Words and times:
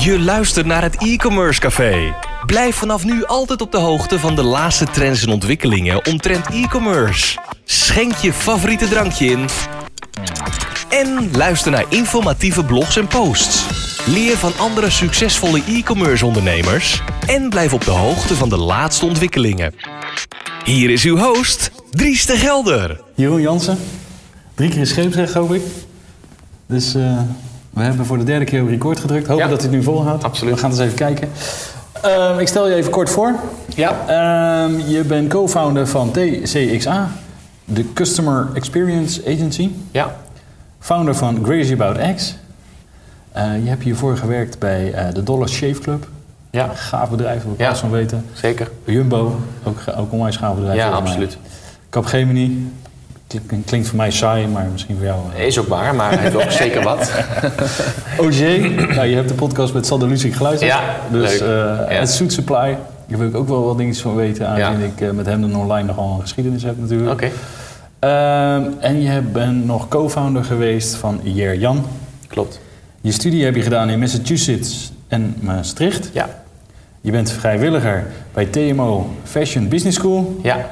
Je 0.00 0.18
luistert 0.18 0.66
naar 0.66 0.82
het 0.82 0.96
e-commerce 0.96 1.60
café. 1.60 2.14
Blijf 2.46 2.76
vanaf 2.76 3.04
nu 3.04 3.24
altijd 3.24 3.60
op 3.60 3.72
de 3.72 3.78
hoogte 3.78 4.18
van 4.18 4.34
de 4.34 4.42
laatste 4.42 4.84
trends 4.84 5.22
en 5.22 5.32
ontwikkelingen 5.32 6.06
omtrent 6.06 6.46
e-commerce. 6.46 7.38
Schenk 7.64 8.14
je 8.14 8.32
favoriete 8.32 8.88
drankje 8.88 9.26
in. 9.26 9.48
En 10.88 11.30
luister 11.32 11.70
naar 11.70 11.84
informatieve 11.88 12.64
blogs 12.64 12.96
en 12.96 13.06
posts. 13.06 13.66
Leer 14.06 14.36
van 14.36 14.52
andere 14.58 14.90
succesvolle 14.90 15.62
e-commerce 15.66 16.26
ondernemers. 16.26 17.02
En 17.26 17.48
blijf 17.48 17.72
op 17.72 17.84
de 17.84 17.90
hoogte 17.90 18.34
van 18.34 18.48
de 18.48 18.58
laatste 18.58 19.06
ontwikkelingen. 19.06 19.74
Hier 20.64 20.90
is 20.90 21.04
uw 21.04 21.16
host, 21.16 21.70
Dries 21.90 22.26
de 22.26 22.36
Gelder. 22.36 23.00
Jeroen 23.14 23.40
Jansen. 23.40 23.78
Drie 24.54 24.70
keer 24.70 24.86
scheepsrecht, 24.86 25.34
hoop 25.34 25.54
ik. 25.54 25.62
Dus 26.66 26.94
eh, 26.94 27.20
we 27.70 27.82
hebben 27.82 28.06
voor 28.06 28.18
de 28.18 28.24
derde 28.24 28.44
keer 28.44 28.62
op 28.62 28.68
record 28.68 29.00
gedrukt. 29.00 29.26
Hopen 29.26 29.44
Ja. 29.44 29.50
dat 29.50 29.60
hij 29.60 29.68
het 29.68 29.78
nu 29.78 29.82
volhoudt. 29.84 30.24
Absoluut. 30.24 30.54
We 30.54 30.60
gaan 30.60 30.70
eens 30.70 30.78
even 30.80 30.96
kijken. 30.96 31.28
Ehm, 32.02 32.38
ik 32.38 32.48
stel 32.48 32.68
je 32.68 32.74
even 32.74 32.90
kort 32.90 33.10
voor. 33.10 33.34
Ja. 33.74 33.94
Ehm, 34.06 34.78
je 34.88 35.04
bent 35.04 35.28
co-founder 35.28 35.86
van 35.86 36.10
TCXA, 36.10 37.10
de 37.64 37.92
Customer 37.92 38.48
Experience 38.54 39.22
Agency. 39.26 39.70
Ja. 39.90 40.16
Founder 40.78 41.14
van 41.14 41.40
Crazy 41.42 41.72
About 41.72 42.14
X. 42.16 42.36
Eh, 43.32 43.44
je 43.62 43.68
hebt 43.68 43.82
hiervoor 43.82 44.16
gewerkt 44.16 44.58
bij 44.58 44.92
eh, 44.92 45.14
de 45.14 45.22
Dollar 45.22 45.48
Shave 45.48 45.80
Club. 45.80 46.08
Ja. 46.50 46.68
Gaaf 46.74 47.10
bedrijf, 47.10 47.42
wil 47.42 47.52
ik 47.52 47.58
Ja. 47.60 47.76
van 47.76 47.90
weten. 47.90 48.24
Zeker. 48.32 48.70
Jumbo, 48.84 49.40
ook, 49.64 49.78
ook 49.96 50.12
onwijs 50.12 50.36
gaaf 50.36 50.54
bedrijf. 50.54 50.76
Ja, 50.78 50.84
volgens 50.90 51.14
mij. 51.16 51.24
absoluut. 51.26 51.38
Capgemini, 51.90 52.72
klinkt 53.64 53.88
voor 53.88 53.96
mij 53.96 54.10
saai, 54.10 54.46
maar 54.46 54.66
misschien 54.72 54.96
voor 54.96 55.04
jou... 55.04 55.18
eh, 55.36 55.46
Is 55.46 55.58
ook 55.58 55.68
waar, 55.68 55.94
maar 55.94 56.10
hij 56.12 56.18
heeft 56.18 56.34
ook 56.34 56.50
zeker 56.64 56.82
wat. 56.82 57.10
OG, 58.18 58.38
nou, 58.94 59.04
je 59.06 59.14
hebt 59.14 59.28
de 59.28 59.34
podcast 59.34 59.74
met 59.74 59.86
Sander 59.86 60.08
Lucie 60.08 60.32
geluisterd. 60.32 60.70
Ja, 60.70 60.82
dus 61.10 61.30
leuk. 61.30 61.40
eh 61.40 61.46
Ja. 61.94 61.98
het 62.00 62.10
Suit 62.10 62.32
Supply, 62.32 62.76
daar 63.06 63.18
wil 63.18 63.28
ik 63.28 63.36
ook 63.36 63.48
wel 63.48 63.64
wat 63.64 63.78
dingetjes 63.78 64.02
van 64.02 64.14
weten, 64.16 64.48
aangezien 64.48 64.80
Ja. 64.80 64.86
ik 64.96 65.00
eh, 65.00 65.10
met 65.10 65.26
hem 65.26 65.40
dan 65.40 65.56
online 65.56 65.86
nogal 65.86 66.14
een 66.14 66.20
geschiedenis 66.20 66.62
heb 66.62 66.78
natuurlijk. 66.78 67.10
Oké. 67.12 67.30
Ehm, 67.98 68.62
en 68.80 69.02
je 69.02 69.20
bent 69.20 69.66
nog 69.66 69.88
co-founder 69.88 70.44
geweest 70.44 70.94
van 70.94 71.20
Jer 71.22 71.56
Jan. 71.58 71.86
Klopt. 72.28 72.60
Je 73.00 73.12
studie 73.12 73.44
heb 73.44 73.54
je 73.54 73.62
gedaan 73.62 73.88
in 73.90 73.98
Massachusetts 73.98 74.92
en 75.08 75.34
Maastricht. 75.40 76.10
Ja. 76.12 76.28
Je 77.00 77.10
bent 77.10 77.30
vrijwilliger 77.32 78.06
bij 78.32 78.44
TMO 78.44 79.10
Fashion 79.24 79.68
Business 79.68 79.96
School 79.98 80.38
Ja. 80.42 80.66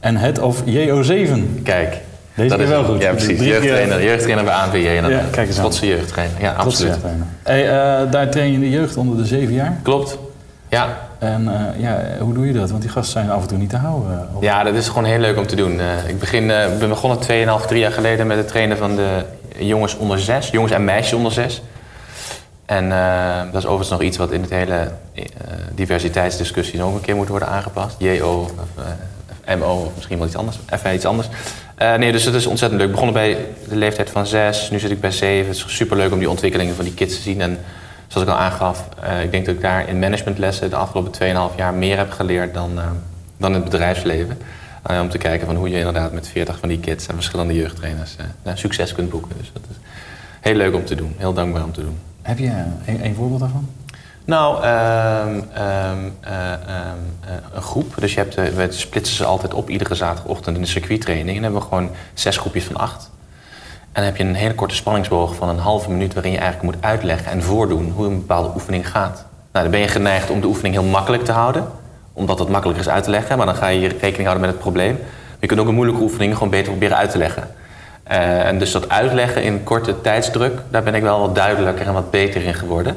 En 0.00 0.16
head 0.16 0.38
of 0.38 0.62
JO7. 0.64 1.62
Kijk. 1.62 1.98
Deze 2.38 2.48
dat 2.48 2.60
is 2.60 2.68
wel 2.68 2.84
goed. 2.84 3.02
Ja, 3.02 3.10
precies. 3.12 3.40
Jeugdtrainer, 3.40 4.02
jeugdtrainer 4.04 4.44
bij 4.44 4.54
ANVJ. 4.54 4.86
inderdaad. 4.86 5.20
Ja, 5.20 5.26
kijk 5.30 5.46
eens 5.46 5.56
aan. 5.56 5.62
Trotse 5.62 5.86
jeugdtrainer. 5.86 6.40
Ja, 6.40 6.52
absoluut. 6.52 6.90
jeugdtrainer. 6.90 7.26
Hey, 7.42 7.62
eh, 7.64 8.10
daar 8.10 8.30
train 8.30 8.52
je 8.52 8.58
de 8.58 8.70
jeugd 8.70 8.96
onder 8.96 9.16
de 9.16 9.24
zeven 9.24 9.54
jaar. 9.54 9.78
Klopt. 9.82 10.18
Ja. 10.68 10.98
En 11.18 11.48
eh, 11.48 11.82
ja, 11.82 12.00
hoe 12.20 12.34
doe 12.34 12.46
je 12.46 12.52
dat? 12.52 12.70
Want 12.70 12.82
die 12.82 12.90
gasten 12.90 13.12
zijn 13.20 13.30
af 13.30 13.42
en 13.42 13.48
toe 13.48 13.58
niet 13.58 13.70
te 13.70 13.76
houden. 13.76 14.10
eh, 14.10 14.40
ja, 14.40 14.62
dat 14.62 14.74
is 14.74 14.88
gewoon 14.88 15.04
heel 15.04 15.18
leuk 15.18 15.38
om 15.38 15.46
te 15.46 15.56
doen. 15.56 15.80
Ik 16.06 16.18
begin, 16.18 16.46
ben 16.78 16.88
begonnen 16.88 17.18
2,5, 17.60 17.66
3 17.66 17.80
jaar 17.80 17.92
geleden 17.92 18.26
met 18.26 18.36
het 18.36 18.48
trainen 18.48 18.76
van 18.76 18.96
de 18.96 19.24
jongens 19.58 19.96
onder 19.96 20.18
6. 20.18 20.50
Jongens 20.50 20.72
en 20.72 20.84
meisjes 20.84 21.12
onder 21.12 21.32
6. 21.32 21.62
En 22.66 22.88
dat 23.52 23.62
is 23.62 23.64
overigens 23.64 23.90
nog 23.90 24.02
iets 24.02 24.16
wat 24.16 24.30
in 24.30 24.40
het 24.40 24.50
hele 24.50 24.90
diversiteitsdiscussie 25.74 26.78
nog 26.78 26.94
een 26.94 27.00
keer 27.00 27.16
moet 27.16 27.28
worden 27.28 27.48
aangepast. 27.48 27.94
JO 27.98 28.40
of 28.40 28.52
MO 29.56 29.84
of 29.84 29.94
misschien 29.94 30.18
wel 30.18 30.26
iets 30.26 30.36
anders. 30.36 30.58
Even 30.70 30.94
iets 30.94 31.04
anders. 31.04 31.28
Eh, 31.74 31.94
nee, 31.94 32.12
dus 32.12 32.24
het 32.24 32.34
is 32.34 32.46
ontzettend 32.46 32.80
leuk. 32.80 32.90
Begonnen 32.90 33.14
bij 33.14 33.46
de 33.68 33.76
leeftijd 33.76 34.10
van 34.10 34.26
6, 34.26 34.70
nu 34.70 34.78
zit 34.78 34.90
ik 34.90 35.00
bij 35.00 35.10
7. 35.10 35.46
Het 35.46 35.56
is 35.56 35.64
superleuk 35.66 36.12
om 36.12 36.18
die 36.18 36.30
ontwikkelingen 36.30 36.74
van 36.74 36.84
die 36.84 36.94
kids 36.94 37.14
te 37.14 37.22
zien. 37.22 37.40
En 37.40 37.58
zoals 38.06 38.26
ik 38.26 38.32
al 38.32 38.40
aangaf, 38.40 38.88
eh, 39.02 39.22
ik 39.22 39.30
denk 39.30 39.46
dat 39.46 39.54
ik 39.54 39.60
daar 39.60 39.88
in 39.88 39.98
managementlessen 39.98 40.70
de 40.70 40.76
afgelopen 40.76 41.12
2,5 41.12 41.56
jaar 41.56 41.74
meer 41.74 41.96
heb 41.96 42.10
geleerd 42.10 42.54
dan, 42.54 42.78
eh, 42.78 42.84
dan 43.36 43.54
in 43.54 43.60
het 43.60 43.70
bedrijfsleven. 43.70 44.38
Om 45.00 45.08
te 45.08 45.18
kijken 45.18 45.46
van 45.46 45.56
hoe 45.56 45.68
je 45.68 45.76
inderdaad 45.76 46.12
met 46.12 46.28
40 46.28 46.58
van 46.58 46.68
die 46.68 46.80
kids 46.80 47.06
en 47.06 47.14
verschillende 47.14 47.54
jeugdtrainers 47.54 48.16
nou, 48.42 48.56
succes 48.56 48.92
kunt 48.92 49.10
boeken. 49.10 49.32
Dus 49.38 49.50
dat 49.52 49.62
is 49.70 49.76
heel 50.40 50.54
leuk 50.54 50.74
om 50.74 50.84
te 50.84 50.94
doen. 50.94 51.14
Heel 51.16 51.32
dankbaar 51.32 51.64
om 51.64 51.72
te 51.72 51.80
doen. 51.80 51.98
Heb 52.22 52.38
je 52.38 52.50
een, 52.86 53.04
een 53.04 53.14
voorbeeld 53.14 53.40
daarvan? 53.40 53.68
Nou, 54.28 54.62
ehm, 54.62 55.40
ehm, 55.54 55.98
eh, 56.20 56.52
ehm, 56.52 56.98
eh, 57.20 57.32
een 57.54 57.62
groep. 57.62 57.94
Dus 57.98 58.14
je 58.14 58.20
hebt, 58.20 58.34
eh, 58.34 58.44
we 58.44 58.72
splitsen 58.72 59.16
ze 59.16 59.24
altijd 59.24 59.54
op 59.54 59.70
iedere 59.70 59.94
zaterdagochtend 59.94 60.56
in 60.56 60.62
de 60.62 60.68
circuittraining. 60.68 61.36
En 61.36 61.42
dan 61.42 61.42
hebben 61.42 61.60
we 61.60 61.66
gewoon 61.68 61.90
zes 62.14 62.36
groepjes 62.36 62.64
van 62.64 62.76
acht. 62.76 63.10
En 63.80 63.88
dan 63.92 64.04
heb 64.04 64.16
je 64.16 64.24
een 64.24 64.34
hele 64.34 64.54
korte 64.54 64.74
spanningsboog 64.74 65.34
van 65.34 65.48
een 65.48 65.58
halve 65.58 65.90
minuut... 65.90 66.14
waarin 66.14 66.32
je 66.32 66.38
eigenlijk 66.38 66.74
moet 66.74 66.84
uitleggen 66.84 67.32
en 67.32 67.42
voordoen 67.42 67.90
hoe 67.90 68.06
een 68.06 68.18
bepaalde 68.18 68.50
oefening 68.54 68.90
gaat. 68.90 69.24
Nou, 69.52 69.64
dan 69.64 69.70
ben 69.70 69.80
je 69.80 69.88
geneigd 69.88 70.30
om 70.30 70.40
de 70.40 70.46
oefening 70.46 70.74
heel 70.74 70.84
makkelijk 70.84 71.24
te 71.24 71.32
houden. 71.32 71.68
Omdat 72.12 72.38
het 72.38 72.48
makkelijker 72.48 72.84
is 72.86 72.92
uit 72.92 73.04
te 73.04 73.10
leggen. 73.10 73.36
Maar 73.36 73.46
dan 73.46 73.56
ga 73.56 73.66
je 73.66 73.88
rekening 73.88 74.28
houden 74.28 74.40
met 74.40 74.50
het 74.50 74.60
probleem. 74.60 74.92
Maar 74.92 75.38
je 75.40 75.46
kunt 75.46 75.60
ook 75.60 75.68
een 75.68 75.74
moeilijke 75.74 76.02
oefening 76.02 76.32
gewoon 76.32 76.50
beter 76.50 76.70
proberen 76.70 76.96
uit 76.96 77.10
te 77.10 77.18
leggen. 77.18 77.48
En 78.02 78.58
dus 78.58 78.72
dat 78.72 78.88
uitleggen 78.88 79.42
in 79.42 79.64
korte 79.64 80.00
tijdsdruk... 80.00 80.60
daar 80.70 80.82
ben 80.82 80.94
ik 80.94 81.02
wel 81.02 81.20
wat 81.20 81.34
duidelijker 81.34 81.86
en 81.86 81.92
wat 81.92 82.10
beter 82.10 82.42
in 82.42 82.54
geworden. 82.54 82.96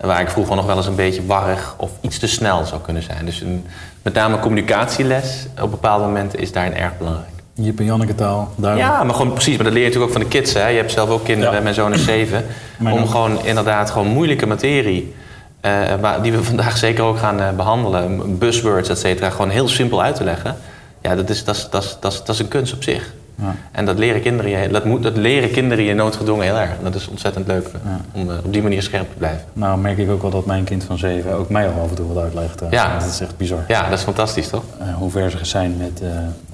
Waar 0.00 0.20
ik 0.20 0.28
vroeger 0.28 0.56
nog 0.56 0.66
wel 0.66 0.76
eens 0.76 0.86
een 0.86 0.94
beetje 0.94 1.26
warrig 1.26 1.74
of 1.78 1.90
iets 2.00 2.18
te 2.18 2.26
snel 2.26 2.64
zou 2.64 2.80
kunnen 2.80 3.02
zijn. 3.02 3.24
Dus 3.24 3.40
een, 3.40 3.66
met 4.02 4.14
name 4.14 4.38
communicatieles 4.38 5.46
op 5.62 5.70
bepaalde 5.70 6.04
momenten 6.04 6.38
is 6.38 6.52
daarin 6.52 6.74
erg 6.74 6.98
belangrijk. 6.98 7.28
Je 7.54 7.64
hebt 7.64 7.80
een 7.80 7.84
Janneke 7.86 8.14
taal, 8.14 8.52
duidelijk. 8.56 8.92
Ja, 8.92 9.04
maar 9.04 9.14
gewoon 9.14 9.32
precies. 9.32 9.54
Maar 9.56 9.64
dat 9.64 9.72
leer 9.72 9.82
je 9.82 9.88
natuurlijk 9.88 10.14
ook 10.16 10.20
van 10.22 10.30
de 10.30 10.36
kids. 10.38 10.52
Hè? 10.54 10.66
Je 10.68 10.76
hebt 10.76 10.92
zelf 10.92 11.08
ook 11.10 11.24
kinderen, 11.24 11.54
Ja. 11.54 11.60
mijn 11.60 11.74
zoon 11.74 11.92
is 11.92 12.04
zeven. 12.04 12.44
Mijn 12.78 12.94
om 12.94 13.02
ook. 13.02 13.08
gewoon 13.10 13.44
inderdaad 13.44 13.90
gewoon 13.90 14.06
moeilijke 14.08 14.46
materie... 14.46 15.14
eh, 15.60 16.22
die 16.22 16.32
we 16.32 16.42
vandaag 16.44 16.76
zeker 16.76 17.04
ook 17.04 17.18
gaan 17.18 17.40
eh, 17.40 17.50
behandelen... 17.50 18.38
buzzwords, 18.38 18.88
et 18.88 18.98
cetera, 18.98 19.30
gewoon 19.30 19.50
heel 19.50 19.68
simpel 19.68 20.02
uit 20.02 20.14
te 20.14 20.24
leggen. 20.24 20.56
Ja, 21.02 21.14
dat 21.14 21.30
is, 21.30 21.44
dat 21.44 21.56
is, 21.56 21.68
dat 21.70 21.82
is, 21.84 21.96
dat 22.00 22.12
is, 22.12 22.18
dat 22.18 22.28
is 22.34 22.38
een 22.40 22.48
kunst 22.48 22.72
op 22.72 22.82
zich. 22.82 23.12
Ja. 23.40 23.54
En 23.72 23.84
dat 23.84 23.98
leren 23.98 24.20
kinderen 24.22 24.50
je, 24.50 24.68
dat 24.68 24.84
moet, 24.84 25.02
dat 25.02 25.16
leren 25.16 25.50
kinderen 25.50 25.84
je 25.84 25.94
noodgedwongen 25.94 26.44
heel 26.44 26.56
erg. 26.58 26.70
Dat 26.82 26.94
is 26.94 27.08
ontzettend 27.08 27.46
leuk 27.46 27.66
Ja. 27.84 28.00
om 28.12 28.30
eh, 28.30 28.36
op 28.44 28.52
die 28.52 28.62
manier 28.62 28.82
scherp 28.82 29.08
te 29.10 29.16
blijven. 29.18 29.40
Nou 29.52 29.78
merk 29.78 29.98
ik 29.98 30.10
ook 30.10 30.22
wel 30.22 30.30
dat 30.30 30.46
mijn 30.46 30.64
kind 30.64 30.84
van 30.84 30.98
zeven 30.98 31.32
ook 31.34 31.48
mij 31.48 31.68
al 31.68 31.80
af 31.82 31.88
en 31.88 31.94
toe 31.94 32.12
wat 32.14 32.22
uitlegt. 32.24 32.60
eh. 32.60 32.70
Ja. 32.70 32.98
Dat 32.98 33.08
is 33.08 33.20
echt 33.20 33.36
bizar. 33.36 33.64
Ja, 33.68 33.88
dat 33.88 33.98
is 33.98 34.04
fantastisch, 34.04 34.48
toch? 34.48 34.62
Eh, 34.78 34.94
hoe 34.94 35.10
ver 35.10 35.30
ze 35.30 35.38
zijn 35.44 35.76
met, 35.76 36.02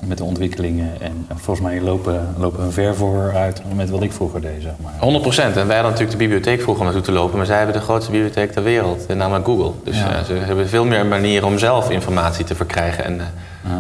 met 0.07 0.19
de 0.19 0.25
ontwikkelingen. 0.25 0.89
En 1.01 1.27
volgens 1.35 1.67
mij 1.67 1.81
lopen, 1.81 2.29
lopen 2.39 2.63
hun 2.63 2.73
ver 2.73 2.95
vooruit 2.95 3.63
met 3.75 3.91
wat 3.91 4.03
ik 4.03 4.13
vroeger 4.13 4.41
deed, 4.41 4.63
zeg 4.63 4.73
maar. 4.83 4.93
100 4.99 5.23
procent. 5.23 5.57
En 5.57 5.67
wij 5.67 5.75
hadden 5.77 5.93
natuurlijk 5.93 6.19
de 6.19 6.25
bibliotheek 6.27 6.61
vroeger 6.63 6.85
om 6.85 6.93
naartoe 6.93 7.07
te 7.15 7.21
lopen, 7.21 7.37
maar 7.37 7.47
zij 7.47 7.57
hebben 7.57 7.75
de 7.77 7.81
grootste 7.83 8.11
bibliotheek 8.11 8.53
ter 8.53 8.63
wereld, 8.63 9.15
namelijk 9.15 9.45
Google. 9.45 9.71
Dus 9.85 9.97
Ja. 9.99 10.25
ze 10.25 10.33
hebben 10.33 10.69
veel 10.69 10.85
meer 10.85 11.07
manieren 11.07 11.49
om 11.49 11.59
zelf 11.59 11.91
informatie 11.91 12.45
te 12.45 12.55
verkrijgen 12.55 13.05
en, 13.05 13.21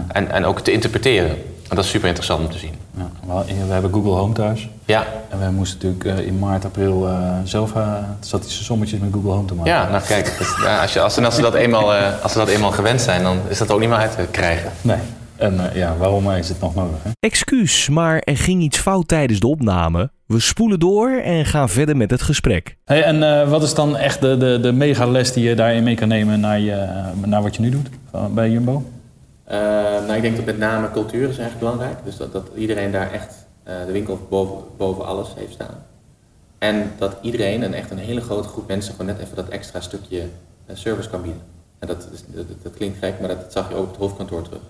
en, 0.08 0.30
en 0.30 0.44
ook 0.44 0.60
te 0.60 0.72
interpreteren. 0.72 1.36
En 1.68 1.76
dat 1.76 1.84
is 1.84 1.90
super 1.90 2.06
interessant 2.08 2.40
om 2.44 2.50
te 2.50 2.58
zien. 2.58 2.74
Ja, 2.96 3.08
we, 3.46 3.66
we 3.66 3.72
hebben 3.72 3.92
Google 3.92 4.10
Home 4.12 4.32
thuis. 4.34 4.68
Ja, 4.84 5.06
En 5.30 5.38
wij 5.38 5.50
moesten 5.50 5.78
natuurlijk 5.88 6.20
eh, 6.20 6.26
in 6.26 6.38
maart, 6.38 6.64
april 6.64 7.08
eh, 7.08 7.18
zelf 7.44 7.74
uh, 7.74 7.96
statistische 8.20 8.64
sommetjes 8.64 9.00
met 9.00 9.12
Google 9.12 9.30
Home 9.30 9.44
te 9.46 9.54
maken. 9.54 9.72
ja 9.72 9.88
nou 9.90 10.02
kijk, 10.02 10.24
dat- 10.38 10.78
als, 10.80 10.92
je, 10.92 11.00
als, 11.00 11.16
en 11.16 11.24
als, 11.24 11.34
ze 11.34 11.40
dat 11.40 11.54
eenmaal, 11.54 11.94
eh, 11.94 12.22
als 12.22 12.32
ze 12.32 12.38
dat 12.38 12.48
eenmaal 12.48 12.70
gewend 12.70 13.00
zijn, 13.00 13.22
dan 13.22 13.38
is 13.48 13.58
dat 13.58 13.70
ook 13.70 13.80
niet 13.80 13.88
meer 13.88 13.98
uit 13.98 14.16
te 14.16 14.26
krijgen. 14.30 14.70
Nee. 14.80 14.96
En 15.36 15.70
eh, 15.70 15.76
ja, 15.76 15.96
waarom 15.96 16.30
is 16.30 16.48
het 16.48 16.60
nog 16.60 16.74
nodig? 16.74 16.96
Hè? 17.02 17.10
Excuus, 17.20 17.88
maar 17.88 18.18
er 18.18 18.36
ging 18.36 18.62
iets 18.62 18.78
fout 18.78 19.08
tijdens 19.08 19.40
de 19.40 19.46
opname. 19.46 20.10
We 20.26 20.40
spoelen 20.40 20.78
door 20.78 21.10
en 21.10 21.44
gaan 21.44 21.68
verder 21.68 21.96
met 21.96 22.10
het 22.10 22.22
gesprek. 22.22 22.76
Hey, 22.84 23.02
en 23.02 23.40
eh, 23.40 23.48
wat 23.48 23.62
is 23.62 23.74
dan 23.74 23.96
echt 23.96 24.20
de, 24.20 24.36
de, 24.36 24.58
de 24.62 24.72
megales 24.72 25.32
die 25.32 25.44
je 25.48 25.54
daarin 25.54 25.82
mee 25.82 25.94
kan 25.94 26.08
nemen 26.08 26.40
naar, 26.40 26.58
je, 26.60 26.72
eh, 26.72 27.04
naar 27.24 27.42
wat 27.42 27.54
je 27.56 27.62
nu 27.62 27.70
doet 27.70 27.88
van- 28.10 28.34
bij 28.34 28.50
Jumbo? 28.50 28.84
Nou, 29.48 30.12
ik 30.12 30.22
denk 30.22 30.36
dat 30.36 30.44
met 30.44 30.58
name 30.58 30.90
cultuur 30.90 31.28
is 31.28 31.38
eigenlijk 31.38 31.58
belangrijk. 31.58 32.04
Dus 32.04 32.16
dat, 32.16 32.32
dat 32.32 32.48
iedereen 32.54 32.92
daar 32.92 33.12
echt 33.12 33.34
eh, 33.62 33.74
de 33.86 33.92
winkel 33.92 34.26
boven, 34.28 34.56
boven 34.76 35.06
alles 35.06 35.28
heeft 35.36 35.52
staan. 35.52 35.84
En 36.58 36.92
dat 36.98 37.16
iedereen, 37.22 37.62
en 37.62 37.74
echt 37.74 37.90
een 37.90 37.98
hele 37.98 38.20
grote 38.20 38.48
groep 38.48 38.68
mensen, 38.68 38.94
gewoon 38.94 39.06
net 39.06 39.18
even 39.18 39.36
dat 39.36 39.48
extra 39.48 39.80
stukje 39.80 40.20
eh, 40.66 40.76
service 40.76 41.10
kan 41.10 41.22
bieden. 41.22 41.40
En 41.78 41.86
dat, 41.88 42.08
is, 42.12 42.24
dat, 42.26 42.44
dat 42.62 42.74
klinkt 42.74 42.98
gek, 42.98 43.20
maar 43.20 43.28
dat, 43.28 43.40
dat 43.40 43.52
zag 43.52 43.68
je 43.68 43.74
ook 43.74 43.82
op 43.82 43.90
het 43.90 43.98
hoofdkantoor 43.98 44.42
terug. 44.42 44.60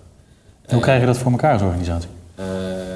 Hoe 0.67 0.79
krijg 0.79 0.99
je 0.99 1.05
dat 1.05 1.17
voor 1.17 1.31
elkaar 1.31 1.53
als 1.53 1.61
organisatie? 1.61 2.09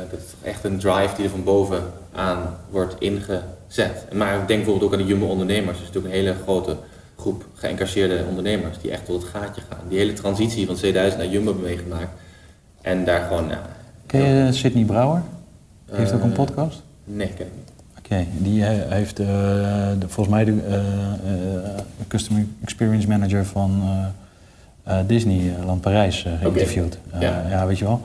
Dat 0.10 0.20
is 0.20 0.34
echt 0.44 0.64
een 0.64 0.80
drive 0.80 1.16
die 1.16 1.26
er 1.26 1.32
van 1.32 1.44
boven 1.44 1.84
aan 2.14 2.58
wordt 2.70 2.96
ingezet. 3.00 4.14
Maar 4.14 4.34
ik 4.34 4.48
denk 4.48 4.64
bijvoorbeeld 4.64 4.84
ook 4.84 4.94
aan 4.94 5.06
de 5.06 5.06
Jumbo 5.06 5.26
ondernemers. 5.26 5.78
Dat 5.78 5.88
is 5.88 5.94
natuurlijk 5.94 6.14
een 6.14 6.20
hele 6.20 6.36
grote 6.44 6.76
groep 7.20 7.46
geëncarceerde 7.54 8.24
ondernemers 8.30 8.78
die 8.82 8.92
echt 8.92 9.06
tot 9.06 9.22
het 9.22 9.32
gaatje 9.32 9.62
gaan. 9.70 9.80
Die 9.90 9.98
hele 9.98 10.14
transitie 10.14 10.66
van 10.66 10.76
2000 10.76 11.22
naar 11.22 11.32
Jumbo 11.32 11.52
hebben 11.52 11.70
meegemaakt. 11.70 12.12
En 12.82 13.06
daar 13.06 13.22
gewoon... 13.28 13.48
Ja, 13.48 13.62
Ken 14.06 14.22
je 14.22 14.52
Sydney 14.54 14.84
Brouwer? 14.84 15.22
Die 15.86 15.96
heeft 15.96 16.14
ook 16.14 16.24
een 16.24 16.30
Eh, 16.30 16.36
podcast? 16.36 16.82
Nee, 17.04 17.28
ken 17.28 17.46
ik 17.46 17.52
niet. 17.56 17.72
Oké, 17.98 18.26
die 18.38 18.66
eh, 18.66 18.92
heeft 18.92 19.20
eh, 19.20 19.26
de, 20.00 20.08
volgens 20.08 20.36
mij 20.36 20.46
de 20.46 20.58
eh, 20.68 21.84
Customer 22.08 22.46
Experience 22.64 23.08
Manager 23.08 23.46
van 23.46 23.82
Disneyland 25.08 25.82
Parijs 25.82 26.26
geïnterviewd. 26.40 26.98
Ja. 27.20 27.46
ja, 27.50 27.68
weet 27.68 27.78
je 27.78 27.86
wel. 27.86 28.02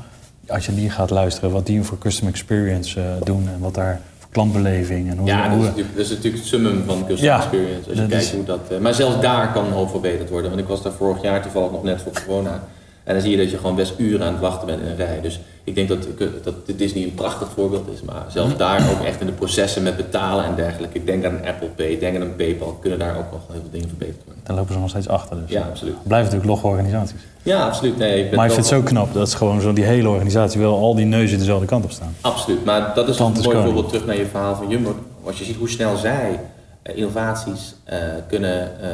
Als 0.47 0.67
je 0.67 0.75
die 0.75 0.91
gaat 0.91 1.11
luisteren, 1.11 1.51
wat 1.51 1.67
die 1.67 1.83
voor 1.83 1.99
Customer 1.99 2.33
Experience 2.33 3.01
doen 3.25 3.49
en 3.49 3.59
wat 3.61 3.75
daar 3.75 4.01
klantbeleving 4.35 5.11
en 5.11 5.19
hoe... 5.19 5.27
Ja, 5.27 5.49
dat 5.49 5.59
is, 5.59 5.65
natuurlijk, 5.65 5.97
dat 5.97 6.05
is 6.05 6.09
natuurlijk 6.11 6.37
het 6.37 6.45
summum 6.47 6.83
van 6.87 6.99
customer 7.07 7.23
Ja, 7.25 7.37
experience. 7.37 7.89
Als 7.91 7.99
je 7.99 8.07
kijkt 8.07 8.25
is- 8.25 8.33
hoe 8.33 8.45
dat, 8.45 8.61
eh, 8.71 8.79
maar 8.79 8.95
zelfs 8.95 9.21
daar 9.21 9.53
kan 9.53 9.73
al 9.73 9.89
verbeterd 9.89 10.31
worden. 10.31 10.51
Want 10.51 10.63
ik 10.63 10.69
was 10.69 10.83
daar 10.83 10.93
vorig 10.93 11.23
jaar 11.23 11.43
toevallig 11.43 11.71
nog 11.71 11.83
net 11.83 12.03
voor 12.03 12.13
corona. 12.27 12.63
En 13.05 13.13
dan 13.15 13.23
zie 13.23 13.31
je 13.31 13.37
dat 13.37 13.51
je 13.51 13.57
gewoon 13.57 13.77
best 13.77 13.95
uren 13.97 14.27
aan 14.27 14.33
het 14.33 14.43
wachten 14.43 14.67
bent 14.67 14.81
in 14.81 14.87
een 14.87 14.97
rij. 14.97 15.21
Dus 15.21 15.41
ik 15.65 15.75
denk 15.75 15.89
dat, 15.89 16.07
dat 16.43 16.55
Disney 16.77 17.03
een 17.03 17.15
prachtig 17.15 17.49
voorbeeld 17.55 17.89
is. 17.95 18.03
Maar 18.03 18.25
zelfs 18.29 18.57
daar 18.57 18.91
ook 18.91 19.05
echt 19.05 19.21
in 19.21 19.27
de 19.27 19.33
processen 19.33 19.83
met 19.83 19.97
betalen 19.97 20.45
en 20.45 20.55
dergelijke. 20.55 20.99
Ik 20.99 21.07
denk 21.07 21.25
aan 21.25 21.35
een 21.35 21.47
Apple 21.47 21.69
Pay, 21.69 21.99
denk 21.99 22.17
aan 22.17 22.23
een 22.23 22.37
PayPal. 22.37 22.79
Kunnen 22.81 22.99
daar 22.99 23.19
ook 23.19 23.33
nog 23.33 23.41
heel 23.51 23.61
veel 23.61 23.71
dingen 23.71 23.89
verbeterd 23.89 24.25
worden. 24.25 24.43
Daar 24.45 24.57
lopen 24.57 24.73
ze 24.73 24.79
nog 24.79 24.89
steeds 24.89 25.09
achter. 25.09 25.37
Dus. 25.41 25.51
Ja, 25.51 25.61
absoluut. 25.61 25.95
Blijven 26.03 26.33
natuurlijk 26.33 26.51
logge 26.51 26.67
organisaties. 26.67 27.21
Ja, 27.43 27.67
absoluut. 27.67 27.97
Nee, 27.97 28.23
ik 28.23 28.29
ben 28.29 28.37
Maar 28.37 28.47
ik 28.47 28.53
vind 28.53 28.71
het 28.71 28.75
zo 28.75 28.83
knap 28.83 29.15
dat 29.15 29.31
ze 29.31 29.37
gewoon 29.37 29.61
zo 29.61 29.73
die 29.73 29.85
hele 29.85 30.09
organisatie 30.09 30.61
wel 30.61 30.79
al 30.79 30.95
die 30.95 31.05
neuzen 31.07 31.39
dezelfde 31.39 31.67
kant 31.67 31.85
op 31.85 31.91
staan. 31.91 32.15
Absoluut, 32.21 32.65
maar 32.65 32.95
dat 32.95 33.09
is 33.09 33.19
een 33.19 33.33
mooi 33.33 33.63
voorbeeld 33.63 33.89
terug 33.89 34.07
naar 34.07 34.17
je 34.17 34.27
verhaal 34.27 34.55
van 34.55 34.69
Jumbo. 34.69 34.95
Als 35.25 35.39
je 35.39 35.45
ziet 35.45 35.57
hoe 35.57 35.69
snel 35.69 35.97
zij 35.97 36.41
eh, 36.83 36.97
innovaties 36.97 37.75
eh, 37.85 37.99
kunnen 38.29 38.81
eh, 38.81 38.89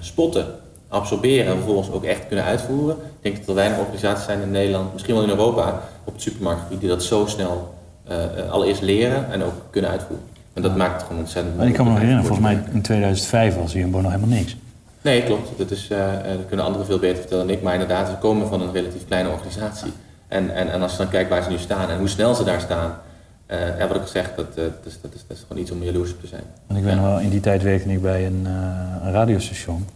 spotten, 0.00 0.46
absorberen 0.92 1.46
en 1.46 1.56
vervolgens 1.56 1.90
ook 1.90 2.04
echt 2.04 2.26
kunnen 2.26 2.44
uitvoeren. 2.44 2.96
Ik 2.96 3.20
denk 3.20 3.36
dat 3.36 3.48
er 3.48 3.54
weinig 3.54 3.78
organisaties 3.78 4.24
zijn 4.24 4.40
in 4.40 4.50
Nederland, 4.50 4.92
misschien 4.92 5.14
wel 5.14 5.22
in 5.22 5.28
Europa, 5.28 5.82
op 6.04 6.12
het 6.12 6.22
supermarktgebied 6.22 6.80
die 6.80 6.88
dat 6.88 7.02
zo 7.02 7.26
snel 7.26 7.74
eh, 8.04 8.24
eh, 8.24 8.50
allereerst 8.50 8.82
leren 8.82 9.32
en 9.32 9.42
ook 9.42 9.52
kunnen 9.70 9.90
uitvoeren. 9.90 10.26
En 10.52 10.62
dat 10.62 10.76
maakt 10.76 10.92
het 10.92 11.02
gewoon 11.02 11.18
ontzettend 11.18 11.56
Maar 11.56 11.66
ik 11.66 11.74
kan 11.74 11.84
me 11.84 11.90
nog 11.90 12.00
herinneren, 12.00 12.28
volgens 12.28 12.48
mij 12.48 12.64
in 12.72 12.82
2005 12.82 13.56
was 13.56 13.72
Jumbo 13.72 14.00
nog 14.00 14.10
helemaal 14.12 14.36
niks. 14.36 14.56
Nee, 15.02 15.22
klopt. 15.22 15.48
Dat, 15.56 15.70
is, 15.70 15.88
eh, 15.90 15.98
dat 16.36 16.46
kunnen 16.46 16.66
anderen 16.66 16.86
veel 16.86 16.98
beter 16.98 17.16
vertellen 17.16 17.46
dan 17.46 17.56
ik. 17.56 17.62
Maar 17.62 17.72
inderdaad, 17.72 18.08
ze 18.08 18.14
komen 18.14 18.48
van 18.48 18.60
een 18.60 18.72
relatief 18.72 19.06
kleine 19.06 19.28
organisatie. 19.28 19.92
En, 20.28 20.54
en, 20.54 20.72
en 20.72 20.82
als 20.82 20.92
je 20.92 20.98
dan 20.98 21.08
kijkt 21.08 21.30
waar 21.30 21.42
ze 21.42 21.50
nu 21.50 21.58
staan 21.58 21.90
en 21.90 21.98
hoe 21.98 22.08
snel 22.08 22.34
ze 22.34 22.44
daar 22.44 22.60
staan. 22.60 22.94
ja, 23.78 23.86
wat 23.86 23.96
ik 23.96 24.02
al 24.02 24.08
zeg, 24.08 24.34
dat, 24.36 24.54
dat, 24.54 24.72
is, 24.84 24.98
dat, 25.02 25.14
is, 25.14 25.24
dat 25.28 25.36
is 25.36 25.44
gewoon 25.48 25.62
iets 25.62 25.70
om 25.70 25.82
jaloers 25.82 26.12
op 26.12 26.20
te 26.20 26.26
zijn. 26.26 26.42
Want 26.66 26.78
ik 26.78 26.84
weet 26.84 26.94
nog 26.94 27.04
wel, 27.04 27.20
in 27.20 27.30
die 27.30 27.40
tijd 27.40 27.62
werkte 27.62 27.92
ik 27.92 28.02
bij 28.02 28.26
een, 28.26 28.46
een 29.02 29.12
radiostation. 29.12 29.86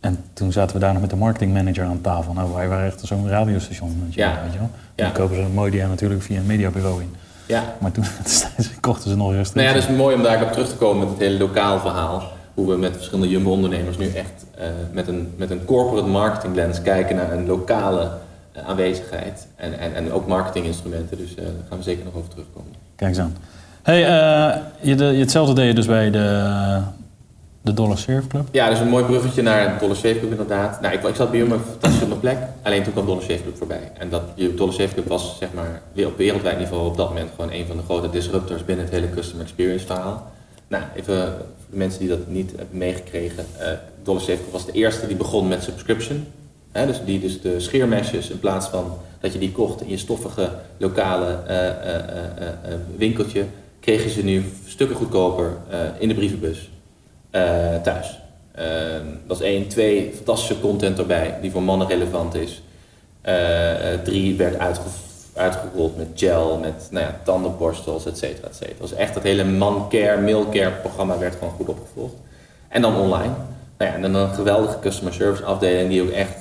En 0.00 0.18
toen 0.32 0.52
zaten 0.52 0.74
we 0.74 0.80
daar 0.82 0.92
nog 0.92 1.00
met 1.00 1.10
de 1.10 1.16
marketingmanager 1.16 1.84
aan 1.84 2.00
tafel. 2.00 2.32
Nou, 2.32 2.54
wij 2.54 2.68
waren 2.68 2.86
echt 2.86 3.00
zo'n 3.04 3.28
radiostation. 3.28 4.00
Weet 4.04 4.14
je, 4.14 4.20
Ja. 4.20 4.40
weet 4.42 4.52
je 4.52 4.58
wel. 4.58 4.70
Ja. 4.94 5.04
Dan 5.04 5.12
kopen 5.12 5.36
ze 5.36 5.42
een 5.42 5.52
mooi 5.52 5.70
dia 5.70 5.86
natuurlijk 5.88 6.22
via 6.22 6.38
een 6.38 6.46
mediabureau 6.46 7.00
in. 7.00 7.14
Ja, 7.46 7.74
Maar 7.78 7.90
toen 7.90 8.04
kochten 8.80 9.10
ze 9.10 9.16
nog 9.16 9.32
Nou 9.32 9.60
ja, 9.66 9.72
dat 9.72 9.82
is 9.82 9.88
mooi 9.96 10.14
om 10.16 10.22
daar 10.22 10.42
op 10.42 10.52
terug 10.52 10.68
te 10.68 10.76
komen 10.76 10.98
met 10.98 11.08
het 11.08 11.18
hele 11.18 11.38
lokaal 11.38 11.80
verhaal. 11.80 12.22
Hoe 12.54 12.68
we 12.68 12.76
met 12.76 12.92
verschillende 12.96 13.28
Jumbo-ondernemers 13.28 13.96
nu 13.98 14.06
echt 14.06 14.46
eh, 14.58 14.66
met, 14.92 15.08
een, 15.08 15.32
met 15.36 15.50
een 15.50 15.64
corporate 15.64 16.08
marketing 16.08 16.54
lens 16.54 16.82
kijken 16.82 17.16
naar 17.16 17.32
een 17.32 17.46
lokale 17.46 18.10
eh, 18.52 18.68
aanwezigheid. 18.68 19.46
En, 19.56 19.78
en, 19.78 19.94
en 19.94 20.12
ook 20.12 20.26
marketinginstrumenten. 20.26 21.16
Dus 21.16 21.34
eh, 21.34 21.44
daar 21.44 21.52
gaan 21.68 21.78
we 21.78 21.84
zeker 21.84 22.04
nog 22.04 22.14
over 22.14 22.28
terugkomen. 22.30 22.72
Kijk 22.96 23.10
eens 23.10 23.20
aan. 23.20 23.36
Hey, 23.82 23.98
je, 24.80 24.94
de, 24.94 25.04
je 25.04 25.20
hetzelfde 25.20 25.54
deed 25.54 25.66
je 25.66 25.74
dus 25.74 25.86
bij 25.86 26.10
de, 26.10 26.80
de 27.62 27.72
Dollar 27.72 27.98
Surf 27.98 28.26
Club. 28.26 28.48
Ja, 28.50 28.70
dus 28.70 28.80
een 28.80 28.88
mooi 28.88 29.04
bruggetje 29.04 29.42
naar 29.42 29.72
de 29.72 29.78
Dollar 29.80 29.96
Shave 29.96 30.18
Club 30.18 30.30
inderdaad. 30.30 30.80
Nou, 30.80 30.94
ik, 30.94 31.02
ik 31.02 31.14
zat 31.14 31.30
bij 31.30 31.38
Jumbo 31.38 31.58
fantastisch 31.70 32.02
op 32.02 32.08
mijn 32.08 32.20
plek. 32.20 32.38
Alleen 32.62 32.82
toen 32.82 32.92
kwam 32.92 33.06
Dollar 33.06 33.22
Shave 33.22 33.42
Club 33.42 33.56
voorbij. 33.56 33.92
En 33.98 34.08
dat 34.10 34.22
Dollar 34.56 34.74
Shave 34.74 34.94
Club 34.94 35.08
was 35.08 35.36
zeg 35.38 35.48
maar 35.54 35.82
op 36.06 36.16
wereldwijd 36.16 36.58
niveau 36.58 36.86
op 36.86 36.96
dat 36.96 37.08
moment 37.08 37.30
gewoon 37.34 37.52
een 37.52 37.66
van 37.66 37.76
de 37.76 37.82
grote 37.82 38.10
disruptors 38.10 38.64
binnen 38.64 38.84
het 38.84 38.94
hele 38.94 39.10
customer 39.10 39.44
experience 39.44 39.86
verhaal. 39.86 40.30
Nou, 40.68 40.82
even 40.94 41.04
voor 41.14 41.66
de 41.70 41.76
mensen 41.76 42.00
die 42.00 42.08
dat 42.08 42.28
niet 42.28 42.52
hebben 42.56 42.78
meegekregen. 42.78 43.46
eh 43.58 43.68
Dollar 44.02 44.22
Shave 44.22 44.38
Club 44.38 44.52
was 44.52 44.66
de 44.66 44.72
eerste 44.72 45.06
die 45.06 45.16
begon 45.16 45.48
met 45.48 45.62
subscription. 45.62 46.26
Dus 46.72 47.00
die 47.04 47.20
dus 47.20 47.40
de 47.40 47.60
scheermesjes 47.60 48.30
in 48.30 48.38
plaats 48.38 48.66
van 48.66 48.92
dat 49.20 49.32
je 49.32 49.38
die 49.38 49.52
kocht 49.52 49.80
in 49.80 49.88
je 49.88 49.96
stoffige 49.96 50.50
lokale 50.76 51.38
eh, 51.46 51.68
eh, 51.68 52.48
winkeltje, 52.96 53.44
kregen 53.80 54.10
ze 54.10 54.24
nu 54.24 54.44
stukken 54.66 54.96
goedkoper 54.96 55.56
in 55.98 56.08
de 56.08 56.14
brievenbus 56.14 56.70
eh, 57.30 57.76
thuis. 57.82 58.18
Eh, 58.58 58.66
dat 59.26 59.40
is 59.40 59.46
één. 59.46 59.68
Twee, 59.68 60.12
fantastische 60.14 60.60
content 60.60 60.98
erbij 60.98 61.34
die 61.40 61.50
voor 61.50 61.62
mannen 61.62 61.86
relevant 61.86 62.34
is. 62.34 62.62
Eh, 63.20 63.92
eh, 63.92 64.00
drie, 64.00 64.36
werd 64.36 64.58
uitge 64.58 64.82
uitgerold 65.34 65.96
met 65.96 66.08
gel, 66.14 66.58
met 66.58 66.88
nou 66.90 67.04
ja, 67.04 67.20
tandenborstels, 67.24 68.06
et 68.06 68.18
cetera, 68.18 68.48
et 68.48 68.56
cetera. 68.56 68.76
Dus 68.80 68.94
echt 68.94 69.14
dat 69.14 69.22
hele 69.22 69.44
man-care, 69.44 70.20
male-care 70.20 70.70
programma 70.70 71.18
werd 71.18 71.34
gewoon 71.34 71.54
goed 71.54 71.68
opgevolgd. 71.68 72.14
En 72.68 72.82
dan 72.82 72.96
online. 72.96 73.32
Nou 73.78 73.90
ja, 73.90 73.94
en 73.94 74.02
dan 74.02 74.14
een 74.14 74.34
geweldige 74.34 74.78
customer 74.78 75.12
service 75.12 75.44
afdeling 75.44 75.88
die 75.88 76.02
ook 76.02 76.10
echt 76.10 76.36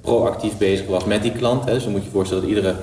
proactief 0.00 0.58
bezig 0.58 0.86
was 0.86 1.04
met 1.04 1.22
die 1.22 1.32
klant. 1.32 1.64
Hè. 1.64 1.72
Dus 1.72 1.82
dan 1.82 1.92
moet 1.92 2.00
je 2.00 2.06
je 2.06 2.12
voorstellen 2.12 2.42
dat 2.42 2.52
iedere, 2.52 2.74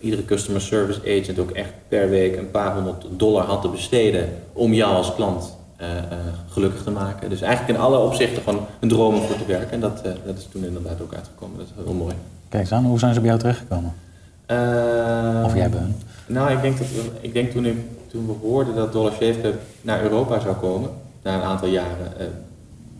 iedere 0.00 0.24
customer 0.24 0.60
service 0.60 1.00
agent 1.00 1.38
ook 1.38 1.50
echt 1.50 1.72
per 1.88 2.08
week 2.08 2.36
een 2.36 2.50
paar 2.50 2.74
honderd 2.74 3.06
dollar 3.10 3.44
had 3.44 3.62
te 3.62 3.68
besteden 3.68 4.28
om 4.52 4.72
jou 4.72 4.94
als 4.94 5.14
klant 5.14 5.55
eh, 5.76 5.98
eh, 5.98 6.04
gelukkig 6.48 6.82
te 6.82 6.90
maken. 6.90 7.30
Dus 7.30 7.40
eigenlijk 7.40 7.78
in 7.78 7.84
alle 7.84 7.98
opzichten 7.98 8.42
gewoon 8.42 8.66
een 8.80 8.88
droom 8.88 9.14
om 9.14 9.22
voor 9.22 9.36
te 9.36 9.46
werken. 9.46 9.70
En 9.70 9.80
dat, 9.80 10.02
eh, 10.02 10.12
dat 10.26 10.38
is 10.38 10.48
toen 10.52 10.64
inderdaad 10.64 11.00
ook 11.00 11.14
uitgekomen. 11.14 11.58
Dat 11.58 11.66
is 11.66 11.84
heel 11.84 11.94
mooi. 11.94 12.14
Kijk 12.48 12.62
eens 12.62 12.72
aan, 12.72 12.84
hoe 12.84 12.98
zijn 12.98 13.14
ze 13.14 13.20
bij 13.20 13.28
jou 13.28 13.40
terechtgekomen? 13.40 13.92
Of 15.44 15.54
jij 15.54 15.70
bij 15.70 15.80
hun? 15.80 15.96
Nou, 16.26 16.50
ik 16.52 16.62
denk, 16.62 16.78
dat 16.78 16.86
ik 17.20 17.32
denk 17.32 17.50
toen, 17.50 17.66
ik, 17.66 17.76
toen 18.06 18.26
we 18.26 18.32
hoorden 18.42 18.74
dat 18.74 18.92
Dollar 18.92 19.12
Shave 19.12 19.40
Club 19.40 19.60
naar 19.80 20.02
Europa 20.02 20.40
zou 20.40 20.54
komen, 20.54 20.90
na 21.22 21.34
een 21.34 21.42
aantal 21.42 21.68
jaren, 21.68 22.12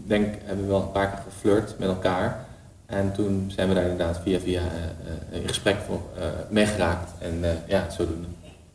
denk, 0.06 0.34
hebben 0.44 0.64
we 0.64 0.70
wel 0.70 0.81
een 0.81 0.93
paar 0.93 1.11
keer 1.11 1.23
geflirt 1.28 1.75
met 1.78 1.88
elkaar. 1.88 2.44
En 2.87 3.12
toen 3.12 3.50
zijn 3.55 3.69
we 3.69 3.75
daar 3.75 3.82
inderdaad 3.82 4.20
via 4.23 4.38
via 4.38 4.61
eh, 4.61 5.40
in 5.40 5.49
gesprek 5.49 5.76
voor 5.87 6.00
meegeraakt. 6.49 7.11
En 7.19 7.44
ja, 7.67 7.87
zodoende. 7.90 8.26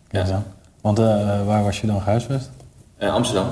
Ja. 0.09 0.31
aan. 0.31 0.45
Want 0.81 0.97
waar 1.45 1.63
was 1.63 1.81
je 1.81 1.87
dan 1.87 2.01
gehuisvest? 2.01 2.49
Eh, 3.01 3.13
Amsterdam. 3.13 3.51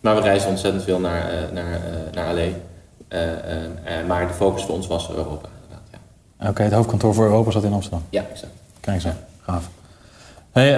Maar 0.00 0.14
we 0.14 0.20
reizen 0.20 0.48
ontzettend 0.48 0.84
veel 0.84 1.00
naar, 1.00 1.28
eh, 1.28 1.52
naar, 1.52 1.72
eh, 1.72 2.14
naar 2.14 2.34
LA. 2.34 2.48
Eh, 3.08 4.06
maar 4.06 4.26
de 4.26 4.32
focus 4.32 4.62
voor 4.62 4.74
ons 4.74 4.86
was 4.86 5.10
Europa. 5.10 5.48
Inderdaad, 5.62 6.00
ja. 6.40 6.48
Oké, 6.48 6.62
het 6.62 6.72
hoofdkantoor 6.72 7.14
voor 7.14 7.24
Europa 7.24 7.50
zat 7.50 7.64
in 7.64 7.72
Amsterdam. 7.72 8.02
ja, 8.10 8.24
exact. 8.30 8.52
Kijk 8.80 9.04
aan, 9.04 9.16
gaaf. 9.42 9.68
Hey, 10.52 10.72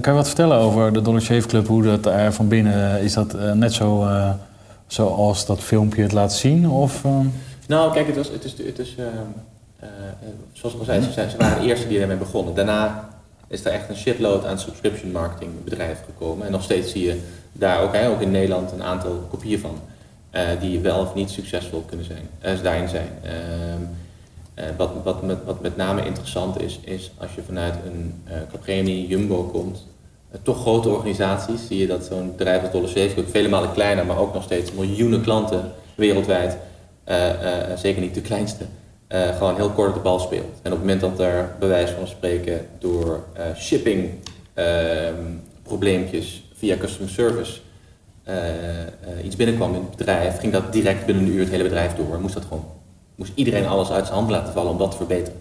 kan 0.00 0.12
je 0.12 0.18
wat 0.18 0.26
vertellen 0.26 0.58
over 0.58 0.92
de 0.92 1.02
Dollar 1.02 1.20
Shave 1.20 1.48
Club? 1.48 1.66
Hoe 1.66 1.82
dat 1.82 2.06
er 2.06 2.32
van 2.32 2.48
binnen 2.48 3.00
is 3.00 3.12
dat 3.12 3.54
net 3.54 3.72
zo 3.72 4.02
eh, 4.02 4.30
zoals 4.86 5.46
dat 5.46 5.60
filmpje 5.60 6.02
het 6.02 6.12
laat 6.12 6.32
zien? 6.32 6.68
Of, 6.68 7.04
Nou, 7.66 7.92
kijk, 7.92 8.06
het, 8.06 8.16
was, 8.16 8.28
het 8.28 8.44
is, 8.44 8.54
het 8.58 8.78
is 8.78 8.94
ehm, 8.98 9.06
eh, 9.80 9.88
eh, 9.88 10.28
zoals 10.52 10.74
ik 10.74 10.80
al 10.80 11.12
zei, 11.12 11.28
ze 11.28 11.36
waren 11.36 11.60
de 11.60 11.68
eerste 11.68 11.88
die 11.88 12.00
ermee 12.00 12.16
begonnen. 12.16 12.54
Daarna 12.54 13.08
is 13.48 13.64
er 13.64 13.72
echt 13.72 13.88
een 13.88 13.96
shitload 13.96 14.46
aan 14.46 14.58
subscription 14.58 15.10
marketing 15.10 15.64
bedrijven 15.64 16.04
gekomen. 16.04 16.46
En 16.46 16.52
nog 16.52 16.62
steeds 16.62 16.90
zie 16.92 17.04
je 17.04 17.20
daar 17.52 17.82
ook, 17.82 17.94
ook 17.94 18.20
in 18.20 18.30
Nederland 18.30 18.72
een 18.72 18.82
aantal 18.82 19.26
kopieën 19.30 19.60
van. 19.60 19.80
eh, 20.30 20.48
die 20.60 20.80
wel 20.80 21.00
of 21.00 21.14
niet 21.14 21.30
succesvol 21.30 21.80
kunnen 21.80 22.06
zijn, 22.06 22.28
eh, 22.38 22.62
daarin 22.62 22.88
zijn. 22.88 23.08
Ehm, 23.22 23.82
eh, 24.54 24.64
wat, 24.76 24.90
wat, 25.04 25.22
met, 25.22 25.44
wat 25.44 25.60
met 25.60 25.76
name 25.76 26.04
interessant 26.04 26.60
is, 26.60 26.80
is 26.84 27.12
als 27.18 27.34
je 27.34 27.42
vanuit 27.42 27.74
een 27.86 28.22
uh, 28.28 28.32
Capgemini, 28.52 29.06
Jumbo 29.06 29.42
komt, 29.42 29.86
toch 30.42 30.60
grote 30.60 30.88
organisaties, 30.88 31.66
zie 31.66 31.78
je 31.78 31.86
dat 31.86 32.04
zo'n 32.04 32.32
bedrijf 32.36 32.62
als 32.62 32.70
Dollar 32.70 32.88
Shave 32.88 33.24
vele 33.26 33.48
malen 33.48 33.72
kleiner, 33.72 34.06
maar 34.06 34.18
ook 34.18 34.34
nog 34.34 34.42
steeds 34.42 34.72
miljoenen 34.72 35.22
klanten 35.22 35.72
wereldwijd, 35.94 36.56
zeker 37.76 38.00
niet 38.00 38.14
de 38.14 38.20
kleinste, 38.20 38.64
gewoon 39.08 39.56
heel 39.56 39.70
kort 39.70 39.94
de 39.94 40.00
bal 40.00 40.18
speelt. 40.18 40.58
En 40.62 40.72
op 40.72 40.78
het 40.78 40.80
moment 40.80 41.00
dat 41.00 41.20
er 41.20 41.54
bij 41.58 41.68
wijze 41.68 41.94
van 41.94 42.06
spreken 42.06 42.66
door 42.78 43.24
shipping 43.56 44.10
ehm, 44.54 45.24
probleempjes 45.62 46.49
via 46.60 46.76
customer 46.76 47.10
service 47.10 47.60
eh, 48.22 48.80
eh, 48.82 49.24
iets 49.24 49.36
binnenkwam 49.36 49.74
in 49.74 49.80
het 49.80 49.96
bedrijf, 49.96 50.38
ging 50.38 50.52
dat 50.52 50.72
direct 50.72 51.06
binnen 51.06 51.24
een 51.24 51.30
uur 51.30 51.40
het 51.40 51.50
hele 51.50 51.62
bedrijf 51.62 51.94
door. 51.94 52.20
Moest 52.20 52.34
dat 52.34 52.42
gewoon, 52.42 52.64
moest 53.14 53.32
iedereen 53.34 53.66
alles 53.66 53.90
uit 53.90 54.06
zijn 54.06 54.18
hand 54.18 54.30
laten 54.30 54.52
vallen 54.52 54.70
om 54.70 54.78
dat 54.78 54.90
te 54.90 54.96
verbeteren. 54.96 55.40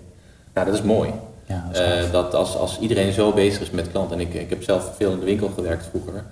Nou, 0.54 0.66
dat 0.66 0.76
is 0.76 0.82
mooi. 0.82 1.12
ja, 1.46 1.70
dat 1.72 1.82
is. 1.82 2.06
Eh, 2.06 2.12
dat 2.12 2.34
als, 2.36 2.56
als 2.56 2.80
iedereen 2.80 3.12
zo 3.12 3.32
bezig 3.32 3.62
is 3.62 3.70
met 3.70 3.92
klanten, 3.92 4.20
en 4.20 4.28
ik, 4.28 4.34
ik 4.34 4.50
heb 4.50 4.64
zelf 4.64 4.94
veel 4.96 5.12
in 5.12 5.20
de 5.20 5.26
winkel 5.26 5.50
gewerkt 5.50 5.86
vroeger, 5.90 6.24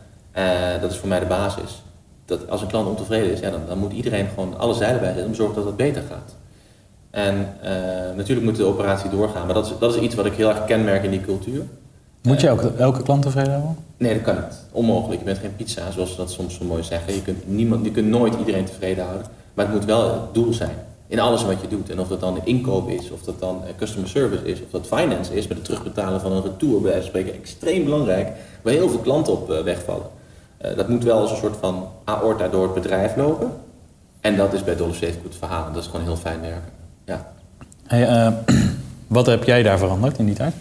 dat 0.82 0.92
is 0.92 0.98
voor 0.98 1.10
mij 1.10 1.20
de 1.20 1.26
basis. 1.26 1.82
Dat 2.26 2.50
als 2.50 2.62
een 2.62 2.68
klant 2.68 2.88
ontevreden 2.88 3.32
is, 3.32 3.40
ja, 3.40 3.50
dan, 3.50 3.62
dan 3.68 3.78
moet 3.78 3.94
iedereen 3.94 4.28
gewoon 4.28 4.58
alle 4.58 4.74
zeilen 4.74 5.00
bij 5.00 5.10
zetten 5.10 5.26
om 5.26 5.32
te 5.32 5.38
zorgen 5.38 5.56
dat 5.56 5.66
het 5.66 5.76
beter 5.76 6.04
gaat. 6.10 6.36
En 7.10 7.48
natuurlijk 8.16 8.46
moet 8.46 8.56
de 8.56 8.64
operatie 8.64 9.10
doorgaan, 9.10 9.46
maar 9.46 9.56
dat 9.56 9.66
is, 9.66 9.72
dat 9.80 9.96
is 9.96 10.02
iets 10.02 10.16
wat 10.16 10.26
ik 10.26 10.34
heel 10.34 10.50
erg 10.50 10.66
kenmerk 10.66 11.04
in 11.04 11.12
die 11.12 11.22
cultuur. 11.22 11.64
Moet 12.28 12.42
je 12.42 12.48
elke, 12.48 12.72
elke 12.78 13.04
klant 13.04 13.22
tevreden 13.22 13.52
hebben? 13.52 13.78
Nee, 13.98 14.14
dat 14.14 14.24
kan 14.24 14.36
niet. 14.36 14.60
Onmogelijk. 14.72 15.20
Je 15.20 15.26
bent 15.26 15.38
geen 15.38 15.56
pizza, 15.56 15.92
zoals 15.92 16.12
ze 16.12 16.18
dat 16.18 16.32
soms 16.32 16.56
zo 16.56 16.66
mooi 16.66 16.84
zeggen. 16.84 17.14
Je 17.14 17.22
kunt, 17.22 17.48
niemand, 17.48 17.86
je 17.86 17.92
kunt 17.92 18.08
nooit 18.08 18.36
iedereen 18.40 18.66
tevreden 18.66 19.04
houden. 19.04 19.28
Maar 19.54 19.66
het 19.66 19.74
moet 19.74 19.86
wel 19.86 20.14
het 20.14 20.34
doel 20.34 20.54
zijn. 20.54 20.76
In 21.08 21.20
alles 21.20 21.46
wat 21.46 21.62
je 21.62 21.68
doet. 21.68 21.90
En 21.90 22.00
of 22.00 22.08
dat 22.08 22.20
dan 22.20 22.40
inkoop 22.44 22.90
is, 22.90 23.12
of 23.12 23.22
dat 23.22 23.40
dan 23.40 23.62
eh, 23.66 23.74
customer 23.78 24.10
service 24.10 24.44
is, 24.46 24.62
of 24.62 24.70
dat 24.72 24.88
finance 24.88 25.36
is, 25.36 25.48
met 25.48 25.58
het 25.58 25.66
terugbetalen 25.66 26.22
van 26.22 26.32
een 26.32 26.44
retour 26.44 26.82
bij 26.82 26.92
wijze 26.92 27.00
van 27.00 27.08
spreken. 27.10 27.34
Extreem 27.34 27.84
belangrijk, 27.84 28.30
waar 28.62 28.74
heel 28.74 28.90
veel 28.90 29.00
klanten 29.00 29.34
op 29.34 29.52
eh, 29.52 29.64
wegvallen. 29.64 30.08
Eh, 30.58 30.76
dat 30.76 30.90
moet 30.90 31.04
wel 31.04 31.20
als 31.20 31.32
een 31.32 31.38
soort 31.38 31.58
van 31.60 31.88
aorta 32.04 32.48
door 32.48 32.64
het 32.64 32.74
bedrijf 32.74 33.16
lopen. 33.16 33.52
En 34.22 34.36
dat 34.36 34.54
is 34.54 34.64
bij 34.64 34.76
Dollar 34.76 34.96
Shave 34.96 35.14
het 35.24 35.36
verhaal. 35.40 35.72
Dat 35.74 35.84
is 35.84 35.90
gewoon 35.90 36.06
heel 36.06 36.16
fijn 36.16 36.42
werken. 36.42 36.72
Ja. 37.06 37.32
Hey, 37.84 38.34
wat 39.08 39.26
heb 39.26 39.44
jij 39.44 39.64
daar 39.64 39.78
veranderd 39.78 40.18
in 40.18 40.26
die 40.26 40.36
tijd? 40.36 40.54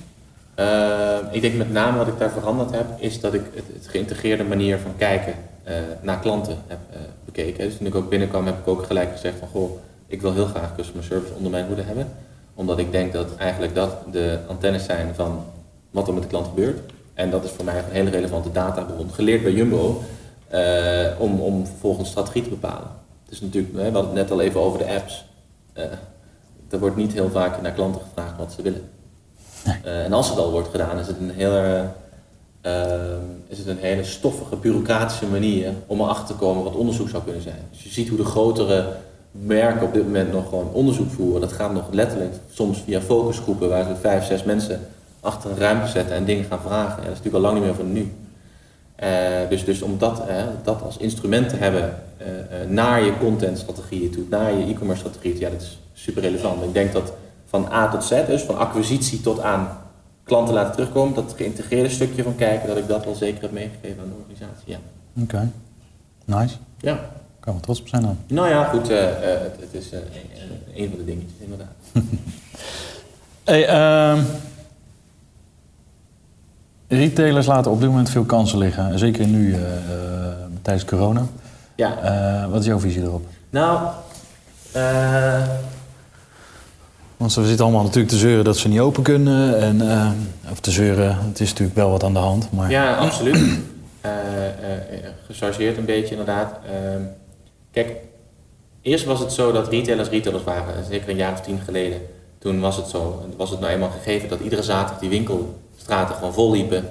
Uh, 0.61 1.19
ik 1.31 1.41
denk 1.41 1.55
met 1.55 1.73
name 1.73 1.99
wat 1.99 2.07
ik 2.07 2.19
daar 2.19 2.31
veranderd 2.31 2.71
heb, 2.71 2.87
is 2.99 3.21
dat 3.21 3.35
ik 3.35 3.43
het, 3.55 3.65
het 3.73 3.89
geïntegreerde 3.89 4.45
manier 4.45 4.79
van 4.79 4.97
kijken 4.97 5.35
uh, 5.69 5.75
naar 6.03 6.19
klanten 6.19 6.57
heb 6.67 6.79
uh, 6.91 6.97
bekeken. 7.25 7.65
Dus 7.65 7.77
toen 7.77 7.87
ik 7.87 7.95
ook 7.95 8.09
binnenkwam 8.09 8.47
heb 8.47 8.59
ik 8.59 8.69
ook 8.69 8.87
gelijk 8.87 9.13
gezegd 9.13 9.39
van 9.39 9.49
goh, 9.49 9.79
ik 10.07 10.21
wil 10.21 10.33
heel 10.33 10.47
graag 10.47 10.75
customer 10.77 11.05
service 11.05 11.33
onder 11.35 11.51
mijn 11.51 11.67
hoede 11.67 11.83
hebben. 11.83 12.09
Omdat 12.55 12.79
ik 12.79 12.93
denk 12.93 13.13
dat 13.13 13.37
eigenlijk 13.37 13.75
dat 13.75 13.97
de 14.13 14.39
antennes 14.49 14.85
zijn 14.85 15.15
van 15.15 15.45
wat 15.91 16.09
er 16.09 16.15
met 16.15 16.23
de 16.23 16.29
klant 16.29 16.47
gebeurt. 16.47 16.81
En 17.15 17.31
dat 17.31 17.45
is 17.45 17.51
voor 17.51 17.65
mij 17.65 17.79
een 17.79 17.85
hele 17.91 18.11
relevante 18.11 18.53
databron, 18.53 19.11
geleerd 19.11 19.43
bij 19.43 19.53
Jumbo, 19.53 20.03
om, 21.19 21.41
om 21.41 21.67
vervolgens 21.67 22.09
strategie 22.09 22.43
te 22.43 22.49
bepalen. 22.49 22.89
Dus 23.29 23.41
natuurlijk, 23.41 23.75
we 23.75 23.83
hadden 23.83 24.05
het 24.05 24.13
net 24.13 24.31
al 24.31 24.41
even 24.41 24.61
over 24.61 24.79
de 24.79 24.95
apps. 24.95 25.25
er 26.71 26.79
wordt 26.79 26.97
niet 26.97 27.13
heel 27.13 27.31
vaak 27.31 27.63
naar 27.63 27.73
klanten 27.73 28.01
gevraagd 28.01 28.37
wat 28.37 28.53
ze 28.53 28.63
willen. 28.63 28.96
Uh, 29.67 30.05
en 30.05 30.13
als 30.13 30.29
het 30.29 30.39
al 30.39 30.51
wordt 30.51 30.69
gedaan, 30.69 30.99
is 30.99 31.07
het 31.07 31.17
een 31.19 31.31
hele, 31.31 31.85
uh, 32.67 32.73
is 33.47 33.59
het 33.59 33.67
een 33.67 33.79
hele 33.79 34.05
stoffige, 34.05 34.57
bureaucratische 34.57 35.27
manier 35.27 35.73
om 35.87 36.01
erachter 36.01 36.27
te 36.27 36.35
komen 36.35 36.65
wat 36.65 36.75
onderzoek 36.75 37.09
zou 37.09 37.23
kunnen 37.23 37.43
zijn. 37.43 37.61
Dus 37.71 37.83
je 37.83 37.89
ziet 37.89 38.09
hoe 38.09 38.17
de 38.19 38.25
grotere 38.25 38.87
merken 39.31 39.87
op 39.87 39.93
dit 39.93 40.03
moment 40.03 40.33
nog 40.33 40.49
gewoon 40.49 40.71
onderzoek 40.73 41.11
voeren. 41.11 41.41
Dat 41.41 41.53
gaat 41.53 41.73
nog 41.73 41.85
letterlijk 41.91 42.35
soms 42.53 42.83
via 42.85 43.01
focusgroepen 43.01 43.69
waar 43.69 43.85
ze 43.85 43.95
vijf, 44.01 44.25
zes 44.25 44.43
mensen 44.43 44.81
achter 45.21 45.51
een 45.51 45.59
ruimte 45.59 45.89
zetten 45.89 46.17
en 46.17 46.25
dingen 46.25 46.45
gaan 46.45 46.61
vragen. 46.63 47.03
Ja, 47.03 47.09
dat 47.09 47.17
is 47.17 47.23
natuurlijk 47.25 47.35
al 47.35 47.41
lang 47.41 47.55
niet 47.55 47.65
meer 47.65 47.75
van 47.75 47.93
nu. 47.93 48.13
Uh, 49.03 49.49
dus, 49.49 49.65
dus 49.65 49.83
om 49.83 49.99
dat, 49.99 50.23
dat 50.63 50.83
als 50.83 50.97
instrument 50.97 51.49
te 51.49 51.57
hebben 51.57 51.95
naar 52.69 53.05
je 53.05 53.19
contentstrategieën 53.19 54.11
toe, 54.11 54.25
naar 54.31 54.53
je 54.53 54.65
e-commerce 54.65 55.01
strategieën, 55.01 55.39
ja, 55.39 55.51
dat 55.51 55.61
is 55.61 55.79
super 55.93 56.23
relevant. 56.23 56.63
Ik 56.63 56.73
denk 56.73 56.93
dat 56.93 57.13
van 57.47 57.73
A 57.73 57.89
tot 57.89 58.05
Z, 58.05 58.27
dus 58.27 58.43
van 58.43 58.59
acquisitie 58.59 59.21
tot 59.21 59.41
aan 59.41 59.69
klanten 60.27 60.55
laten 60.55 60.73
terugkomen, 60.73 61.15
dat 61.15 61.35
geïntegreerde 61.37 61.89
stukje 61.89 62.23
van 62.23 62.37
kijken, 62.37 62.69
dat 62.69 62.77
ik 62.77 62.89
dat 62.89 63.05
wel 63.05 63.15
zeker 63.15 63.43
heb 63.43 63.53
meegegeven 63.53 64.03
aan 64.03 64.09
de 64.09 64.15
organisatie. 64.21 64.73
Ja. 64.73 64.79
Oké, 65.23 65.51
nice. 66.25 66.57
Ja. 66.81 66.99
Kan 67.41 67.53
wel 67.53 67.63
trots 67.63 67.81
op 67.81 67.89
zijn 67.89 68.03
dan. 68.03 68.19
Nou 68.27 68.49
ja, 68.49 68.65
goed, 68.65 68.91
uh, 68.91 68.97
uh, 68.97 69.09
het, 69.21 69.57
het, 69.61 69.75
is 69.75 69.93
uh, 69.93 69.99
een 70.75 70.89
van 70.89 70.99
de 70.99 71.05
dingetjes, 71.05 71.39
inderdaad. 71.39 71.75
hey, 73.45 74.11
um, 74.11 74.25
retailers 76.89 77.47
laten 77.47 77.71
op 77.71 77.81
dit 77.81 77.89
moment 77.89 78.11
veel 78.11 78.25
kansen 78.25 78.59
liggen, 78.59 78.99
zeker 78.99 79.27
nu 79.27 79.57
tijdens 80.63 80.85
corona. 80.85 81.27
Ja. 81.75 82.49
wat 82.49 82.61
is 82.61 82.67
jouw 82.67 82.79
visie 82.79 83.03
erop? 83.03 83.27
Nou, 83.51 83.89
want 87.17 87.33
ze 87.33 87.47
zitten 87.47 87.65
allemaal 87.65 87.83
natuurlijk 87.83 88.13
te 88.13 88.19
zeuren 88.19 88.45
dat 88.45 88.57
ze 88.57 88.69
niet 88.69 88.81
open 88.81 89.03
kunnen. 89.03 89.61
En, 89.61 89.77
uh, 89.83 90.11
of 90.51 90.61
te 90.61 90.71
zeuren, 90.71 91.19
het 91.29 91.41
is 91.41 91.49
natuurlijk 91.49 91.77
wel 91.77 91.91
wat 91.91 92.05
aan 92.05 92.13
de 92.13 92.19
hand. 92.19 92.53
Maar... 92.53 92.71
Ja, 92.71 92.95
absoluut. 92.95 93.37
uh, 93.37 94.11
gechargeerd 95.27 95.77
een 95.77 95.85
beetje 95.85 96.11
inderdaad. 96.11 96.53
Ehm, 96.65 97.03
kijk, 97.71 97.97
eerst 98.83 99.05
was 99.05 99.21
het 99.21 99.33
zo 99.33 99.53
dat 99.53 99.69
retailers 99.69 100.09
retailers 100.09 100.45
waren. 100.45 100.85
Zeker 100.85 101.09
een 101.09 101.17
jaar 101.17 101.33
of 101.33 101.41
tien 101.41 101.61
geleden. 101.65 102.01
Toen 102.39 102.61
was 102.61 102.77
het 102.77 102.89
zo. 102.89 103.27
Was 103.37 103.51
het 103.51 103.61
nou 103.61 103.73
eenmaal 103.73 103.91
gegeven 103.91 104.29
dat 104.29 104.41
iedere 104.41 104.63
zaterdag 104.63 104.99
die 104.99 105.09
winkelstraten 105.09 106.15
gewoon 106.15 106.33
vol 106.33 106.51
liepen. 106.51 106.85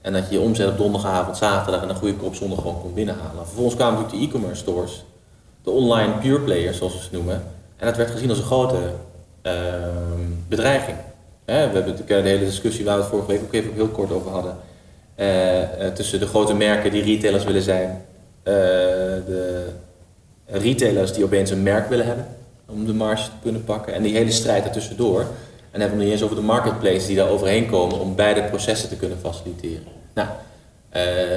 En 0.00 0.12
dat 0.12 0.28
je 0.28 0.34
je 0.34 0.40
omzet 0.40 0.68
op 0.68 0.76
donderdagavond, 0.76 1.36
zaterdag 1.36 1.82
en 1.82 1.88
een 1.88 1.94
goede 1.94 2.14
kop 2.14 2.34
zondag 2.34 2.58
gewoon 2.58 2.80
kon 2.80 2.94
binnenhalen. 2.94 3.44
Vervolgens 3.44 3.74
kwamen 3.74 4.00
natuurlijk 4.00 4.22
de 4.22 4.28
e-commerce 4.28 4.62
stores. 4.62 5.04
De 5.62 5.70
online 5.70 6.12
pure 6.12 6.40
players 6.40 6.76
zoals 6.76 6.92
we 6.92 7.00
ze 7.00 7.08
noemen. 7.12 7.42
En 7.76 7.86
dat 7.86 7.96
werd 7.96 8.10
gezien 8.10 8.28
als 8.28 8.38
een 8.38 8.44
grote 8.44 8.92
bedreiging. 10.48 10.96
we 11.44 11.52
hebben 11.52 11.96
de 12.06 12.14
hele 12.14 12.44
discussie 12.44 12.84
waar 12.84 12.94
we 12.94 13.00
het 13.00 13.10
vorige 13.10 13.30
week 13.30 13.42
ook 13.42 13.52
even 13.52 13.72
heel 13.72 13.88
kort 13.88 14.12
over 14.12 14.30
hadden. 14.30 14.56
Uh, 15.16 15.60
uh, 15.60 15.66
tussen 15.94 16.20
de 16.20 16.26
grote 16.26 16.54
merken 16.54 16.90
die 16.90 17.02
retailers 17.02 17.44
willen 17.44 17.62
zijn, 17.62 18.04
de 18.42 19.66
retailers 20.46 21.12
die 21.12 21.24
opeens 21.24 21.50
een 21.50 21.62
merk 21.62 21.88
willen 21.88 22.06
hebben 22.06 22.26
om 22.66 22.86
de 22.86 22.94
marge 22.94 23.24
te 23.24 23.30
kunnen 23.42 23.64
pakken 23.64 23.94
en 23.94 24.02
die 24.02 24.16
hele 24.16 24.30
strijd 24.30 24.64
ertussendoor. 24.64 25.20
En 25.70 25.80
hebben 25.80 25.98
we 25.98 26.04
het 26.04 26.12
niet 26.12 26.12
eens 26.12 26.22
over 26.22 26.36
de 26.36 26.42
marketplaces 26.42 27.06
die 27.06 27.16
daar 27.16 27.28
overheen 27.28 27.66
komen 27.66 28.00
om 28.00 28.14
beide 28.14 28.42
processen 28.42 28.88
te 28.88 28.96
kunnen 28.96 29.18
faciliteren. 29.18 29.86
Nou, 30.14 30.28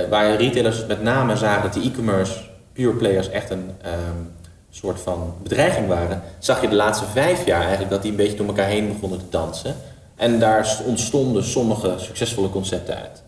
waar 0.09 0.35
retailers 0.35 0.85
met 0.85 1.01
name 1.01 1.35
zagen 1.35 1.61
dat 1.61 1.73
die 1.73 1.91
e-commerce 1.91 2.39
pure 2.73 2.93
players 2.93 3.29
echt 3.29 3.49
een 3.49 3.71
um, 3.85 4.31
soort 4.75 4.99
van 4.99 5.33
bedreiging 5.43 5.87
waren, 5.87 6.21
zag 6.39 6.61
je 6.61 6.69
de 6.69 6.75
laatste 6.75 7.05
vijf 7.05 7.45
jaar 7.45 7.61
eigenlijk 7.61 7.91
dat 7.91 8.01
die 8.01 8.11
een 8.11 8.17
beetje 8.17 8.37
door 8.37 8.47
elkaar 8.47 8.67
heen 8.67 8.87
begonnen 8.87 9.19
te 9.19 9.29
dansen. 9.29 9.75
En 10.15 10.39
daar 10.39 10.77
ontstonden 10.85 11.43
sommige 11.43 11.93
succesvolle 11.97 12.49
concepten 12.49 12.95
uit. 12.95 13.23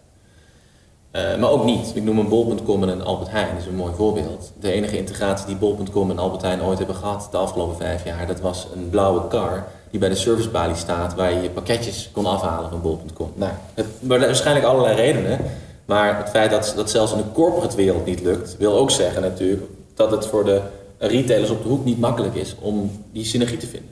Uh, 1.12 1.38
maar 1.40 1.50
ook 1.50 1.66
niet. 1.66 1.92
Ik 1.96 2.04
noem 2.04 2.20
een 2.20 2.30
bol.com 2.30 2.84
en 2.84 2.90
een 2.90 3.04
Albert 3.04 3.32
Heijn, 3.32 3.50
dat 3.54 3.62
is 3.62 3.66
een 3.66 3.76
mooi 3.76 3.94
voorbeeld. 3.96 4.52
De 4.60 4.72
enige 4.72 4.98
integratie 4.98 5.46
die 5.46 5.56
bol.com 5.56 6.10
en 6.10 6.20
Albert 6.20 6.42
Heijn 6.42 6.64
ooit 6.64 6.78
hebben 6.78 6.96
gehad 6.96 7.28
de 7.32 7.38
afgelopen 7.38 7.76
vijf 7.76 8.04
jaar, 8.04 8.28
dat 8.28 8.42
was 8.42 8.68
een 8.76 8.90
blauwe 8.90 9.28
car 9.28 9.68
die 9.92 10.00
bij 10.00 10.10
de 10.10 10.16
servicebalie 10.16 10.76
staat, 10.76 11.16
waar 11.16 11.34
je 11.34 11.42
je 11.42 11.50
pakketjes 11.50 12.10
kon 12.14 12.26
afhalen 12.26 12.70
van 12.70 12.82
bol.com. 12.82 13.32
Nou, 13.36 13.52
het, 13.74 13.86
waarschijnlijk 14.02 14.66
allerlei 14.66 14.96
redenen. 14.96 15.40
Maar 15.86 16.18
het 16.18 16.30
feit 16.30 16.52
dat 16.52 16.74
dat 16.76 16.90
zelfs 16.90 17.12
in 17.12 17.18
de 17.18 17.32
corporate 17.34 17.76
wereld 17.76 18.06
niet 18.06 18.22
lukt, 18.22 18.58
wil 18.58 18.78
ook 18.78 18.92
zeggen 18.92 19.22
natuurlijk 19.22 19.64
dat 19.94 20.12
het 20.12 20.26
voor 20.26 20.46
de 20.46 20.62
retailers 20.98 21.50
op 21.50 21.64
de 21.64 21.70
hoek 21.70 21.86
niet 21.86 22.00
makkelijk 22.00 22.36
is 22.36 22.56
om 22.60 22.92
die 23.12 23.26
synergie 23.26 23.58
te 23.58 23.68
vinden. 23.68 23.90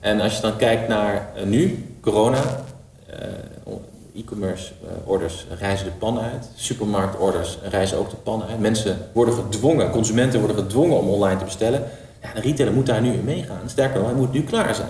En 0.00 0.20
als 0.20 0.36
je 0.36 0.42
dan 0.42 0.56
kijkt 0.56 0.88
naar 0.88 1.32
uh, 1.36 1.42
nu, 1.42 1.84
corona, 2.00 2.64
uh, 3.10 3.74
e-commerce 4.14 4.72
uh, 4.82 5.08
orders 5.08 5.46
reizen 5.58 5.86
de 5.86 5.92
pan 5.92 6.20
uit, 6.20 6.48
supermarktorders 6.54 7.58
reizen 7.70 7.98
ook 7.98 8.10
de 8.10 8.16
pan 8.16 8.42
uit. 8.42 8.58
Mensen 8.58 8.98
worden 9.12 9.34
gedwongen, 9.34 9.90
consumenten 9.90 10.38
worden 10.38 10.56
gedwongen 10.56 10.98
om 10.98 11.08
online 11.08 11.38
te 11.38 11.44
bestellen. 11.44 11.82
Ja, 12.22 12.32
de 12.34 12.40
retailer 12.40 12.74
moet 12.74 12.86
daar 12.86 13.00
nu 13.00 13.12
in 13.12 13.24
meegaan. 13.24 13.60
Sterker 13.66 13.98
nog, 13.98 14.08
hij 14.08 14.18
moet 14.18 14.32
nu 14.32 14.42
klaar 14.42 14.74
zijn. 14.74 14.88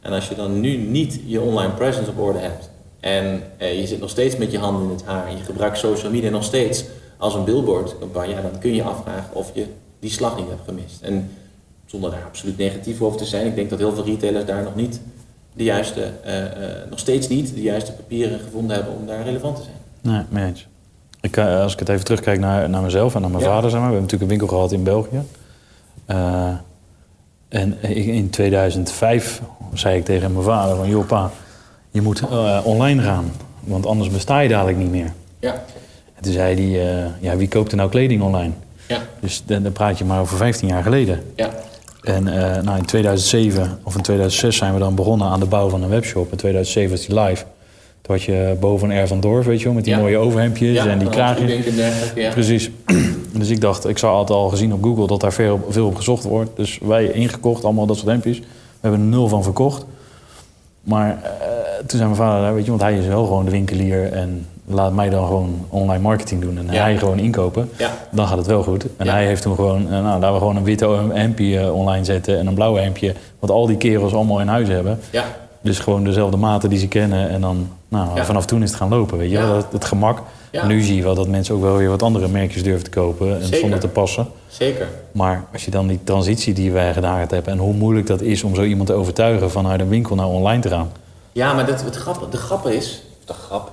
En 0.00 0.12
als 0.12 0.28
je 0.28 0.34
dan 0.34 0.60
nu 0.60 0.76
niet 0.76 1.20
je 1.26 1.40
online 1.40 1.72
presence 1.72 2.10
op 2.10 2.18
orde 2.18 2.38
hebt 2.38 2.70
en 3.00 3.42
je 3.58 3.86
zit 3.86 4.00
nog 4.00 4.10
steeds 4.10 4.36
met 4.36 4.52
je 4.52 4.58
handen 4.58 4.82
in 4.82 4.90
het 4.90 5.04
haar 5.04 5.26
en 5.26 5.36
je 5.36 5.42
gebruikt 5.42 5.78
social 5.78 6.10
media 6.10 6.30
nog 6.30 6.44
steeds 6.44 6.84
als 7.16 7.34
een 7.34 7.44
billboardcampagne, 7.44 8.34
ja, 8.34 8.40
dan 8.40 8.58
kun 8.58 8.74
je 8.74 8.82
afvragen 8.82 9.34
of 9.34 9.50
je 9.54 9.66
die 10.06 10.14
slag 10.14 10.36
niet 10.36 10.48
heb 10.48 10.58
gemist. 10.64 11.00
En 11.02 11.30
zonder 11.86 12.10
daar 12.10 12.24
absoluut 12.24 12.58
negatief 12.58 13.00
over 13.00 13.18
te 13.18 13.24
zijn, 13.24 13.46
ik 13.46 13.54
denk 13.54 13.70
dat 13.70 13.78
heel 13.78 13.94
veel 13.94 14.04
retailers 14.04 14.44
daar 14.44 14.62
nog 14.62 14.74
niet 14.74 15.00
de 15.52 15.64
juiste, 15.64 16.10
uh, 16.26 16.40
uh, 16.40 16.48
nog 16.90 16.98
steeds 16.98 17.28
niet 17.28 17.54
de 17.54 17.62
juiste 17.62 17.92
papieren 17.92 18.38
gevonden 18.38 18.76
hebben 18.76 18.94
om 18.94 19.06
daar 19.06 19.22
relevant 19.22 19.56
te 19.56 19.62
zijn. 19.62 19.76
Nee, 20.14 20.22
mee 20.28 20.44
eens. 20.44 20.66
Ik, 21.20 21.36
uh, 21.36 21.60
als 21.60 21.72
ik 21.72 21.78
het 21.78 21.88
even 21.88 22.04
terugkijk 22.04 22.40
naar, 22.40 22.70
naar 22.70 22.82
mezelf 22.82 23.14
en 23.14 23.20
naar 23.20 23.30
mijn 23.30 23.42
ja. 23.42 23.48
vader, 23.48 23.70
zeg 23.70 23.80
maar. 23.80 23.88
we 23.88 23.96
hebben 23.96 24.02
natuurlijk 24.02 24.22
een 24.22 24.38
winkel 24.38 24.56
gehad 24.56 24.72
in 24.72 24.82
België. 24.82 25.22
en 27.48 27.82
in 27.82 28.30
2005 28.30 29.42
zei 29.74 29.98
ik 29.98 30.04
tegen 30.04 30.32
mijn 30.32 30.44
vader 30.44 30.76
van, 30.76 30.88
joh 30.88 31.06
pa, 31.06 31.30
je 31.90 32.02
moet 32.02 32.22
online 32.64 33.02
gaan, 33.02 33.32
want 33.60 33.86
anders 33.86 34.10
besta 34.10 34.40
je 34.40 34.48
dadelijk 34.48 34.78
niet 34.78 34.90
meer. 34.90 35.12
Ja. 35.38 35.52
En 36.14 36.22
toen 36.22 36.32
zei 36.32 36.72
hij, 36.72 37.10
ja, 37.20 37.36
wie 37.36 37.48
koopt 37.48 37.70
er 37.70 37.76
nou 37.76 37.90
kleding 37.90 38.22
online? 38.22 38.52
Ja. 38.88 39.02
Dus 39.20 39.42
dan, 39.46 39.62
dan, 39.62 39.72
praat 39.72 39.98
je 39.98 40.04
maar 40.04 40.20
over 40.20 40.36
15 40.36 40.68
jaar 40.68 40.82
geleden. 40.82 41.22
Ja. 41.36 41.50
En 42.02 42.26
uh, 42.26 42.34
nou, 42.62 42.78
in 42.78 42.84
2007 42.84 43.78
of 43.82 43.94
in 43.94 44.02
2006 44.02 44.56
zijn 44.56 44.72
we 44.72 44.78
dan 44.78 44.94
begonnen 44.94 45.28
aan 45.28 45.40
de 45.40 45.46
bouw 45.46 45.68
van 45.68 45.82
een 45.82 45.88
webshop. 45.88 46.30
In 46.30 46.36
2007 46.36 46.90
was 46.90 47.06
die 47.06 47.20
live. 47.20 47.44
Toen 48.02 48.14
had 48.14 48.24
je 48.24 48.56
boven 48.60 48.90
een 48.90 49.04
R 49.04 49.06
van 49.06 49.20
Dorf, 49.20 49.46
weet 49.46 49.58
je 49.58 49.64
wel, 49.64 49.74
met 49.74 49.84
die 49.84 49.94
ja. 49.94 50.00
mooie 50.00 50.16
overhemdjes 50.16 50.74
ja, 50.74 50.86
en 50.86 50.98
die 50.98 51.08
kraagjes. 51.08 51.64
Ja. 52.14 52.30
Precies. 52.30 52.70
dus 53.38 53.48
ik 53.48 53.60
dacht, 53.60 53.88
ik 53.88 53.98
zou 53.98 54.14
altijd 54.14 54.38
al 54.38 54.48
gezien 54.48 54.72
op 54.72 54.82
Google 54.82 55.06
dat 55.06 55.20
daar 55.20 55.32
veel, 55.32 55.66
veel 55.68 55.86
op 55.86 55.94
gezocht 55.94 56.24
wordt. 56.24 56.56
Dus 56.56 56.78
wij 56.82 57.10
ingekocht, 57.10 57.64
allemaal 57.64 57.86
dat 57.86 57.96
soort 57.96 58.08
hemdjes. 58.08 58.38
We 58.38 58.46
hebben 58.80 59.00
er 59.00 59.06
nul 59.06 59.28
van 59.28 59.42
verkocht. 59.42 59.84
Maar 60.82 61.08
uh, 61.08 61.28
toen 61.78 61.98
zei 61.98 62.02
mijn 62.02 62.14
vader, 62.14 62.54
weet 62.54 62.64
je, 62.64 62.70
want 62.70 62.82
hij 62.82 62.98
is 62.98 63.06
wel 63.06 63.26
gewoon 63.26 63.44
de 63.44 63.50
winkelier 63.50 64.12
en 64.12 64.46
laat 64.66 64.92
mij 64.92 65.10
dan 65.10 65.26
gewoon 65.26 65.66
online 65.68 66.02
marketing 66.02 66.40
doen 66.40 66.58
en 66.58 66.66
Ja. 66.70 66.82
hij 66.82 66.98
gewoon 66.98 67.18
inkopen. 67.18 67.70
Ja. 67.76 67.90
Dan 68.10 68.26
gaat 68.26 68.36
het 68.38 68.46
wel 68.46 68.62
goed. 68.62 68.86
En 68.96 69.06
Ja. 69.06 69.12
hij 69.12 69.26
heeft 69.26 69.42
toen 69.42 69.54
gewoon, 69.54 69.84
eh, 69.84 69.90
nou, 69.90 70.04
laten 70.04 70.32
we 70.32 70.38
gewoon 70.38 70.56
een 70.56 70.64
witte 70.64 70.88
hempje 71.12 71.58
eh, 71.58 71.74
online 71.74 72.04
zetten 72.04 72.38
en 72.38 72.46
een 72.46 72.54
blauwe 72.54 72.80
hempje. 72.80 73.14
Wat 73.38 73.50
al 73.50 73.66
die 73.66 73.76
kerels 73.76 74.14
allemaal 74.14 74.40
in 74.40 74.48
huis 74.48 74.68
hebben. 74.68 75.00
Ja. 75.10 75.24
Dus 75.60 75.78
gewoon 75.78 76.04
dezelfde 76.04 76.36
maten 76.36 76.68
die 76.70 76.78
ze 76.78 76.88
kennen. 76.88 77.28
En 77.28 77.40
dan, 77.40 77.68
nou, 77.88 78.24
vanaf 78.24 78.46
toen 78.46 78.62
is 78.62 78.68
het 78.70 78.78
gaan 78.78 78.88
lopen, 78.88 79.18
weet 79.18 79.30
je 79.30 79.38
wel. 79.38 79.54
Dat, 79.54 79.66
het 79.72 79.84
gemak. 79.84 80.22
Nu 80.66 80.80
zie 80.80 80.96
je 80.96 81.02
wel 81.02 81.14
dat 81.14 81.28
mensen 81.28 81.54
ook 81.54 81.60
wel 81.62 81.76
weer 81.76 81.88
wat 81.88 82.02
andere 82.02 82.28
merkjes 82.28 82.62
durven 82.62 82.84
te 82.84 82.90
kopen. 82.90 83.34
En 83.34 83.42
Zeker. 83.42 83.58
zonder 83.58 83.78
te 83.78 83.88
passen. 83.88 84.26
Zeker. 84.48 84.88
Maar 85.12 85.44
als 85.52 85.64
je 85.64 85.70
dan 85.70 85.86
die 85.86 86.00
transitie 86.04 86.54
die 86.54 86.72
wij 86.72 86.92
gedaan 86.92 87.18
hebben... 87.18 87.44
en 87.46 87.58
hoe 87.58 87.74
moeilijk 87.74 88.06
dat 88.06 88.20
is 88.20 88.42
om 88.42 88.54
zo 88.54 88.62
iemand 88.62 88.88
te 88.88 88.94
overtuigen... 88.94 89.50
vanuit 89.50 89.80
een 89.80 89.88
winkel 89.88 90.16
naar 90.16 90.26
online 90.26 90.60
te 90.62 90.68
gaan. 90.68 90.90
Ja, 91.32 91.52
maar 91.52 91.66
dat, 91.66 91.82
het 91.84 91.96
grap, 91.96 92.26
de 92.30 92.36
grap 92.36 92.66
is, 92.66 93.02
de 93.24 93.32
grap, 93.32 93.72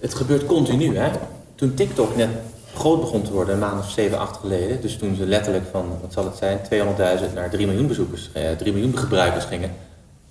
het 0.00 0.14
gebeurt 0.14 0.46
continu. 0.46 0.96
Hè? 0.96 1.10
Toen 1.54 1.74
TikTok 1.74 2.16
net 2.16 2.28
groot 2.74 3.00
begon 3.00 3.22
te 3.22 3.32
worden, 3.32 3.54
een 3.54 3.60
maand 3.60 3.80
of 3.80 3.90
7, 3.90 4.18
8 4.18 4.36
geleden, 4.36 4.80
dus 4.80 4.96
toen 4.96 5.14
ze 5.14 5.26
letterlijk 5.26 5.64
van, 5.70 5.98
wat 6.00 6.12
zal 6.12 6.24
het 6.24 6.36
zijn, 6.36 6.58
200.000 6.58 7.34
naar 7.34 7.50
3 7.50 7.66
miljoen 7.66 7.86
bezoekers, 7.86 8.30
eh, 8.32 8.50
3 8.50 8.72
miljoen 8.72 8.98
gebruikers 8.98 9.44
gingen, 9.44 9.70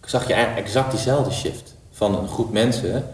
zag 0.05 0.27
je 0.27 0.33
eigenlijk 0.33 0.67
exact 0.67 0.91
diezelfde 0.91 1.31
shift. 1.31 1.75
van 1.91 2.15
een 2.15 2.27
groep 2.27 2.51
mensen 2.51 3.05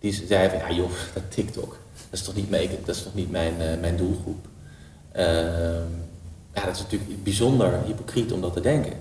die 0.00 0.24
zeiden 0.28 0.60
van 0.60 0.68
ja 0.68 0.76
joh, 0.76 0.90
dat 1.14 1.22
TikTok, 1.28 1.76
dat 2.10 2.20
is 2.20 2.22
toch 2.22 2.34
niet 2.34 2.50
mijn, 2.50 2.68
dat 2.84 2.94
is 2.94 3.02
toch 3.02 3.14
niet 3.14 3.30
mijn, 3.30 3.60
eh, 3.60 3.80
mijn 3.80 3.96
doelgroep. 3.96 4.46
Ehm, 5.12 5.90
ja, 6.54 6.64
dat 6.64 6.74
is 6.74 6.78
natuurlijk 6.78 7.24
bijzonder 7.24 7.80
hypocriet 7.86 8.32
om 8.32 8.40
dat 8.40 8.52
te 8.52 8.60
denken. 8.60 8.92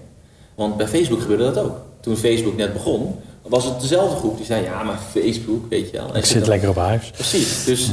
Want 0.55 0.77
bij 0.77 0.87
Facebook 0.87 1.21
gebeurde 1.21 1.43
dat 1.43 1.57
ook. 1.57 1.77
Toen 1.99 2.17
Facebook 2.17 2.55
net 2.55 2.73
begon, 2.73 3.19
was 3.41 3.65
het 3.65 3.81
dezelfde 3.81 4.15
groep 4.15 4.37
die 4.37 4.45
zei 4.45 4.63
ja, 4.63 4.83
maar 4.83 4.97
Facebook, 4.97 5.69
weet 5.69 5.89
je 5.89 5.97
wel. 5.97 6.15
Ik 6.15 6.25
zit 6.25 6.47
lekker 6.47 6.69
op 6.69 6.75
huis. 6.75 7.11
Precies. 7.11 7.63
Dus 7.63 7.91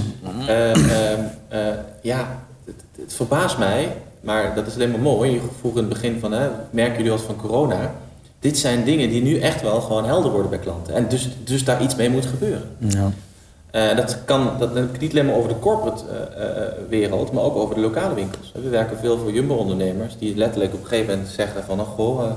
uh, 0.48 0.76
uh, 0.76 1.14
ja, 2.02 2.44
het, 2.64 2.74
het, 2.96 3.14
verbaast 3.14 3.58
mij, 3.58 3.96
maar 4.20 4.54
dat 4.54 4.66
is 4.66 4.74
alleen 4.74 4.90
maar 4.90 5.00
mooi. 5.00 5.32
Je 5.32 5.40
vroeg 5.58 5.72
in 5.72 5.78
het 5.78 5.88
begin 5.88 6.20
van, 6.20 6.32
hè, 6.32 6.48
merken 6.70 6.96
jullie 6.96 7.10
wat 7.10 7.20
van 7.20 7.36
corona? 7.36 7.94
Dit 8.40 8.58
zijn 8.58 8.84
dingen 8.84 9.08
die 9.10 9.22
nu 9.22 9.38
echt 9.38 9.62
wel 9.62 9.80
gewoon 9.80 10.04
helder 10.04 10.30
worden 10.30 10.50
bij 10.50 10.58
klanten. 10.58 10.94
En 10.94 11.08
dus, 11.08 11.28
dus 11.44 11.64
daar 11.64 11.82
iets 11.82 11.96
mee 11.96 12.10
moet 12.10 12.26
gebeuren. 12.26 12.76
Ja. 12.78 13.12
Uh, 13.72 13.96
dat 13.96 14.18
kan, 14.24 14.50
dat 14.58 14.74
heb 14.74 14.94
ik 14.94 15.00
niet 15.00 15.10
alleen 15.10 15.26
maar 15.26 15.34
over 15.34 15.48
de 15.48 15.58
corporate 15.58 16.04
wereld, 16.88 17.32
maar 17.32 17.42
ook 17.42 17.56
over 17.56 17.74
de 17.74 17.80
lokale 17.80 18.14
winkels. 18.14 18.52
We 18.54 18.68
werken 18.68 18.98
veel 18.98 19.18
voor 19.18 19.32
jumbo-ondernemers 19.32 20.16
die 20.18 20.36
letterlijk 20.36 20.74
op 20.74 20.80
een 20.80 20.86
gegeven 20.86 21.14
moment 21.14 21.34
zeggen 21.34 21.64
van, 21.64 21.80
oh, 21.80 21.88
goh, 21.88 22.30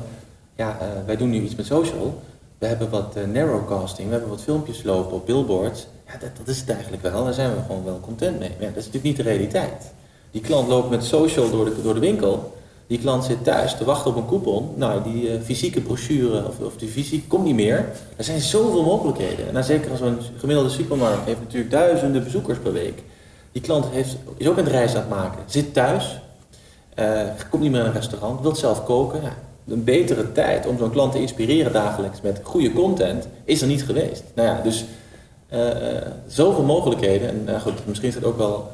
ja, 0.56 0.78
wij 1.06 1.18
doen 1.18 1.30
nu 1.30 1.42
iets 1.42 1.56
met 1.56 1.66
social. 1.66 2.22
We 2.62 2.68
hebben 2.68 2.90
wat 2.90 3.14
uh, 3.18 3.24
narrowcasting, 3.24 4.08
we 4.08 4.14
hebben 4.14 4.30
wat 4.30 4.42
filmpjes 4.42 4.84
lopen 4.84 5.14
op 5.14 5.26
billboards. 5.26 5.88
Ja, 6.08 6.12
dat, 6.20 6.30
dat, 6.38 6.48
is 6.48 6.60
het 6.60 6.70
eigenlijk 6.70 7.02
wel. 7.02 7.24
Daar 7.24 7.34
zijn 7.34 7.56
we 7.56 7.62
gewoon 7.62 7.84
wel 7.84 8.00
content 8.00 8.40
mee. 8.40 8.50
Maar 8.50 8.60
ja, 8.60 8.68
dat 8.68 8.78
is 8.78 8.86
natuurlijk 8.86 9.04
niet 9.04 9.16
de 9.16 9.24
realiteit. 9.24 9.92
Die 10.32 10.42
klant 10.42 10.68
loopt 10.68 10.90
met 10.90 11.04
social 11.04 11.50
door 11.50 11.66
de, 11.66 11.82
door 11.82 11.94
de 11.94 12.00
winkel. 12.00 12.58
Die 12.88 13.00
klant 13.00 13.24
zit 13.24 13.44
thuis 13.44 13.78
te 13.78 13.86
wachten 13.86 14.12
op 14.12 14.18
een 14.18 14.28
coupon. 14.28 14.74
Nou, 14.76 15.04
die 15.04 15.24
uh, 15.24 15.42
fysieke 15.44 15.82
brochure 15.82 16.48
of, 16.48 16.60
of 16.60 16.76
die 16.78 16.90
fysiek 16.90 17.30
komt 17.30 17.44
niet 17.44 17.56
meer. 17.56 17.90
Er 18.16 18.24
zijn 18.24 18.40
zoveel 18.40 18.84
mogelijkheden. 18.84 19.48
En 19.48 19.54
dan 19.54 19.64
zeker 19.64 19.92
als 19.92 20.02
een 20.02 20.20
gemiddelde 20.38 20.70
supermarkt 20.70 21.26
heeft 21.26 21.40
natuurlijk 21.40 21.72
duizenden 21.72 22.24
bezoekers 22.24 22.58
per 22.58 22.74
week. 22.74 23.04
Die 23.52 23.62
klant 23.62 23.86
heeft, 23.92 24.18
is 24.38 24.48
ook 24.48 24.58
een 24.58 24.68
reis 24.68 24.96
aan 24.96 25.02
het 25.02 25.10
maken. 25.10 25.44
Zit 25.46 25.74
thuis, 25.74 26.22
uh, 27.00 27.22
komt 27.50 27.62
niet 27.62 27.72
meer 27.72 27.80
naar 27.80 27.90
een 27.90 27.96
restaurant, 27.96 28.42
wil 28.42 28.56
zelf 28.56 28.84
koken. 28.84 29.22
Ja, 29.22 29.38
een 29.68 29.84
betere 29.84 30.32
tijd 30.32 30.68
om 30.68 30.78
zo'n 30.78 30.92
klant 30.92 31.12
te 31.12 31.20
inspireren 31.20 31.74
dagelijks 31.74 32.22
met 32.22 32.40
goede 32.44 32.74
content 32.74 33.28
is 33.44 33.62
er 33.62 33.68
niet 33.68 33.84
geweest. 33.84 34.24
Nou 34.34 34.48
ja, 34.48 34.62
dus 34.64 34.86
uh, 35.54 35.60
zoveel 36.28 36.64
mogelijkheden. 36.64 37.30
En 37.30 37.46
uh, 37.50 37.62
goed, 37.62 37.88
misschien 37.88 38.08
is 38.08 38.14
dat 38.14 38.24
ook 38.24 38.38
wel, 38.38 38.72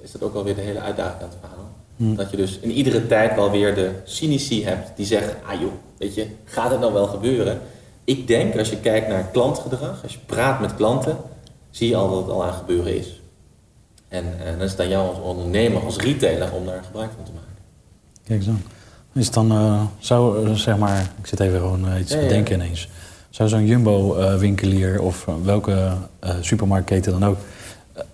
is 0.00 0.12
dat 0.12 0.22
ook 0.22 0.32
wel 0.32 0.44
weer 0.44 0.54
de 0.54 0.60
hele 0.60 0.80
uitdaging 0.80 1.22
aan 1.22 1.28
het 1.28 1.38
verhaal. 1.40 1.72
Hmm. 1.96 2.16
Dat 2.16 2.30
je 2.30 2.36
dus 2.36 2.58
in 2.58 2.70
iedere 2.70 3.06
tijd 3.06 3.34
wel 3.34 3.50
weer 3.50 3.74
de 3.74 3.90
cynici 4.04 4.64
hebt 4.64 4.96
die 4.96 5.06
zeggen, 5.06 5.36
ah 5.46 5.60
joh, 5.60 5.72
weet 5.98 6.14
je, 6.14 6.26
gaat 6.44 6.70
het 6.70 6.80
nou 6.80 6.92
wel 6.92 7.06
gebeuren? 7.06 7.60
Ik 8.04 8.26
denk, 8.26 8.58
als 8.58 8.70
je 8.70 8.76
kijkt 8.76 9.08
naar 9.08 9.28
klantgedrag, 9.32 10.02
als 10.02 10.12
je 10.12 10.18
praat 10.26 10.60
met 10.60 10.74
klanten, 10.74 11.16
zie 11.70 11.88
je 11.88 11.96
al 11.96 12.10
dat 12.10 12.18
het 12.18 12.30
al 12.30 12.44
aan 12.44 12.52
gebeuren 12.52 12.96
is. 12.96 13.20
En, 14.08 14.24
en 14.44 14.52
dan 14.52 14.62
is 14.62 14.70
het 14.70 14.80
aan 14.80 14.88
jou 14.88 15.08
als 15.08 15.18
ondernemer, 15.18 15.82
als 15.82 15.96
retailer, 15.96 16.52
om 16.52 16.66
daar 16.66 16.82
gebruik 16.84 17.10
van 17.16 17.24
te 17.24 17.30
maken. 17.32 17.54
Kijk. 18.24 18.40
Is 18.40 18.46
het 19.22 19.34
dan, 19.34 19.52
uh, 19.52 19.80
zou, 19.98 20.48
uh, 20.48 20.54
zeg 20.54 20.76
maar, 20.76 21.10
ik 21.20 21.26
zit 21.26 21.40
even 21.40 21.58
gewoon 21.58 21.88
uh, 21.88 22.00
iets 22.00 22.10
te 22.10 22.26
denken 22.28 22.54
ineens. 22.54 22.88
Zou 23.30 23.48
zo'n 23.48 23.66
Jumbo-winkelier 23.66 25.00
of 25.00 25.26
welke 25.44 25.92
supermarktketen 26.40 27.12
dan 27.12 27.24
ook, 27.24 27.36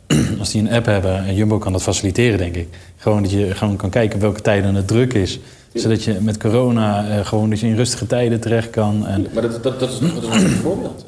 als 0.41 0.51
die 0.51 0.61
een 0.61 0.73
app 0.73 0.87
hebben 0.87 1.25
en 1.25 1.35
Jumbo 1.35 1.59
kan 1.59 1.73
dat 1.73 1.83
faciliteren, 1.83 2.39
denk 2.39 2.55
ik. 2.55 2.69
Gewoon 2.97 3.23
dat 3.23 3.31
je 3.31 3.55
gewoon 3.55 3.77
kan 3.77 3.91
kijken 3.91 4.21
welke 4.21 4.41
tijden 4.41 4.75
het 4.75 4.89
druk 4.89 5.13
is. 5.13 5.39
Zodat 5.75 6.03
je 6.03 6.19
met 6.21 6.39
corona 6.39 7.23
gewoon 7.23 7.51
dat 7.51 7.61
je 7.61 7.67
in 7.67 7.77
rustige 7.77 8.07
tijden 8.07 8.41
terecht 8.41 8.71
kan. 8.71 9.07
En... 9.07 9.27
Maar 9.33 9.43
dat, 9.43 9.63
dat, 9.63 9.81
dat, 9.81 9.91
is, 9.91 9.99
dat 9.99 10.35
is 10.35 10.43
een 10.43 10.51
voorbeeld. 10.51 11.05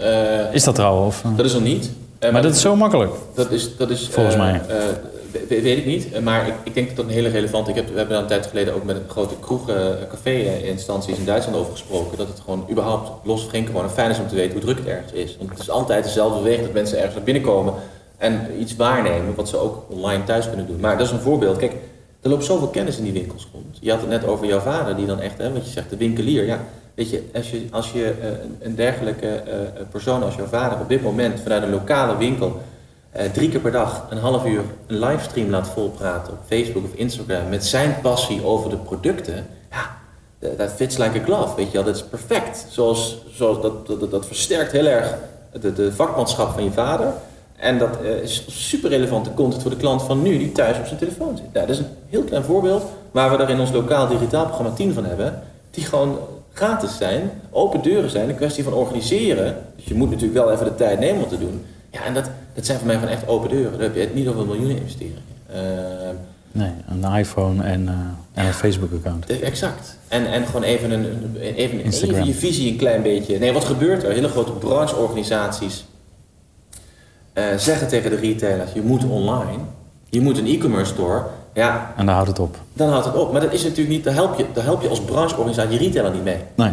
is 0.52 0.64
dat 0.64 0.78
er 0.78 0.84
al? 0.84 1.06
Of? 1.06 1.24
Dat 1.36 1.46
is 1.46 1.52
nog 1.52 1.62
niet. 1.62 1.90
maar, 2.20 2.32
maar 2.32 2.42
dat 2.42 2.54
is 2.54 2.60
zo 2.60 2.76
makkelijk. 2.76 3.12
Dat 3.34 3.50
is, 3.50 3.76
dat 3.76 3.90
is 3.90 4.08
volgens 4.12 4.36
mij 4.36 4.60
weet 5.48 5.78
ik 5.78 5.86
niet, 5.86 6.20
maar 6.20 6.46
ik, 6.46 6.54
ik, 6.62 6.74
denk 6.74 6.86
dat 6.86 6.96
dat 6.96 7.04
een 7.04 7.10
hele 7.10 7.28
relevant 7.28 7.68
is. 7.68 7.74
We 7.74 7.80
hebben 7.80 8.08
daar 8.08 8.20
een 8.20 8.26
tijd 8.26 8.46
geleden 8.46 8.74
ook 8.74 8.84
met 8.84 8.96
een 8.96 9.08
grote 9.08 9.34
kroegen, 9.40 9.98
café-instanties 10.10 11.18
in 11.18 11.24
Duitsland 11.24 11.58
over 11.58 11.72
gesproken. 11.72 12.18
Dat 12.18 12.28
het 12.28 12.40
gewoon 12.40 12.66
überhaupt 12.70 13.26
los 13.26 13.46
geen 13.48 13.66
corona 13.66 13.88
fijn 13.88 14.10
is 14.10 14.18
om 14.18 14.28
te 14.28 14.34
weten 14.34 14.52
hoe 14.52 14.60
druk 14.60 14.78
het 14.78 14.86
ergens 14.86 15.12
is. 15.12 15.36
Want 15.36 15.50
het 15.50 15.58
is 15.58 15.70
altijd 15.70 16.04
dezelfde 16.04 16.38
beweging 16.38 16.64
dat 16.64 16.74
mensen 16.74 16.96
ergens 16.96 17.14
naar 17.14 17.24
binnen 17.24 17.42
komen 17.42 17.74
en 18.18 18.46
iets 18.60 18.76
waarnemen 18.76 19.34
wat 19.34 19.48
ze 19.48 19.56
ook 19.56 19.84
online 19.88 20.24
thuis 20.24 20.48
kunnen 20.48 20.66
doen. 20.66 20.80
Maar 20.80 20.98
dat 20.98 21.06
is 21.06 21.12
een 21.12 21.20
voorbeeld. 21.20 21.56
Kijk, 21.56 21.72
er 22.20 22.30
loopt 22.30 22.44
zoveel 22.44 22.68
kennis 22.68 22.96
in 22.96 23.04
die 23.04 23.12
winkels 23.12 23.48
rond. 23.52 23.78
Je 23.80 23.90
had 23.90 24.00
het 24.00 24.08
net 24.08 24.26
over 24.26 24.46
jouw 24.46 24.60
vader, 24.60 24.96
die 24.96 25.06
dan 25.06 25.20
echt, 25.20 25.38
hè, 25.38 25.52
wat 25.52 25.64
je 25.64 25.70
zegt, 25.70 25.90
de 25.90 25.96
winkelier. 25.96 26.44
Ja, 26.44 26.60
weet 26.94 27.10
je, 27.10 27.22
als 27.34 27.50
je, 27.50 27.66
als 27.70 27.92
je 27.92 28.14
een 28.60 28.74
dergelijke 28.74 29.42
persoon 29.90 30.22
als 30.22 30.34
jouw 30.34 30.46
vader 30.46 30.80
op 30.80 30.88
dit 30.88 31.02
moment 31.02 31.40
vanuit 31.40 31.62
een 31.62 31.70
lokale 31.70 32.16
winkel 32.16 32.60
uh, 33.16 33.22
drie 33.22 33.48
keer 33.48 33.60
per 33.60 33.72
dag 33.72 34.06
een 34.10 34.18
half 34.18 34.46
uur 34.46 34.62
een 34.86 34.98
livestream 34.98 35.50
laat 35.50 35.68
volpraten 35.68 36.32
op 36.32 36.38
Facebook 36.46 36.84
of 36.84 36.94
Instagram 36.94 37.48
met 37.48 37.64
zijn 37.64 37.96
passie 38.02 38.44
over 38.44 38.70
de 38.70 38.76
producten, 38.76 39.46
ja, 39.70 39.98
dat 40.56 40.72
fits 40.72 40.96
like 40.96 41.20
a 41.20 41.24
glove, 41.24 41.56
weet 41.56 41.66
je 41.66 41.72
wel, 41.72 41.84
dat 41.84 41.96
is 41.96 42.04
perfect. 42.04 42.66
Zoals, 42.68 43.24
zoals 43.30 43.62
dat, 43.62 43.86
dat, 43.86 44.10
dat 44.10 44.26
versterkt 44.26 44.72
heel 44.72 44.86
erg 44.86 45.14
de, 45.60 45.72
de 45.72 45.92
vakmanschap 45.92 46.52
van 46.52 46.64
je 46.64 46.72
vader. 46.72 47.12
En 47.56 47.78
dat 47.78 47.98
uh, 48.02 48.22
is 48.22 48.44
super 48.48 48.90
relevante 48.90 49.34
content 49.34 49.62
voor 49.62 49.70
de 49.70 49.76
klant 49.76 50.02
van 50.02 50.22
nu 50.22 50.38
die 50.38 50.52
thuis 50.52 50.78
op 50.78 50.86
zijn 50.86 50.98
telefoon 50.98 51.36
zit. 51.36 51.46
Ja, 51.52 51.60
dat 51.60 51.68
is 51.68 51.78
een 51.78 51.96
heel 52.08 52.22
klein 52.22 52.42
voorbeeld 52.42 52.84
waar 53.10 53.30
we 53.30 53.42
er 53.42 53.50
in 53.50 53.60
ons 53.60 53.70
lokaal 53.70 54.08
digitaal 54.08 54.46
programma 54.46 54.74
10 54.74 54.92
van 54.92 55.04
hebben. 55.04 55.42
Die 55.70 55.84
gewoon 55.84 56.18
gratis 56.52 56.96
zijn, 56.96 57.30
open 57.50 57.82
deuren 57.82 58.10
zijn, 58.10 58.28
een 58.28 58.36
kwestie 58.36 58.64
van 58.64 58.72
organiseren. 58.72 59.56
Dus 59.76 59.84
je 59.84 59.94
moet 59.94 60.10
natuurlijk 60.10 60.44
wel 60.44 60.52
even 60.52 60.64
de 60.64 60.74
tijd 60.74 60.98
nemen 60.98 61.22
om 61.22 61.28
te 61.28 61.38
doen. 61.38 61.64
Ja, 61.90 62.04
en 62.04 62.14
dat, 62.14 62.30
dat 62.54 62.66
zijn 62.66 62.78
voor 62.78 62.86
mij 62.86 62.96
gewoon 62.96 63.10
echt 63.10 63.26
open 63.26 63.48
deuren. 63.48 63.72
Daar 63.72 63.80
heb 63.80 63.94
je 63.94 64.00
het 64.00 64.14
niet 64.14 64.28
over 64.28 64.46
miljoenen 64.46 64.76
investeringen. 64.76 65.22
Uh, 65.50 65.56
nee, 66.52 66.70
een 66.88 67.16
iPhone 67.18 67.62
en, 67.62 67.82
uh, 67.82 67.90
en 68.32 68.46
een 68.46 68.52
Facebook-account. 68.52 69.40
Exact. 69.40 69.98
En, 70.08 70.32
en 70.32 70.46
gewoon 70.46 70.62
even, 70.62 70.90
een, 70.90 71.36
even, 71.36 71.80
even 71.80 72.26
je 72.26 72.34
visie 72.34 72.70
een 72.72 72.78
klein 72.78 73.02
beetje. 73.02 73.38
Nee, 73.38 73.52
wat 73.52 73.64
gebeurt 73.64 74.02
er? 74.02 74.12
Hele 74.12 74.28
grote 74.28 74.52
brancheorganisaties 74.52 75.84
uh, 77.34 77.44
zeggen 77.56 77.88
tegen 77.88 78.10
de 78.10 78.16
retailers: 78.16 78.72
je 78.72 78.82
moet 78.82 79.04
online, 79.04 79.62
je 80.10 80.20
moet 80.20 80.38
een 80.38 80.46
e-commerce 80.46 80.92
store. 80.92 81.22
Ja, 81.54 81.92
en 81.96 82.06
dan 82.06 82.14
houdt 82.14 82.28
het 82.28 82.38
op. 82.38 82.56
Dan 82.72 82.88
houdt 82.88 83.04
het 83.06 83.14
op. 83.14 83.32
Maar 83.32 83.40
dat 83.40 83.52
is 83.52 83.62
natuurlijk 83.62 83.88
niet, 83.88 84.04
daar 84.04 84.14
help 84.14 84.38
je, 84.38 84.46
daar 84.52 84.64
help 84.64 84.82
je 84.82 84.88
als 84.88 85.00
brancheorganisatie 85.00 85.72
je 85.72 85.78
retailer 85.78 86.12
niet 86.12 86.24
mee. 86.24 86.38
Nee. 86.54 86.72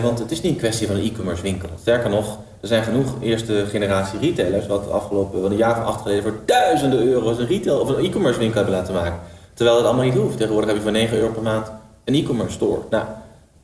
Want 0.00 0.18
het 0.18 0.30
is 0.30 0.40
niet 0.40 0.52
een 0.52 0.58
kwestie 0.58 0.86
van 0.86 0.96
een 0.96 1.04
e-commerce 1.04 1.42
winkel. 1.42 1.68
Sterker 1.80 2.10
nog, 2.10 2.38
er 2.60 2.68
zijn 2.68 2.82
genoeg 2.82 3.14
eerste 3.20 3.64
generatie 3.68 4.18
retailers 4.18 4.66
wat 4.66 4.90
afgelopen 4.90 5.42
wat 5.42 5.50
een 5.50 5.56
jaar 5.56 5.80
of 5.80 5.84
acht 5.84 6.00
geleden 6.00 6.22
voor 6.22 6.38
duizenden 6.44 7.00
euro's 7.00 7.38
een 7.38 7.46
retail 7.46 7.80
of 7.80 7.88
een 7.88 8.04
e-commerce 8.04 8.38
winkel 8.38 8.56
hebben 8.56 8.74
laten 8.74 8.94
maken. 8.94 9.18
Terwijl 9.54 9.76
dat 9.76 9.86
allemaal 9.86 10.04
niet 10.04 10.14
hoeft. 10.14 10.36
Tegenwoordig 10.36 10.68
heb 10.68 10.76
je 10.78 10.82
voor 10.82 10.92
9 10.92 11.16
euro 11.16 11.32
per 11.32 11.42
maand 11.42 11.70
een 12.04 12.14
e-commerce 12.14 12.52
store. 12.52 12.80
Nou, 12.90 13.04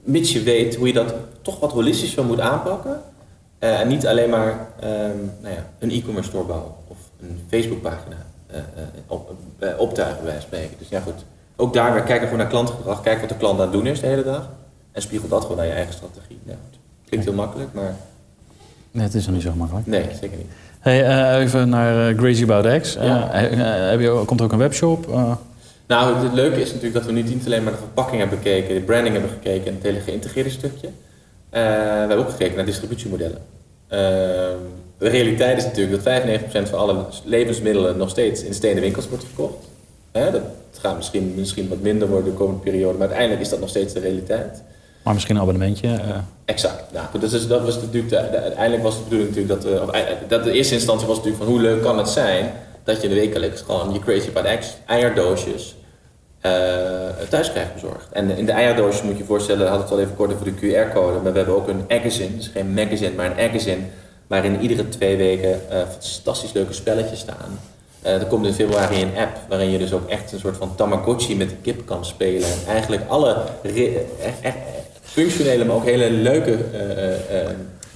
mits 0.01 0.33
je 0.33 0.43
weet 0.43 0.77
hoe 0.77 0.87
je 0.87 0.93
dat 0.93 1.15
toch 1.43 1.61
wat 1.61 1.73
holistischer 1.73 2.25
moet 2.25 2.41
aanpakken. 2.41 3.01
Uh, 3.61 3.81
en 3.81 3.89
niet 3.89 4.07
alleen 4.07 4.31
maar 4.31 4.69
um, 4.85 5.33
nou 5.41 5.55
ja, 5.55 5.67
een 5.79 5.91
e-commerce 5.91 6.29
store 6.29 6.45
bouwen 6.45 6.73
of 6.89 6.97
een 7.21 7.41
Facebookpagina 7.49 8.17
uh, 8.51 8.59
op, 9.07 9.35
optuigen 9.79 10.25
bij 10.25 10.41
spreken. 10.41 10.77
Dus 10.79 10.89
ja 10.89 11.01
goed, 11.01 11.25
ook 11.57 11.73
daar 11.73 11.93
weer 11.93 12.03
kijken 12.03 12.25
gewoon 12.25 12.39
naar 12.39 12.49
klantgedrag. 12.49 13.03
Kijken 13.03 13.21
wat 13.21 13.31
de 13.31 13.37
klant 13.37 13.59
aan 13.59 13.65
het 13.65 13.73
doen 13.73 13.87
is 13.87 14.01
de 14.01 14.07
hele 14.07 14.25
dag. 14.25 14.49
En 14.93 15.03
spiegel 15.03 15.29
dat 15.29 15.43
gewoon 15.43 15.57
naar 15.57 15.67
je 15.67 15.73
eigen 15.73 15.95
strategie. 15.95 16.41
Klinkt 17.07 17.27
heel 17.27 17.35
makkelijk, 17.35 17.73
maar... 17.73 17.97
Nee, 18.95 19.05
het 19.05 19.15
is 19.15 19.27
nog 19.27 19.35
niet 19.35 19.45
zo 19.45 19.53
makkelijk. 19.57 19.87
Nee, 19.87 20.05
zeker 20.21 20.37
niet. 20.37 20.47
Hey, 20.81 21.01
uh, 21.01 21.43
even 21.43 21.69
naar 21.69 22.11
uh, 22.11 22.19
Crazy 22.19 22.43
About 22.43 22.81
X. 22.81 22.93
Ja. 22.93 23.43
Uh, 23.43 23.91
heb 23.91 24.01
je, 24.01 24.23
komt 24.27 24.41
er 24.41 24.47
ook 24.47 24.53
een 24.53 24.59
webshop? 24.59 25.07
Nou, 25.87 26.17
het 26.17 26.33
leuke 26.33 26.61
is 26.61 26.69
natuurlijk 26.69 26.95
dat 26.95 27.05
we 27.05 27.13
nu 27.13 27.23
niet 27.23 27.47
alleen 27.47 27.63
maar 27.63 27.73
de 27.73 27.79
verpakking 27.79 28.19
hebben 28.19 28.39
gekeken, 28.39 28.75
de 28.75 28.81
branding 28.81 29.15
hebben 29.15 29.33
gekeken 29.33 29.67
en 29.67 29.75
het 29.75 29.83
hele 29.83 30.01
geïntegreerde 30.01 30.51
stukje. 30.51 30.89
we 31.51 31.59
hebben 31.59 32.19
ook 32.19 32.31
gekeken 32.31 32.57
naar 32.57 32.65
distributiemodellen. 32.65 33.39
De 34.99 35.09
realiteit 35.09 35.59
is 35.59 35.65
natuurlijk 35.65 36.05
dat 36.05 36.23
95% 36.67 36.71
van 36.71 36.79
alle 36.79 37.05
levensmiddelen 37.25 37.97
nog 37.97 38.11
steeds 38.11 38.43
in 38.43 38.55
stenen 38.55 38.83
winkels 38.83 39.09
wordt 39.09 39.25
verkocht. 39.25 39.69
dat 40.13 40.43
gaat 40.81 40.97
misschien, 40.97 41.35
misschien 41.37 41.69
wat 41.69 41.81
minder 41.81 42.09
worden 42.09 42.31
de 42.31 42.37
komende 42.39 42.61
periode, 42.61 42.99
maar 42.99 43.07
uiteindelijk 43.07 43.41
is 43.41 43.49
dat 43.49 43.61
nog 43.61 43.69
steeds 43.69 43.93
de 43.93 44.01
realiteit. 44.01 44.63
Maar 45.05 45.15
misschien 45.15 45.35
een 45.35 45.43
abonnementje. 45.43 45.89
Uh... 45.89 46.17
Exact. 46.45 46.93
Nou, 46.93 47.07
dat, 47.49 47.63
was 47.63 47.81
natuurlijk 47.81 48.09
de, 48.09 48.19
uiteindelijk 48.19 48.83
was 48.83 48.97
de 48.97 49.03
bedoeling 49.03 49.29
natuurlijk 49.29 49.63
dat, 49.63 49.73
uh, 49.73 49.83
of, 49.83 49.91
dat 50.29 50.45
de 50.45 50.53
eerste 50.53 50.75
instantie 50.75 51.07
was 51.07 51.17
natuurlijk 51.17 51.45
van 51.45 51.53
hoe 51.53 51.63
leuk 51.63 51.83
kan 51.83 51.99
het 51.99 52.09
zijn 52.09 52.53
dat 52.85 53.03
je 53.03 53.09
de 53.09 53.15
wekelijks 53.15 53.61
gewoon 53.61 53.93
je 53.93 53.99
Crazy 53.99 54.29
About 54.29 54.59
X 54.59 54.77
eierdoosjes 54.87 55.75
uh, 56.43 56.53
thuis 57.29 57.51
krijgt 57.51 57.75
bezorgd. 57.75 58.13
En 58.13 58.37
in 58.37 58.47
de 58.47 58.53
eierdoosjes 58.53 59.03
moet 59.03 59.13
je 59.13 59.19
je 59.19 59.25
voorstellen, 59.25 59.69
had 59.69 59.81
het 59.81 59.91
al 59.91 60.01
even 60.01 60.17
kort 60.17 60.33
over 60.33 60.45
de 60.45 60.53
QR-code, 60.53 61.21
maar 61.21 61.33
we 61.33 61.39
hebben 61.39 61.57
ook 61.57 61.69
een 61.69 61.85
magazine, 61.89 62.37
dus 62.37 62.49
geen 62.49 62.75
magazine, 62.75 63.15
maar 63.15 63.27
een 63.27 63.47
magazine, 63.47 63.81
waarin 64.27 64.61
iedere 64.61 64.89
twee 64.89 65.17
weken 65.17 65.61
fantastisch 66.01 66.53
leuke 66.53 66.73
spelletjes 66.73 67.19
staan. 67.19 67.59
er 68.03 68.27
komt 68.27 68.47
in 68.47 68.53
februari 68.53 69.03
een 69.03 69.17
app 69.17 69.39
waarin 69.49 69.71
je 69.71 69.79
dus 69.79 69.93
ook 69.93 70.09
echt 70.09 70.33
een 70.33 70.39
soort 70.39 70.57
van 70.57 70.75
Tamagotchi 70.75 71.37
met 71.37 71.49
de 71.49 71.57
kip 71.63 71.87
kan 71.87 72.05
spelen. 72.05 72.49
En 72.49 72.73
eigenlijk 72.73 73.03
alle 73.09 73.37
functionele, 75.05 75.65
maar 75.65 75.77
ook 75.77 75.85
hele 75.85 76.11
leuke 76.11 76.51
uh, 76.51 76.81
uh, 76.81 77.49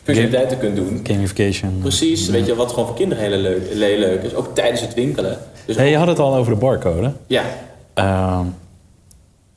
functionaliteiten 0.02 0.58
kunt 0.58 0.76
doen. 0.76 1.00
Gamification. 1.02 1.78
Precies, 1.80 2.28
weet 2.28 2.46
je, 2.46 2.54
wat 2.54 2.70
gewoon 2.70 2.86
voor 2.86 2.96
kinderen 2.96 3.24
heel 3.24 3.36
leuk, 3.38 3.62
heel 3.74 3.98
leuk 3.98 4.22
is. 4.22 4.34
Ook 4.34 4.54
tijdens 4.54 4.80
het 4.80 4.94
winkelen. 4.94 5.38
Dus 5.66 5.76
Hey, 5.76 5.84
ook- 5.84 5.90
je 5.92 5.98
had 5.98 6.06
het 6.08 6.18
al 6.18 6.34
over 6.34 6.52
de 6.52 6.58
barcode. 6.58 7.12
ja, 7.26 7.42
Ehm, 7.94 8.44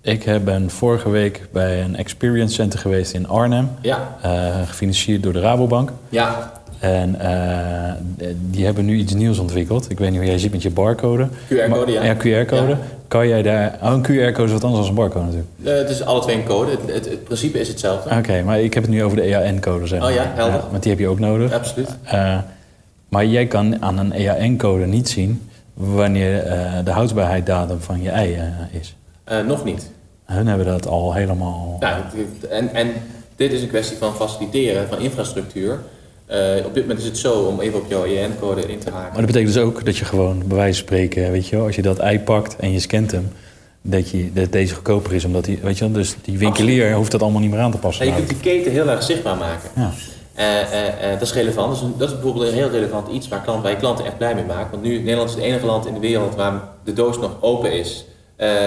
ik 0.02 0.24
heb- 0.24 0.46
ben 0.46 0.70
vorige 0.70 1.10
week 1.10 1.42
bij 1.52 1.82
een 1.82 1.96
experience 1.96 2.54
center 2.54 2.80
geweest 2.80 3.14
in 3.14 3.28
Arnhem. 3.28 3.70
ja, 3.82 4.18
eh, 4.22 4.68
gefinancierd 4.68 5.24
door 5.24 5.34
de 5.34 5.40
Rabobank. 5.40 5.92
ja, 6.10 6.52
En 6.82 7.20
eh, 7.20 8.28
die 8.50 8.66
hebben 8.66 8.86
nu 8.86 8.96
iets 8.98 9.14
nieuws 9.14 9.40
ontwikkeld. 9.40 9.90
Ik 9.92 10.00
weet 10.00 10.10
niet 10.10 10.18
hoe 10.20 10.28
jij 10.28 10.38
ziet 10.38 10.52
met 10.52 10.62
je 10.62 10.70
barcode. 10.70 11.28
QR-code, 11.54 11.92
ja. 11.92 12.04
Ja, 12.04 12.16
QR-code. 12.16 12.68
Ja. 12.70 12.78
Kan 13.08 13.28
jij 13.28 13.42
daar... 13.42 13.78
Oh, 13.84 13.92
een 13.92 14.02
QR-code 14.04 14.44
is 14.44 14.52
wat 14.52 14.64
anders 14.64 14.82
dan 14.88 14.90
een 14.90 14.96
barcode 14.96 15.26
natuurlijk. 15.26 15.50
Eh, 15.64 15.74
het 15.74 15.90
is 15.90 16.06
alle 16.06 16.22
twee 16.22 16.36
een 16.36 16.44
code. 16.44 16.72
Het, 16.72 16.80
het, 16.94 17.06
het 17.10 17.24
principe 17.24 17.60
is 17.60 17.68
hetzelfde. 17.68 18.16
Oké, 18.18 18.44
maar 18.44 18.60
ik 18.62 18.74
heb 18.74 18.84
het 18.84 18.92
nu 18.92 19.04
over 19.04 19.18
de 19.18 19.24
EAN-code, 19.24 19.88
zeg 19.88 20.00
Oh 20.00 20.06
maar. 20.06 20.14
ja, 20.14 20.32
helder. 20.36 20.62
want 20.72 20.84
die 20.84 20.92
heb 20.92 21.02
je 21.02 21.08
ook 21.08 21.20
nodig. 21.20 21.54
Absoluut. 21.54 21.90
Eh, 22.04 22.38
maar 23.10 23.26
jij 23.26 23.46
kan 23.48 23.82
aan 23.82 23.98
een 23.98 24.12
EAN-code 24.14 24.86
niet 24.86 25.10
zien 25.10 25.50
wanneer 25.74 26.44
de 26.84 26.92
houdbaarheidsdatum 26.92 27.80
van 27.80 28.02
je 28.02 28.10
ei 28.10 28.38
is. 28.72 28.96
Nog 29.48 29.64
niet. 29.64 29.92
Hun 30.26 30.48
hebben 30.48 30.66
dat 30.66 30.88
al 30.88 31.14
helemaal... 31.14 31.78
Nou, 31.80 31.96
het- 31.96 32.48
en, 32.50 32.74
en 32.74 32.88
dit 33.36 33.52
is 33.52 33.62
een 33.62 33.68
kwestie 33.68 33.98
van 33.98 34.14
faciliteren, 34.16 34.88
van 34.88 35.00
infrastructuur. 35.00 35.80
Eh, 36.32 36.66
op 36.66 36.74
dit 36.74 36.84
moment 36.84 37.00
is 37.00 37.06
het 37.06 37.18
zo, 37.18 37.34
om 37.34 37.60
even 37.60 37.80
op 37.80 37.86
jouw 37.90 38.06
EN-code 38.06 38.62
in 38.62 38.80
te 38.80 38.90
haken. 38.90 39.08
Maar 39.12 39.18
dat 39.18 39.26
betekent 39.26 39.54
dus 39.54 39.64
ook 39.64 39.86
dat 39.86 39.98
je 39.98 40.06
gewoon, 40.06 40.44
bij 40.46 40.58
wijze 40.58 40.78
van 40.78 40.88
spreken, 40.88 41.32
weet 41.32 41.48
je 41.48 41.56
wel, 41.56 41.66
als 41.66 41.76
je 41.76 41.82
dat 41.82 41.98
ei 42.00 42.20
pakt 42.20 42.56
en 42.56 42.72
je 42.72 42.80
scant 42.80 43.12
hem, 43.12 43.32
dat, 43.82 44.10
je, 44.10 44.34
dat 44.34 44.52
deze 44.52 44.74
goedkoper 44.76 45.14
is, 45.14 45.26
omdat 45.26 45.46
die, 45.46 45.60
weet 45.62 45.78
je 45.78 45.84
wel, 45.84 45.94
dus 45.94 46.16
die 46.22 46.38
winkelier 46.38 46.94
hoeft 46.94 47.12
dat 47.12 47.22
allemaal 47.22 47.42
niet 47.42 47.52
meer 47.52 47.60
aan 47.60 47.72
te 47.72 47.78
passen. 47.78 48.06
En 48.06 48.12
je 48.12 48.18
kunt 48.18 48.30
die 48.30 48.38
keten 48.40 48.72
heel 48.72 48.88
erg 48.90 49.04
zichtbaar 49.04 49.38
maken. 49.38 49.70
Ja. 49.76 49.92
Eh, 50.34 50.62
eh, 50.62 51.20
dat 51.20 51.22
is 51.22 51.34
relevant. 51.34 51.68
Dat 51.68 51.76
is, 51.78 51.82
een- 51.84 51.94
dat 51.98 52.08
is 52.10 52.14
bijvoorbeeld 52.14 52.48
een 52.48 52.54
heel 52.54 52.70
relevant 52.70 53.08
iets 53.12 53.28
waar, 53.28 53.42
klant, 53.42 53.62
waar 53.64 53.72
je 53.72 53.78
klanten 53.78 54.06
echt 54.06 54.18
blij 54.18 54.36
mee 54.36 54.46
maakt. 54.46 54.72
Want 54.72 54.84
nu, 54.84 54.98
Nederland 55.00 55.30
is 55.30 55.36
het 55.36 55.44
enige 55.44 55.66
land 55.66 55.86
in 55.86 55.94
de 55.94 56.00
wereld 56.00 56.36
waar 56.36 56.62
de 56.84 56.94
doos 56.94 57.18
nog 57.20 57.32
open 57.40 57.72
is. 57.74 58.06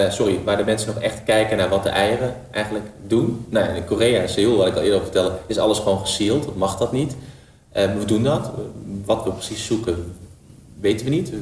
Sorry, 0.09 0.38
waar 0.44 0.57
de 0.57 0.64
mensen 0.64 0.94
nog 0.94 1.03
echt 1.03 1.22
kijken 1.24 1.57
naar 1.57 1.68
wat 1.68 1.83
de 1.83 1.88
eieren 1.88 2.35
eigenlijk 2.50 2.85
doen. 3.07 3.46
Nou, 3.50 3.66
ja, 3.66 3.72
in 3.72 3.85
Korea 3.85 4.20
en 4.20 4.29
Seoul, 4.29 4.57
wat 4.57 4.66
ik 4.66 4.74
al 4.77 4.83
eerder 4.83 5.00
vertelde, 5.03 5.33
is 5.46 5.59
alles 5.59 5.79
gewoon 5.79 5.98
gesealed. 5.98 6.44
Dat 6.44 6.57
mag 6.57 6.77
dat 6.79 6.92
niet. 6.92 7.16
Eh, 7.74 7.92
we 7.98 8.04
doen 8.04 8.22
dat. 8.22 8.50
Wat 9.04 9.24
we 9.24 9.30
precies 9.30 9.66
zoeken, 9.66 10.14
weten 10.80 11.06
we 11.06 11.12
niet. 11.12 11.32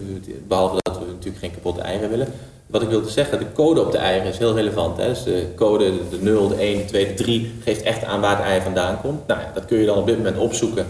Behalve 0.49 0.77
dat 0.79 0.99
we 0.99 1.05
natuurlijk 1.07 1.39
geen 1.39 1.55
kapotte 1.55 1.81
eieren 1.81 2.11
willen. 2.11 2.29
Wat 2.67 2.83
ik 2.83 2.89
wilde 2.89 3.09
zeggen, 3.09 3.39
de 3.39 3.53
code 3.53 3.81
op 3.81 3.93
de 3.93 3.99
eieren 3.99 4.29
is 4.29 4.39
heel 4.39 4.55
relevant. 4.55 4.97
Hè? 4.97 5.09
Dus 5.09 5.23
de 5.23 5.47
code, 5.57 5.93
de 6.11 6.19
0, 6.21 6.49
de 6.49 6.55
1, 6.55 6.79
de 6.79 6.85
2, 6.85 7.07
de 7.07 7.15
3, 7.15 7.53
geeft 7.65 7.83
echt 7.83 8.05
aan 8.05 8.21
waar 8.21 8.37
het 8.37 8.47
ei 8.47 8.61
vandaan 8.61 9.01
komt. 9.01 9.27
Nou 9.27 9.41
dat 9.55 9.65
kun 9.65 9.79
je 9.79 9.87
dan 9.87 9.99
op 9.99 10.07
dit 10.07 10.17
moment 10.17 10.39
opzoeken 10.39 10.87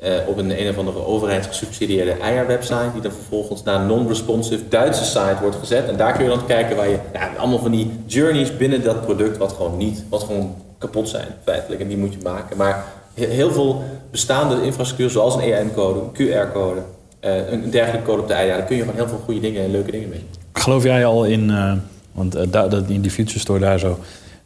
eh, 0.00 0.12
op 0.26 0.38
een 0.38 0.60
een 0.60 0.68
of 0.68 0.78
andere 0.78 1.04
overheidsgesubsidieerde 1.04 2.12
eierwebsite, 2.12 2.90
die 2.92 3.02
dan 3.02 3.12
vervolgens 3.12 3.62
naar 3.62 3.80
een 3.80 3.86
non-responsive 3.86 4.68
Duitse 4.68 5.04
site 5.04 5.36
wordt 5.40 5.56
gezet. 5.56 5.88
En 5.88 5.96
daar 5.96 6.12
kun 6.12 6.24
je 6.24 6.30
dan 6.30 6.46
kijken 6.46 6.76
waar 6.76 6.88
je, 6.88 6.98
ja, 7.12 7.30
allemaal 7.38 7.58
van 7.58 7.70
die 7.70 7.90
journeys 8.06 8.56
binnen 8.56 8.82
dat 8.82 9.04
product 9.04 9.36
wat 9.36 9.52
gewoon 9.52 9.76
niet, 9.76 10.04
wat 10.08 10.22
gewoon 10.22 10.54
kapot 10.78 11.08
zijn 11.08 11.28
feitelijk. 11.44 11.80
En 11.80 11.88
die 11.88 11.96
moet 11.96 12.12
je 12.12 12.18
maken. 12.22 12.56
Maar 12.56 12.84
heel 13.24 13.52
veel 13.52 13.82
bestaande 14.10 14.62
infrastructuur, 14.64 15.10
zoals 15.10 15.34
een 15.34 15.40
EAN-code, 15.40 16.00
een 16.00 16.12
QR-code, 16.12 16.80
eh, 17.20 17.52
een 17.52 17.70
dergelijke 17.70 18.06
code 18.06 18.22
op 18.22 18.28
de 18.28 18.34
ei, 18.34 18.48
daar 18.48 18.62
kun 18.62 18.76
je 18.76 18.82
gewoon 18.82 18.96
heel 18.96 19.08
veel 19.08 19.20
goede 19.24 19.40
dingen 19.40 19.62
en 19.62 19.70
leuke 19.70 19.90
dingen 19.90 20.08
mee. 20.08 20.24
Geloof 20.52 20.82
jij 20.82 21.06
al 21.06 21.24
in, 21.24 21.50
eh, 21.50 21.72
want 22.12 22.34
eh, 22.34 22.46
dat, 22.50 22.88
in 22.88 23.00
die 23.00 23.10
future 23.10 23.38
store 23.38 23.58
daar 23.58 23.78
zo, 23.78 23.98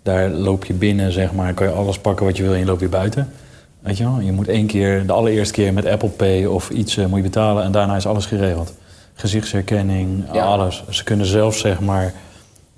daar 0.02 0.28
loop 0.28 0.64
je 0.64 0.72
binnen, 0.74 1.12
zeg 1.12 1.33
maar, 1.33 1.54
kan 1.54 1.66
je 1.66 1.72
alles 1.72 1.98
pakken 1.98 2.26
wat 2.26 2.37
je 2.37 2.42
wil 2.42 2.52
en 2.52 2.59
je 2.59 2.64
loopt 2.64 2.80
weer 2.80 2.88
buiten. 2.88 3.33
Weet 3.80 3.96
je 3.96 4.04
wel? 4.04 4.20
Je 4.20 4.33
moet 4.33 4.48
één 4.48 4.66
keer, 4.66 5.06
de 5.06 5.12
allereerste 5.12 5.54
keer 5.54 5.72
met 5.72 5.87
Apple 5.87 6.09
Pay 6.09 6.44
of 6.44 6.70
iets 6.70 6.96
moet 6.96 7.16
je 7.16 7.22
betalen 7.22 7.64
en 7.64 7.72
daarna 7.72 7.96
is 7.96 8.06
alles 8.06 8.26
geregeld. 8.26 8.74
Gezichtsherkenning, 9.14 10.24
Ja. 10.33 10.44
alles. 10.44 10.85
Ze 10.90 11.04
kunnen 11.04 11.26
zelfs, 11.26 11.61
zeg 11.61 11.80
maar, 11.80 12.12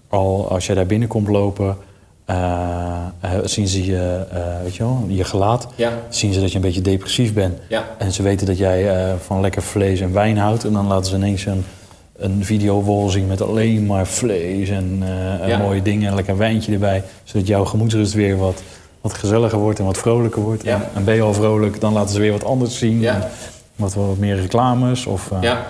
al 0.08 0.48
als 0.50 0.66
jij 0.66 0.74
daar 0.74 0.86
binnenkomt 0.86 1.28
lopen, 1.28 1.76
eh, 2.24 3.38
zien 3.44 3.68
ze 3.68 3.84
je, 3.84 4.24
eh, 4.32 4.38
weet 4.62 4.74
je 4.76 4.82
wel, 4.82 5.04
je 5.08 5.24
gelaat. 5.24 5.66
Ja, 5.74 5.92
Zien 6.08 6.32
ze 6.32 6.40
dat 6.40 6.48
je 6.50 6.56
een 6.56 6.62
beetje 6.62 6.80
depressief 6.80 7.32
bent. 7.34 7.58
ja, 7.68 7.84
En 7.98 8.12
ze 8.12 8.22
weten 8.22 8.46
dat 8.46 8.58
jij 8.58 8.86
van 9.26 9.40
lekker 9.40 9.62
vlees 9.62 10.00
en 10.00 10.12
wijn 10.12 10.38
houdt. 10.38 10.64
En 10.64 10.72
dan 10.72 10.86
laten 10.86 11.06
ze 11.10 11.16
ineens 11.16 11.44
een, 11.46 11.64
een 12.16 12.44
videowall 12.44 13.10
zien 13.10 13.26
met 13.26 13.40
alleen 13.42 13.86
maar 13.86 14.06
vlees 14.06 14.68
en, 14.68 15.02
Ja. 15.46 15.58
mooie 15.58 15.82
dingen 15.82 16.08
en 16.08 16.14
lekker 16.14 16.36
wijntje 16.36 16.72
erbij. 16.72 17.02
Zodat 17.24 17.46
jouw 17.46 17.64
gemoedsrust 17.64 18.12
weer 18.12 18.36
wat, 18.36 18.62
wat 19.00 19.14
gezelliger 19.14 19.58
wordt 19.58 19.78
en 19.78 19.84
wat 19.84 19.98
vrolijker 19.98 20.42
wordt. 20.42 20.64
En, 20.64 20.80
en 20.94 21.04
ben 21.04 21.14
je 21.14 21.22
al 21.22 21.34
vrolijk, 21.34 21.80
dan 21.80 21.92
laten 21.92 22.14
ze 22.14 22.20
weer 22.20 22.32
wat 22.32 22.44
anders 22.44 22.78
zien. 22.78 23.00
Wat, 23.76 23.94
wat 23.94 24.16
meer 24.18 24.36
reclames. 24.36 25.06
Of, 25.06 25.30
ja. 25.40 25.66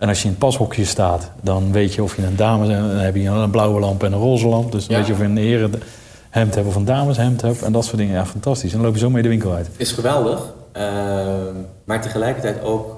En 0.00 0.08
als 0.08 0.18
je 0.18 0.24
in 0.24 0.30
het 0.30 0.38
pashokje 0.38 0.84
staat, 0.84 1.30
dan 1.42 1.72
weet 1.72 1.94
je 1.94 2.02
of 2.02 2.16
je 2.16 2.22
een 2.22 2.36
dames... 2.36 2.68
En 2.68 2.80
dan 2.88 2.90
heb 2.96 3.14
je 3.16 3.28
een 3.28 3.50
blauwe 3.50 3.80
lamp 3.80 4.02
en 4.02 4.12
een 4.12 4.18
roze 4.18 4.46
lamp. 4.48 4.72
Dus 4.72 4.86
dan 4.86 4.90
Ja. 4.92 4.96
weet 4.98 5.06
je 5.06 5.12
of 5.12 5.18
je 5.18 5.24
een 5.24 5.36
herenhemd 5.36 6.54
hebt 6.54 6.66
of 6.66 6.74
een 6.74 6.84
dameshemd 6.84 7.40
hebt. 7.42 7.62
En 7.62 7.72
dat 7.72 7.84
soort 7.84 7.96
dingen. 7.96 8.14
Ja, 8.14 8.26
fantastisch. 8.26 8.70
En 8.70 8.76
dan 8.76 8.86
loop 8.86 8.94
je 8.94 9.00
zo 9.00 9.10
mee 9.10 9.22
de 9.22 9.28
winkel 9.28 9.52
uit. 9.52 9.68
Is 9.76 9.92
geweldig, 9.92 10.52
ehm, 10.72 11.54
maar 11.84 12.00
tegelijkertijd 12.02 12.62
ook... 12.62 12.96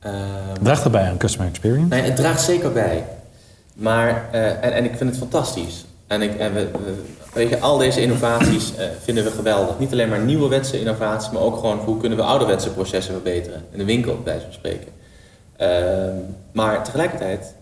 ehm, 0.00 0.14
Draagt 0.62 0.84
erbij 0.84 1.08
aan 1.08 1.16
customer 1.16 1.48
experience. 1.48 1.88
Nee, 1.88 2.02
het 2.02 2.16
draagt 2.16 2.40
zeker 2.42 2.72
bij. 2.72 3.04
Maar, 3.74 4.28
eh, 4.32 4.46
en, 4.50 4.72
en 4.72 4.84
ik 4.84 4.96
vind 4.96 5.10
het 5.10 5.18
fantastisch. 5.18 5.84
En, 6.06 6.22
ik, 6.22 6.34
en 6.38 6.52
we, 6.54 6.68
we- 6.72 7.02
weet 7.32 7.48
je, 7.48 7.60
al 7.60 7.78
deze 7.78 8.00
innovaties 8.02 8.76
eh, 8.76 8.86
vinden 9.02 9.24
we 9.24 9.30
geweldig. 9.30 9.78
Niet 9.78 9.92
alleen 9.92 10.08
maar 10.08 10.20
nieuwe 10.20 10.48
wetse 10.48 10.78
innovaties, 10.80 11.30
maar 11.30 11.42
ook 11.42 11.54
gewoon 11.56 11.78
hoe 11.84 11.96
kunnen 11.98 12.18
we 12.18 12.24
ouderwetse 12.24 12.70
processen 12.70 13.12
verbeteren. 13.14 13.62
In 13.72 13.78
de 13.78 13.84
winkel, 13.84 14.14
bij 14.14 14.22
wijze 14.24 14.44
van 14.44 14.52
spreken. 14.54 14.88
Ehm, 15.58 16.16
maar 16.52 16.84
tegelijkertijd 16.84 17.54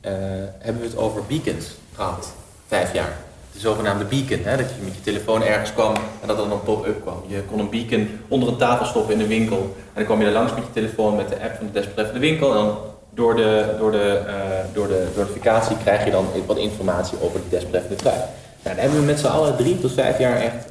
eh, 0.00 0.12
hebben 0.58 0.82
we 0.82 0.88
het 0.88 0.96
over 0.96 1.22
beacons 1.26 1.74
gehad. 1.94 2.32
Vijf 2.66 2.92
jaar. 2.92 3.16
De 3.52 3.58
zogenaamde 3.58 4.04
beacon. 4.04 4.40
Hè? 4.42 4.56
Dat 4.56 4.68
je 4.68 4.82
met 4.84 4.94
je 4.94 5.00
telefoon 5.00 5.42
ergens 5.42 5.72
kwam 5.72 5.94
en 5.94 6.26
dat 6.26 6.36
er 6.36 6.42
dan 6.42 6.52
een 6.52 6.62
pop-up 6.62 7.02
kwam. 7.02 7.22
Je 7.26 7.42
kon 7.42 7.58
een 7.58 7.70
beacon 7.70 8.20
onder 8.28 8.48
een 8.48 8.56
tafel 8.56 8.86
stoppen 8.86 9.12
in 9.12 9.18
de 9.18 9.26
winkel. 9.26 9.58
En 9.58 9.94
dan 9.94 10.04
kwam 10.04 10.20
je 10.20 10.26
er 10.26 10.32
langs 10.32 10.54
met 10.54 10.64
je 10.64 10.72
telefoon 10.72 11.16
met 11.16 11.28
de 11.28 11.42
app 11.42 11.56
van 11.56 11.66
de 11.66 11.72
desbetreffende 11.72 12.20
winkel. 12.20 12.50
En 12.50 12.56
dan 12.56 12.76
door 13.10 13.36
de, 13.36 13.74
door 13.78 13.92
de, 13.92 14.22
eh, 14.26 14.34
door 14.72 14.88
de 14.88 15.06
notificatie 15.16 15.76
krijg 15.76 16.04
je 16.04 16.10
dan 16.10 16.26
wat 16.46 16.56
informatie 16.56 17.22
over 17.22 17.40
die 17.40 17.50
desbetreffende 17.50 17.96
trui. 17.96 18.16
Nou, 18.16 18.28
daar 18.62 18.76
hebben 18.76 19.00
we 19.00 19.06
met 19.06 19.18
z'n 19.18 19.26
allen 19.26 19.56
drie 19.56 19.80
tot 19.80 19.92
vijf 19.92 20.18
jaar 20.18 20.36
echt 20.36 20.66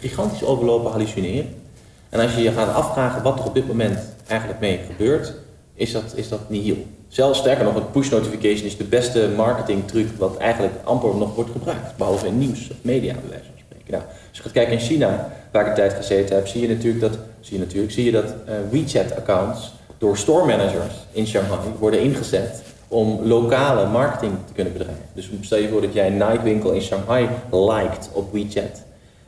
gigantisch 0.00 0.44
overlopen 0.44 0.90
hallucineren. 0.90 1.62
En 2.08 2.20
als 2.20 2.34
je 2.34 2.42
je 2.42 2.52
gaat 2.52 2.74
afvragen 2.74 3.22
wat 3.22 3.38
er 3.38 3.44
op 3.44 3.54
dit 3.54 3.66
moment 3.66 3.98
eigenlijk 4.26 4.60
mee 4.60 4.80
gebeurt, 4.86 5.32
is 5.74 5.92
dat, 5.92 6.12
is 6.14 6.28
dat 6.28 6.50
nihil. 6.50 6.86
Zelfs 7.08 7.38
sterker 7.38 7.64
nog, 7.64 7.74
een 7.74 7.90
push 7.90 8.10
notification 8.10 8.66
is 8.66 8.76
de 8.76 8.84
beste 8.84 9.28
marketing 9.36 9.86
truc 9.86 10.06
wat 10.18 10.36
eigenlijk 10.36 10.74
amper 10.84 11.16
nog 11.16 11.34
wordt 11.34 11.50
gebruikt. 11.50 11.96
Behalve 11.96 12.26
in 12.26 12.38
nieuws 12.38 12.70
of 12.70 12.76
media, 12.82 13.12
bij 13.12 13.28
wijze 13.28 13.44
van 13.44 13.58
spreken. 13.66 13.94
Als 14.28 14.36
je 14.36 14.42
gaat 14.42 14.52
kijken 14.52 14.72
in 14.72 14.78
China, 14.78 15.32
waar 15.52 15.66
ik 15.66 15.74
tijd 15.74 15.92
gezeten 15.92 16.36
heb, 16.36 16.46
zie 16.46 16.60
je 16.60 16.68
natuurlijk 16.68 17.00
dat, 17.00 17.18
zie 17.40 17.58
je 17.58 17.64
natuurlijk, 17.64 17.92
zie 17.92 18.04
je 18.04 18.12
dat 18.12 18.34
eh, 18.44 18.54
WeChat-accounts 18.70 19.72
door 19.98 20.16
store 20.16 20.46
managers 20.46 20.94
in 21.12 21.26
Shanghai 21.26 21.58
worden 21.78 22.00
ingezet 22.00 22.62
om 22.88 23.20
lokale 23.22 23.86
marketing 23.86 24.32
te 24.46 24.52
kunnen 24.52 24.72
bedrijven. 24.72 25.04
Dus 25.14 25.30
stel 25.40 25.58
je 25.58 25.68
voor 25.68 25.80
dat 25.80 25.92
jij 25.92 26.06
een 26.06 26.16
Nike-winkel 26.16 26.70
in 26.70 26.82
Shanghai 26.82 27.28
liked 27.50 28.08
op 28.12 28.32
WeChat. 28.32 28.82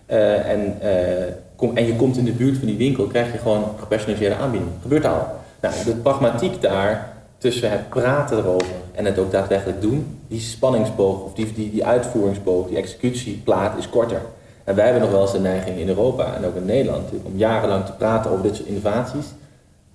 eh, 0.07 0.51
en, 0.51 0.81
eh, 0.81 1.75
en 1.75 1.87
je 1.87 1.97
komt 1.97 2.17
in 2.17 2.25
de 2.25 2.33
buurt 2.33 2.59
van 2.59 2.67
die 2.67 2.77
winkel, 2.77 3.07
krijg 3.07 3.33
je 3.33 3.39
gewoon 3.39 3.65
gepersonaliseerde 3.79 4.37
aanbieding. 4.37 4.71
Gebeurt 4.83 5.05
al. 5.05 5.27
Nou, 5.61 5.75
de 5.85 5.95
pragmatiek 5.95 6.61
daar 6.63 7.13
tussen 7.39 7.71
het 7.71 7.89
praten 7.89 8.39
erover 8.39 8.75
en 8.93 9.05
het 9.05 9.19
ook 9.19 9.31
daadwerkelijk 9.31 9.81
doen, 9.81 10.19
die 10.29 10.41
spanningsboog 10.41 11.21
of 11.23 11.35
die, 11.35 11.53
die, 11.53 11.71
die 11.71 11.85
uitvoeringsboog, 11.87 12.69
die 12.69 12.77
executieplaat 12.77 13.79
is 13.79 13.89
korter. 13.89 14.21
En 14.65 14.75
wij 14.75 14.85
hebben 14.85 15.03
nog 15.03 15.11
wel 15.11 15.23
eens 15.23 15.33
de 15.33 15.41
neiging 15.41 15.79
in 15.79 15.89
Europa 15.89 16.35
en 16.35 16.45
ook 16.45 16.55
in 16.57 16.65
Nederland 16.65 17.03
natuurlijk, 17.03 17.31
om 17.31 17.37
jarenlang 17.39 17.85
te 17.87 17.93
praten 17.93 18.31
over 18.31 18.43
dit 18.43 18.57
soort 18.57 18.69
innovaties, 18.69 19.25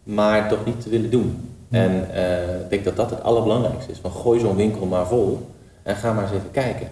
maar 0.04 0.50
toch 0.50 0.66
niet 0.66 0.82
te 0.82 0.90
willen 0.90 1.10
doen. 1.10 1.50
En 1.70 2.14
eh, 2.14 2.60
ik 2.60 2.70
denk 2.70 2.84
dat 2.84 2.96
dat 2.96 3.10
het 3.10 3.24
allerbelangrijkste 3.24 3.92
is. 3.92 3.98
Van 4.02 4.12
gooi 4.12 4.40
zo'n 4.40 4.56
winkel 4.56 4.86
maar 4.86 5.08
vol 5.08 5.50
en 5.84 5.96
ga 5.96 6.14
maar 6.14 6.24
eens 6.24 6.32
even 6.32 6.52
kijken 6.52 6.88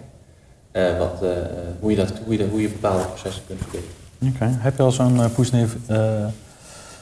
eh, 0.71 0.97
wat, 0.97 1.17
eh, 1.21 1.29
hoe, 1.79 1.89
je 1.91 1.97
dat, 1.97 2.11
hoe, 2.23 2.33
je, 2.33 2.39
dat- 2.39 2.47
hoe 2.49 2.61
je 2.61 2.67
bepaalde 2.69 3.03
processen 3.05 3.43
kunt 3.47 3.59
verbeteren. 3.59 3.95
Oké. 4.35 4.57
Heb 4.61 4.77
je 4.77 4.83
al 4.83 4.91
zo'n 4.91 5.19
push 5.35 5.49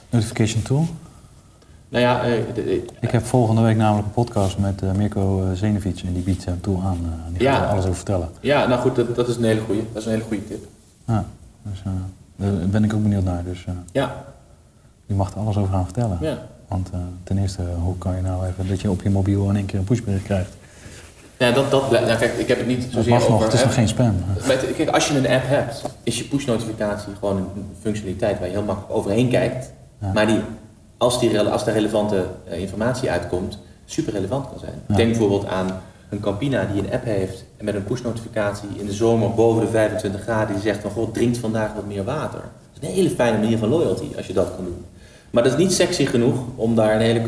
notification 0.10 0.62
tool? 0.62 0.86
Nou 1.90 2.04
ja, 2.04 2.24
eh, 2.24 2.74
Ik 3.00 3.12
heb 3.12 3.26
volgende 3.26 3.62
week 3.62 3.76
namelijk 3.78 4.08
een 4.08 4.14
podcast 4.14 4.58
met 4.58 4.82
eh, 4.82 4.92
Mirko 4.92 5.44
eh, 5.44 5.52
Zenevic 5.54 6.02
en 6.06 6.14
die 6.14 6.24
biedt 6.24 6.42
zo'n 6.42 6.60
tool 6.62 6.82
aan. 6.86 6.98
die 7.38 7.48
gaat 7.48 7.62
er 7.62 7.68
alles 7.68 7.84
over 7.84 7.96
vertellen. 7.96 8.30
ja, 8.42 8.68
nou 8.68 8.82
goed, 8.82 8.96
dat, 8.96 9.16
dat 9.16 9.28
is 9.28 9.36
een 9.36 9.44
hele 9.44 9.62
goede. 9.62 9.82
Dat 9.94 10.02
is 10.02 10.06
een 10.06 10.12
hele 10.12 10.24
goede 10.24 10.48
tip. 10.48 10.66
Ja, 11.08 11.26
dus 11.64 11.82
daar 12.36 12.52
ben 12.70 12.84
ik 12.84 12.94
ook 12.94 13.02
benieuwd 13.04 13.24
naar. 13.24 13.44
Dus 13.44 13.66
Ja, 13.92 14.24
die 15.06 15.16
mag 15.16 15.32
er 15.34 15.40
alles 15.40 15.58
over 15.58 15.74
gaan 15.74 15.84
vertellen. 15.84 16.18
ja. 16.22 16.38
Want 16.68 16.90
ten 17.24 17.38
eerste, 17.38 17.62
hoe 17.84 17.98
kan 17.98 18.16
je 18.16 18.22
nou 18.22 18.46
even 18.46 18.68
dat 18.68 18.82
je 18.82 18.90
op 18.92 19.02
je 19.02 19.10
mobiel 19.10 19.50
in 19.50 19.56
één 19.56 19.66
keer 19.66 19.80
een 19.80 19.86
pushbericht 19.86 20.24
krijgt? 20.24 20.50
Ja, 21.38 21.52
dat, 21.52 21.72
dat, 21.72 21.92
nou, 21.92 22.06
kijk, 22.18 22.34
ik 22.34 22.48
heb 22.48 22.58
het 22.58 22.68
niet 22.68 22.88
zozeer 22.92 23.12
mag 23.14 23.22
nog, 23.22 23.32
over... 23.32 23.46
het 23.46 23.54
is 23.54 23.64
nog 23.64 23.74
geen 23.74 23.88
spam. 23.88 24.16
Met- 24.48 24.74
kijk, 24.76 24.90
als 24.90 25.08
je 25.08 25.18
een 25.18 25.28
app 25.28 25.44
hebt, 25.48 25.82
is 26.04 26.18
je 26.18 26.24
push-notificatie 26.24 27.14
gewoon 27.20 27.38
een 27.38 27.66
functionaliteit 27.82 28.38
waar 28.40 28.48
je 28.48 28.54
heel 28.54 28.64
makkelijk 28.64 28.94
overheen 28.94 29.30
kijkt. 29.30 29.72
Ja. 30.02 30.12
Maar 30.14 30.28
die, 30.28 30.40
als, 30.98 31.20
die, 31.20 31.40
als 31.40 31.66
daar 31.66 31.74
relevante 31.74 32.26
eh, 32.44 32.60
informatie 32.60 33.12
uitkomt, 33.12 33.58
super 33.86 34.14
relevant 34.14 34.50
kan 34.50 34.60
zijn. 34.60 34.82
Ja. 34.88 34.96
Denk 34.96 35.10
bijvoorbeeld 35.10 35.46
aan 35.46 35.82
een 36.10 36.20
Campina 36.20 36.66
die 36.74 36.82
een 36.82 36.94
app 36.94 37.06
heeft 37.06 37.46
en 37.58 37.66
met 37.66 37.76
een 37.76 37.84
push-notificatie 37.84 38.70
in 38.76 38.86
de 38.86 38.94
zomer 38.94 39.34
boven 39.34 39.62
de 39.62 39.72
25 39.72 40.22
graden 40.22 40.54
die 40.54 40.64
zegt 40.64 40.82
van 40.82 40.92
goh, 40.92 41.14
drinkt 41.14 41.38
vandaag 41.38 41.74
wat 41.74 41.86
meer 41.86 42.04
water. 42.04 42.40
Dat 42.40 42.82
is 42.82 42.88
een 42.88 42.96
hele 42.96 43.10
fijne 43.10 43.38
manier 43.38 43.58
van 43.58 43.70
loyalty 43.70 44.06
als 44.18 44.28
je 44.28 44.34
dat 44.34 44.56
kan 44.56 44.66
doen. 44.66 44.86
Maar 45.30 45.44
dat 45.44 45.52
is 45.52 45.58
niet 45.58 45.74
sexy 45.74 46.06
genoeg 46.06 46.36
om 46.56 46.76
daar 46.76 46.96
een 46.96 47.02
hele 47.02 47.22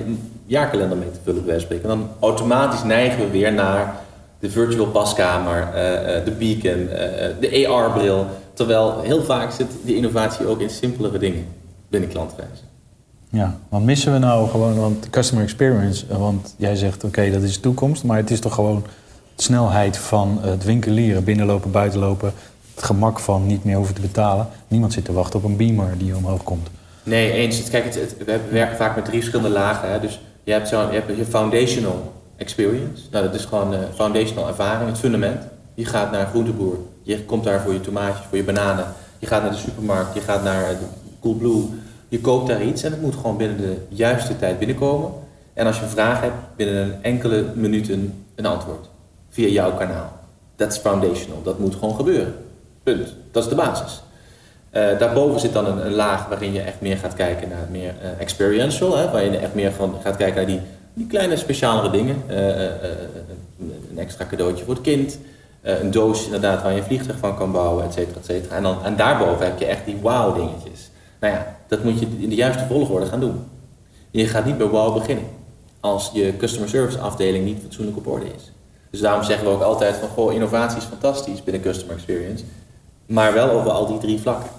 jaarkalender 0.45 0.97
mee 0.97 1.12
te 1.12 1.19
vullen, 1.23 1.45
bij 1.45 1.60
spreken. 1.60 1.89
En 1.89 1.97
dan 1.97 2.10
automatisch 2.19 2.84
neigen 2.84 3.19
we 3.19 3.29
weer 3.29 3.53
naar 3.53 3.95
de 4.39 4.49
virtual 4.49 4.88
paskamer, 4.88 5.69
eh, 5.73 6.17
eh, 6.17 6.25
de 6.25 6.32
beacon, 6.32 6.88
de 7.39 7.67
AR-bril. 7.67 8.25
Terwijl 8.53 9.01
heel 9.01 9.23
vaak 9.23 9.51
zit 9.51 9.67
die 9.84 9.95
innovatie 9.95 10.47
ook 10.47 10.60
in 10.60 10.69
simpelere 10.69 11.17
dingen 11.17 11.45
binnen 11.89 12.10
klantreizen. 12.10 12.68
Ja, 13.29 13.57
want 13.69 13.85
missen 13.85 14.13
we 14.13 14.17
nou 14.17 14.49
gewoon, 14.49 14.75
want 14.75 15.09
customer 15.09 15.43
experience, 15.43 16.17
want 16.17 16.55
jij 16.57 16.75
zegt 16.75 17.03
oké, 17.03 17.31
dat 17.31 17.41
is 17.41 17.53
de 17.53 17.59
toekomst, 17.59 18.03
maar 18.03 18.17
het 18.17 18.31
is 18.31 18.39
toch 18.39 18.53
gewoon 18.53 18.83
de 19.35 19.43
snelheid 19.43 19.97
van 19.97 20.39
het 20.41 20.63
winkelieren, 20.63 21.23
binnenlopen, 21.23 21.71
buitenlopen, 21.71 22.33
het 22.75 22.83
gemak 22.83 23.19
van 23.19 23.45
niet 23.45 23.63
meer 23.63 23.75
hoeven 23.75 23.95
te 23.95 24.01
betalen. 24.01 24.47
Niemand 24.67 24.93
zit 24.93 25.05
te 25.05 25.13
wachten 25.13 25.39
op 25.39 25.45
een 25.45 25.57
beamer 25.57 25.97
die 25.97 26.15
omhoog 26.15 26.43
komt. 26.43 26.69
Nee, 27.03 27.31
eens. 27.31 27.69
Kijk, 27.69 27.95
het, 27.95 28.15
we 28.25 28.39
werken 28.51 28.77
vaak 28.77 28.95
met 28.95 29.05
drie 29.05 29.19
verschillende 29.19 29.49
lagen. 29.49 29.91
Hè. 29.91 29.99
Dus 29.99 30.19
je 30.43 30.51
hebt, 30.51 30.67
zo, 30.67 30.91
je 30.91 31.25
foundational 31.29 32.13
experience. 32.37 33.03
Nou, 33.11 33.25
dat 33.25 33.33
is 33.33 33.45
gewoon 33.45 33.73
eh 33.73 33.79
foundational 33.95 34.47
ervaring, 34.47 34.89
het 34.89 34.99
fundament. 34.99 35.43
Je 35.73 35.85
gaat 35.85 36.11
naar 36.11 36.21
een 36.21 36.27
groenteboer. 36.27 36.77
Je 37.01 37.25
komt 37.25 37.43
daar 37.43 37.61
voor 37.61 37.73
je 37.73 37.81
tomaatjes, 37.81 38.25
voor 38.29 38.37
je 38.37 38.43
bananen. 38.43 38.85
Je 39.19 39.27
gaat 39.27 39.41
naar 39.41 39.51
de 39.51 39.57
supermarkt. 39.57 40.13
Je 40.13 40.21
gaat 40.21 40.43
naar 40.43 40.63
eh, 40.63 40.75
Coolblue. 41.21 41.63
Je 42.10 42.22
koopt 42.22 42.48
daar 42.48 42.63
iets 42.63 42.84
en 42.84 42.91
het 42.91 43.02
moet 43.02 43.15
gewoon 43.15 43.38
binnen 43.38 43.58
de 43.58 43.78
juiste 43.89 44.38
tijd 44.38 44.58
binnenkomen. 44.58 45.12
En 45.54 45.65
als 45.65 45.78
je 45.78 45.84
een 45.84 45.89
vraag 45.89 46.22
hebt, 46.22 46.36
binnen 46.56 46.84
een 46.84 47.04
enkele 47.04 47.45
minuten 47.54 48.26
een 48.36 48.45
antwoord. 48.45 48.89
Via 49.30 49.48
jouw 49.48 49.74
kanaal. 49.76 50.17
Is 50.56 50.78
foundational. 50.78 51.43
Dat 51.43 51.60
moet 51.60 51.76
gewoon 51.76 51.95
gebeuren. 51.95 52.36
Punt. 52.84 53.15
Dat 53.32 53.43
is 53.43 53.50
de 53.50 53.56
basis. 53.56 54.02
Eh, 54.69 55.00
daarboven 55.00 55.39
zit 55.39 55.54
dan 55.54 55.65
een, 55.65 55.93
laag 55.93 56.28
waarin 56.28 56.54
je 56.54 56.62
echt 56.62 56.82
meer 56.82 56.98
gaat 56.98 57.13
kijken 57.13 57.50
naar 57.50 57.67
meer 57.72 57.93
eh, 58.02 58.10
experiential. 58.19 58.98
Hè, 58.98 59.19
je 59.19 59.38
echt 59.38 59.54
meer 59.54 59.72
gaat 60.04 60.15
kijken 60.15 60.36
naar 60.36 60.45
die, 60.45 60.60
die 60.93 61.08
kleine 61.08 61.38
specialere 61.38 61.89
dingen. 61.89 62.24
Eh, 62.28 62.38
een, 63.60 63.98
extra 63.98 64.26
cadeautje 64.26 64.65
voor 64.65 64.74
het 64.74 64.84
kind. 64.84 65.17
een 65.62 65.91
doos 65.91 66.26
inderdaad 66.26 66.63
waar 66.63 66.72
je 66.72 66.78
een 66.78 66.86
vliegtuig 66.86 67.17
van 67.17 67.38
kan 67.38 67.52
bouwen, 67.52 67.86
et 67.86 67.93
cetera, 67.93 68.19
et 68.19 68.26
cetera. 68.26 68.56
En, 68.56 68.63
dan, 68.63 68.84
en 68.84 68.95
daarboven 68.95 69.45
heb 69.45 69.60
je 69.60 69.65
echt 69.65 69.86
die 69.86 69.98
wow 70.02 70.36
dingetjes. 70.36 70.88
Nou 71.19 71.34
ja, 71.34 71.55
dat 71.67 71.84
moet 71.84 71.99
je 71.99 72.08
in 72.19 72.29
de 72.29 72.36
juiste 72.36 72.65
volgorde 72.69 73.05
gaan 73.05 73.19
doen. 73.19 73.39
Je 74.12 74.27
gaat 74.27 74.45
niet 74.45 74.58
bij 74.58 74.67
wow 74.67 74.93
beginnen. 74.93 75.25
Als 75.79 76.12
je 76.13 76.34
customer 76.38 76.69
service 76.69 76.99
afdeling 76.99 77.45
niet 77.45 77.58
fatsoenlijk 77.63 77.97
op 77.97 78.08
orde 78.08 78.25
is. 78.25 78.51
Dus 78.89 78.99
daarom 78.99 79.23
zeggen 79.23 79.45
we 79.47 79.53
ook 79.53 79.62
altijd 79.62 79.95
van, 79.95 80.10
goh, 80.10 80.34
innovatie 80.34 80.77
is 80.77 80.84
fantastisch 80.84 81.43
binnen 81.43 81.62
customer 81.62 81.95
experience. 81.95 82.43
Maar 83.05 83.34
wel 83.34 83.49
over 83.49 83.71
al 83.71 83.88
die 83.88 83.97
drie 83.97 84.19
vlakken. 84.19 84.49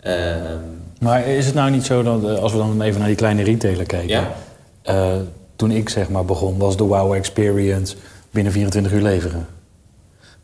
Ehm, 0.00 0.58
Maar 1.00 1.26
is 1.26 1.46
het 1.46 1.54
nou 1.54 1.70
niet 1.70 1.84
zo 1.84 2.02
dat, 2.02 2.24
eh, 2.24 2.38
als 2.42 2.52
we 2.52 2.58
dan 2.58 2.80
even 2.82 2.98
naar 2.98 3.08
die 3.08 3.16
kleine 3.16 3.42
retailer 3.42 3.86
kijken, 3.86 4.08
ja, 4.08 4.30
eh, 4.82 5.12
toen 5.56 5.70
ik 5.70 5.88
zeg 5.88 6.08
maar 6.08 6.24
begon, 6.24 6.58
was 6.58 6.76
de 6.76 6.84
wow 6.84 7.12
experience 7.14 7.96
binnen 8.30 8.52
24 8.52 8.92
uur 8.92 9.02
leveren. 9.02 9.46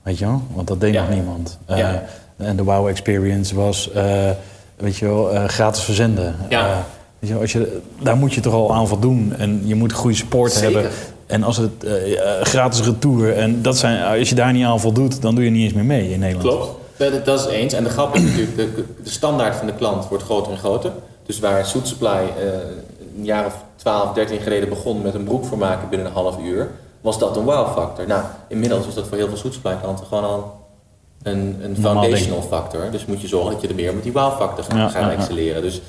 Weet 0.03 0.19
je 0.19 0.25
wel? 0.27 0.43
Want 0.55 0.69
dat 0.69 0.81
deed 0.81 0.95
Ja. 0.95 1.01
nog 1.03 1.11
niemand. 1.11 1.59
Eh, 1.67 1.79
Ja. 1.79 2.05
En 2.37 2.57
de 2.57 2.65
wow 2.65 2.89
experience 2.89 3.55
was, 3.55 3.91
eh, 3.93 4.31
weet 4.77 4.97
je 4.97 5.07
wel, 5.07 5.33
eh, 5.33 5.45
gratis 5.45 5.83
verzenden. 5.83 6.37
Ja. 6.49 6.69
Eh, 6.69 6.77
weet 7.19 7.29
je 7.29 7.33
wel, 7.33 7.41
als 7.41 7.53
je, 7.53 7.81
daar 8.03 8.17
moet 8.17 8.35
je 8.35 8.41
toch 8.41 8.53
al 8.53 8.75
aan 8.75 8.89
voldoen. 8.89 9.35
En 9.39 9.63
je 9.65 9.75
moet 9.75 9.93
goede 9.93 10.17
support 10.17 10.53
Zeker. 10.53 10.73
hebben. 10.73 10.91
En 11.27 11.43
als 11.43 11.57
het 11.57 11.85
eh, 11.85 12.43
gratis 12.43 12.81
retour, 12.81 13.37
en 13.37 13.63
dat 13.63 13.77
zijn, 13.79 14.19
als 14.19 14.29
je 14.29 14.35
daar 14.35 14.53
niet 14.53 14.65
aan 14.65 14.81
voldoet, 14.81 15.23
dan 15.23 15.35
doe 15.35 15.45
je 15.45 15.51
niet 15.51 15.63
eens 15.63 15.73
meer 15.73 15.85
mee 15.85 16.13
in 16.13 16.19
Nederland. 16.19 16.57
klopt. 16.57 17.25
Dat, 17.25 17.41
is 17.41 17.47
eens. 17.47 17.73
En 17.73 17.85
de 17.85 17.91
grap 17.91 18.15
is 18.15 18.23
natuurlijk, 18.23 18.57
de, 18.57 18.85
de 19.03 19.11
standaard 19.11 19.57
van 19.57 19.67
de 19.67 19.75
klant 19.75 20.09
wordt 20.09 20.25
groter 20.25 20.53
en 20.53 20.59
groter. 20.59 20.93
Dus 21.27 21.39
waar 21.39 21.67
Soet 21.67 21.89
Supply 21.89 22.21
een 23.17 23.25
jaar 23.25 23.47
of 23.47 23.65
12, 23.77 24.13
13 24.13 24.41
geleden 24.41 24.69
begon 24.69 25.03
met 25.03 25.15
een 25.15 25.25
broek 25.25 25.45
voor 25.45 25.59
maken 25.59 25.89
binnen 25.89 26.07
een 26.07 26.13
half 26.13 26.39
uur, 26.45 26.71
was 27.01 27.19
dat 27.19 27.37
een 27.37 27.45
wow-factor. 27.45 28.07
Nou, 28.07 28.23
inmiddels 28.49 28.87
is 28.87 28.95
dat 28.95 29.07
voor 29.07 29.17
heel 29.17 29.29
veel 29.29 29.37
Soet 29.37 29.55
Supply 29.55 29.77
klanten 29.83 30.07
gewoon 30.07 30.25
al 30.25 30.66
een, 31.27 31.77
foundational 31.81 32.43
factor. 32.43 32.91
Dus 32.91 33.07
moet 33.07 33.21
je 33.21 33.29
zorgen 33.29 33.53
dat 33.53 33.61
je 33.61 33.69
er 33.69 33.75
meer 33.75 33.95
met 33.95 34.03
die 34.03 34.13
wow-factor 34.13 34.65
gaat, 34.65 34.93
Ja, 34.93 35.11
excelleren. 35.11 35.63
Dus 35.63 35.81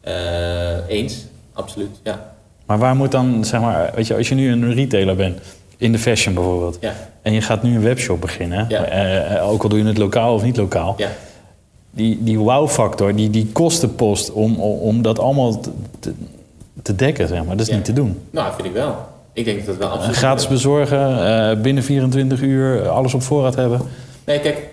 eh, 0.00 0.88
eens, 0.88 1.24
absoluut, 1.52 2.00
ja. 2.02 2.34
Maar 2.66 2.78
waar 2.78 2.96
moet 2.96 3.10
dan, 3.10 3.44
zeg 3.44 3.60
maar, 3.60 3.92
weet 3.94 4.06
je, 4.06 4.16
als 4.16 4.28
je 4.28 4.34
nu 4.34 4.52
een 4.52 4.74
retailer 4.74 5.16
bent, 5.16 5.40
in 5.76 5.92
de 5.92 5.98
fashion 5.98 6.34
bijvoorbeeld, 6.34 6.78
Ja, 6.80 6.92
en 7.22 7.32
je 7.32 7.40
gaat 7.40 7.62
nu 7.62 7.74
een 7.74 7.82
webshop 7.82 8.20
beginnen, 8.20 8.66
Ja. 8.68 8.84
eh, 8.84 9.36
eh, 9.36 9.48
ook 9.50 9.62
al 9.62 9.68
doe 9.68 9.78
je 9.78 9.84
het 9.84 9.98
lokaal 9.98 10.34
of 10.34 10.42
niet 10.42 10.56
lokaal, 10.56 10.94
ja. 10.96 11.08
die, 11.90 12.18
die 12.22 12.38
wow-factor, 12.38 13.14
die, 13.14 13.30
die 13.30 13.46
kostenpost 13.52 14.32
om, 14.32 14.60
om, 14.60 15.02
dat 15.02 15.18
allemaal 15.18 15.60
te, 16.00 16.12
te, 16.82 16.94
dekken, 16.94 17.28
zeg 17.28 17.44
maar, 17.44 17.56
dat 17.56 17.68
is 17.68 17.74
niet 17.74 17.84
te 17.84 17.92
doen. 17.92 18.20
Nou, 18.30 18.54
vind 18.54 18.66
ik 18.66 18.72
wel. 18.72 18.96
Ik 19.32 19.44
denk 19.44 19.56
dat 19.56 19.66
dat 19.66 19.76
wel 19.76 19.88
absoluut... 19.88 20.16
gratis 20.16 20.48
bezorgen, 20.48 21.62
binnen 21.62 21.82
24 21.82 22.40
uur, 22.40 22.88
alles 22.88 23.14
op 23.14 23.22
voorraad 23.22 23.54
hebben. 23.54 23.80
Nee, 24.24 24.40
kijk. 24.40 24.71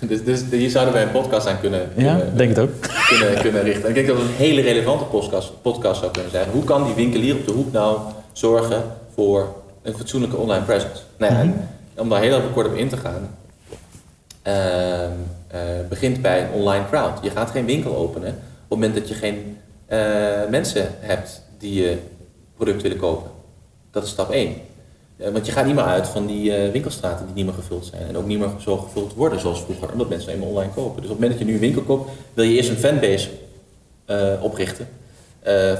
Dus, 0.08 0.24
dus 0.24 0.42
hier 0.50 0.70
zouden 0.70 0.94
wij 0.94 1.02
een 1.02 1.10
podcast 1.10 1.46
aan 1.46 1.60
kunnen, 1.60 1.80
Ja, 1.96 2.16
kunnen, 2.16 2.36
denk 2.36 2.48
het 2.48 2.58
ook. 2.58 2.70
kunnen, 3.10 3.40
kunnen 3.40 3.62
richten. 3.62 3.88
Ik 3.88 3.94
denk 3.94 4.06
dat 4.06 4.16
het 4.16 4.26
een 4.26 4.34
hele 4.34 4.60
relevante 4.60 5.04
podcast, 5.04 5.62
podcast 5.62 6.00
zou 6.00 6.12
kunnen 6.12 6.30
zijn. 6.30 6.48
Hoe 6.50 6.64
kan 6.64 6.84
die 6.84 6.94
winkelier 6.94 7.34
op 7.34 7.46
de 7.46 7.52
hoek 7.52 7.72
nou 7.72 8.00
zorgen 8.32 8.82
voor 9.14 9.54
een 9.82 9.94
fatsoenlijke 9.96 10.36
online 10.36 10.64
presence? 10.64 11.02
Nou 11.16 11.32
ja, 11.32 11.40
en 11.40 11.68
om 11.94 12.08
daar 12.08 12.20
heel 12.20 12.38
even 12.38 12.52
kort 12.52 12.66
op 12.66 12.74
in 12.74 12.88
te 12.88 12.96
gaan. 12.96 13.36
ehm, 14.42 15.10
eh, 15.48 15.60
begint 15.88 16.22
bij 16.22 16.42
een 16.42 16.50
online 16.50 16.84
crowd. 16.90 17.18
Je 17.22 17.30
gaat 17.30 17.50
geen 17.50 17.64
winkel 17.66 17.96
openen 17.96 18.28
op 18.28 18.34
het 18.68 18.68
moment 18.68 18.94
dat 18.94 19.08
je 19.08 19.14
geen 19.14 19.58
eh, 19.86 19.98
mensen 20.50 20.88
hebt 21.00 21.42
die 21.58 21.82
je 21.82 21.96
product 22.56 22.82
willen 22.82 22.96
kopen. 22.98 23.30
Dat 23.90 24.04
is 24.04 24.10
stap 24.10 24.30
1. 24.30 24.54
Eh, 25.16 25.32
want 25.32 25.46
je 25.46 25.52
gaat 25.52 25.66
niet 25.66 25.74
meer 25.74 25.84
uit 25.84 26.08
van 26.08 26.26
die 26.26 26.56
eh, 26.56 26.72
winkelstraten 26.72 27.26
die 27.26 27.34
niet 27.34 27.44
meer 27.44 27.54
gevuld 27.54 27.86
zijn. 27.86 28.08
En 28.08 28.16
ook 28.16 28.26
niet 28.26 28.38
meer 28.38 28.48
zo 28.60 28.76
gevuld 28.76 29.14
worden 29.14 29.40
zoals 29.40 29.60
vroeger, 29.60 29.92
omdat 29.92 30.08
mensen 30.08 30.32
eenmaal 30.32 30.48
online 30.48 30.72
kopen. 30.72 31.02
Dus 31.02 31.10
op 31.10 31.18
het 31.18 31.20
moment 31.20 31.30
dat 31.30 31.38
je 31.38 31.44
nu 31.44 31.52
een 31.52 31.60
winkel 31.60 31.82
koopt, 31.82 32.10
wil 32.34 32.44
je 32.44 32.56
eerst 32.56 32.70
een 32.70 32.76
fanbase 32.76 33.28
eh, 34.04 34.32
oprichten. 34.40 34.88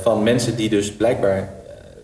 van 0.03 0.22
mensen 0.22 0.57
die 0.57 0.68
dus 0.68 0.92
blijkbaar 0.92 1.53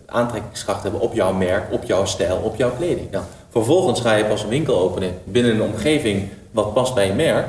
aantrekkingskracht 0.06 0.82
hebben 0.82 1.00
op 1.00 1.14
jouw 1.14 1.32
merk, 1.32 1.72
op 1.72 1.84
jouw 1.84 2.04
stijl, 2.04 2.36
op 2.36 2.56
jouw 2.56 2.70
kleding. 2.76 3.10
Nou, 3.10 3.24
vervolgens 3.50 4.00
ga 4.00 4.14
je 4.14 4.24
pas 4.24 4.42
een 4.42 4.48
winkel 4.48 4.78
openen 4.78 5.14
binnen 5.24 5.54
een 5.54 5.62
omgeving 5.62 6.28
wat 6.50 6.74
past 6.74 6.94
bij 6.94 7.06
je 7.06 7.12
merk. 7.12 7.46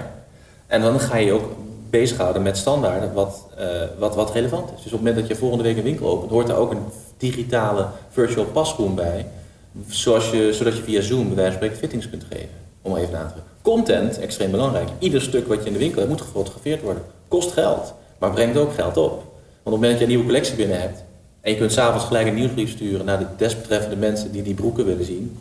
En 0.68 0.82
dan 0.82 1.00
ga 1.00 1.18
je 1.18 1.32
ook 1.32 1.44
bezighouden 1.90 2.42
met 2.42 2.58
standaarden 2.58 3.14
wat, 3.14 3.46
wat, 4.00 4.16
wat 4.16 4.32
relevant 4.32 4.70
is. 4.70 4.84
Dus 4.84 4.86
op 4.86 4.92
het 4.92 5.00
moment 5.00 5.16
dat 5.16 5.28
je 5.28 5.36
volgende 5.36 5.64
week 5.64 5.78
een 5.78 5.84
winkel 5.84 6.08
opent, 6.08 6.32
hoort 6.32 6.48
daar 6.48 6.58
ook 6.58 6.72
een 6.72 6.86
digitale 7.18 7.88
virtual 8.10 8.46
pasroom 8.46 8.96
bij. 8.96 9.26
Zoals 9.88 10.30
je, 10.30 10.54
zodat 10.54 10.78
je 10.78 10.84
via 10.84 11.02
Zoom 11.02 11.28
bij 11.28 11.36
wijze 11.36 11.58
van 11.58 11.70
fittings 11.70 12.10
kunt 12.10 12.24
geven. 12.30 12.50
Om 12.82 12.96
even 12.96 13.18
aan 13.18 13.28
te 13.28 13.34
geven. 13.34 13.48
Content, 13.62 14.20
extreem 14.20 14.52
belangrijk. 14.52 14.90
Ieder 15.00 15.22
stuk 15.22 15.48
wat 15.48 15.60
je 15.60 15.66
in 15.66 15.74
de 15.74 15.80
winkel 15.80 15.98
hebt 15.98 16.12
moet 16.12 16.22
gefotografeerd 16.22 16.82
worden. 16.82 17.04
Kost 17.28 17.52
geld, 17.52 17.94
maar 18.18 18.32
brengt 18.32 18.58
ook 18.58 18.74
geld 18.74 18.98
op. 18.98 19.12
Want 19.12 19.26
op 19.64 19.64
het 19.64 19.74
moment 19.74 19.92
dat 19.92 19.98
je 19.98 20.04
een 20.04 20.10
nieuwe 20.10 20.26
collectie 20.26 20.56
binnen 20.56 20.82
hebt... 20.82 21.04
en 21.42 21.52
je 21.52 21.58
kunt 21.58 21.72
s'avonds 21.72 22.06
gelijk 22.06 22.28
een 22.28 22.34
nieuwsbrief 22.34 22.72
sturen 22.72 23.06
naar 23.06 23.20
de 23.20 23.26
desbetreffende 23.38 23.96
mensen 23.96 24.32
die 24.32 24.42
die 24.42 24.54
broeken 24.54 24.86
willen 24.86 25.06
zien... 25.06 25.38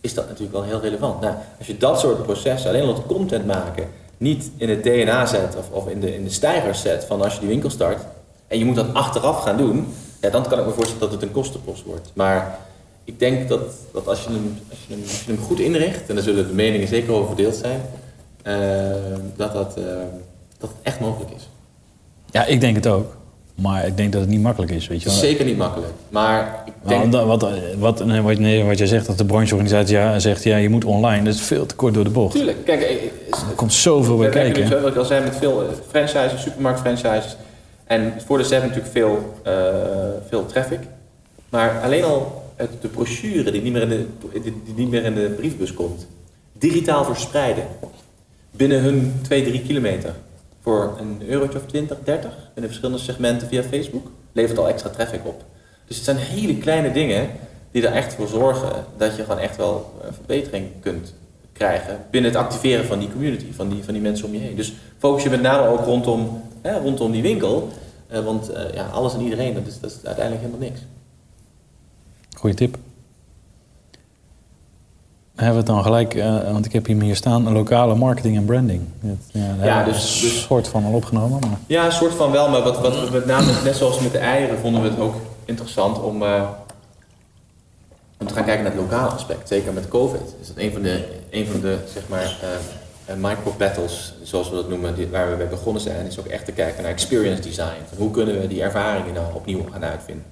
is 0.00 0.14
dat 0.14 0.26
natuurlijk 0.26 0.52
wel 0.52 0.62
heel 0.62 0.80
relevant. 0.80 1.20
Nou, 1.20 1.34
als 1.58 1.66
je 1.66 1.76
dat 1.76 2.00
soort 2.00 2.22
processen, 2.22 2.70
alleen 2.70 2.82
al 2.82 2.94
het 2.94 3.06
content 3.06 3.46
maken... 3.46 3.88
niet 4.16 4.50
in 4.56 4.68
het 4.68 4.82
DNA 4.82 5.26
zet 5.26 5.56
of, 5.56 5.70
of 5.70 5.88
in, 5.88 6.00
de, 6.00 6.14
in 6.14 6.24
de 6.24 6.30
stijgers 6.30 6.80
zet 6.80 7.04
van 7.04 7.22
als 7.22 7.34
je 7.34 7.40
die 7.40 7.48
winkel 7.48 7.70
start... 7.70 8.02
en 8.46 8.58
je 8.58 8.64
moet 8.64 8.76
dat 8.76 8.94
achteraf 8.94 9.42
gaan 9.42 9.56
doen... 9.56 9.94
Ja, 10.20 10.30
dan 10.30 10.48
kan 10.48 10.58
ik 10.58 10.66
me 10.66 10.72
voorstellen 10.72 11.00
dat 11.00 11.12
het 11.12 11.22
een 11.22 11.32
kostenpost 11.32 11.84
wordt. 11.84 12.10
Maar 12.14 12.58
ik 13.12 13.18
denk 13.18 13.48
dat, 13.48 13.60
dat 13.92 14.08
als, 14.08 14.22
je 14.22 14.28
hem, 14.30 14.58
als, 14.70 14.78
je 14.86 14.94
hem, 14.94 15.02
als 15.02 15.24
je 15.24 15.32
hem 15.32 15.40
goed 15.42 15.60
inricht... 15.60 16.08
en 16.08 16.14
daar 16.14 16.24
zullen 16.24 16.46
de 16.48 16.54
meningen 16.54 16.88
zeker 16.88 17.12
over 17.12 17.26
verdeeld 17.26 17.54
zijn... 17.54 17.80
eh, 18.42 18.54
dat, 19.36 19.52
dat, 19.52 19.76
eh, 19.76 19.84
dat 20.58 20.68
het 20.68 20.78
echt 20.82 21.00
mogelijk 21.00 21.30
is. 21.36 21.48
Ja, 22.30 22.44
ik 22.44 22.60
denk 22.60 22.76
het 22.76 22.86
ook. 22.86 23.16
Maar 23.54 23.86
ik 23.86 23.96
denk 23.96 24.12
dat 24.12 24.20
het 24.20 24.30
niet 24.30 24.40
makkelijk 24.42 24.72
is, 24.72 24.86
weet 24.88 25.02
je 25.02 25.04
wel. 25.08 25.14
is 25.14 25.20
zeker 25.20 25.44
niet 25.44 25.56
makkelijk. 25.56 25.92
Maar 26.08 26.62
ik 26.66 26.72
denk... 26.88 27.12
wat, 27.12 27.48
wat, 27.78 28.04
nee, 28.04 28.20
wat, 28.20 28.38
nee, 28.38 28.64
wat 28.64 28.78
jij 28.78 28.86
zegt, 28.86 29.06
dat 29.06 29.18
de 29.18 29.24
brancheorganisatie 29.24 29.96
ja, 29.96 30.18
zegt, 30.18 30.42
ja, 30.44 30.56
je 30.56 30.68
moet 30.68 30.84
online. 30.84 31.24
Dat 31.24 31.34
is 31.34 31.40
veel 31.40 31.66
te 31.66 31.74
kort 31.74 31.94
door 31.94 32.04
de 32.04 32.10
bocht. 32.10 32.34
Tuurlijk, 32.34 32.64
kijk... 32.64 32.80
eh, 32.82 32.92
Er 33.30 33.54
komt 33.56 33.72
zoveel 33.72 34.16
bij 34.16 34.28
kijken. 34.28 34.62
nu, 34.62 34.68
zoals 34.68 34.90
ik 34.90 34.96
al 34.96 35.04
zei, 35.04 35.24
met 35.24 35.36
veel 35.36 35.66
franchises, 35.88 36.42
supermarktfranchises. 36.42 37.36
En 37.84 38.12
voor 38.26 38.38
de 38.38 38.44
set 38.44 38.60
natuurlijk 38.62 38.92
veel, 38.92 39.34
veel 40.28 40.46
traffic. 40.46 40.78
Maar 41.48 41.80
alleen 41.82 42.04
al 42.04 42.41
de 42.80 42.88
brochure 42.88 43.50
die 43.50 43.62
niet 43.62 43.72
meer 43.72 43.82
in 43.82 43.88
de, 43.88 44.06
die 44.42 44.74
niet 44.74 44.90
meer 44.90 45.04
in 45.04 45.14
de 45.14 45.34
briefbus 45.36 45.74
komt, 45.74 46.06
digitaal 46.52 47.04
verspreiden. 47.04 47.66
Binnen 48.50 48.82
hun 48.82 49.14
2, 49.22 49.44
3 49.44 49.62
kilometer. 49.62 50.14
Voor 50.60 50.96
een 51.00 51.22
eurotje 51.28 51.58
of 51.58 51.66
20, 51.66 51.98
30 52.04 52.30
in 52.54 52.62
de 52.62 52.66
verschillende 52.68 53.00
segmenten 53.00 53.48
via 53.48 53.62
Facebook. 53.62 54.06
Levert 54.32 54.58
al 54.58 54.68
extra 54.68 54.90
traffic 54.90 55.20
op. 55.24 55.44
Dus 55.86 55.96
het 55.96 56.04
zijn 56.04 56.16
hele 56.16 56.58
kleine 56.58 56.92
dingen 56.92 57.30
die 57.70 57.86
er 57.86 57.92
echt 57.92 58.14
voor 58.14 58.28
zorgen 58.28 58.84
dat 58.96 59.16
je 59.16 59.22
gewoon 59.22 59.38
echt 59.38 59.56
wel 59.56 59.92
eh, 60.02 60.08
verbetering 60.12 60.66
kunt 60.80 61.14
krijgen 61.52 62.04
binnen 62.10 62.30
het 62.30 62.40
activeren 62.40 62.84
van 62.84 62.98
die 62.98 63.10
community, 63.12 63.52
van 63.52 63.68
die, 63.68 63.84
van 63.84 63.92
die 63.92 64.02
mensen 64.02 64.26
om 64.26 64.32
je 64.32 64.38
heen. 64.38 64.56
Dus 64.56 64.72
focus 64.98 65.22
je 65.22 65.30
met 65.30 65.42
name 65.42 65.68
ook 65.68 65.84
rondom, 65.84 66.42
hè, 66.60 66.78
rondom 66.78 67.12
die 67.12 67.22
winkel. 67.22 67.68
Eh, 68.06 68.24
want 68.24 68.48
eh, 68.48 68.74
ja, 68.74 68.86
alles 68.86 69.14
en 69.14 69.20
iedereen, 69.20 69.54
dat 69.54 69.66
is, 69.66 69.80
dat 69.80 69.90
is 69.90 69.96
uiteindelijk 70.04 70.44
helemaal 70.44 70.68
niks. 70.68 70.80
Goeie 72.38 72.56
tip. 72.56 72.76
Hebben 75.34 75.52
we 75.52 75.58
het 75.58 75.66
dan 75.66 75.82
gelijk, 75.82 76.14
eh, 76.14 76.52
want 76.52 76.64
ik 76.66 76.72
heb 76.72 76.86
hier 76.86 77.16
staan, 77.16 77.52
lokale 77.52 77.94
marketing 77.94 78.36
en 78.36 78.44
branding. 78.44 78.82
Ja, 79.00 79.54
Ja, 79.62 79.84
we 79.84 79.90
dus- 79.92 80.22
een 80.22 80.28
dus- 80.28 80.42
soort 80.42 80.68
van 80.68 80.84
al 80.84 80.92
opgenomen. 80.92 81.40
Maar... 81.40 81.58
Ja, 81.66 81.84
een 81.86 81.92
soort 81.92 82.14
van 82.14 82.30
wel, 82.30 82.48
maar 82.50 82.62
wat, 82.62 82.80
wat 82.80 83.00
we 83.00 83.10
met 83.12 83.26
name, 83.26 83.52
net 83.64 83.76
zoals 83.76 84.00
met 84.00 84.12
de 84.12 84.18
eieren, 84.18 84.58
vonden 84.58 84.82
we 84.82 84.88
het 84.88 84.98
ook 84.98 85.14
interessant 85.44 86.00
om, 86.02 86.22
eh, 86.22 86.48
om 88.18 88.26
te 88.26 88.34
gaan 88.34 88.44
kijken 88.44 88.64
naar 88.64 88.72
het 88.72 88.80
lokale 88.80 89.10
aspect. 89.10 89.48
Zeker 89.48 89.72
met 89.72 89.88
COVID. 89.88 90.34
Is 90.40 90.46
dat 90.46 90.56
een 90.56 90.72
van 90.72 90.82
de, 90.82 91.08
een 91.30 91.46
van 91.46 91.60
de 91.60 91.78
zeg 91.92 92.08
maar, 92.08 92.38
eh, 93.04 93.14
micro-battles, 93.16 94.14
zoals 94.22 94.48
we 94.50 94.54
dat 94.54 94.68
noemen, 94.68 94.94
die, 94.94 95.08
waar 95.08 95.30
we 95.30 95.36
mee 95.36 95.46
begonnen 95.46 95.82
zijn, 95.82 96.06
is 96.06 96.18
ook 96.18 96.26
echt 96.26 96.44
te 96.44 96.52
kijken 96.52 96.82
naar 96.82 96.92
experience 96.92 97.42
design. 97.42 97.82
Van 97.88 97.98
hoe 97.98 98.10
kunnen 98.10 98.40
we 98.40 98.46
die 98.48 98.62
ervaringen 98.62 99.14
nou 99.14 99.34
opnieuw 99.34 99.64
gaan 99.72 99.84
uitvinden? 99.84 100.24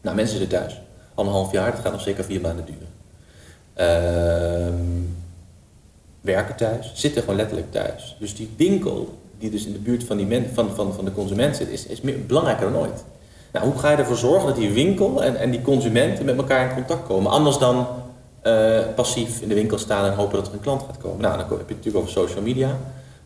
Nou, 0.00 0.16
mensen 0.16 0.38
zitten 0.38 0.58
thuis. 0.58 0.80
Een 1.26 1.32
half 1.32 1.52
jaar, 1.52 1.70
dat 1.70 1.80
gaat 1.80 1.92
nog 1.92 2.00
zeker 2.00 2.24
vier 2.24 2.40
maanden 2.40 2.64
duren. 2.64 2.88
Ehm, 3.74 4.74
werken 6.20 6.56
thuis, 6.56 6.90
zitten 6.94 7.22
gewoon 7.22 7.36
letterlijk 7.36 7.72
thuis. 7.72 8.16
Dus 8.18 8.34
die 8.34 8.50
winkel, 8.56 9.18
die 9.38 9.50
dus 9.50 9.66
in 9.66 9.72
de 9.72 9.78
buurt 9.78 10.04
van, 10.04 10.16
die 10.16 10.26
men, 10.26 10.50
van, 10.52 10.70
van, 10.74 10.94
van 10.94 11.04
de 11.04 11.12
consument 11.12 11.56
zit, 11.56 11.68
is, 11.68 11.86
is 11.86 12.00
meer, 12.00 12.26
belangrijker 12.26 12.72
dan 12.72 12.80
ooit. 12.80 13.04
Nou, 13.52 13.66
hoe 13.66 13.78
ga 13.78 13.90
je 13.90 13.96
ervoor 13.96 14.16
zorgen 14.16 14.46
dat 14.46 14.56
die 14.56 14.70
winkel 14.70 15.22
en, 15.24 15.36
en 15.36 15.50
die 15.50 15.62
consumenten 15.62 16.24
met 16.24 16.36
elkaar 16.36 16.68
in 16.68 16.74
contact 16.74 17.06
komen? 17.06 17.30
Anders 17.30 17.58
dan 17.58 17.86
eh, 18.42 18.80
passief 18.94 19.40
in 19.40 19.48
de 19.48 19.54
winkel 19.54 19.78
staan 19.78 20.04
en 20.04 20.14
hopen 20.14 20.38
dat 20.38 20.46
er 20.46 20.52
een 20.52 20.60
klant 20.60 20.82
gaat 20.82 20.98
komen. 20.98 21.20
Nou, 21.20 21.38
dan 21.38 21.40
heb 21.40 21.50
je 21.50 21.56
het 21.56 21.68
natuurlijk 21.68 21.96
over 21.96 22.10
social 22.10 22.42
media. 22.42 22.76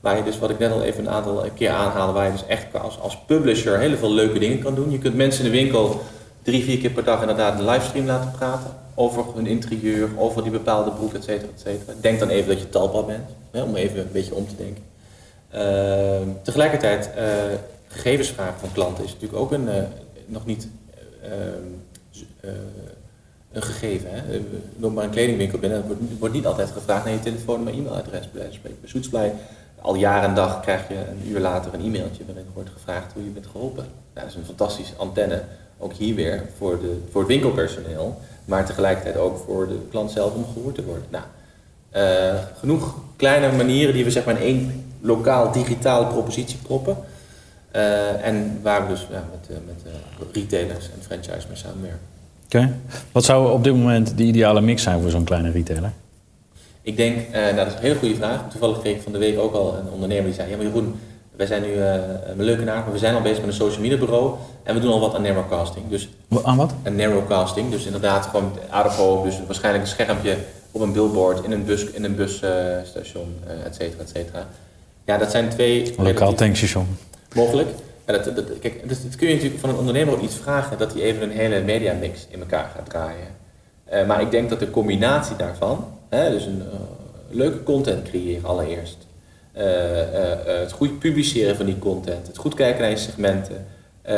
Waar 0.01 0.17
je 0.17 0.23
dus, 0.23 0.39
wat 0.39 0.51
ik 0.51 0.59
net 0.59 0.73
al 0.73 0.83
even 0.83 1.07
een 1.07 1.13
aantal 1.13 1.45
keer 1.55 1.71
aanhaalde, 1.71 2.13
waar 2.13 2.27
je 2.27 2.33
dus 2.33 2.47
echt 2.47 2.67
als, 2.83 3.01
als 3.01 3.19
publisher 3.27 3.79
heel 3.79 3.97
veel 3.97 4.13
leuke 4.13 4.39
dingen 4.39 4.59
kan 4.59 4.75
doen. 4.75 4.91
Je 4.91 4.99
kunt 4.99 5.15
mensen 5.15 5.45
in 5.45 5.51
de 5.51 5.57
winkel 5.57 6.01
drie, 6.45 6.63
vier 6.65 6.79
keer 6.79 6.91
per 6.91 7.05
dag 7.05 7.21
inderdaad 7.21 7.59
een 7.59 7.65
livestream 7.65 8.07
laten 8.07 8.31
praten. 8.31 8.71
Over 8.95 9.25
hun 9.35 9.47
interieur, 9.47 10.09
over 10.19 10.43
die 10.43 10.53
bepaalde 10.53 10.91
broek, 10.91 11.15
et 11.15 11.25
cetera, 11.25 11.49
et 11.55 11.61
cetera. 11.61 11.93
Denk 12.01 12.19
dan 12.19 12.29
even 12.29 12.49
dat 12.49 12.59
je 12.61 12.69
talpa 12.69 13.03
bent, 13.03 13.29
hè, 13.51 13.63
om 13.63 13.75
even 13.77 13.99
een 14.01 14.13
beetje 14.13 14.35
om 14.35 14.47
te 14.49 14.57
denken. 14.57 14.83
Ehm, 15.51 16.29
tegelijkertijd, 16.43 17.11
eh, 17.15 17.27
gegevensvragen 17.89 18.61
van 18.61 18.73
klanten 18.73 19.05
is 19.05 19.13
natuurlijk 19.13 19.41
ook 19.41 19.53
een, 19.53 19.69
eh, 19.69 19.83
nog 20.27 20.47
niet 20.47 20.69
eh, 21.23 21.31
ehm, 21.31 21.53
eh, 22.41 22.51
een 23.53 23.63
gegeven. 23.63 24.09
Hè. 24.13 24.41
Loop 24.79 24.95
maar 24.95 25.05
een 25.05 25.11
kledingwinkel 25.11 25.59
binnen, 25.59 25.79
er 25.79 25.85
wordt, 26.19 26.35
niet- 26.35 26.47
altijd 26.47 26.71
gevraagd 26.71 27.05
naar 27.05 27.13
je 27.13 27.21
telefoon 27.21 27.69
en 27.69 27.75
e-mailadres. 27.75 28.31
Bij 28.33 28.49
spreken. 28.51 29.11
Bij 29.11 29.33
al 29.81 29.95
jaar 29.95 30.23
en 30.25 30.35
dag 30.35 30.61
krijg 30.61 30.89
je 30.89 30.95
een 30.95 31.29
uur 31.31 31.41
later 31.41 31.75
een 31.75 31.85
e-mailtje 31.85 32.25
waarin 32.27 32.47
wordt 32.55 32.71
gevraagd 32.71 33.13
hoe 33.13 33.25
je 33.25 33.31
bent 33.31 33.47
geholpen. 33.47 33.87
Dat 34.13 34.25
is 34.27 34.35
een 34.35 34.45
fantastische 34.45 34.95
antenne, 34.97 35.43
ook 35.85 35.93
hier 35.93 36.15
weer 36.15 36.43
voor, 36.59 36.81
de, 36.81 37.01
voor 37.11 37.21
het 37.21 37.31
winkelpersoneel, 37.31 38.21
maar 38.45 38.67
tegelijkertijd 38.67 39.17
ook 39.17 39.43
voor 39.47 39.69
de 39.69 39.79
klant 39.91 40.11
zelf 40.11 40.35
om 40.35 40.45
gehoord 40.53 40.75
te 40.75 40.85
worden. 40.85 41.05
Nou, 41.11 41.25
eh, 41.91 42.35
genoeg 42.59 42.95
kleine 43.17 43.57
manieren 43.57 43.95
die 43.95 44.05
we 44.05 44.11
zeg 44.11 44.25
maar 44.25 44.35
in 44.35 44.43
één 44.43 44.85
lokaal 45.01 45.53
digitale 45.53 46.07
propositie 46.07 46.59
proppen. 46.63 46.97
Eh, 47.71 48.27
en 48.27 48.59
waar 48.63 48.83
we 48.83 48.89
dus 48.89 49.07
ja, 49.11 49.25
met, 49.31 49.57
eh, 49.57 49.57
met 49.67 49.93
retailers 50.33 50.85
en 50.85 51.03
franchise 51.03 51.47
mee 51.49 51.57
samenwerken. 51.57 52.01
Oké. 52.45 52.73
Wat 53.13 53.25
zou 53.25 53.53
op 53.53 53.65
dit 53.65 53.73
moment 53.73 54.17
de 54.19 54.23
ideale 54.23 54.61
mix 54.61 54.83
zijn 54.83 55.01
voor 55.01 55.11
zo'n 55.11 55.25
kleine 55.25 55.51
retailer? 55.51 55.93
Ik 56.83 56.97
denk, 56.97 57.31
nou 57.33 57.55
dat 57.55 57.67
is 57.67 57.73
een 57.73 57.81
hele 57.81 57.99
goede 57.99 58.15
vraag. 58.15 58.51
Toevallig 58.51 58.81
kreeg 58.81 58.97
ik 58.97 59.03
van 59.03 59.13
de 59.13 59.19
week 59.19 59.39
ook 59.39 59.55
al 59.55 59.77
een 59.77 59.91
ondernemer 59.93 60.25
die 60.25 60.35
zei, 60.35 60.51
ja 60.51 60.57
maar 60.57 60.67
Jeroen, 60.67 60.95
wij 61.37 61.47
zijn 61.47 61.63
nu 61.63 61.75
eh 61.77 61.95
een 62.27 62.43
leuke 62.45 62.65
naam, 62.65 62.83
maar 62.83 62.93
we 62.93 62.99
zijn 62.99 63.15
al 63.15 63.21
bezig 63.23 63.39
met 63.39 63.47
een 63.49 63.55
social 63.55 63.81
media 63.81 63.99
bureau 63.99 64.35
en 64.63 64.75
we 64.75 64.81
doen 64.81 64.93
al 64.93 65.01
wat 65.01 65.15
aan 65.15 65.23
narrowcasting. 65.23 65.89
Dus 65.89 66.09
Aan 66.43 66.57
wat? 66.57 66.75
een 66.83 66.97
narrowcasting, 66.97 67.71
dus 67.71 67.85
inderdaad 67.85 68.27
gewoon 68.27 68.53
out 68.71 69.25
dus 69.25 69.41
waarschijnlijk 69.47 69.85
een 69.85 69.91
schermpje 69.91 70.37
op 70.71 70.81
een 70.81 70.93
billboard 70.93 71.45
in 71.45 71.53
een 71.53 71.65
bus, 71.65 71.85
in 71.85 72.05
een 72.05 72.15
busstation, 72.15 73.37
eh 73.47 73.67
et 73.67 73.75
cetera, 73.75 74.03
et 74.03 74.09
cetera. 74.09 74.47
Ja, 75.05 75.19
dat 75.19 75.31
zijn 75.31 75.49
twee 75.49 75.95
Een 75.99 76.05
lokaal 76.05 76.35
tankstation. 76.35 76.87
Mogelijk. 77.35 77.69
Ja, 78.07 78.13
dat, 78.13 78.37
dat, 78.37 78.59
kijk, 78.61 78.89
dus 78.89 79.03
dat 79.03 79.17
kun 79.17 79.29
je 79.29 79.35
natuurlijk 79.35 79.61
van 79.61 79.71
een 79.71 79.77
ondernemer 79.77 80.15
ook 80.15 80.21
iets 80.23 80.37
vragen 80.37 80.79
dat 80.79 80.93
hij 80.93 81.03
even 81.03 81.23
een 81.23 81.31
hele 81.37 81.61
mediamix 81.61 82.27
in 82.31 82.41
elkaar 82.41 82.71
gaat 82.77 82.91
draaien. 82.91 83.27
Eh, 83.85 84.07
maar 84.07 84.21
ik 84.21 84.31
denk 84.31 84.51
dat 84.51 84.59
de 84.59 84.71
combinatie 84.71 85.37
daarvan, 85.37 85.85
hè, 86.09 86.31
dus 86.31 86.45
een 86.47 86.63
leuke 87.31 87.63
content 87.63 88.09
creëren 88.09 88.45
allereerst, 88.45 89.04
het 89.55 90.73
goed 90.73 90.99
publiceren 90.99 91.57
van 91.57 91.67
die 91.67 91.79
content, 91.79 92.27
het 92.27 92.39
goed 92.39 92.55
kijken 92.55 92.81
naar 92.81 92.91
je 92.91 92.97
segmenten, 92.97 93.67
eh, 94.03 94.15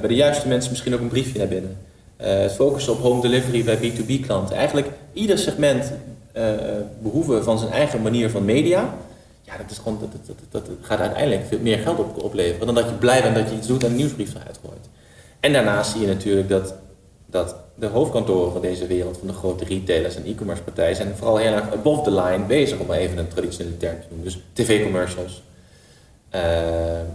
bij 0.00 0.08
de 0.08 0.14
juiste 0.14 0.48
mensen 0.48 0.70
misschien 0.70 0.94
ook 0.94 1.00
een 1.00 1.08
briefje 1.08 1.38
naar 1.38 1.48
binnen, 1.48 1.76
Eh, 2.16 2.38
het 2.38 2.52
focussen 2.52 2.92
op 2.92 2.98
home 2.98 3.20
delivery 3.20 3.64
bij 3.64 3.76
B2B 3.76 4.20
klanten. 4.26 4.56
Eigenlijk 4.56 4.88
ieder 5.12 5.38
segment 5.38 5.92
eh, 6.32 6.44
behoeven 7.02 7.44
van 7.44 7.58
zijn 7.58 7.72
eigen 7.72 8.02
manier 8.02 8.30
van 8.30 8.44
media. 8.44 8.94
Ja, 9.42 9.56
dat, 9.56 9.70
is 9.70 9.78
gewoon, 9.78 9.98
dat, 10.00 10.12
dat, 10.12 10.36
dat, 10.50 10.66
dat 10.66 10.76
gaat 10.80 10.98
uiteindelijk 10.98 11.46
veel 11.46 11.58
meer 11.58 11.78
geld 11.78 11.98
op, 11.98 12.22
opleveren 12.22 12.66
dan 12.66 12.74
dat 12.74 12.84
je 12.84 12.94
blij 12.94 13.22
bent 13.22 13.34
dat 13.34 13.48
je 13.48 13.56
iets 13.56 13.66
doet 13.66 13.84
en 13.84 13.90
een 13.90 13.96
nieuwsbrief 13.96 14.34
eruit 14.34 14.58
gooit. 14.66 14.88
En 15.40 15.52
daarnaast 15.52 15.90
zie 15.90 16.00
je 16.00 16.06
natuurlijk 16.06 16.48
dat, 16.48 16.74
dat 17.26 17.56
de 17.78 17.86
hoofdkantoren 17.86 18.52
van 18.52 18.60
deze 18.60 18.86
wereld, 18.86 19.18
van 19.18 19.26
de 19.26 19.32
grote 19.32 19.64
retailers 19.64 20.16
en 20.16 20.24
e-commerce 20.24 20.62
partijen, 20.62 20.96
zijn 20.96 21.16
vooral 21.16 21.36
heel 21.36 21.52
erg 21.52 21.72
above 21.72 22.02
the 22.02 22.10
line 22.10 22.44
bezig, 22.44 22.78
om 22.78 22.86
maar 22.86 22.96
even 22.96 23.18
een 23.18 23.28
traditionele 23.28 23.76
term 23.76 24.00
te 24.00 24.06
noemen. 24.08 24.24
Dus 24.24 24.40
tv-commercials, 24.52 25.42
eh, 26.28 26.40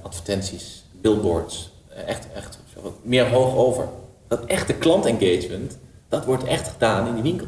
advertenties, 0.01 0.83
billboards, 0.91 1.71
eh, 1.89 2.07
echt, 2.07 2.27
echt 2.33 2.59
meer 3.01 3.29
hoog 3.29 3.55
over. 3.55 3.87
Dat 4.27 4.45
echte 4.45 4.73
klantengagement, 4.73 5.77
dat 6.09 6.25
wordt 6.25 6.43
echt 6.43 6.67
gedaan 6.67 7.07
in 7.07 7.13
die 7.13 7.23
winkel. 7.23 7.47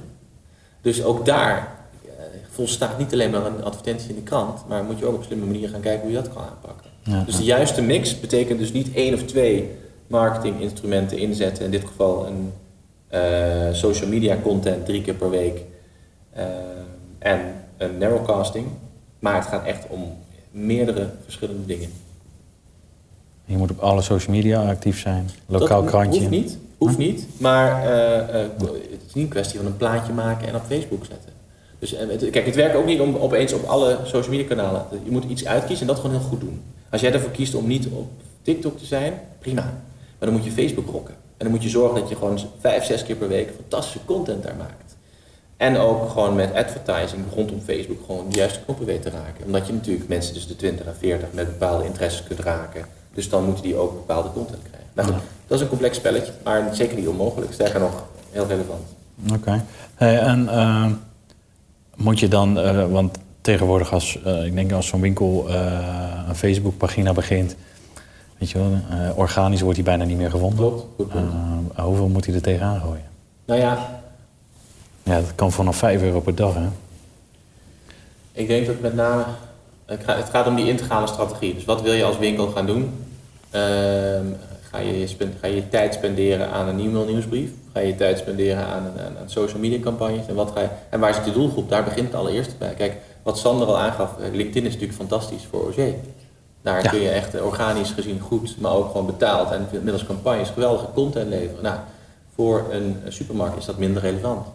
Dus 0.82 1.04
ook 1.04 1.26
daar 1.26 1.76
eh, 2.06 2.10
volstaat 2.50 2.98
niet 2.98 3.14
alleen 3.14 3.32
maar 3.32 3.46
een 3.46 3.64
advertentie 3.64 4.10
in 4.10 4.16
de 4.16 4.22
krant, 4.22 4.68
maar 4.68 4.84
moet 4.84 5.00
je 5.00 5.06
ook 5.06 5.16
op 5.16 5.24
slimme 5.24 5.46
manier 5.46 5.70
gaan 5.70 5.82
kijken 5.82 6.02
hoe 6.02 6.12
je 6.12 6.22
dat 6.22 6.34
kan 6.34 6.44
aanpakken. 6.44 6.90
Ja. 7.04 7.24
Dus 7.24 7.38
de 7.38 7.44
juiste 7.44 7.82
mix 7.82 8.20
betekent 8.20 8.60
dus 8.60 8.72
niet 8.72 8.94
één 8.94 9.14
of 9.14 9.24
twee 9.24 9.72
marketinginstrumenten 10.08 11.18
inzetten. 11.18 11.66
In 11.66 11.72
dit 11.72 11.86
geval 11.86 12.26
een 12.28 12.54
social 13.72 14.10
media 14.10 14.38
content 14.44 14.86
drie 14.86 15.02
keer 15.02 15.14
per 15.14 15.30
week 15.30 15.62
eh, 16.34 16.46
en 17.20 17.40
een 17.78 17.98
narrowcasting. 17.98 18.68
Maar 19.20 19.36
het 19.36 19.46
gaat 19.46 19.66
echt 19.66 19.88
om 19.88 20.18
meerdere 20.52 21.10
verschillende 21.24 21.66
dingen. 21.66 21.90
Je 23.46 23.58
moet 23.58 23.72
op 23.72 23.80
alle 23.80 24.02
social 24.02 24.36
media 24.36 24.70
actief 24.70 25.00
zijn. 25.00 25.30
Lokaal 25.46 25.82
Dat 25.82 25.90
krantje. 25.90 26.20
Hoeft 26.20 26.32
niet, 26.32 26.58
hoeft 26.78 26.98
niet. 26.98 27.28
Maar 27.38 27.86
eh, 27.86 28.20
eh, 28.20 28.50
het 28.92 29.02
is 29.08 29.14
niet 29.14 29.24
een 29.24 29.30
kwestie 29.30 29.60
van 29.60 29.68
een 29.68 29.78
plaatje 29.78 30.14
maken 30.14 30.48
en 30.48 30.56
op 30.56 30.62
Facebook 30.68 31.06
zetten. 31.06 31.32
Dus 31.80 31.94
eh, 31.94 32.32
kijk, 32.32 32.46
het 32.46 32.56
werkt 32.56 32.76
ook 32.76 32.86
niet 32.86 33.00
om 33.00 33.16
opeens 33.16 33.54
op 33.54 33.64
alle 33.64 34.00
social 34.04 34.32
media 34.32 34.48
kanalen. 34.48 34.86
Je 35.04 35.12
moet 35.12 35.24
iets 35.24 35.46
uitkiezen 35.46 35.88
en 35.88 35.94
dat 35.94 36.02
gewoon 36.02 36.20
heel 36.20 36.30
goed 36.30 36.40
doen. 36.40 36.62
Als 36.90 37.02
jij 37.02 37.14
ervoor 37.14 37.32
kiest 37.32 37.56
om 37.56 37.68
niet 37.68 37.88
op 37.88 38.12
TikTok 38.42 38.78
te 38.78 38.86
zijn, 38.86 39.14
prima. 39.40 39.62
Maar 40.20 40.30
dan 40.30 40.34
moet 40.34 40.46
je 40.46 40.52
Facebook 40.52 40.90
rocken. 40.90 41.16
En 41.44 41.50
dan 41.50 41.58
moet 41.58 41.72
je 41.72 41.78
zorgen 41.78 42.00
dat 42.00 42.10
je 42.10 42.16
gewoon 42.16 42.40
vijf, 42.60 42.86
zes 42.86 43.04
keer 43.04 43.16
per 43.16 43.28
week 43.28 43.52
fantastische 43.56 44.06
content 44.06 44.44
daar 44.44 44.56
maakt. 44.56 44.96
En 45.58 45.78
ook 45.78 46.10
gewoon 46.10 46.36
met 46.36 46.54
advertising 46.54 47.24
rondom 47.36 47.62
Facebook 47.62 48.06
gewoon 48.06 48.30
de 48.30 48.36
juiste 48.36 48.60
knoppen 48.64 48.86
weet 48.86 49.02
te 49.02 49.10
raken. 49.10 49.46
Omdat 49.46 49.68
je 49.68 49.74
natuurlijk 49.74 50.08
mensen 50.08 50.34
tussen 50.34 50.52
de 50.52 50.58
20 50.58 50.86
en 50.86 50.96
40 51.00 51.28
met 51.32 51.46
bepaalde 51.46 51.86
interesses 51.86 52.24
kunt 52.24 52.40
raken. 52.40 52.86
Dus 53.14 53.30
dan 53.30 53.44
moeten 53.46 53.64
die 53.64 53.76
ook 53.76 53.94
bepaalde 53.94 54.32
content 54.32 54.62
krijgen. 54.62 54.90
Nou 54.94 55.08
dat 55.48 55.58
is 55.58 55.62
een 55.62 55.70
complex 55.70 55.98
spelletje, 55.98 56.32
maar 56.44 56.76
zeker 56.76 56.98
niet 56.98 57.08
onmogelijk. 57.08 57.54
Sterker 57.54 57.80
nog, 57.80 58.04
heel 58.32 58.48
relevant. 58.48 58.88
Oké. 59.34 59.64
Hey, 59.96 60.20
en 60.20 60.50
eh, 60.50 60.86
moet 61.96 62.20
je 62.20 62.28
dan, 62.28 62.60
eh, 62.60 62.92
want 62.92 63.18
tegenwoordig 63.42 63.94
als, 63.94 64.22
eh, 64.24 64.46
ik 64.46 64.56
denk 64.56 64.72
als 64.72 64.88
zo'n 64.88 65.02
winkel 65.02 65.50
een 66.28 66.36
Facebookpagina 66.36 67.14
begint, 67.14 67.56
weet 68.38 68.50
je 68.50 68.58
wel, 68.58 68.80
eh, 68.90 69.18
organisch 69.18 69.62
wordt 69.62 69.76
die 69.76 69.86
bijna 69.86 70.04
niet 70.04 70.18
meer 70.18 70.30
gevonden. 70.30 70.58
Klopt, 70.58 70.86
goed 70.96 71.10
punt. 71.10 71.32
Eh, 71.76 71.84
hoeveel 71.84 72.08
moet 72.08 72.26
hij 72.26 72.36
er 72.36 72.42
tegenaan 72.42 72.80
gooien? 72.80 73.06
Nou 73.46 73.60
ja, 73.60 74.02
Ja, 75.04 75.20
dat 75.20 75.36
kan 75.36 75.52
vanaf 75.52 75.76
5 75.76 76.02
euro 76.02 76.20
per 76.20 76.36
dag, 76.36 76.54
hè? 76.54 76.68
ik 78.32 78.48
denk 78.48 78.66
dat 78.66 78.80
met 78.80 78.96
name, 78.96 79.24
het 79.86 80.30
gaat, 80.32 80.48
om 80.48 80.56
die 80.56 80.68
integrale 80.68 81.08
strategie. 81.08 81.54
Dus 81.54 81.66
wat 81.66 81.82
wil 81.82 81.94
je 81.94 82.04
als 82.04 82.18
winkel 82.18 82.48
gaan 82.48 82.66
doen? 82.66 82.94
Ehm, 83.50 84.26
Ga 84.74 84.80
je, 84.80 85.00
je 85.00 85.08
ga 85.42 85.48
je 85.48 85.56
je 85.56 85.70
tijd 85.70 85.94
spenderen 85.94 86.50
aan 86.50 86.68
een 86.68 86.80
e-mail 86.80 87.06
nieuwsbrief? 87.06 87.50
Ga 87.74 87.80
je 87.80 87.88
je 87.88 87.96
tijd 87.96 88.18
spenderen 88.18 88.66
aan, 88.66 88.86
een, 88.86 89.06
aan, 89.06 89.18
aan 89.18 89.30
social 89.30 89.60
media 89.60 89.80
campagnes? 89.80 90.28
En, 90.28 90.36
wat 90.36 90.52
ga 90.56 90.62
je, 90.62 90.68
en 90.90 91.00
waar 91.00 91.14
zit 91.14 91.24
de 91.24 91.32
doelgroep? 91.32 91.70
Daar 91.70 91.84
begint 91.84 92.08
het 92.08 92.16
allereerst 92.16 92.58
bij. 92.58 92.74
Kijk, 92.74 92.98
wat 93.24 93.38
Sander 93.38 93.68
al 93.68 93.80
aangaf, 93.80 94.18
eh, 94.20 94.34
LinkedIn 94.34 94.66
is 94.66 94.72
natuurlijk 94.74 95.00
fantastisch 95.00 95.48
voor 95.50 95.68
OG. 95.68 95.76
Daar 96.64 96.84
Ja. 96.84 96.90
kun 96.90 97.00
je 97.00 97.10
echt 97.10 97.42
organisch 97.42 97.92
gezien 97.92 98.20
goed, 98.20 98.60
maar 98.60 98.72
ook 98.72 98.88
gewoon 98.92 99.06
betaald 99.06 99.52
en 99.52 99.68
middels 99.72 100.06
campagnes 100.06 100.50
geweldige 100.50 100.88
content 100.94 101.30
leveren. 101.30 101.64
Nou, 101.64 101.78
voor 102.36 102.66
een, 102.72 103.02
supermarkt 103.08 103.58
is 103.58 103.66
dat 103.66 103.78
minder 103.78 104.02
relevant. 104.02 104.48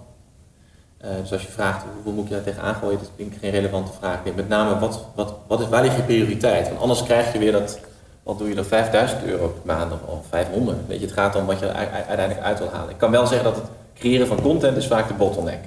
Eh, 0.98 1.10
dus 1.20 1.32
als 1.32 1.42
je 1.42 1.48
vraagt 1.48 1.84
hoeveel 1.94 2.12
moet 2.12 2.28
je 2.28 2.34
daar 2.34 2.42
tegenaan 2.42 2.74
gooien, 2.74 2.98
dat 2.98 3.10
vind 3.16 3.32
ik 3.32 3.38
geen 3.40 3.50
relevante 3.50 3.92
vraag. 3.98 4.24
Nee, 4.24 4.32
met 4.34 4.48
name, 4.48 4.78
wat, 4.78 5.04
wat, 5.14 5.34
wat 5.46 5.60
is, 5.60 5.68
waar 5.68 5.82
ligt 5.82 5.96
je 5.96 6.02
prioriteit? 6.02 6.68
Want 6.68 6.80
anders 6.80 7.02
krijg 7.02 7.32
je 7.32 7.38
weer 7.38 7.52
dat, 7.52 7.78
wat 8.22 8.38
doe 8.38 8.48
je 8.48 8.54
dan, 8.54 8.64
5000 8.64 9.24
euro 9.24 9.48
per 9.48 9.76
maand 9.76 9.92
of, 9.92 9.98
of 10.06 10.26
500. 10.28 10.78
Weet 10.86 10.98
je, 11.00 11.04
het 11.04 11.14
gaat 11.14 11.36
om 11.36 11.46
wat 11.46 11.58
je 11.58 11.66
er 11.66 11.90
uiteindelijk 11.90 12.40
uit 12.40 12.58
wil 12.58 12.68
halen. 12.68 12.90
Ik 12.90 12.98
kan 12.98 13.10
wel 13.10 13.26
zeggen 13.26 13.44
dat 13.44 13.56
het 13.56 13.66
creëren 13.94 14.26
van 14.26 14.42
content 14.42 14.76
is 14.76 14.86
vaak 14.86 15.08
de 15.08 15.14
bottleneck. 15.14 15.60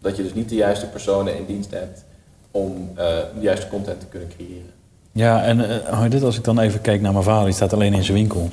Dat 0.00 0.16
je 0.16 0.22
dus 0.22 0.34
niet 0.34 0.48
de 0.48 0.54
juiste 0.54 0.86
personen 0.86 1.36
in 1.36 1.44
dienst 1.44 1.70
hebt 1.70 2.04
om 2.50 2.90
eh, 2.94 3.06
de 3.34 3.40
juiste 3.40 3.68
content 3.68 4.00
te 4.00 4.06
kunnen 4.06 4.28
creëren. 4.28 4.70
Ja, 5.12 5.42
en 5.42 5.70
eh, 5.70 6.02
je 6.02 6.08
dit 6.08 6.22
als 6.22 6.36
ik 6.36 6.44
dan 6.44 6.58
even 6.58 6.80
kijk 6.80 7.00
naar 7.00 7.12
mijn 7.12 7.24
vader, 7.24 7.44
die 7.44 7.54
staat 7.54 7.72
alleen 7.72 7.94
in 7.94 8.04
zijn 8.04 8.16
winkel. 8.16 8.48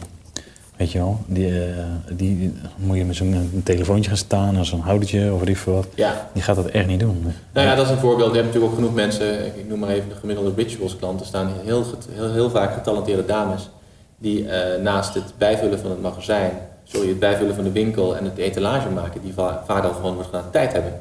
Weet 0.77 0.91
je 0.91 0.97
wel, 0.97 1.17
die, 1.25 1.47
eh, 1.63 1.73
die, 2.07 2.37
die- 2.37 2.53
moet 2.75 2.97
je 2.97 3.05
met 3.05 3.15
zo'n 3.15 3.33
een 3.33 3.61
telefoontje 3.63 4.09
gaan 4.09 4.17
staan 4.17 4.55
en 4.57 4.65
zo'n 4.65 4.79
houdertje 4.79 5.33
of 5.33 5.43
weet 5.43 5.71
wat. 5.71 5.87
Ja, 5.95 6.29
Die 6.33 6.43
gaat 6.43 6.55
dat 6.55 6.65
echt 6.65 6.87
niet 6.87 6.99
doen. 6.99 7.33
Nou 7.53 7.67
ja, 7.67 7.75
dat 7.75 7.85
is 7.85 7.91
een 7.91 7.97
voorbeeld. 7.97 8.29
Je 8.29 8.35
hebt 8.35 8.45
natuurlijk 8.45 8.71
ook 8.71 8.77
genoeg 8.79 8.93
mensen, 8.93 9.45
ik 9.45 9.67
noem 9.69 9.79
maar 9.79 9.89
even 9.89 10.09
de 10.09 10.15
gemiddelde 10.15 10.51
rituals 10.55 10.95
klanten, 10.97 11.25
staan 11.25 11.51
heel, 11.65 11.85
heel, 12.11 12.31
heel 12.31 12.49
vaak 12.49 12.73
getalenteerde 12.73 13.25
dames 13.25 13.69
die 14.17 14.47
eh, 14.49 14.81
naast 14.81 15.13
het 15.13 15.33
bijvullen 15.37 15.79
van 15.79 15.89
het 15.89 16.01
magazijn, 16.01 16.51
sorry, 16.83 17.07
het 17.07 17.19
bijvullen 17.19 17.55
van 17.55 17.63
de 17.63 17.71
winkel 17.71 18.17
en 18.17 18.23
het 18.23 18.37
etalage 18.37 18.89
maken, 18.89 19.21
die 19.21 19.33
va- 19.33 19.63
vaak 19.67 19.83
al 19.83 19.93
gewoon 19.93 20.13
wordt 20.13 20.29
gedaan, 20.29 20.51
tijd 20.51 20.73
hebben 20.73 20.93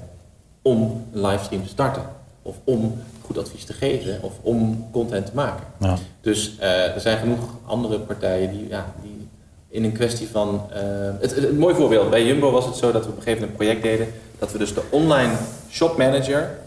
om 0.62 1.04
een 1.12 1.20
livestream 1.20 1.62
te 1.62 1.68
starten. 1.68 2.02
Of 2.42 2.56
om 2.64 2.94
goed 3.28 3.38
advies 3.38 3.64
te 3.64 3.72
geven, 3.72 4.22
of 4.22 4.32
om 4.42 4.88
content 4.92 5.26
te 5.26 5.32
maken. 5.34 5.66
Ja. 5.78 5.96
Dus 6.20 6.56
eh, 6.58 6.94
er 6.94 7.00
zijn 7.00 7.18
genoeg 7.18 7.40
andere 7.66 7.98
partijen 7.98 8.50
die, 8.50 8.68
ja, 8.68 8.94
die 9.02 9.28
in 9.68 9.84
een 9.84 9.92
kwestie 9.92 10.28
van. 10.28 10.62
eh, 10.72 10.80
het, 11.20 11.34
het, 11.34 11.44
een 11.44 11.58
mooi 11.58 11.74
voorbeeld. 11.74 12.10
Bij 12.10 12.26
Jumbo 12.26 12.50
was 12.50 12.66
het 12.66 12.76
zo 12.76 12.92
dat 12.92 13.04
we 13.04 13.10
op 13.10 13.16
een 13.16 13.22
gegeven 13.22 13.40
moment 13.48 13.60
een 13.60 13.66
project 13.66 13.82
deden. 13.82 14.14
Dat 14.38 14.52
we 14.52 14.58
dus 14.58 14.74
de 14.74 14.82
online 14.90 15.32
shopmanager 15.70 16.58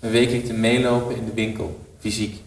een 0.00 0.10
week 0.10 0.30
lieten 0.30 0.60
meelopen 0.60 1.16
in 1.16 1.24
de 1.24 1.34
winkel, 1.34 1.78
fysiek. 1.98 2.42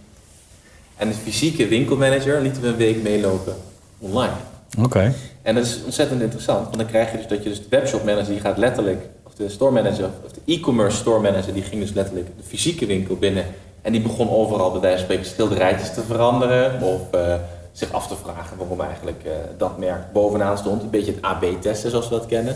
En 0.97 1.07
de 1.07 1.13
fysieke 1.13 1.67
winkelmanager 1.67 2.41
lieten 2.41 2.61
we 2.61 2.67
een 2.67 2.75
week 2.75 3.03
meelopen 3.03 3.55
online. 3.99 4.33
Oké. 4.79 5.13
En 5.41 5.55
dat 5.55 5.65
is 5.65 5.79
ontzettend 5.85 6.21
interessant, 6.21 6.63
want 6.63 6.77
dan 6.77 6.85
krijg 6.85 7.11
je 7.11 7.17
dus 7.17 7.27
dat 7.27 7.43
je 7.43 7.49
dus 7.49 7.59
de 7.59 7.69
webshop 7.69 8.03
manager 8.03 8.31
die 8.31 8.39
gaat 8.39 8.57
letterlijk, 8.57 9.05
of 9.31 9.37
de 9.37 9.49
store 9.49 9.71
manager, 9.71 10.09
of 10.25 10.31
de 10.31 10.53
e-commerce 10.53 10.97
store 10.97 11.19
manager, 11.19 11.53
die 11.53 11.63
ging 11.63 11.81
dus 11.81 11.93
letterlijk 11.93 12.27
de 12.37 12.43
fysieke 12.43 12.85
winkel 12.85 13.15
binnen. 13.15 13.45
En 13.81 13.91
die 13.91 14.01
begon 14.01 14.29
overal 14.29 14.71
bij 14.71 14.79
wijze 14.81 14.95
van 14.97 15.05
spreken 15.05 15.25
schilderijtjes 15.25 15.93
te 15.93 16.01
veranderen. 16.01 16.81
Of 16.81 17.01
eh, 17.11 17.33
zich 17.71 17.91
af 17.93 18.07
te 18.07 18.15
vragen 18.23 18.57
waarom 18.57 18.81
eigenlijk 18.81 19.21
eh, 19.25 19.31
dat 19.57 19.77
merk 19.77 20.11
bovenaan 20.13 20.57
stond. 20.57 20.81
Een 20.81 20.89
beetje 20.89 21.11
het 21.11 21.21
AB-testen 21.21 21.89
zoals 21.89 22.09
we 22.09 22.15
dat 22.15 22.25
kennen. 22.25 22.55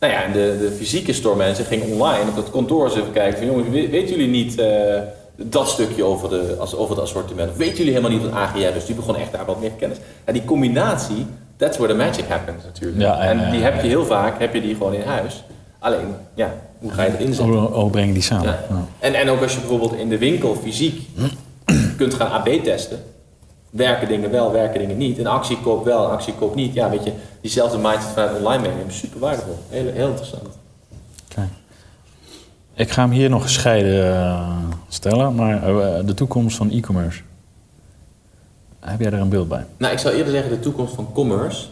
Nou 0.00 0.12
ja, 0.12 0.22
en 0.22 0.32
de, 0.32 0.56
de 0.60 0.70
fysieke 0.76 1.12
store 1.12 1.36
manager 1.36 1.64
ging 1.64 1.82
online 1.92 2.28
op 2.30 2.36
het 2.36 2.50
kantoor 2.50 2.84
eens 2.84 2.96
even 2.96 3.12
kijken 3.12 3.38
van 3.38 3.46
jongens, 3.46 3.68
we- 3.68 3.88
weten 3.88 4.08
jullie 4.16 4.28
niet 4.44 4.58
eh, 4.58 5.00
dat 5.36 5.68
stukje 5.68 6.04
over, 6.04 6.28
de, 6.28 6.56
als, 6.58 6.74
over 6.76 6.94
het 6.94 7.04
assortiment? 7.04 7.50
Of 7.50 7.56
weten 7.56 7.76
jullie 7.76 7.92
helemaal 7.92 8.10
niet 8.18 8.22
wat 8.22 8.32
AGF 8.32 8.76
is? 8.76 8.86
Die 8.86 8.94
begon 8.94 9.16
echt 9.16 9.32
daar 9.32 9.44
wat 9.44 9.60
meer 9.60 9.70
kennis. 9.70 9.98
En 10.24 10.32
die 10.32 10.44
combinatie, 10.44 11.26
that's 11.56 11.76
where 11.76 11.92
the 11.92 11.98
magic 11.98 12.24
happens 12.28 12.64
natuurlijk. 12.64 13.00
Ja, 13.00 13.20
en 13.20 13.38
ja, 13.38 13.50
die 13.50 13.62
heb 13.62 13.82
je 13.82 13.88
heel 13.88 14.04
vaak, 14.04 14.38
heb 14.38 14.54
je 14.54 14.60
die 14.60 14.74
gewoon 14.74 14.94
in 14.94 15.02
huis. 15.02 15.44
Alleen, 15.84 16.14
ja, 16.34 16.54
hoe 16.78 16.90
ga 16.90 17.02
je 17.02 17.10
het 17.10 17.20
inzetten? 17.20 17.54
Hoe, 17.54 17.90
breng 17.90 18.12
die 18.12 18.22
samen? 18.22 18.46
Ja. 18.46 18.64
Ja. 18.68 18.86
En, 18.98 19.14
en 19.14 19.28
ook 19.28 19.42
als 19.42 19.52
je 19.52 19.58
bijvoorbeeld 19.58 19.94
in 19.94 20.08
de 20.08 20.18
winkel 20.18 20.54
fysiek 20.54 21.08
kunt 21.96 22.14
gaan 22.14 22.30
AB 22.30 22.48
testen. 22.48 23.02
Werken 23.70 24.08
dingen 24.08 24.30
wel, 24.30 24.52
werken 24.52 24.80
dingen 24.80 24.96
niet. 24.96 25.18
Een 25.18 25.26
actie 25.26 25.60
koopt 25.60 25.84
wel, 25.84 26.04
een 26.04 26.10
actie 26.10 26.34
koopt 26.34 26.54
niet. 26.54 26.74
Ja, 26.74 26.90
weet 26.90 27.04
je, 27.04 27.12
diezelfde 27.40 27.78
mindset 27.78 28.12
vanuit 28.12 28.36
online 28.36 28.62
meenemen 28.68 28.92
super 28.92 29.20
waardevol. 29.20 29.58
Heel, 29.68 29.92
heel 29.92 30.08
interessant. 30.08 30.48
Oké. 31.30 31.48
Ik 32.74 32.90
ga 32.90 33.02
hem 33.02 33.10
hier 33.10 33.30
nog 33.30 33.42
gescheiden 33.42 34.14
eh, 34.14 34.56
stellen, 34.88 35.34
maar 35.34 35.78
eh, 35.78 36.06
de 36.06 36.14
toekomst 36.14 36.56
van 36.56 36.70
e-commerce. 36.70 37.20
Heb 38.80 39.00
jij 39.00 39.10
daar 39.10 39.20
een 39.20 39.28
beeld 39.28 39.48
bij? 39.48 39.64
Nou, 39.76 39.92
ik 39.92 39.98
zou 39.98 40.14
eerder 40.14 40.32
zeggen 40.32 40.50
de 40.50 40.60
toekomst 40.60 40.94
van 40.94 41.12
commerce. 41.12 41.66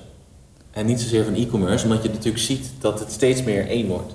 En 0.73 0.87
niet 0.87 1.01
zozeer 1.01 1.25
van 1.25 1.35
e-commerce, 1.35 1.85
omdat 1.85 2.03
je 2.03 2.09
natuurlijk 2.09 2.43
ziet 2.45 2.71
dat 2.81 2.99
het 3.01 3.13
steeds 3.13 3.43
meer 3.43 3.69
één 3.69 3.87
wordt. 3.87 4.15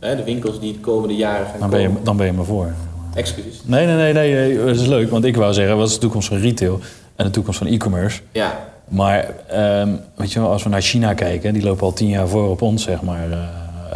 Hè, 0.00 0.16
de 0.16 0.24
winkels 0.24 0.60
die 0.60 0.72
de 0.72 0.78
komende 0.80 1.14
jaren 1.16 1.46
gaan 1.46 1.60
Dan 1.60 1.70
ben 1.70 1.80
je, 1.80 1.86
komen. 1.86 2.04
dan 2.04 2.16
ben 2.16 2.26
je 2.26 2.32
me 2.32 2.44
voor. 2.44 2.72
Excuses. 3.14 3.60
Nee, 3.64 3.86
nee, 3.86 3.96
nee, 3.96 4.12
nee, 4.12 4.34
nee, 4.34 4.64
dat 4.66 4.76
is 4.76 4.86
leuk. 4.86 5.10
Want 5.10 5.24
ik 5.24 5.36
wou 5.36 5.52
zeggen, 5.52 5.76
wat 5.76 5.88
is 5.88 5.94
de 5.94 6.00
toekomst 6.00 6.28
van 6.28 6.38
retail 6.38 6.80
en 7.16 7.24
de 7.24 7.30
toekomst 7.30 7.58
van 7.58 7.66
e-commerce? 7.66 8.20
Ja, 8.32 8.68
Maar 8.88 9.34
ehm, 9.48 9.88
weet 10.14 10.32
je 10.32 10.40
wel, 10.40 10.48
als 10.50 10.62
we 10.62 10.68
naar 10.68 10.82
China 10.82 11.14
kijken, 11.14 11.52
die 11.52 11.62
lopen 11.62 11.82
al 11.82 11.92
tien 11.92 12.08
jaar 12.08 12.28
voor 12.28 12.48
op 12.50 12.62
ons, 12.62 12.82
zeg 12.82 13.02
maar, 13.02 13.30
eh, 13.30 13.38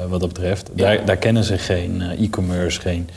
wat 0.08 0.20
dat 0.20 0.28
betreft. 0.32 0.70
Ja. 0.74 0.84
Daar, 0.84 1.04
daar 1.04 1.16
kennen 1.16 1.44
ze 1.44 1.58
geen 1.58 2.02
eh, 2.02 2.22
e-commerce, 2.24 2.80
geen 2.80 3.08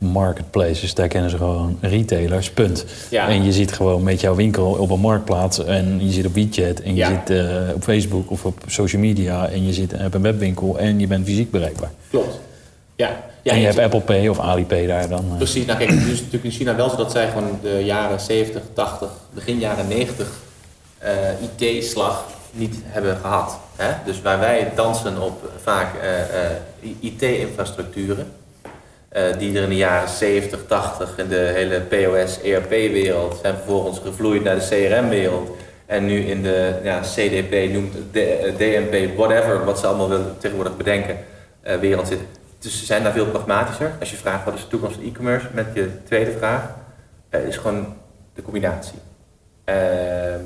marketplaces. 0.00 0.94
Daar 0.94 1.08
kennen 1.08 1.30
ze 1.30 1.36
gewoon 1.36 1.78
retailers, 1.80 2.50
punt. 2.50 2.84
Ja. 3.10 3.28
En 3.28 3.44
je 3.44 3.52
zit 3.52 3.72
gewoon 3.72 4.02
met 4.02 4.20
jouw 4.20 4.34
winkel 4.34 4.70
op 4.72 4.90
een 4.90 5.00
marktplaats 5.00 5.64
en 5.64 6.06
je 6.06 6.12
zit 6.12 6.26
op 6.26 6.34
WeChat 6.34 6.80
en 6.80 6.90
je 6.94 6.96
Ja. 6.96 7.08
zit 7.08 7.38
eh, 7.38 7.74
op 7.74 7.82
Facebook 7.82 8.30
of 8.30 8.44
op 8.44 8.58
social 8.66 9.02
media 9.02 9.48
en 9.48 9.66
je 9.66 9.72
zit 9.72 9.92
op 10.04 10.14
een 10.14 10.22
webwinkel 10.22 10.78
en 10.78 10.98
je 11.00 11.06
bent 11.06 11.26
fysiek 11.26 11.50
bereikbaar. 11.50 11.90
klopt. 12.10 12.38
Ja. 12.96 13.08
ja 13.42 13.52
en 13.52 13.56
je 13.58 13.60
je 13.60 13.66
hebt 13.72 13.78
Apple 13.78 14.00
Pay 14.00 14.28
of 14.28 14.38
Alipay 14.38 14.86
daar 14.86 15.08
dan. 15.08 15.24
eh. 15.30 15.36
Precies, 15.36 15.66
nou 15.66 15.78
kijk, 15.78 15.90
het 15.90 16.00
is 16.00 16.16
natuurlijk 16.18 16.44
in 16.44 16.50
China 16.50 16.74
wel 16.76 16.90
zo 16.90 16.96
dat 16.96 17.10
zij 17.12 17.28
gewoon 17.28 17.58
de 17.62 17.82
jaren 17.84 18.20
70, 18.20 18.62
80, 18.72 19.08
begin 19.34 19.58
jaren 19.58 19.88
90 19.88 20.28
eh, 20.98 21.12
IT-slag 21.58 22.24
niet 22.52 22.74
hebben 22.84 23.16
gehad. 23.16 23.58
Hè? 23.76 23.92
Dus 24.04 24.22
waar 24.22 24.40
wij 24.40 24.72
dansen 24.74 25.22
op 25.22 25.50
vaak 25.62 25.94
eh, 26.02 26.20
eh, 26.20 26.50
IT-infrastructuren, 27.00 28.26
eh, 29.10 29.22
die 29.38 29.56
er 29.56 29.62
in 29.62 29.68
de 29.68 29.76
jaren 29.76 30.08
70, 30.08 30.66
80 30.66 31.18
in 31.18 31.28
de 31.28 31.36
hele 31.54 31.80
POS, 31.80 32.40
ERP-wereld 32.42 33.38
zijn 33.42 33.54
vervolgens 33.54 33.98
gevloeid 33.98 34.44
naar 34.44 34.54
de 34.58 34.66
CRM-wereld. 34.68 35.50
En 35.86 36.06
nu 36.06 36.20
in 36.20 36.42
de 36.42 36.78
ja, 36.82 37.00
CDP, 37.00 37.72
noemt 37.72 37.94
het 37.94 38.12
D- 38.12 38.16
eh, 38.16 38.56
DMP, 38.56 39.16
whatever, 39.16 39.64
wat 39.64 39.78
ze 39.78 39.86
allemaal 39.86 40.08
willen 40.08 40.36
tegenwoordig 40.38 40.76
bedenken, 40.76 41.16
eh, 41.60 41.76
wereld 41.76 42.08
zit. 42.08 42.18
Dus 42.58 42.78
ze 42.78 42.84
zijn 42.84 43.02
daar 43.02 43.12
veel 43.12 43.26
pragmatischer. 43.26 43.92
Als 44.00 44.10
je 44.10 44.16
vraagt 44.16 44.44
wat 44.44 44.54
is 44.54 44.60
de 44.60 44.68
toekomst 44.68 44.96
van 44.96 45.04
e-commerce, 45.04 45.46
met 45.52 45.66
je 45.74 45.88
tweede 46.04 46.32
vraag, 46.32 46.74
is 47.46 47.56
gewoon 47.56 47.94
de 48.34 48.42
combinatie. 48.42 48.98
Ehm, 49.64 50.44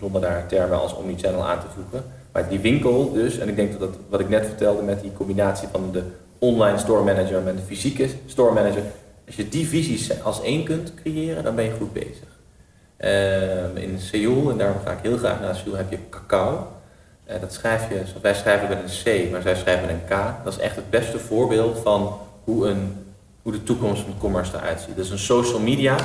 zonder 0.00 0.20
daar 0.20 0.46
termen 0.46 0.80
als 0.80 0.94
omnichannel 0.94 1.46
aan 1.46 1.60
te 1.60 1.66
voegen. 1.74 2.10
Maar 2.32 2.48
die 2.48 2.60
winkel 2.60 3.12
dus, 3.12 3.38
en 3.38 3.48
ik 3.48 3.56
denk 3.56 3.78
dat 3.78 3.96
wat 4.08 4.20
ik 4.20 4.28
net 4.28 4.46
vertelde 4.46 4.82
met 4.82 5.00
die 5.00 5.12
combinatie 5.12 5.68
van 5.72 5.88
de 5.92 6.02
online 6.40 6.78
store 6.78 7.04
manager 7.04 7.42
met 7.42 7.56
de 7.56 7.62
fysieke 7.62 8.08
store 8.26 8.52
manager, 8.52 8.82
als 9.26 9.36
je 9.36 9.48
die 9.48 9.66
visies 9.66 10.22
als 10.22 10.42
één 10.42 10.64
kunt 10.64 10.94
creëren, 10.94 11.44
dan 11.44 11.54
ben 11.54 11.64
je 11.64 11.70
goed 11.70 11.92
bezig. 11.92 12.28
Ehm, 12.96 13.76
in 13.76 13.98
Seoul, 13.98 14.50
en 14.50 14.58
daarom 14.58 14.80
ga 14.84 14.90
ik 14.90 14.98
heel 15.02 15.16
graag 15.16 15.40
naar 15.40 15.54
Seoul, 15.54 15.76
heb 15.76 15.90
je 15.90 15.98
cacao. 16.10 16.72
Eh, 17.24 17.40
dat 17.40 17.52
schrijf 17.52 17.88
je, 17.88 18.02
wij 18.22 18.34
schrijven 18.34 18.68
met 18.68 18.78
een 18.78 19.02
C, 19.04 19.30
maar 19.30 19.42
zij 19.42 19.56
schrijven 19.56 19.86
met 19.86 19.94
een 19.94 20.04
K. 20.04 20.44
Dat 20.44 20.52
is 20.52 20.58
echt 20.58 20.76
het 20.76 20.90
beste 20.90 21.18
voorbeeld 21.18 21.78
van 21.78 22.18
hoe, 22.44 22.68
een, 22.68 23.06
hoe 23.42 23.52
de 23.52 23.62
toekomst 23.62 24.02
van 24.02 24.14
commerce 24.18 24.56
eruit 24.56 24.80
ziet. 24.80 24.96
Dus 24.96 25.10
een 25.10 25.18
social 25.18 25.60
media, 25.60 25.96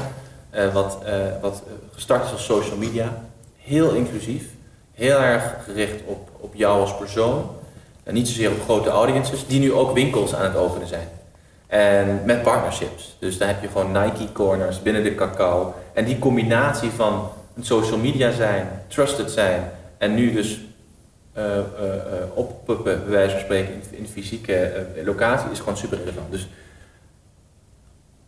eh, 0.50 0.74
wat, 0.74 0.98
eh, 1.06 1.14
wat 1.42 1.64
gestart 1.94 2.26
is 2.26 2.32
als 2.32 2.46
social 2.46 2.78
media, 2.78 3.22
heel 3.58 3.90
inclusief, 3.90 4.44
heel 4.94 5.20
erg 5.20 5.56
gericht 5.64 6.02
op, 6.06 6.30
op 6.40 6.56
jou 6.56 6.80
als 6.80 6.98
persoon. 6.98 7.50
En 8.06 8.14
niet 8.14 8.28
zozeer 8.28 8.51
op 8.51 8.62
grote 8.64 8.89
audiences, 8.89 9.47
die 9.47 9.60
nu 9.60 9.74
ook 9.74 9.93
winkels 9.93 10.36
aan 10.36 10.45
het 10.45 10.56
openen 10.56 10.88
zijn. 10.88 11.08
En 11.68 12.22
met 12.26 12.43
partnerships. 12.43 13.16
Dus 13.20 13.38
dan 13.38 13.47
heb 13.47 13.62
je 13.62 13.68
gewoon 13.68 13.91
Nike 13.91 14.32
corners 14.32 14.82
binnen 14.82 15.03
de 15.03 15.16
cacao. 15.16 15.74
En 15.93 16.06
die 16.06 16.20
combinatie 16.20 16.89
van 16.89 17.30
social 17.60 17.99
media 17.99 18.32
zijn, 18.32 18.68
trusted 18.88 19.32
zijn 19.32 19.72
en 19.97 20.16
nu 20.16 20.32
dus 20.34 20.60
eh, 21.34 21.58
eh, 21.58 21.64
oppuppen, 22.34 22.84
bij 22.84 23.10
wijze 23.10 23.32
van 23.32 23.39
spreken, 23.39 23.82
in, 23.91 24.08
fysieke 24.08 24.86
locatie, 25.03 25.51
is 25.51 25.60
gewoon 25.60 25.78
super 25.78 25.97
relevant. 25.97 26.32
Dus 26.32 26.49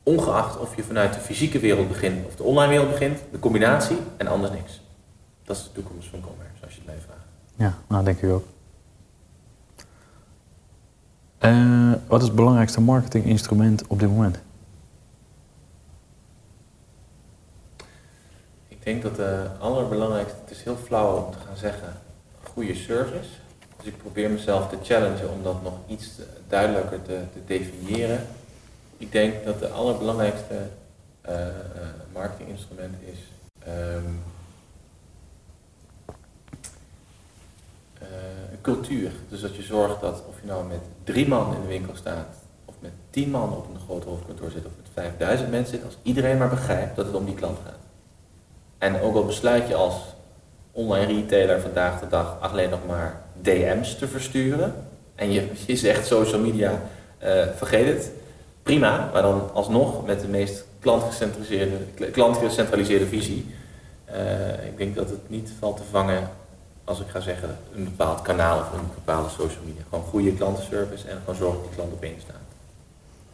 ongeacht 0.03 0.59
of 0.59 0.75
je 0.75 0.83
vanuit 0.83 1.13
de 1.13 1.19
fysieke 1.19 1.59
wereld 1.59 1.87
begint 1.87 2.25
of 2.25 2.35
de 2.35 2.43
online 2.43 2.69
wereld 2.69 2.89
begint, 2.89 3.19
de 3.31 3.39
combinatie 3.39 3.97
en 4.17 4.27
anders 4.27 4.51
niks. 4.51 4.81
Dat 5.43 5.55
is 5.55 5.63
de 5.63 5.71
toekomst 5.71 6.07
van 6.09 6.21
commerce, 6.21 6.63
als 6.63 6.73
je 6.73 6.77
het 6.77 6.85
mij 6.85 6.99
vraagt. 7.05 7.27
Ja, 7.55 7.77
nou 7.87 8.03
denk 8.03 8.21
ik 8.21 8.29
ook. 8.29 8.45
Eh, 11.37 11.91
wat 12.07 12.21
is 12.21 12.27
het 12.27 12.35
belangrijkste 12.35 12.81
marketinginstrument 12.81 13.87
op 13.87 13.99
dit 13.99 14.09
moment? 14.09 14.39
Ik 18.67 18.83
denk 18.83 19.01
dat 19.01 19.15
de 19.15 19.47
allerbelangrijkste, 19.59 20.37
het 20.41 20.51
is 20.51 20.63
heel 20.63 20.75
flauw 20.75 21.25
om 21.25 21.31
te 21.31 21.37
gaan 21.47 21.57
zeggen, 21.57 21.93
goede 22.43 22.75
service. 22.75 23.29
Dus 23.77 23.85
ik 23.85 23.97
probeer 23.97 24.29
mezelf 24.29 24.69
te 24.69 24.77
challengen 24.83 25.31
om 25.31 25.43
dat 25.43 25.63
nog 25.63 25.73
iets 25.87 26.09
duidelijker 26.47 27.01
te, 27.01 27.21
te 27.33 27.39
definiëren. 27.45 28.27
Ik 28.97 29.11
denk 29.11 29.45
dat 29.45 29.59
de 29.59 29.69
allerbelangrijkste 29.69 30.55
eh, 31.21 31.47
eh, 31.47 31.53
marketinginstrument 32.13 32.95
is 33.05 33.19
een 33.65 34.19
cultuur. 38.61 39.11
Dus 39.29 39.41
dat 39.41 39.55
je 39.55 39.61
zorgt 39.63 40.01
dat 40.01 40.23
of 40.27 40.41
je 40.41 40.47
nou 40.47 40.67
met 40.67 40.81
drie 41.07 41.27
man 41.27 41.55
in 41.55 41.61
de 41.61 41.67
winkel 41.67 41.95
staat, 41.95 42.27
of 42.65 42.75
met 42.79 42.91
tien 43.09 43.29
man 43.29 43.51
op 43.51 43.67
een 43.73 43.79
groot 43.85 44.03
hoofdkantoor 44.03 44.51
zit, 44.51 44.65
of 44.65 44.71
met 44.77 44.85
5000 44.93 45.51
mensen 45.51 45.75
zit, 45.75 45.85
als 45.85 45.97
iedereen 46.01 46.37
maar 46.37 46.49
begrijpt 46.49 46.95
dat 46.95 47.05
het 47.05 47.15
om 47.15 47.25
die 47.25 47.35
klant 47.35 47.57
gaat. 47.65 47.79
En 48.77 49.01
ook 49.01 49.15
al 49.15 49.25
besluit 49.25 49.67
je 49.67 49.75
als 49.75 49.95
online 50.71 51.13
retailer 51.13 51.61
vandaag 51.61 51.99
de 51.99 52.07
dag 52.07 52.37
alleen 52.39 52.69
nog 52.69 52.85
maar 52.87 53.21
DM's 53.41 53.97
te 53.97 54.07
versturen, 54.07 54.73
en 55.15 55.31
je, 55.31 55.47
je 55.67 55.75
zegt 55.75 56.05
social 56.05 56.41
media, 56.41 56.81
eh, 57.17 57.45
vergeet 57.55 57.87
het, 57.87 58.11
prima, 58.63 59.09
maar 59.13 59.21
dan 59.21 59.53
alsnog 59.53 60.05
met 60.05 60.21
de 60.21 60.27
meest 60.27 60.65
klantgecentraliseerde, 60.79 61.77
klantgecentraliseerde 62.11 63.05
visie. 63.05 63.55
Eh, 64.05 64.65
ik 64.65 64.77
denk 64.77 64.95
dat 64.95 65.09
het 65.09 65.29
niet 65.29 65.51
valt 65.59 65.77
te 65.77 65.83
vangen 65.91 66.29
als 66.87 66.99
ik 66.99 67.05
ga 67.11 67.19
zeggen 67.19 67.49
een 67.75 67.83
bepaald 67.83 68.21
kanaal 68.21 68.57
of 68.59 68.79
een 68.79 68.87
bepaalde 68.95 69.29
social 69.29 69.61
media. 69.65 69.81
Gewoon 69.89 70.03
goede 70.09 70.31
klantenservice 70.31 71.07
en 71.07 71.17
gewoon 71.19 71.35
zorgen 71.35 71.57
dat 71.59 71.67
die 71.67 71.75
klant 71.75 71.91
op 71.93 72.03
één 72.03 72.15
staat. 72.21 72.35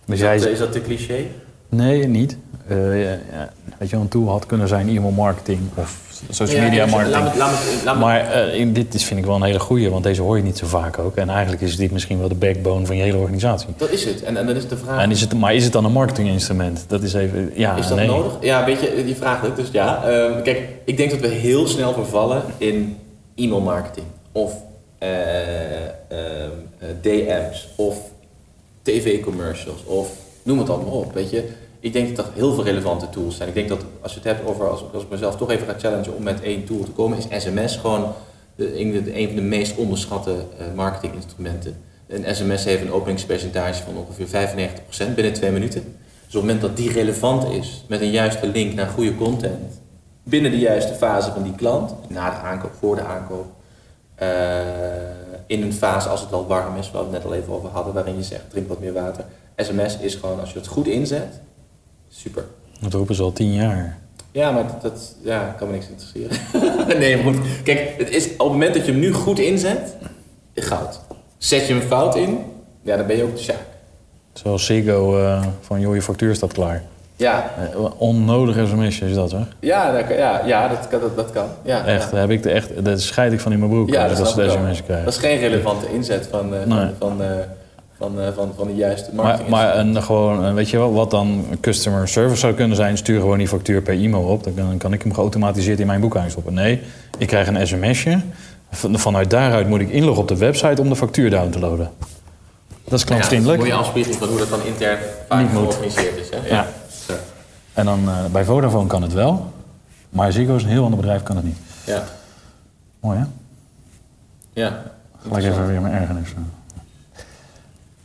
Dus 0.06 0.16
Is 0.16 0.22
jij 0.22 0.38
dat, 0.38 0.48
is 0.48 0.60
dat 0.60 0.72
te 0.72 0.82
cliché? 0.82 1.26
Nee, 1.70 2.08
niet. 2.08 2.38
Eh, 2.68 3.04
ja, 3.04 3.10
ja, 3.32 3.50
weet 3.78 3.90
je, 3.90 3.96
wel, 3.96 4.02
een 4.02 4.08
tool 4.10 4.30
had 4.30 4.46
kunnen 4.46 4.68
zijn 4.68 4.88
e-mail 4.90 5.12
marketing 5.12 5.60
of 5.76 6.00
social 6.30 6.62
media 6.62 6.86
marketing. 6.86 7.22
Laat 7.24 7.34
me, 7.34 7.38
laat 7.40 7.52
me, 7.52 7.82
laat 7.86 7.96
me- 7.96 8.02
Maar 8.02 8.36
in- 8.54 8.74
dit 8.74 8.94
is, 8.94 9.04
vind 9.04 9.20
ik 9.20 9.26
wel 9.26 9.36
een 9.36 9.44
hele 9.44 9.60
goeie, 9.60 9.90
want 9.90 10.04
deze 10.04 10.22
hoor 10.22 10.38
je 10.38 10.44
niet 10.44 10.58
zo 10.58 10.66
vaak 10.68 11.00
ook. 11.00 11.16
En 11.16 11.30
eigenlijk 11.30 11.62
is 11.62 11.76
dit 11.78 11.92
misschien 11.92 12.20
wel 12.20 12.28
de 12.28 12.36
backbone 12.36 12.86
van 12.86 12.96
je 12.96 13.04
hele 13.04 13.18
organisatie. 13.18 13.68
dat 13.78 13.90
is 13.92 14.06
het. 14.06 14.24
En, 14.24 14.38
en 14.38 14.46
dan 14.48 14.56
is 14.56 14.68
de 14.68 14.78
vraag... 14.78 15.02
En 15.02 15.12
is 15.12 15.22
het, 15.22 15.34
maar 15.34 15.54
is 15.56 15.64
het 15.64 15.74
dan 15.74 15.86
een 15.86 15.92
marketinginstrument? 15.92 16.86
Dat 16.88 17.04
is 17.04 17.14
even, 17.14 17.52
ja, 17.56 17.76
Is 17.76 17.88
dat 17.88 17.98
nee. 17.98 18.08
nodig? 18.08 18.34
Ja, 18.42 18.66
weet 18.66 18.80
je, 18.82 19.04
die 19.06 19.16
vraag 19.16 19.46
ook. 19.46 19.56
Dus 19.56 19.70
ja, 19.72 20.04
ehm, 20.06 20.42
kijk, 20.44 20.62
ik 20.86 20.98
denk 20.98 21.12
dat 21.12 21.20
we 21.20 21.28
heel 21.28 21.68
snel 21.68 21.94
vervallen 21.94 22.42
in 22.58 22.98
e-mailmarketing 23.36 24.08
of 24.32 24.54
eh, 24.98 25.84
ehm, 25.88 26.52
eh, 26.78 26.88
DM's 27.02 27.68
of 27.76 28.12
tv-commercials 28.82 29.86
of 29.86 30.12
noem 30.44 30.60
het 30.60 30.70
allemaal 30.70 30.94
op. 30.94 31.14
Weet 31.14 31.30
je, 31.30 31.50
ik 31.80 31.94
denk 31.94 32.16
dat 32.16 32.26
er 32.26 32.32
heel 32.34 32.54
veel 32.54 32.64
relevante 32.64 33.10
tools 33.10 33.36
zijn. 33.36 33.50
Ik 33.50 33.56
denk 33.56 33.70
dat 33.70 33.86
als 34.02 34.14
je 34.14 34.20
het 34.20 34.28
hebt 34.28 34.48
over, 34.48 34.70
als, 34.70 34.84
als 34.94 35.04
ik 35.04 35.10
mezelf 35.10 35.36
toch 35.36 35.52
even 35.52 35.68
ga 35.68 35.76
challengen 35.80 36.16
om 36.16 36.24
met 36.24 36.42
één 36.42 36.66
tool 36.66 36.84
te 36.84 36.92
komen, 36.92 37.18
is 37.18 37.44
sms 37.44 37.76
gewoon 37.76 38.14
de, 38.56 38.80
een, 38.80 39.28
van 39.28 39.36
de 39.36 39.42
meest 39.42 39.76
onderschatte 39.76 40.46
eh, 40.58 40.66
marketinginstrumenten. 40.76 41.78
Een 42.08 42.36
sms 42.36 42.64
heeft 42.64 42.82
een 42.82 42.92
openingspercentage 42.92 43.84
van 43.84 43.98
ongeveer 43.98 44.50
95% 45.12 45.16
binnen 45.16 45.34
twee 45.34 45.52
minuten. 45.52 45.82
Dus 46.26 46.36
op 46.36 46.42
het 46.42 46.42
moment 46.42 46.62
dat 46.62 46.78
die 46.78 46.92
relevant 46.92 47.52
is 47.52 47.84
met 47.88 48.02
een 48.02 48.12
juiste 48.12 48.48
link 48.48 48.74
naar 48.74 48.88
goede 48.88 49.16
content, 49.16 49.82
binnen 50.24 50.52
de 50.52 50.60
juiste 50.60 50.94
fase 50.94 51.32
van 51.32 51.44
die 51.44 51.56
klant, 51.56 51.94
na 52.08 52.30
de 52.30 52.36
aankoop, 52.36 52.74
voor 52.80 52.96
de 52.96 53.04
aankoop, 53.04 53.46
eh, 54.16 54.28
in 55.48 55.62
een 55.62 55.74
fase 55.74 56.10
als 56.10 56.22
het 56.22 56.34
al 56.34 56.48
warm 56.48 56.78
is, 56.78 56.92
waar 56.92 57.02
we 57.02 57.14
het 57.14 57.24
net 57.24 57.32
al 57.32 57.38
even 57.38 57.54
over 57.54 57.70
hadden, 57.70 57.94
waarin 57.94 58.16
je 58.16 58.24
zegt 58.24 58.50
drink 58.50 58.68
wat 58.68 58.80
meer 58.80 58.94
water. 58.94 59.26
SMS 59.56 59.98
is 59.98 60.16
gewoon, 60.16 60.40
als 60.40 60.52
je 60.52 60.58
het 60.58 60.68
goed 60.68 60.88
inzet, 60.88 61.40
super. 62.10 62.46
Dat 62.80 62.94
roepen 62.94 63.16
ze 63.16 63.22
al 63.22 63.34
tien 63.34 63.54
jaar. 63.54 63.98
Ja, 64.32 64.52
maar 64.52 64.68
dat, 64.68 64.82
dat 64.82 65.16
ja, 65.22 65.56
kan 65.58 65.68
me 65.68 65.74
niks 65.74 65.88
interesseren. 65.88 66.38
nee, 67.00 67.24
maar 67.24 67.34
goed. 67.34 67.46
Kijk, 67.64 67.94
het 67.98 68.10
is, 68.10 68.26
op 68.26 68.38
het 68.38 68.48
moment 68.48 68.74
dat 68.74 68.86
je 68.86 68.92
hem 68.92 69.00
nu 69.00 69.14
goed 69.14 69.40
inzet, 69.40 69.96
goud. 70.56 71.00
Zet 71.38 71.68
je 71.68 71.74
hem 71.74 71.82
fout 71.82 72.16
in, 72.16 72.40
ja, 72.82 72.98
dan 72.98 73.08
ben 73.08 73.18
je 73.18 73.24
ook 73.24 73.36
de 73.36 73.42
sjaak. 73.42 73.66
Zoals 74.34 74.66
Ziggo 74.66 75.20
eh, 75.20 75.46
van 75.62 75.80
joh, 75.80 75.96
je 75.96 76.02
factuur 76.02 76.36
staat 76.36 76.54
klaar. 76.54 76.84
Ja, 77.16 77.52
Eh, 77.74 77.86
onnodige 77.98 78.66
sms'jes 78.68 79.10
is 79.10 79.16
dat 79.16 79.30
zeg. 79.30 79.40
ja, 79.60 79.92
dat, 79.92 80.08
kan- 80.08 80.18
ja, 80.18 80.42
ja 80.46 80.68
dat, 80.68 80.88
kan, 80.90 81.00
dat, 81.00 81.16
dat 81.16 81.32
kan. 81.32 81.46
Ja, 81.64 81.86
Echt, 81.86 82.12
ja. 82.12 82.18
heb 82.18 82.30
ik 82.30 82.44
de 82.44 82.50
echt, 82.52 82.86
dat 82.86 83.02
scheid 83.02 83.32
ik 83.34 83.40
van 83.40 83.52
in 83.52 83.60
mijn 83.60 83.72
broek 83.72 83.90
Ja, 83.90 84.02
dat 84.02 84.12
ik 84.12 84.18
dat 84.18 84.28
snap 84.28 84.28
soort 84.46 84.46
ik 84.56 84.60
wel. 84.60 84.68
sms'jes 84.68 84.86
krijg. 84.86 85.04
Dat 85.04 85.14
is 85.14 85.20
geen 85.20 85.38
relevante 85.40 85.86
inzet 85.94 86.28
van, 86.32 86.54
eh, 86.56 86.66
Nee. 86.66 86.78
van, 86.78 86.92
van, 87.00 87.22
eh, 87.22 87.28
van, 87.98 88.12
van, 88.36 88.52
van 88.58 88.68
de 88.68 88.76
juiste 88.76 89.10
Maar, 89.14 89.26
marketing. 89.26 89.50
maar 89.52 89.78
een, 89.78 90.04
gewoon, 90.04 90.54
weet 90.54 90.70
je 90.70 90.78
wel, 90.78 90.94
wat 90.94 91.12
dan 91.12 91.46
customer 91.62 92.08
service 92.08 92.40
zou 92.40 92.54
kunnen 92.54 92.76
zijn, 92.78 92.98
stuur 92.98 93.20
gewoon 93.20 93.38
die 93.38 93.48
factuur 93.48 93.82
per 93.82 93.94
e-mail 93.94 94.24
op. 94.24 94.44
Dan 94.44 94.54
kan, 94.54 94.68
dan 94.68 94.78
kan 94.78 94.94
ik 94.94 95.02
hem 95.04 95.14
geautomatiseerd 95.14 95.80
in 95.80 95.88
mijn 95.88 96.00
boekhouding 96.02 96.32
stoppen. 96.34 96.54
Nee, 96.54 96.82
ik 97.18 97.28
krijg 97.28 97.48
een 97.48 97.68
sms'je. 97.68 98.20
Van- 98.72 99.00
Vanuit 99.00 99.30
daaruit 99.30 99.68
moet 99.68 99.80
ik 99.82 99.90
inloggen 99.90 100.22
op 100.22 100.28
de 100.28 100.38
website 100.38 100.82
om 100.82 100.90
de 100.90 100.96
factuur 100.96 101.30
down 101.30 101.50
te 101.50 101.60
loaden. 101.60 101.90
Dat 102.84 103.00
is 103.00 103.06
klantvriendelijk. 103.06 103.62
Ja, 103.62 103.68
mooie 103.68 103.80
afspiegeling 103.80 104.20
van 104.20 104.28
hoe 104.30 104.38
dat 104.38 104.50
dan 104.50 104.60
intern 104.66 104.98
vaak 105.28 105.50
georganiseerd 105.52 106.18
is. 106.18 106.30
Hè? 106.30 106.56
Ja. 106.56 106.66
En 107.74 107.86
dan 107.86 108.10
eh, 108.10 108.26
bij 108.32 108.44
Vodafone 108.46 108.88
kan 108.88 109.02
het 109.02 109.14
wel. 109.14 109.54
Maar 110.10 110.32
Ziggo 110.32 110.56
is 110.56 110.64
een 110.64 110.70
heel 110.70 110.84
ander 110.84 111.00
bedrijf, 111.00 111.24
kan 111.24 111.36
het 111.36 111.46
niet. 111.46 111.58
Ja. 111.86 112.04
Mooi 113.00 113.18
hè? 113.18 113.24
ja. 114.62 114.84
Gelijk 115.22 115.44
even 115.46 115.68
weer 115.68 115.82
mijn 115.82 115.94
ergernis. 115.94 116.30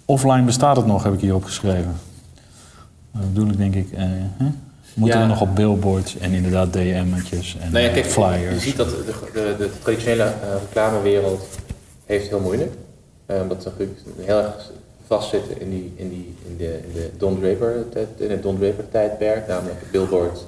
Offline 0.04 0.42
bestaat 0.42 0.76
het 0.76 0.86
nog, 0.86 1.02
heb 1.02 1.12
ik 1.12 1.20
hier 1.20 1.34
opgeschreven. 1.34 1.94
Dat 3.12 3.32
bedoel 3.32 3.48
ik 3.50 3.56
denk 3.56 3.74
ik. 3.74 3.92
eh, 3.92 4.00
hè? 4.36 4.46
Moeten 4.94 5.18
Ja. 5.18 5.22
we 5.24 5.30
nog 5.32 5.40
op 5.40 5.54
billboards 5.54 6.16
en 6.18 6.32
inderdaad 6.32 6.72
DM'tjes 6.72 7.56
en 7.60 7.72
Nou 7.72 7.82
ja, 7.84 7.88
eh, 7.88 7.94
kijk, 7.94 8.06
flyers. 8.06 8.54
je 8.54 8.60
ziet 8.60 8.76
dat 8.76 8.88
de, 8.90 9.14
de, 9.32 9.54
de 9.58 9.70
traditionele 9.82 10.22
eh, 10.22 10.32
reclamewereld 10.60 11.48
heeft 12.06 12.28
heel 12.28 12.40
moeilijk. 12.40 12.72
Omdat 13.26 13.62
ze 13.62 13.68
natuurlijk 13.68 13.98
heel 14.20 14.38
erg 14.42 14.70
vastzitten 15.08 15.60
in, 15.60 15.70
die, 15.70 15.92
in, 15.96 16.08
die, 16.08 16.34
in, 16.48 16.56
de, 16.56 16.80
in, 16.86 16.92
de 16.92 17.10
Don 17.16 17.40
Draper, 17.40 17.84
in 18.16 18.30
het 18.30 18.42
Don 18.42 18.58
Draper 18.58 18.88
tijdperk. 18.88 19.46
Namelijk 19.46 19.80
het 19.80 19.90
billboard, 19.90 20.44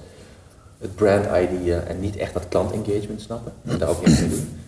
het 0.78 0.94
brand 0.94 1.24
idea 1.26 1.80
en 1.82 2.00
niet 2.00 2.16
echt 2.16 2.32
dat 2.32 2.48
klantengagement 2.48 3.20
snappen. 3.20 3.52
En 3.66 3.78
daar 3.78 3.88
ook 3.88 4.06
niks 4.06 4.20
mee 4.20 4.28
doen. 4.28 4.58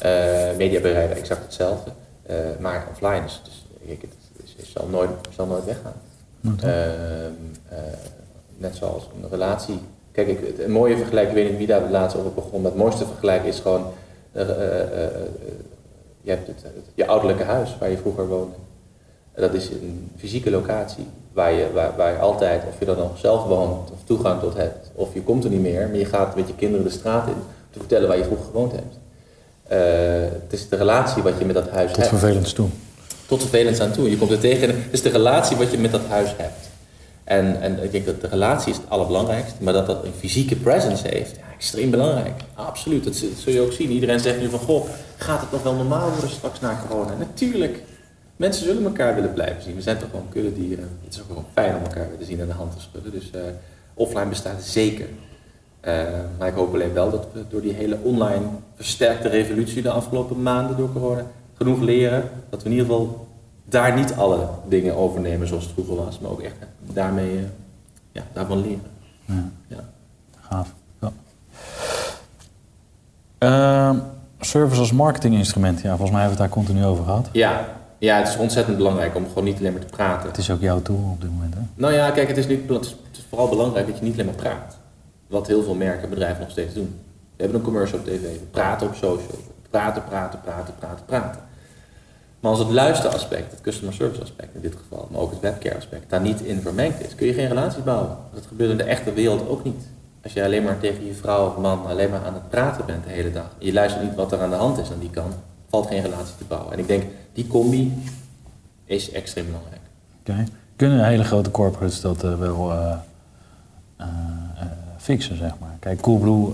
Eh 0.00 0.56
mediabedrijven 0.56 1.16
exact 1.16 1.42
hetzelfde. 1.42 1.90
Eh, 2.22 2.36
maar 2.60 2.86
offline 2.90 3.24
is, 3.24 3.40
dus, 3.44 3.66
kijk, 3.86 4.02
het 4.02 4.10
is, 4.44 4.54
is, 4.58 4.72
zal, 4.72 4.86
nooit, 4.90 5.10
zal 5.34 5.46
nooit 5.46 5.64
weggaan. 5.64 5.92
Ehm, 6.60 7.32
eh, 7.68 7.78
net 8.56 8.76
zoals 8.76 9.08
een 9.22 9.28
relatie. 9.30 9.78
Kijk, 10.12 10.28
ik, 10.28 10.46
het, 10.46 10.58
een 10.58 10.70
mooie 10.70 10.96
vergelijking, 10.96 11.36
ik 11.36 11.42
weet 11.42 11.48
niet 11.50 11.58
wie 11.58 11.66
daar 11.76 11.90
laatst 11.90 12.16
over 12.16 12.32
begon, 12.32 12.60
maar 12.60 12.70
het 12.70 12.80
mooiste 12.80 13.06
vergelijk 13.06 13.44
is 13.44 13.58
gewoon, 13.60 13.86
eh, 14.32 14.42
eh, 14.42 14.80
eh, 14.80 15.04
eh, 15.04 15.10
je 16.20 16.30
hebt 16.30 16.46
het, 16.46 16.62
het- 16.62 16.72
je 16.94 17.06
ouderlijke 17.06 17.42
huis 17.44 17.76
waar 17.78 17.90
je 17.90 17.96
vroeger 17.98 18.26
woonde. 18.28 18.54
En 19.40 19.46
dat 19.46 19.60
is 19.62 19.68
een 19.70 20.10
fysieke 20.18 20.50
locatie 20.50 21.06
waar 21.32 21.52
je, 21.52 21.66
waar, 21.74 21.92
waar 21.96 22.12
je 22.12 22.18
altijd, 22.18 22.62
of 22.68 22.78
je 22.78 22.84
dan 22.84 22.96
nog 22.96 23.18
zelf 23.18 23.44
woont 23.44 23.90
of 23.90 23.98
toegang 24.04 24.40
tot 24.40 24.54
hebt, 24.54 24.90
of 24.94 25.14
je 25.14 25.22
komt 25.22 25.44
er 25.44 25.50
niet 25.50 25.60
meer, 25.60 25.88
maar 25.88 25.96
je 25.96 26.04
gaat 26.04 26.36
met 26.36 26.46
je 26.46 26.54
kinderen 26.54 26.84
de 26.84 26.92
straat 26.92 27.26
in 27.26 27.32
om 27.32 27.42
te 27.70 27.78
vertellen 27.78 28.08
waar 28.08 28.16
je 28.16 28.24
vroeger 28.24 28.46
gewoond 28.46 28.72
hebt. 28.72 28.98
Eh, 29.66 29.78
het 30.42 30.52
is 30.52 30.68
de 30.68 30.76
relatie 30.76 31.22
wat 31.22 31.38
je 31.38 31.44
met 31.44 31.54
dat 31.54 31.68
huis 31.68 31.86
Tot 31.92 31.96
hebt 31.96 32.08
vervelend 32.08 32.54
toe. 32.54 32.68
tot 33.26 33.40
vervelend 33.40 33.80
aan 33.80 33.92
toe. 33.92 34.10
Je 34.10 34.18
komt 34.18 34.30
er 34.30 34.38
tegen. 34.38 34.68
en 34.68 34.74
Het 34.74 34.92
is 34.92 35.02
de 35.02 35.08
relatie 35.08 35.56
wat 35.56 35.70
je 35.70 35.78
met 35.78 35.90
dat 35.90 36.06
huis 36.08 36.34
hebt. 36.36 36.68
En, 37.24 37.60
en 37.60 37.82
ik 37.82 37.92
denk 37.92 38.06
dat 38.06 38.20
de 38.20 38.28
relatie 38.28 38.70
is 38.72 38.76
het 38.76 38.86
allerbelangrijkste, 38.88 39.62
maar 39.62 39.72
dat 39.72 39.86
dat 39.86 40.04
een 40.04 40.12
fysieke 40.18 40.56
presence 40.56 41.08
heeft, 41.08 41.36
ja, 41.36 41.42
extreem 41.54 41.90
belangrijk. 41.90 42.40
Absoluut, 42.54 43.04
dat, 43.04 43.12
dat 43.12 43.30
zul 43.38 43.52
je 43.52 43.60
ook 43.60 43.72
zien. 43.72 43.90
Iedereen 43.90 44.20
zegt 44.20 44.40
nu 44.40 44.48
van, 44.48 44.58
goh, 44.58 44.86
gaat 45.16 45.40
het 45.40 45.52
nog 45.52 45.62
wel 45.62 45.74
normaal 45.74 46.10
worden 46.10 46.30
straks 46.30 46.60
na 46.60 46.84
corona? 46.88 47.14
Natuurlijk. 47.18 47.82
Mensen 48.40 48.64
zullen 48.64 48.84
elkaar 48.84 49.14
willen 49.14 49.32
blijven 49.32 49.62
zien. 49.62 49.74
We 49.74 49.82
zijn 49.82 49.98
toch 49.98 50.10
gewoon 50.10 50.28
kuddedieren. 50.28 50.98
Het 51.04 51.14
is 51.14 51.20
ook 51.20 51.26
gewoon 51.26 51.44
fijn 51.52 51.76
om 51.76 51.82
elkaar 51.82 52.08
weer 52.08 52.18
te 52.18 52.24
zien 52.24 52.40
en 52.40 52.46
de 52.46 52.52
hand 52.52 52.72
te 52.72 52.80
schudden. 52.80 53.12
Dus 53.12 53.30
eh, 53.30 53.40
offline 53.94 54.28
bestaat 54.28 54.62
zeker. 54.62 55.06
Eh, 55.80 55.94
maar 56.38 56.48
ik 56.48 56.54
hoop 56.54 56.74
alleen 56.74 56.92
wel 56.92 57.10
dat 57.10 57.26
we 57.32 57.44
door 57.48 57.60
die 57.60 57.72
hele 57.72 57.98
online 58.02 58.44
versterkte 58.74 59.28
revolutie 59.28 59.82
de 59.82 59.90
afgelopen 59.90 60.42
maanden 60.42 60.76
door 60.76 60.92
corona 60.92 61.26
genoeg 61.56 61.80
leren. 61.80 62.28
Dat 62.50 62.62
we 62.62 62.68
in 62.68 62.74
ieder 62.74 62.86
geval 62.86 63.28
daar 63.64 63.94
niet 63.94 64.12
alle 64.12 64.48
dingen 64.68 64.96
overnemen 64.96 65.48
zoals 65.48 65.64
het 65.64 65.72
vroeger 65.72 65.96
was, 65.96 66.18
maar 66.18 66.30
ook 66.30 66.42
echt 66.42 66.56
daarmee 66.92 67.36
eh, 67.36 67.44
ja, 68.12 68.22
daarvan 68.32 68.60
leren. 68.60 68.82
Ja. 69.24 69.50
Ja. 69.66 69.88
Gaaf. 70.40 70.74
Ja. 71.00 71.12
Ehm, 73.38 73.98
service 74.40 74.80
als 74.80 74.92
marketinginstrument. 74.92 75.80
Ja, 75.80 75.88
volgens 75.88 76.10
mij 76.10 76.20
hebben 76.20 76.38
we 76.38 76.42
het 76.42 76.52
daar 76.52 76.62
continu 76.62 76.84
over 76.84 77.04
gehad. 77.04 77.28
Ja, 77.32 77.78
ja, 78.00 78.18
het 78.18 78.28
is 78.28 78.36
ontzettend 78.36 78.76
belangrijk 78.76 79.14
om 79.14 79.26
gewoon 79.28 79.44
niet 79.44 79.58
alleen 79.58 79.72
maar 79.72 79.80
te 79.80 79.86
praten. 79.86 80.28
Het 80.28 80.38
is 80.38 80.50
ook 80.50 80.60
jouw 80.60 80.82
tool 80.82 81.10
op 81.12 81.20
dit 81.20 81.30
moment, 81.30 81.54
hè? 81.54 81.60
Nou 81.74 81.92
ja, 81.94 82.10
kijk, 82.10 82.28
het 82.28 82.36
is, 82.36 82.46
niet, 82.46 82.68
het 82.68 82.96
is 83.12 83.26
vooral 83.28 83.48
belangrijk 83.48 83.86
dat 83.86 83.98
je 83.98 84.04
niet 84.04 84.12
alleen 84.12 84.26
maar 84.26 84.34
praat. 84.34 84.78
Wat 85.26 85.46
heel 85.46 85.62
veel 85.62 85.74
merken 85.74 86.02
en 86.02 86.08
bedrijven 86.10 86.40
nog 86.40 86.50
steeds 86.50 86.74
doen. 86.74 87.00
We 87.36 87.42
hebben 87.42 87.58
een 87.58 87.64
commercial 87.64 87.98
op 87.98 88.04
tv, 88.06 88.20
we 88.20 88.46
praten 88.50 88.86
op 88.86 88.94
social. 88.94 89.38
Praten, 89.70 90.04
praten, 90.04 90.40
praten, 90.40 90.74
praten, 90.78 91.04
praten. 91.04 91.40
Maar 92.40 92.50
als 92.50 92.60
het 92.60 92.70
luisteraspect, 92.70 93.50
het 93.50 93.60
customer 93.60 93.94
service 93.94 94.22
aspect 94.22 94.54
in 94.54 94.60
dit 94.60 94.76
geval, 94.76 95.08
maar 95.10 95.20
ook 95.20 95.30
het 95.30 95.40
webcare 95.40 95.76
aspect, 95.76 96.10
daar 96.10 96.20
niet 96.20 96.40
in 96.40 96.60
vermengd 96.60 97.04
is, 97.04 97.14
kun 97.14 97.26
je 97.26 97.32
geen 97.32 97.48
relaties 97.48 97.82
bouwen. 97.82 98.16
Dat 98.34 98.46
gebeurt 98.46 98.70
in 98.70 98.76
de 98.76 98.82
echte 98.82 99.12
wereld 99.12 99.48
ook 99.48 99.64
niet. 99.64 99.86
als 100.22 100.32
je 100.32 100.44
alleen 100.44 100.62
maar 100.62 100.78
tegen 100.78 101.06
je 101.06 101.14
vrouw 101.14 101.46
of 101.46 101.56
man 101.56 101.86
alleen 101.86 102.10
maar 102.10 102.24
aan 102.24 102.34
het 102.34 102.48
praten 102.48 102.86
bent 102.86 103.04
de 103.04 103.10
hele 103.10 103.32
dag. 103.32 103.54
Je 103.58 103.72
luistert 103.72 104.04
niet 104.04 104.14
wat 104.14 104.32
er 104.32 104.40
aan 104.40 104.50
de 104.50 104.56
hand 104.56 104.78
is 104.78 104.90
aan 104.90 104.98
die 104.98 105.10
kant. 105.10 105.34
Valt 105.68 105.86
geen 105.86 106.02
relatie 106.02 106.36
te 106.38 106.44
bouwen. 106.44 106.72
En 106.72 106.78
ik 106.78 106.86
denk, 106.86 107.02
die 107.40 107.48
combi 107.48 107.92
is 108.84 109.10
extreem 109.10 109.46
belangrijk. 109.46 109.80
Oké. 110.20 110.44
Kunnen 110.76 111.04
hele 111.04 111.24
grote 111.24 111.50
corporates 111.50 112.00
dat 112.00 112.24
eh, 112.24 112.38
wel 112.38 112.72
eh, 112.72 112.92
eh, 113.96 114.06
fixen, 114.98 115.36
zeg 115.36 115.52
maar? 115.60 115.76
Kijk, 115.80 116.00
Coolblue 116.00 116.48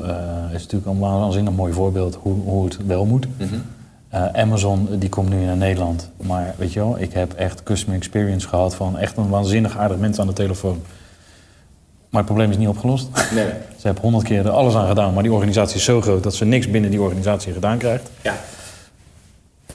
is 0.55 0.63
natuurlijk 0.63 0.87
een 0.87 0.99
waanzinnig 0.99 1.55
mooi 1.55 1.73
voorbeeld 1.73 2.15
hoe, 2.15 2.35
hoe 2.35 2.65
het 2.65 2.87
wel 2.87 3.05
moet. 3.05 3.27
Eh, 4.09 4.27
Amazon 4.33 4.89
die 4.99 5.09
komt 5.09 5.29
nu 5.29 5.45
naar 5.45 5.57
Nederland. 5.57 6.11
Maar 6.17 6.55
weet 6.59 6.73
je 6.73 6.81
wel, 6.81 6.99
ik 6.99 7.13
heb 7.13 7.33
echt 7.33 7.63
customer 7.63 7.97
experience 7.97 8.49
gehad 8.49 8.75
van 8.75 8.99
echt 8.99 9.17
een 9.17 9.29
waanzinnig 9.29 9.77
aardig 9.77 9.99
mens 9.99 10.19
aan 10.19 10.27
de 10.27 10.33
telefoon. 10.33 10.83
Maar 12.09 12.21
het 12.21 12.27
probleem 12.27 12.51
is 12.51 12.57
niet 12.57 12.69
opgelost. 12.69 13.09
Nee. 13.35 13.47
Ze 13.81 13.87
hebben 13.87 14.03
honderd 14.03 14.25
keer 14.25 14.47
er 14.47 14.51
alles 14.51 14.75
aan 14.75 14.89
gedaan, 14.89 15.15
maar 15.15 15.23
die 15.23 15.33
organisatie 15.33 15.77
is 15.77 15.85
zo 15.85 16.01
groot 16.01 16.23
dat 16.23 16.35
ze 16.35 16.45
niks 16.45 16.71
binnen 16.71 16.91
die 16.91 17.01
organisatie 17.01 17.53
gedaan 17.53 17.79
krijgt. 17.79 18.11
Ja. 18.23 18.35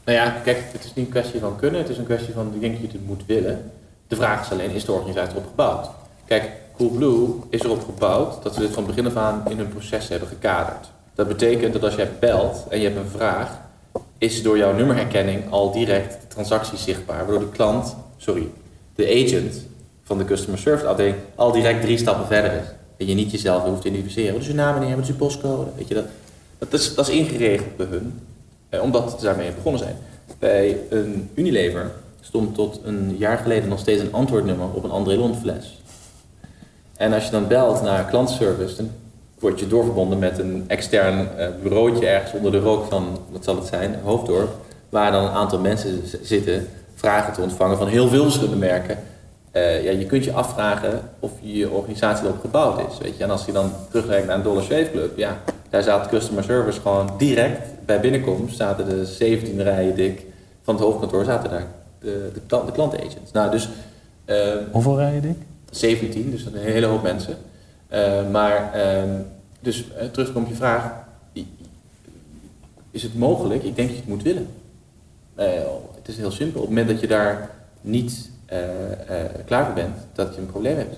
Nou 0.06 0.18
ja, 0.18 0.30
kijk, 0.30 0.64
het 0.72 0.84
is 0.84 0.94
niet 0.94 1.06
een 1.06 1.12
kwestie 1.12 1.40
van 1.40 1.56
kunnen, 1.56 1.82
het 1.82 1.90
is 1.90 1.98
een 1.98 2.06
kwestie 2.06 2.34
van, 2.34 2.52
ik 2.54 2.62
denk 2.62 2.82
dat 2.82 2.92
je 2.92 2.98
het 2.98 3.08
moet 3.08 3.26
willen. 3.26 3.72
De 4.08 4.16
vraag 4.16 4.46
is 4.46 4.52
alleen, 4.52 4.72
is 4.72 4.86
de 4.86 4.92
organisatie 4.92 5.32
erop 5.32 5.48
gebouwd? 5.50 5.90
Kijk, 6.26 6.52
Coolblue 6.78 7.28
is 7.50 7.62
erop 7.62 7.84
gebouwd 7.84 8.44
dat 8.44 8.54
ze 8.54 8.60
dit 8.60 8.72
van 8.72 8.86
begin 8.86 9.06
af 9.06 9.16
aan 9.16 9.44
in 9.50 9.58
hun 9.58 9.70
proces 9.70 10.08
hebben 10.08 10.28
gekaderd. 10.28 10.90
Dat 11.14 11.28
betekent 11.28 11.74
dat 11.74 11.84
als 11.84 11.96
jij 11.96 12.10
belt 12.20 12.66
en 12.70 12.80
je 12.80 12.88
hebt 12.88 13.00
een 13.00 13.10
vraag, 13.10 13.60
is 14.18 14.44
door 14.44 14.58
jouw 14.58 14.74
nummerherkenning 14.74 15.52
al 15.52 15.72
direct 15.72 16.22
de 16.22 16.28
transactie 16.28 16.78
zichtbaar. 16.78 17.18
Waardoor 17.18 17.40
de 17.40 17.50
klant, 17.50 17.96
sorry, 18.18 18.48
de 18.96 19.24
agent 19.26 19.66
van 20.04 20.18
de 20.18 20.26
customer 20.26 20.60
service 20.60 20.88
afdeling 20.88 21.16
al 21.36 21.52
direct 21.52 21.82
drie 21.82 21.98
stappen 21.98 22.28
verder 22.28 22.52
is. 22.52 22.68
En 22.98 23.06
je 23.08 23.14
niet 23.14 23.32
jezelf 23.32 23.64
hoeft 23.64 23.82
te 23.82 23.88
identificeren. 23.88 24.34
Wat 24.34 24.42
is 24.42 24.48
uw 24.48 24.56
naam 24.56 24.80
meneer, 24.80 24.96
wat 24.96 25.04
is 25.04 25.10
uw 25.10 25.16
postcode? 25.16 25.70
Weet 25.76 25.88
je, 25.88 25.94
dat, 25.94 26.06
dat, 26.58 26.74
is, 26.74 26.96
dat 26.96 27.08
is 27.08 27.14
ingeregeld 27.14 27.78
bij 27.78 27.86
hun. 27.86 28.20
Eh, 28.72 28.82
omdat 28.82 29.16
ze 29.20 29.26
daarmee 29.26 29.52
begonnen 29.52 29.82
zijn. 29.82 29.96
Bij 30.40 30.78
een 30.90 31.30
Unilever 31.34 31.92
stond 32.22 32.56
tot 32.56 32.80
een 32.84 33.16
jaar 33.18 33.38
geleden 33.38 33.70
nog 33.70 33.80
steeds 33.80 34.02
een 34.02 34.14
antwoordnummer 34.14 34.68
op 34.74 34.84
een 34.84 34.92
André 34.92 35.34
fles. 35.42 35.82
En 36.96 37.14
als 37.14 37.26
je 37.26 37.32
dan 37.32 37.48
belt 37.48 37.82
naar 37.82 38.06
klantenservice, 38.06 38.76
dan 38.76 38.92
word 39.40 39.60
je 39.60 39.68
doorverbonden 39.68 40.20
met 40.20 40.40
een 40.40 40.64
extern 40.68 41.38
eh, 41.38 41.48
bureautje 41.64 42.08
ergens 42.08 42.34
onder 42.34 42.52
de 42.52 42.60
rook 42.60 42.86
van, 42.90 43.18
wat 43.30 43.44
zal 43.44 43.56
het 43.56 43.66
zijn, 43.66 44.00
Hoofddorp. 44.04 44.56
Waar 44.90 45.12
dan 45.12 45.24
een 45.24 45.32
aantal 45.32 45.60
mensen 45.60 46.02
zitten 46.22 46.68
vragen 46.96 47.34
te 47.34 47.42
ontvangen 47.42 47.78
van 47.78 47.88
heel 47.88 48.08
veel 48.08 48.24
verschillende 48.24 48.58
merken. 48.58 48.98
Eh, 49.52 49.84
ja, 49.84 49.92
je 49.92 50.06
kunt 50.06 50.24
je 50.24 50.34
afvragen 50.34 51.10
of 51.20 51.32
je 51.42 51.70
organisatie 51.70 52.26
erop 52.26 52.42
gebouwd 52.42 52.80
is. 52.92 52.98
Weet 52.98 53.18
je? 53.18 53.24
En 53.24 53.30
als 53.30 53.46
je 53.46 53.52
dan 53.52 53.72
terugreikt 53.90 54.28
naar 54.28 54.36
een 54.36 54.44
Dollar 54.44 54.64
Shave 54.64 54.90
Club, 54.92 55.18
ja, 55.18 55.38
daar 55.70 55.84
zat 55.84 56.08
customer 56.08 56.44
service 56.44 56.82
gewoon 56.82 57.14
direct 57.18 57.71
bij 57.86 58.00
binnenkomst. 58.00 58.56
Zaten 58.56 58.90
de 58.90 59.06
17 59.06 59.64
rijen 59.64 59.96
dik 59.96 60.26
van 60.62 60.76
het 60.76 60.84
hoofdkantoor, 60.84 61.26
zaten 61.26 61.50
daar 61.50 61.68
de, 62.00 62.30
de, 62.34 62.42
klant- 62.48 62.66
de 62.66 62.72
klantagents. 62.72 63.32
Nou, 63.32 63.52
dus 63.52 63.70
eh, 64.26 64.54
Hoeveel 64.72 64.98
rijden 64.98 65.22
dik? 65.22 65.38
17, 65.70 66.32
dus 66.32 66.44
dat 66.44 66.54
is 66.54 66.60
een 66.60 66.72
hele 66.72 66.86
hoop 66.86 67.04
mensen. 67.04 67.38
Eh, 67.88 68.30
maar, 68.30 68.74
ehm, 68.74 69.10
dus 69.60 69.86
uh, 70.02 70.04
terugkom 70.12 70.44
op 70.44 70.50
je 70.50 70.56
vraag, 70.56 70.92
is 72.92 73.04
het 73.04 73.18
mogelijk? 73.18 73.64
Ik 73.64 73.76
denk 73.76 73.88
dat 73.88 73.98
je 73.98 74.04
het 74.04 74.12
moet 74.12 74.24
willen. 74.24 74.48
Eh, 75.36 75.46
het 75.96 76.08
is 76.08 76.18
heel 76.18 76.32
simpel. 76.32 76.62
Op 76.62 76.68
het 76.68 76.76
moment 76.76 76.90
dat 76.94 77.02
je 77.02 77.08
daar 77.08 77.50
niet 77.82 78.30
eh, 78.46 79.24
eh, 79.24 79.32
klaar 79.46 79.66
voor 79.66 79.74
bent, 79.74 79.96
dat 80.14 80.36
je 80.36 80.42
een 80.42 80.48
probleem 80.48 80.78
hebt. 80.78 80.98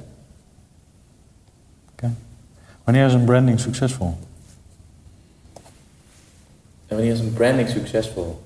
Wanneer 2.84 3.06
is 3.06 3.14
een 3.14 3.24
branding 3.24 3.60
succesvol? 3.60 4.14
En 6.94 7.00
wanneer 7.00 7.18
is 7.18 7.24
een 7.24 7.34
branding 7.34 7.70
succesvol? 7.70 8.40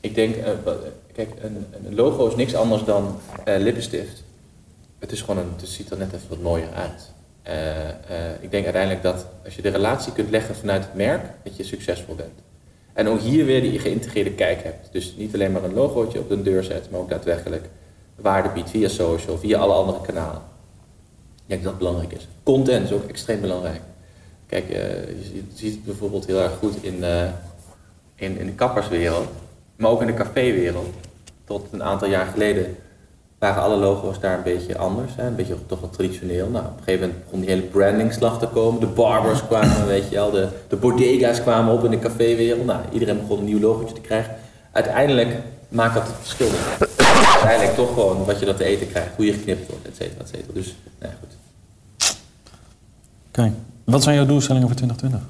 Ik 0.00 0.14
denk, 0.14 0.36
eh, 0.36 0.52
kijk, 1.12 1.30
een, 1.42 1.66
een 1.86 1.94
logo 1.94 2.26
is 2.26 2.36
niks 2.36 2.54
anders 2.54 2.84
dan 2.84 3.18
eh, 3.44 3.58
lippenstift. 3.58 4.22
Het 4.98 5.12
is 5.12 5.20
gewoon 5.20 5.38
een, 5.38 5.52
het 5.56 5.68
ziet 5.68 5.90
er 5.90 5.98
net 5.98 6.12
even 6.12 6.28
wat 6.28 6.40
mooier 6.40 6.72
uit. 6.74 7.10
Eh, 7.42 8.42
ik 8.42 8.50
denk 8.50 8.64
uiteindelijk 8.64 9.02
dat 9.02 9.26
als 9.44 9.54
je 9.54 9.62
de 9.62 9.68
relatie 9.68 10.12
kunt 10.12 10.30
leggen 10.30 10.54
vanuit 10.54 10.84
het 10.84 10.94
merk, 10.94 11.22
dat 11.44 11.56
je 11.56 11.64
succesvol 11.64 12.14
bent. 12.14 12.38
En 12.92 13.08
ook 13.08 13.20
hier 13.20 13.44
weer 13.44 13.60
die 13.60 13.78
geïntegreerde 13.78 14.32
kijk 14.32 14.62
hebt. 14.62 14.88
Dus 14.92 15.14
niet 15.16 15.34
alleen 15.34 15.52
maar 15.52 15.64
een 15.64 15.74
logootje 15.74 16.18
op 16.18 16.28
de 16.28 16.42
deur 16.42 16.64
zetten, 16.64 16.92
maar 16.92 17.00
ook 17.00 17.10
daadwerkelijk 17.10 17.68
waarde 18.14 18.48
biedt 18.48 18.70
via 18.70 18.88
social, 18.88 19.38
via 19.38 19.58
alle 19.58 19.74
andere 19.74 20.00
kanalen. 20.00 20.42
Ik 21.36 21.42
denk 21.46 21.62
dat 21.62 21.70
dat 21.70 21.78
belangrijk 21.78 22.12
is. 22.12 22.28
Content 22.42 22.84
is 22.84 22.92
ook 22.92 23.08
extreem 23.08 23.40
belangrijk. 23.40 23.80
Kijk, 24.46 24.68
eh, 24.70 24.78
je 25.06 25.42
ziet- 25.54 25.74
het 25.74 25.84
bijvoorbeeld 25.84 26.26
heel 26.26 26.40
erg 26.40 26.52
goed 26.58 26.74
in, 26.80 27.04
eh, 27.04 27.22
in, 28.14 28.38
in 28.38 28.46
de 28.46 28.52
kapperswereld, 28.52 29.26
maar 29.76 29.90
ook 29.90 30.00
in 30.00 30.06
de 30.06 30.14
caféwereld. 30.14 30.94
Tot 31.44 31.66
een 31.70 31.82
aantal 31.82 32.08
jaar 32.08 32.26
geleden 32.26 32.76
waren 33.38 33.62
alle 33.62 33.76
logo's 33.76 34.20
daar 34.20 34.36
een 34.36 34.42
beetje 34.42 34.78
anders, 34.78 35.12
hè? 35.16 35.26
een 35.26 35.34
beetje 35.36 35.56
toch 35.66 35.80
wat 35.80 35.92
traditioneel. 35.92 36.48
Nou, 36.48 36.64
op 36.66 36.70
een 36.78 36.84
gegeven 36.84 37.06
moment 37.06 37.24
begon 37.24 37.40
die 37.40 37.48
hele 37.48 37.62
brandingslag 37.62 38.38
te 38.38 38.46
komen. 38.46 38.80
De 38.80 38.86
barbers 38.86 39.46
kwamen, 39.48 39.86
weet 39.86 40.08
je 40.08 40.14
wel, 40.14 40.30
de, 40.30 40.48
de 40.68 40.76
bodega's 40.76 41.40
kwamen 41.42 41.74
op 41.74 41.84
in 41.84 41.90
de 41.90 41.98
caféwereld. 41.98 42.64
Nou, 42.66 42.80
iedereen 42.92 43.20
begon 43.20 43.38
een 43.38 43.44
nieuw 43.44 43.60
logootje 43.60 43.94
te 43.94 44.00
krijgen. 44.00 44.34
Uiteindelijk 44.72 45.36
maakt 45.68 45.94
dat 45.94 46.06
het 46.06 46.16
verschil 46.20 46.46
niet. 46.46 46.88
Uiteindelijk 47.32 47.74
toch 47.76 47.94
gewoon 47.94 48.24
wat 48.24 48.38
je 48.40 48.46
dat 48.46 48.56
te 48.56 48.64
eten 48.64 48.88
krijgt, 48.88 49.16
hoe 49.16 49.24
je 49.26 49.32
geknipt 49.32 49.68
wordt, 49.68 49.86
et 49.86 49.96
cetera, 49.96 50.20
et 50.20 50.28
cetera. 50.28 50.52
Dus, 50.52 50.76
nou 50.98 51.12
ja, 51.12 51.18
goed. 51.20 51.36
Oké. 53.28 53.52
Wat 53.84 54.02
zijn 54.02 54.14
jouw 54.16 54.26
doelstellingen 54.26 54.68
voor 54.68 54.76
2020? 54.76 55.28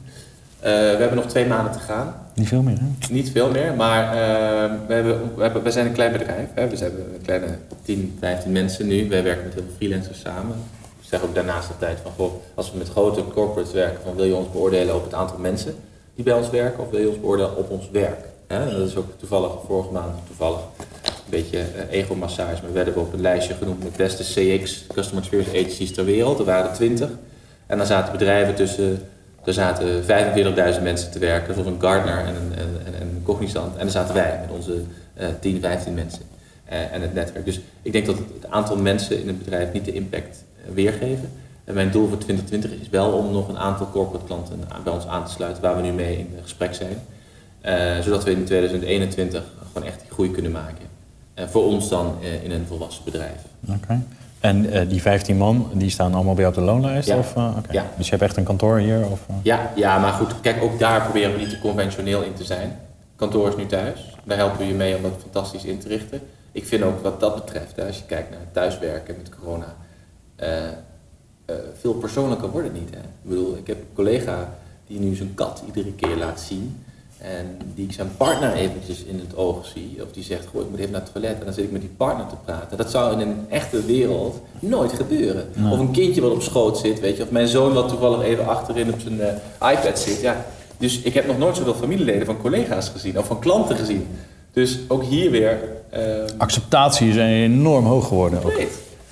Eh, 0.61 0.71
we 0.73 1.01
hebben 1.01 1.17
nog 1.17 1.27
twee 1.27 1.47
maanden 1.47 1.73
te 1.73 1.79
gaan. 1.79 2.15
Niet 2.35 2.49
veel 2.49 2.63
meer, 2.63 2.79
hè? 2.79 3.13
Niet 3.15 3.31
veel 3.31 3.51
meer, 3.51 3.75
maar 3.75 4.07
eh, 4.07 4.73
we, 4.87 4.95
hebben, 4.95 5.35
we, 5.37 5.43
hebben, 5.43 5.63
we 5.63 5.71
zijn 5.71 5.87
een 5.87 5.93
klein 5.93 6.13
bedrijf. 6.13 6.49
Hè? 6.55 6.69
We 6.69 6.77
hebben 6.77 7.01
een 7.15 7.23
kleine 7.23 7.47
10, 7.83 8.17
15 8.21 8.53
mensen 8.53 8.87
nu. 8.87 9.09
Wij 9.09 9.23
werken 9.23 9.45
met 9.45 9.55
heel 9.55 9.63
veel 9.63 9.77
freelancers 9.77 10.21
samen. 10.21 10.57
Ik 11.01 11.09
zeg 11.09 11.23
ook 11.23 11.35
daarnaast 11.35 11.69
de 11.69 11.75
tijd 11.79 11.99
van, 12.03 12.13
goh, 12.17 12.33
als 12.55 12.73
we 12.73 12.79
met 12.79 12.89
grote 12.89 13.25
corporates 13.25 13.73
werken, 13.73 14.03
van 14.05 14.15
wil 14.15 14.25
je 14.25 14.35
ons 14.35 14.51
beoordelen 14.53 14.95
op 14.95 15.05
het 15.05 15.15
aantal 15.15 15.39
mensen 15.39 15.75
die 16.15 16.25
bij 16.25 16.35
ons 16.35 16.51
werken 16.51 16.85
of 16.85 16.91
wil 16.91 17.01
je 17.01 17.09
ons 17.09 17.21
beoordelen 17.21 17.57
op 17.57 17.71
ons 17.71 17.89
werk? 17.91 18.25
Hè? 18.47 18.79
Dat 18.79 18.89
is 18.89 18.97
ook 18.97 19.09
toevallig 19.17 19.51
vorige 19.67 19.93
maand, 19.93 20.15
toevallig 20.27 20.59
een 21.05 21.31
beetje 21.31 21.59
eh, 21.59 21.99
ego-massage, 21.99 22.63
maar 22.63 22.73
we 22.73 22.73
werden 22.73 22.97
op 22.97 23.13
een 23.13 23.21
lijstje 23.21 23.55
genoemd 23.55 23.83
met 23.83 23.97
beste 23.97 24.23
CX, 24.23 24.85
Customer 24.95 25.23
Experience 25.23 25.59
Agencies 25.59 25.93
ter 25.95 26.05
wereld. 26.05 26.39
Er 26.39 26.45
waren 26.45 26.71
er 26.71 26.77
20. 26.77 27.09
En 27.67 27.79
dan 27.79 27.87
zaten 27.87 28.13
bedrijven 28.13 28.55
tussen 28.55 29.09
er 29.45 29.53
zaten 29.53 30.03
45.000 30.03 30.83
mensen 30.83 31.11
te 31.11 31.19
werken, 31.19 31.55
zoals 31.55 31.69
een 31.69 31.81
Gartner 31.81 32.19
en 32.19 32.35
een, 32.35 32.59
en, 32.59 33.01
en 33.01 33.21
Cognizant. 33.23 33.73
En 33.73 33.81
dan 33.81 33.91
zaten 33.91 34.15
wij 34.15 34.39
met 34.41 34.57
onze 34.57 34.83
eh 35.15 35.29
10, 35.41 35.61
15 35.61 35.95
mensen 35.95 36.23
eh, 36.65 36.93
en 36.93 37.01
het 37.01 37.15
netwerk. 37.15 37.45
Dus 37.45 37.61
ik 37.83 37.93
denk 37.93 38.07
dat 38.07 38.17
het, 38.17 38.51
aantal 38.51 38.77
mensen 38.77 39.21
in 39.21 39.27
het 39.27 39.39
bedrijf 39.39 39.73
niet 39.73 39.85
de 39.85 39.93
impact 39.93 40.45
eh, 40.57 40.75
weergeven. 40.75 41.31
En 41.65 41.75
mijn 41.75 41.91
doel 41.91 42.09
voor 42.09 42.19
2020 42.19 42.81
is 42.81 42.89
wel 42.89 43.13
om 43.13 43.33
nog 43.33 43.49
een 43.49 43.59
aantal 43.59 43.91
corporate 43.91 44.25
klanten 44.25 44.61
bij 44.85 44.93
ons 44.93 45.07
aan 45.07 45.25
te 45.25 45.31
sluiten, 45.31 45.63
waar 45.63 45.77
we 45.77 45.83
nu 45.83 45.93
mee 45.93 46.19
in 46.19 46.29
gesprek 46.43 46.75
zijn. 46.75 46.99
Eh, 47.61 47.99
zodat 48.01 48.25
we 48.25 48.31
in 48.31 48.45
2021 48.45 49.43
gewoon 49.73 49.89
echt 49.89 50.01
die 50.01 50.11
groei 50.11 50.31
kunnen 50.31 50.53
maken. 50.53 50.87
En 51.35 51.49
voor 51.49 51.65
ons 51.65 51.89
dan 51.89 52.17
in 52.43 52.51
een 52.51 52.67
volwassen 52.67 53.05
bedrijf. 53.05 53.41
Oké. 53.69 54.03
En 54.45 54.71
eh, 54.71 54.89
die 54.89 55.03
15 55.03 55.37
man, 55.37 55.71
die 55.73 55.91
staan 55.91 56.15
allemaal 56.15 56.35
bij 56.35 56.45
jou 56.45 56.57
op 56.57 56.61
de 56.63 56.67
loonlijst? 56.67 57.09
Ja. 57.09 57.19
Of, 57.19 57.37
eh. 57.37 57.57
Ja. 57.71 57.87
Dus 57.97 58.05
je 58.05 58.11
hebt 58.11 58.23
echt 58.23 58.37
een 58.37 58.45
kantoor 58.45 58.79
hier? 58.79 59.07
Of, 59.11 59.21
eh? 59.29 59.35
Ja, 59.43 59.73
ja, 59.75 59.99
maar 59.99 60.13
goed, 60.13 60.41
kijk, 60.41 60.63
ook 60.63 60.79
daar 60.79 61.03
proberen 61.03 61.33
we 61.33 61.39
niet 61.39 61.51
te 61.51 61.59
conventioneel 61.59 62.23
in 62.23 62.35
te 62.35 62.45
zijn. 62.45 62.79
Kantoor 63.17 63.49
is 63.49 63.57
nu 63.57 63.67
thuis. 63.67 64.17
Daar 64.25 64.37
helpen 64.37 64.59
we 64.59 64.67
je 64.67 64.75
mee 64.75 64.97
om 64.97 65.03
dat 65.03 65.13
fantastisch 65.21 65.65
in 65.65 65.79
te 65.79 65.89
richten. 65.89 66.21
Ik 66.53 66.67
vind 66.67 66.83
ook 66.83 67.03
wat 67.03 67.21
dat 67.21 67.35
betreft, 67.35 67.77
hè, 67.77 67.87
als 67.87 67.97
je 67.97 68.05
kijkt 68.07 68.31
naar 68.31 68.47
thuiswerken 68.53 69.17
met 69.17 69.31
corona, 69.39 69.75
veel 71.75 71.95
persoonlijker 71.95 72.51
wordt 72.51 72.69
het 72.69 72.81
niet. 72.81 72.91
Hè? 72.91 73.01
Ik 73.01 73.29
bedoel, 73.29 73.57
ik 73.57 73.67
heb 73.67 73.77
een 73.77 73.95
collega 73.95 74.55
die 74.87 75.01
nu 75.01 75.15
zijn 75.15 75.35
kat 75.35 75.63
iedere 75.67 75.93
keer 75.93 76.17
laat 76.17 76.41
zien. 76.41 76.84
En 77.19 77.59
die 77.75 77.85
ik 77.87 77.93
zijn 77.93 78.17
partner 78.17 78.53
eventjes 78.53 79.03
in 79.05 79.19
het 79.19 79.37
oog 79.37 79.67
zie. 79.75 80.03
Of 80.03 80.13
die 80.13 80.25
zegt, 80.25 80.47
goh, 80.47 80.63
ik 80.63 80.71
moet 80.71 80.79
even 80.79 80.91
naar 80.93 81.01
het 81.01 81.13
toilet. 81.13 81.39
En 81.39 81.45
dan 81.45 81.55
zit 81.55 81.65
ik 81.65 81.71
met 81.71 81.81
die 81.81 81.91
partner 81.97 82.27
te 82.27 82.35
praten. 82.45 82.77
Dat 82.77 82.91
zou 82.91 83.13
in 83.13 83.21
een 83.29 83.47
echte 83.49 83.85
wereld 83.85 84.41
nooit 84.61 84.93
gebeuren. 84.93 85.49
Of 85.73 85.79
een 85.79 85.91
kindje 85.91 86.21
wat 86.21 86.33
op 86.33 86.43
schoot 86.43 86.79
zit, 86.79 87.01
weet 87.01 87.17
je. 87.17 87.23
Of 87.23 87.31
mijn 87.31 87.49
zoon 87.49 87.73
wat 87.73 87.89
toevallig 87.89 88.23
even 88.23 88.47
achterin 88.47 88.93
op 88.93 89.01
zijn 89.01 89.21
eh, 89.21 89.73
iPad 89.73 89.99
zit. 89.99 90.21
Ja. 90.21 90.45
Dus 90.79 91.01
ik 91.01 91.15
heb 91.15 91.27
nog 91.27 91.39
nooit 91.39 91.57
zoveel 91.57 91.75
familieleden 91.75 92.27
van 92.27 92.41
collega's 92.41 92.89
gezien. 92.89 93.19
Of 93.19 93.27
van 93.27 93.39
klanten 93.39 93.77
gezien. 93.77 94.07
Dus 94.53 94.79
ook 94.89 95.03
hier 95.05 95.31
weer... 95.31 95.59
eh, 95.91 96.03
Acceptatie 96.39 97.09
is 97.09 97.17
enorm 97.17 97.85
hoog 97.85 98.09
geworden. 98.09 98.45
Ook. 98.45 98.61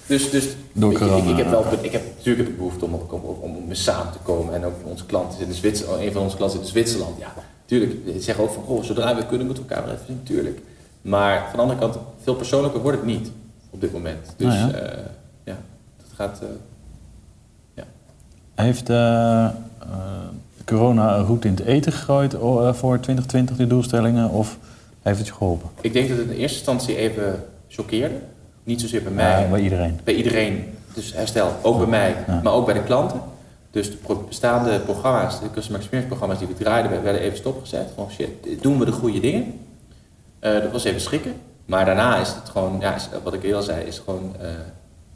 Dus, 0.06 0.30
dus 0.30 0.44
Door 0.72 0.92
ik, 0.92 0.98
corona, 0.98 1.30
ik 1.30 1.36
heb 1.36 1.50
wel, 1.50 1.64
ik 1.80 1.92
heb 1.92 2.02
natuurlijk 2.16 2.44
heb 2.44 2.48
ik 2.48 2.56
behoefte 2.56 2.84
om, 2.84 2.94
om, 2.94 3.20
om, 3.40 3.56
om 3.56 3.64
samen 3.70 4.12
te 4.12 4.18
komen. 4.22 4.54
En 4.54 4.64
ook 4.64 4.74
onze 4.84 5.06
klanten 5.06 5.46
in 5.46 5.54
Zwitserland, 5.54 6.00
een 6.02 6.12
van 6.12 6.22
onze 6.22 6.36
klanten 6.36 6.58
zit 6.58 6.66
in 6.66 6.72
Zwitserland. 6.72 7.18
Ja, 7.18 7.34
natuurlijk. 7.72 8.16
Ze 8.16 8.22
zeggen 8.22 8.44
ook 8.44 8.50
van, 8.50 8.62
goh, 8.62 8.82
zodra 8.82 9.16
we 9.16 9.26
kunnen, 9.26 9.46
moeten 9.46 9.64
we 9.64 9.70
elkaar 9.70 9.86
wel 9.86 9.94
even 9.94 10.06
zien. 10.06 10.22
Tuurlijk. 10.22 10.60
Maar 11.02 11.40
van 11.40 11.52
de 11.52 11.62
andere 11.62 11.78
kant, 11.78 11.96
veel 12.22 12.34
persoonlijker 12.34 12.80
wordt 12.80 12.96
het 12.96 13.06
niet 13.06 13.30
op 13.70 13.80
dit 13.80 13.92
moment. 13.92 14.34
Dus 14.36 14.46
Nou 14.46 14.58
ja. 14.58 14.78
ja, 14.78 14.92
ja 15.44 15.56
dat 15.96 16.12
gaat... 16.14 16.40
eh, 16.42 16.48
ja. 17.74 17.84
Heeft 18.54 18.90
eh, 18.90 19.44
eh, 19.44 19.52
corona 20.64 21.16
een 21.16 21.24
route 21.24 21.48
in 21.48 21.54
het 21.54 21.64
eten 21.64 21.92
gegooid 21.92 22.34
oh, 22.34 22.68
eh, 22.68 22.74
voor 22.74 23.00
2020, 23.00 23.56
die 23.56 23.66
doelstellingen? 23.66 24.30
Of 24.30 24.58
heeft 25.02 25.18
het 25.18 25.26
je 25.26 25.32
geholpen? 25.32 25.68
Ik 25.80 25.92
denk 25.92 26.08
dat 26.08 26.18
het 26.18 26.26
in 26.26 26.36
eerste 26.36 26.56
instantie 26.56 26.96
even 26.96 27.44
choqueerde. 27.68 28.14
Niet 28.64 28.80
zozeer 28.80 29.02
bij 29.02 29.12
mij, 29.12 29.48
bij 29.50 29.60
iedereen. 29.60 30.00
bij 30.04 30.14
iedereen. 30.14 30.64
Dus 30.94 31.12
herstel, 31.14 31.52
ook 31.62 31.78
bij 31.78 31.86
mij, 31.86 32.16
maar 32.42 32.52
ook 32.52 32.64
bij 32.64 32.74
de 32.74 32.82
klanten. 32.82 33.20
Dus 33.72 33.90
de 33.90 33.96
bestaande 34.28 34.80
programma's, 34.80 35.40
de 35.40 35.50
customer 35.50 35.80
experience 35.80 36.08
programma's 36.08 36.38
die 36.38 36.48
we 36.48 36.54
draaiden, 36.54 37.02
werden 37.02 37.20
even 37.20 37.36
stopgezet. 37.36 37.90
Van 37.94 38.10
shit, 38.10 38.62
doen 38.62 38.78
we 38.78 38.84
de 38.84 38.92
goede 38.92 39.20
dingen? 39.20 39.60
Eh, 40.38 40.52
dat 40.52 40.72
was 40.72 40.84
even 40.84 41.00
schrikken. 41.00 41.34
Maar 41.64 41.84
daarna 41.84 42.16
is 42.16 42.28
het 42.28 42.48
gewoon, 42.48 42.80
ja, 42.80 42.96
wat 43.22 43.34
ik 43.34 43.42
eerder 43.42 43.62
zei, 43.62 43.84
is 43.84 43.98
gewoon 43.98 44.36
eh, 44.40 44.48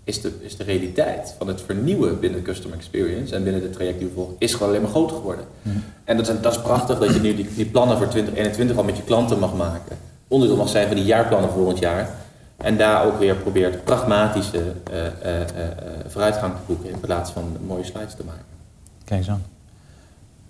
is 0.07 0.21
de, 0.21 0.33
is 0.41 0.57
de 0.57 0.65
realiteit 0.65 1.35
van 1.39 1.47
het 1.47 1.61
vernieuwen 1.61 2.21
binnen 2.21 2.45
de 2.45 2.51
customer 2.51 2.77
experience 2.77 3.35
en 3.35 3.43
binnen 3.43 3.63
de 3.63 3.71
traject 3.71 3.99
die 3.99 4.09
we 4.09 4.15
volgen, 4.15 4.35
is 4.39 4.53
gewoon 4.53 4.69
alleen 4.69 4.83
maar 4.83 4.91
groter 4.91 5.17
geworden. 5.17 5.45
En 6.05 6.17
dat 6.17 6.29
is, 6.29 6.41
dat 6.41 6.53
is 6.53 6.63
prachtig 6.63 6.99
dat 6.99 7.15
je 7.15 7.21
nu 7.21 7.35
die, 7.35 7.49
die 7.55 7.67
plannen 7.67 7.97
voor 7.97 8.09
2021 8.09 8.77
al 8.77 8.85
met 8.85 8.97
je 8.97 9.03
klanten 9.03 9.39
mag 9.39 9.55
maken. 9.55 9.99
Onderdeel 10.29 10.57
mag 10.57 10.69
zijn 10.69 10.87
van 10.87 10.97
die 10.97 11.05
jaarplannen 11.05 11.51
volgend 11.51 11.79
jaar. 11.79 12.11
En 12.57 12.77
daar 12.77 13.05
ook 13.05 13.19
weer 13.19 13.37
probeert 13.37 13.85
pragmatische 13.85 14.73
eh, 14.91 15.07
eh, 15.07 15.41
eh, 15.41 15.49
vooruitgang 16.07 16.55
te 16.55 16.61
boeken 16.67 16.91
in 16.91 17.01
plaats 17.01 17.31
van 17.31 17.57
mooie 17.67 17.85
slides 17.85 18.15
te 18.15 18.25
maken. 18.25 18.45
Kijk 19.05 19.21
eens 19.21 19.31
aan. 19.31 19.45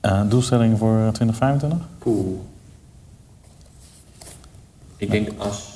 Eh, 0.01 0.23
doelstellingen 0.29 0.79
voor 0.79 1.11
2025? 1.13 1.79
Poeh. 1.99 2.39
Ik 4.97 5.11
denk 5.11 5.29
als. 5.39 5.75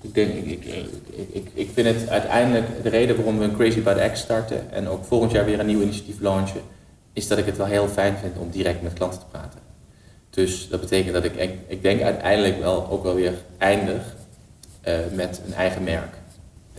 Ik, 0.00 0.14
denk, 0.14 0.34
ik, 0.34 0.64
ik, 0.64 1.28
ik, 1.32 1.50
ik, 1.54 1.70
vind 1.74 1.86
het 1.86 2.08
uiteindelijk 2.08 2.82
de 2.82 2.88
reden 2.88 3.16
waarom 3.16 3.38
we 3.38 3.44
een 3.44 3.56
Crazy 3.56 3.82
by 3.82 3.94
the 3.94 4.10
X 4.12 4.20
starten 4.20 4.72
en 4.72 4.88
ook 4.88 5.04
volgend 5.04 5.30
jaar 5.30 5.44
weer 5.44 5.60
een 5.60 5.66
nieuw 5.66 5.80
initiatief 5.80 6.20
launchen, 6.20 6.60
is 7.12 7.28
dat 7.28 7.38
ik 7.38 7.46
het 7.46 7.56
wel 7.56 7.66
heel 7.66 7.88
fijn 7.88 8.16
vind 8.16 8.38
om 8.38 8.50
direct 8.50 8.82
met 8.82 8.92
klanten 8.92 9.18
te 9.18 9.26
praten. 9.30 9.60
Dus 10.30 10.68
dat 10.68 10.80
betekent 10.80 11.14
dat 11.14 11.24
ik, 11.24 11.54
ik, 11.66 11.82
denk 11.82 12.02
uiteindelijk 12.02 12.58
wel 12.60 12.90
ook 12.90 13.02
wel 13.02 13.14
weer 13.14 13.34
eindig 13.58 14.16
met 15.12 15.40
een 15.46 15.54
eigen 15.54 15.82
merk. 15.84 16.16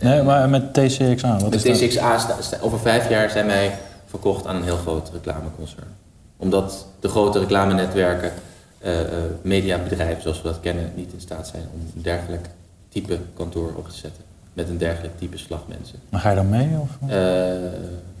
Nee, 0.00 0.22
maar 0.22 0.48
met 0.48 0.74
TCXA, 0.74 1.38
wat 1.38 1.52
De 1.52 1.68
is? 1.70 1.78
TCXA, 1.78 2.18
sta- 2.18 2.36
sta- 2.40 2.56
over 2.60 2.78
vijf 2.80 3.08
jaar 3.08 3.30
zijn 3.30 3.46
wij 3.46 3.72
verkocht 4.06 4.46
aan 4.46 4.56
een 4.56 4.62
heel 4.62 4.76
groot 4.76 5.10
reclameconcern. 5.12 5.86
Omdat 6.36 6.86
de 7.00 7.08
grote 7.08 7.38
reclamenetwerken, 7.38 8.30
eh, 8.78 9.00
eh, 9.00 9.06
mediabedrijven 9.42 10.22
zoals 10.22 10.42
we 10.42 10.48
dat 10.48 10.60
kennen, 10.60 10.92
niet 10.94 11.12
in 11.12 11.20
staat 11.20 11.48
zijn 11.48 11.62
om 11.74 11.80
een 11.96 12.02
dergelijk 12.02 12.46
type 12.88 13.18
kantoor 13.36 13.72
op 13.76 13.88
te 13.88 13.96
zetten. 13.96 14.22
Met 14.52 14.68
een 14.68 14.78
dergelijk 14.78 15.18
type 15.18 15.38
slagmensen. 15.38 15.98
Maar 16.08 16.20
ga 16.20 16.30
je 16.30 16.36
dan 16.36 16.48
mee? 16.48 16.68
Of? 16.80 17.10
Eh, 17.10 17.16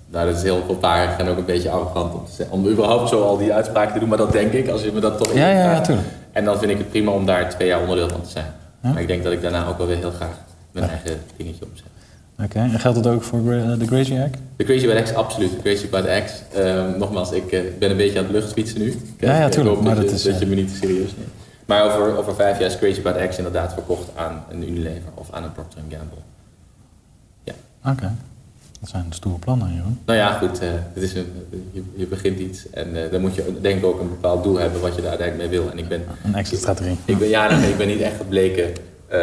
nou, 0.06 0.26
dat 0.26 0.36
is 0.36 0.42
heel 0.42 0.62
voorbarig 0.66 1.18
en 1.18 1.28
ook 1.28 1.36
een 1.38 1.44
beetje 1.44 1.70
arrogant 1.70 2.14
om, 2.14 2.24
te 2.36 2.46
om 2.50 2.66
überhaupt 2.66 3.08
zo 3.08 3.22
al 3.22 3.38
die 3.38 3.52
uitspraken 3.52 3.92
te 3.92 3.98
doen, 3.98 4.08
maar 4.08 4.18
dat 4.18 4.32
denk 4.32 4.52
ik, 4.52 4.68
als 4.68 4.82
je 4.82 4.92
me 4.92 5.00
dat 5.00 5.18
toch 5.18 5.32
Ja, 5.34 5.48
ja, 5.48 5.72
ja, 5.72 5.80
tuurlijk. 5.80 6.08
En 6.32 6.44
dan 6.44 6.58
vind 6.58 6.70
ik 6.70 6.78
het 6.78 6.88
prima 6.90 7.10
om 7.12 7.26
daar 7.26 7.50
twee 7.50 7.68
jaar 7.68 7.80
onderdeel 7.80 8.08
van 8.08 8.22
te 8.22 8.30
zijn. 8.30 8.46
Ja? 8.82 8.92
Maar 8.92 9.00
ik 9.00 9.06
denk 9.08 9.22
dat 9.22 9.32
ik 9.32 9.42
daarna 9.42 9.66
ook 9.66 9.78
wel 9.78 9.86
weer 9.86 9.96
heel 9.96 10.10
graag 10.10 10.38
mijn 10.72 10.88
eigen 10.88 11.18
dingetje 11.36 11.64
opzet. 11.64 11.86
Oké, 12.44 12.58
en 12.58 12.80
geldt 12.80 12.96
het 12.96 13.06
ook 13.06 13.22
voor 13.22 13.40
Gra- 13.42 13.76
de 13.76 13.84
Crazy 13.84 14.12
Egg? 14.14 14.30
De 14.56 14.64
Crazy 14.64 14.86
by 14.86 14.94
the 14.94 15.02
X, 15.02 15.14
absoluut. 15.14 15.50
De 15.50 15.56
Crazy 15.62 15.86
the 15.88 16.22
X. 16.24 16.42
Ehm, 16.54 16.98
nogmaals, 16.98 17.32
ik 17.32 17.52
eh, 17.52 17.60
ben 17.78 17.90
een 17.90 17.96
beetje 17.96 18.18
aan 18.18 18.24
het 18.24 18.32
luchtfietsen 18.32 18.78
nu. 18.80 18.96
Ja, 19.18 19.38
ja, 19.38 19.48
tuurlijk, 19.48 19.80
maar 19.80 19.94
dat, 19.94 20.04
dat 20.04 20.10
je, 20.10 20.16
is, 20.16 20.22
dat 20.22 20.32
eh, 20.34 20.40
je 20.40 20.46
me 20.46 20.54
niet 20.54 20.68
te 20.68 20.74
serieus 20.76 21.16
neemt. 21.16 21.30
Maar 21.66 21.84
over, 21.84 22.16
over 22.18 22.34
vijf 22.34 22.58
jaar 22.58 22.68
is 22.68 22.78
Crazy 22.78 23.00
the 23.02 23.26
X 23.28 23.36
inderdaad 23.36 23.72
verkocht 23.72 24.08
aan 24.14 24.44
een 24.50 24.68
Unilever 24.68 25.10
of 25.14 25.32
aan 25.32 25.44
een 25.44 25.52
Procter 25.52 25.80
Gamble. 25.88 26.18
Oké, 27.84 28.12
dat 28.80 28.88
zijn 28.88 29.06
stoere 29.10 29.38
plannen, 29.38 29.74
Jeroen. 29.74 29.98
Nou 30.04 30.18
ja, 30.18 30.32
goed, 30.32 30.58
eh, 30.58 30.68
het 30.94 31.02
is 31.02 31.14
een, 31.14 31.26
je, 31.72 31.82
je 31.96 32.06
begint 32.06 32.38
iets 32.38 32.70
en 32.70 33.04
eh, 33.04 33.10
dan 33.10 33.20
moet 33.20 33.34
je 33.34 33.58
denk 33.60 33.78
ik 33.78 33.84
ook 33.84 34.00
een 34.00 34.08
bepaald 34.08 34.44
doel 34.44 34.58
hebben 34.58 34.80
wat 34.80 34.94
je 34.94 35.00
daar 35.00 35.10
uiteindelijk 35.10 35.50
mee 35.50 35.60
wil. 35.60 35.70
En 35.70 35.78
ik 35.78 35.88
ben, 35.88 36.04
Een 36.24 36.34
extra 36.34 36.58
strategie. 36.58 36.96
ik 37.04 37.18
ben, 37.18 37.28
ja, 37.28 37.50
ik 37.50 37.76
ben 37.76 37.86
niet 37.86 38.00
echt 38.00 38.16
gebleken 38.16 38.72
eh, 39.08 39.18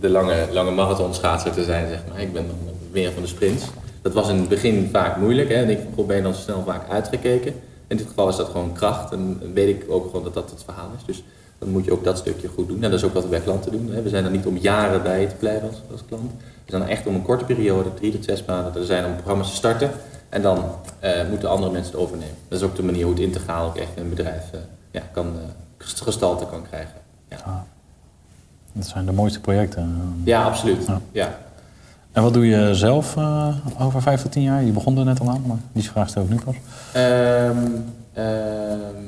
de 0.00 0.08
lange, 0.08 0.46
lange 0.52 0.70
marathonschaatser 0.70 1.52
te 1.52 1.64
zijn, 1.64 1.88
zeg 1.88 2.00
maar. 2.08 2.20
Ik 2.20 2.32
ben 2.32 2.46
dan 2.46 2.56
meer 2.90 3.12
van 3.12 3.22
de 3.22 3.28
sprints. 3.28 3.64
Dat 4.02 4.12
was 4.12 4.28
in 4.28 4.36
het 4.36 4.48
begin 4.48 4.88
vaak 4.92 5.16
moeilijk. 5.16 5.48
Hè? 5.48 5.54
En 5.54 5.70
ik 5.70 5.78
je 6.08 6.22
dan 6.22 6.34
snel 6.34 6.62
vaak 6.66 6.88
uitgekeken. 6.90 7.54
In 7.86 7.96
dit 7.96 8.06
geval 8.06 8.28
is 8.28 8.36
dat 8.36 8.48
gewoon 8.48 8.72
kracht 8.72 9.12
en 9.12 9.40
weet 9.54 9.68
ik 9.68 9.84
ook 9.88 10.06
gewoon 10.06 10.24
dat 10.24 10.34
dat 10.34 10.50
het 10.50 10.62
verhaal 10.64 10.90
is. 10.96 11.04
Dus 11.04 11.22
dan 11.64 11.72
moet 11.72 11.84
je 11.84 11.92
ook 11.92 12.04
dat 12.04 12.18
stukje 12.18 12.48
goed 12.48 12.68
doen. 12.68 12.76
En 12.82 12.90
dat 12.90 12.98
is 12.98 13.04
ook 13.04 13.14
wat 13.14 13.22
we 13.22 13.28
bij 13.28 13.40
klanten 13.40 13.72
doen. 13.72 13.90
Hè? 13.92 14.02
We 14.02 14.08
zijn 14.08 14.24
er 14.24 14.30
niet 14.30 14.46
om 14.46 14.56
jaren 14.56 15.02
bij 15.02 15.26
te 15.26 15.34
blijven 15.34 15.68
als, 15.68 15.82
als 15.92 16.04
klant. 16.08 16.30
We 16.64 16.70
zijn 16.70 16.82
er 16.82 16.88
echt 16.88 17.06
om 17.06 17.14
een 17.14 17.22
korte 17.22 17.44
periode, 17.44 17.94
drie 17.94 18.12
tot 18.12 18.24
zes 18.24 18.44
maanden, 18.44 18.74
er 18.80 18.84
zijn 18.86 19.04
om 19.04 19.14
programma's 19.14 19.48
te 19.50 19.56
starten. 19.56 19.90
En 20.28 20.42
dan 20.42 20.64
eh, 21.00 21.10
moeten 21.30 21.48
andere 21.50 21.72
mensen 21.72 21.92
het 21.92 22.00
overnemen. 22.00 22.34
Dat 22.48 22.58
is 22.58 22.64
ook 22.64 22.76
de 22.76 22.82
manier 22.82 23.02
hoe 23.04 23.12
het 23.14 23.22
integraal 23.22 23.66
ook 23.66 23.76
echt 23.76 23.90
een 23.96 24.08
bedrijf 24.08 24.42
eh, 24.52 24.60
ja, 24.90 25.02
kan, 25.12 25.26
eh, 25.26 25.42
gestalte 25.78 26.46
kan 26.46 26.62
krijgen. 26.62 26.94
Ja, 27.30 27.36
Ah, 27.44 27.54
dat 28.72 28.86
zijn 28.86 29.06
de 29.06 29.12
mooiste 29.12 29.40
projecten. 29.40 30.14
ja 30.24 30.42
absoluut. 30.44 30.86
Ja. 30.86 31.00
Ja. 31.12 31.38
En 32.12 32.22
wat 32.22 32.34
doe 32.34 32.46
je 32.46 32.74
zelf 32.74 33.16
over 33.78 34.02
vijf 34.02 34.22
tot 34.22 34.32
tien 34.32 34.42
jaar? 34.42 34.62
Je 34.64 34.72
begon 34.72 34.98
er 34.98 35.04
net 35.04 35.20
al 35.20 35.28
aan, 35.30 35.42
maar 35.46 35.56
die 35.72 35.82
vraag 35.90 36.08
stel 36.08 36.22
ik 36.22 36.28
nu 36.28 36.38
pas. 36.44 36.54
Ehm, 36.92 37.56
ehm, 38.12 39.02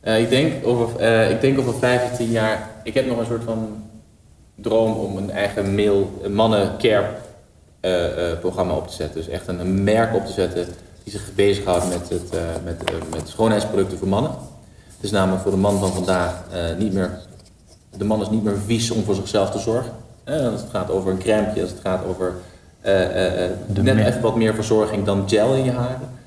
eh, 0.00 0.20
ik, 0.20 0.28
denk 0.28 0.66
over, 0.66 1.00
eh, 1.00 1.30
ik 1.30 1.40
denk 1.40 1.58
over 1.58 1.74
vijf 1.74 2.10
of 2.10 2.16
tien 2.16 2.30
jaar. 2.30 2.70
Ik 2.82 2.94
heb 2.94 3.06
nog 3.06 3.18
een 3.18 3.26
soort 3.26 3.44
van 3.44 3.84
droom 4.54 4.92
om 4.92 5.16
een 5.16 5.30
eigen 5.30 5.74
mail, 5.74 6.18
een 6.22 6.34
mannen 6.34 6.76
care 6.78 7.06
eh, 7.80 8.38
programma 8.40 8.74
op 8.74 8.88
te 8.88 8.94
zetten. 8.94 9.16
Dus 9.16 9.28
echt 9.28 9.48
een, 9.48 9.60
een 9.60 9.84
merk 9.84 10.14
op 10.14 10.26
te 10.26 10.32
zetten 10.32 10.66
die 11.02 11.12
zich 11.12 11.34
bezighoudt 11.34 11.88
met, 11.88 12.08
het, 12.08 12.30
met, 12.64 12.82
met 13.10 13.28
schoonheidsproducten 13.28 13.98
voor 13.98 14.08
mannen. 14.08 14.30
Het 14.96 15.04
is 15.04 15.10
namelijk 15.10 15.42
voor 15.42 15.50
de 15.50 15.56
man 15.56 15.78
van 15.78 15.92
vandaag 15.92 16.44
niet 16.78 16.92
meer. 16.92 17.18
De 17.96 18.04
man 18.04 18.20
is 18.20 18.30
niet 18.30 18.44
meer 18.44 18.58
vies 18.66 18.90
om 18.90 19.04
voor 19.04 19.14
zichzelf 19.14 19.50
te 19.50 19.58
zorgen. 19.58 19.92
Als 20.24 20.60
het 20.60 20.70
gaat 20.70 20.90
over 20.90 21.10
een 21.10 21.18
crème, 21.18 21.60
als 21.60 21.70
het 21.70 21.80
gaat 21.82 22.04
over 22.04 22.34
net 23.82 23.96
even 23.98 24.20
wat 24.20 24.36
meer 24.36 24.54
verzorging 24.54 25.04
dan 25.04 25.28
gel 25.28 25.54
in 25.54 25.64
je 25.64 25.70
haren. 25.70 26.17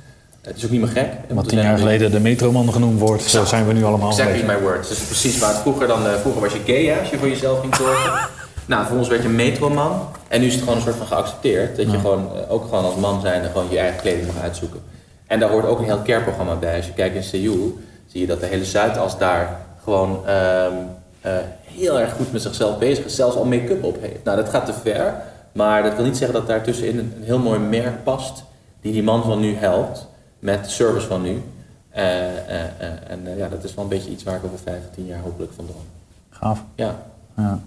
Het 0.41 0.57
is 0.57 0.65
ook 0.65 0.71
niet 0.71 0.79
meer 0.81 0.89
gek. 0.89 1.07
Wat 1.29 1.49
tien 1.49 1.59
jaar 1.61 1.77
geleden 1.77 2.11
de 2.11 2.19
metroman 2.19 2.73
genoemd 2.73 2.99
wordt, 2.99 3.23
zo 3.23 3.45
zijn 3.45 3.67
we 3.67 3.73
nu 3.73 3.83
allemaal 3.83 4.09
Exactly 4.09 4.43
my 4.45 4.59
words. 4.59 4.87
Dus 4.89 4.99
precies 4.99 5.37
waar 5.39 5.49
het 5.49 5.59
vroeger 5.59 5.87
dan... 5.87 6.05
eh, 6.05 6.13
vroeger 6.13 6.41
was 6.41 6.53
je 6.53 6.59
gay 6.65 6.85
hè, 6.85 6.99
als 6.99 7.09
je 7.09 7.17
voor 7.17 7.27
jezelf 7.27 7.59
ging 7.59 7.75
zorgen. 7.75 8.11
nou, 8.65 8.85
voor 8.87 8.97
ons 8.97 9.07
werd 9.07 9.21
je 9.23 9.29
metroman. 9.29 10.07
En 10.27 10.39
nu 10.41 10.47
is 10.47 10.53
het 10.53 10.61
gewoon 10.61 10.77
een 10.77 10.83
soort 10.83 10.95
van 10.95 11.07
geaccepteerd. 11.07 11.77
Dat 11.77 11.85
je 11.85 11.91
Ja. 11.91 11.99
gewoon, 11.99 12.29
eh, 12.35 12.51
ook 12.53 12.63
gewoon 12.63 12.85
als 12.85 12.95
man 12.95 13.21
zijnde 13.21 13.47
gewoon 13.47 13.67
je 13.69 13.77
eigen 13.79 14.01
kleding 14.01 14.25
mag 14.33 14.43
uitzoeken. 14.43 14.79
En 15.27 15.39
daar 15.39 15.49
hoort 15.49 15.65
ook 15.65 15.79
een 15.79 15.85
heel 15.85 16.01
care-programma 16.01 16.55
bij. 16.55 16.75
Als 16.77 16.85
je 16.85 16.93
kijkt 16.93 17.15
in 17.15 17.23
Seoul, 17.23 17.77
zie 18.07 18.21
je 18.21 18.27
dat 18.27 18.39
de 18.39 18.45
hele 18.45 18.65
Zuidas 18.65 19.17
daar 19.17 19.59
gewoon 19.83 20.27
ehm, 20.27 20.73
eh, 21.21 21.31
heel 21.63 21.99
erg 21.99 22.13
goed 22.13 22.31
met 22.31 22.41
zichzelf 22.41 22.77
bezig 22.77 23.05
is. 23.05 23.15
Zelfs 23.15 23.35
al 23.35 23.45
make-up 23.45 23.83
op 23.83 23.97
heeft. 24.01 24.23
Nou, 24.23 24.37
dat 24.37 24.49
gaat 24.49 24.65
te 24.65 24.73
ver. 24.83 25.13
Maar 25.51 25.83
dat 25.83 25.95
wil 25.95 26.05
niet 26.05 26.17
zeggen 26.17 26.37
dat 26.37 26.47
daar 26.47 26.61
tussenin 26.63 26.97
een, 26.99 27.13
een 27.17 27.23
heel 27.23 27.39
mooi 27.39 27.59
merk 27.59 28.03
past. 28.03 28.43
Die 28.81 28.91
die 28.93 29.03
man 29.03 29.23
van 29.23 29.39
nu 29.39 29.55
helpt. 29.55 30.09
Met 30.41 30.63
de 30.63 30.69
service 30.69 31.07
van 31.07 31.21
nu. 31.21 31.41
Eh, 31.89 32.37
eh, 32.37 32.63
eh, 32.79 32.91
en 33.07 33.37
ja, 33.37 33.47
dat 33.47 33.63
is 33.63 33.73
wel 33.73 33.83
een 33.83 33.89
beetje 33.89 34.09
iets 34.09 34.23
waar 34.23 34.35
ik 34.35 34.43
over 34.43 34.59
vijf 34.59 34.79
of 34.87 34.95
tien 34.95 35.05
jaar 35.05 35.19
hopelijk 35.19 35.53
van 35.53 35.65
droom. 35.65 35.85
Gaaf. 36.29 36.63
Ja, 36.75 37.03
Ja. 37.35 37.59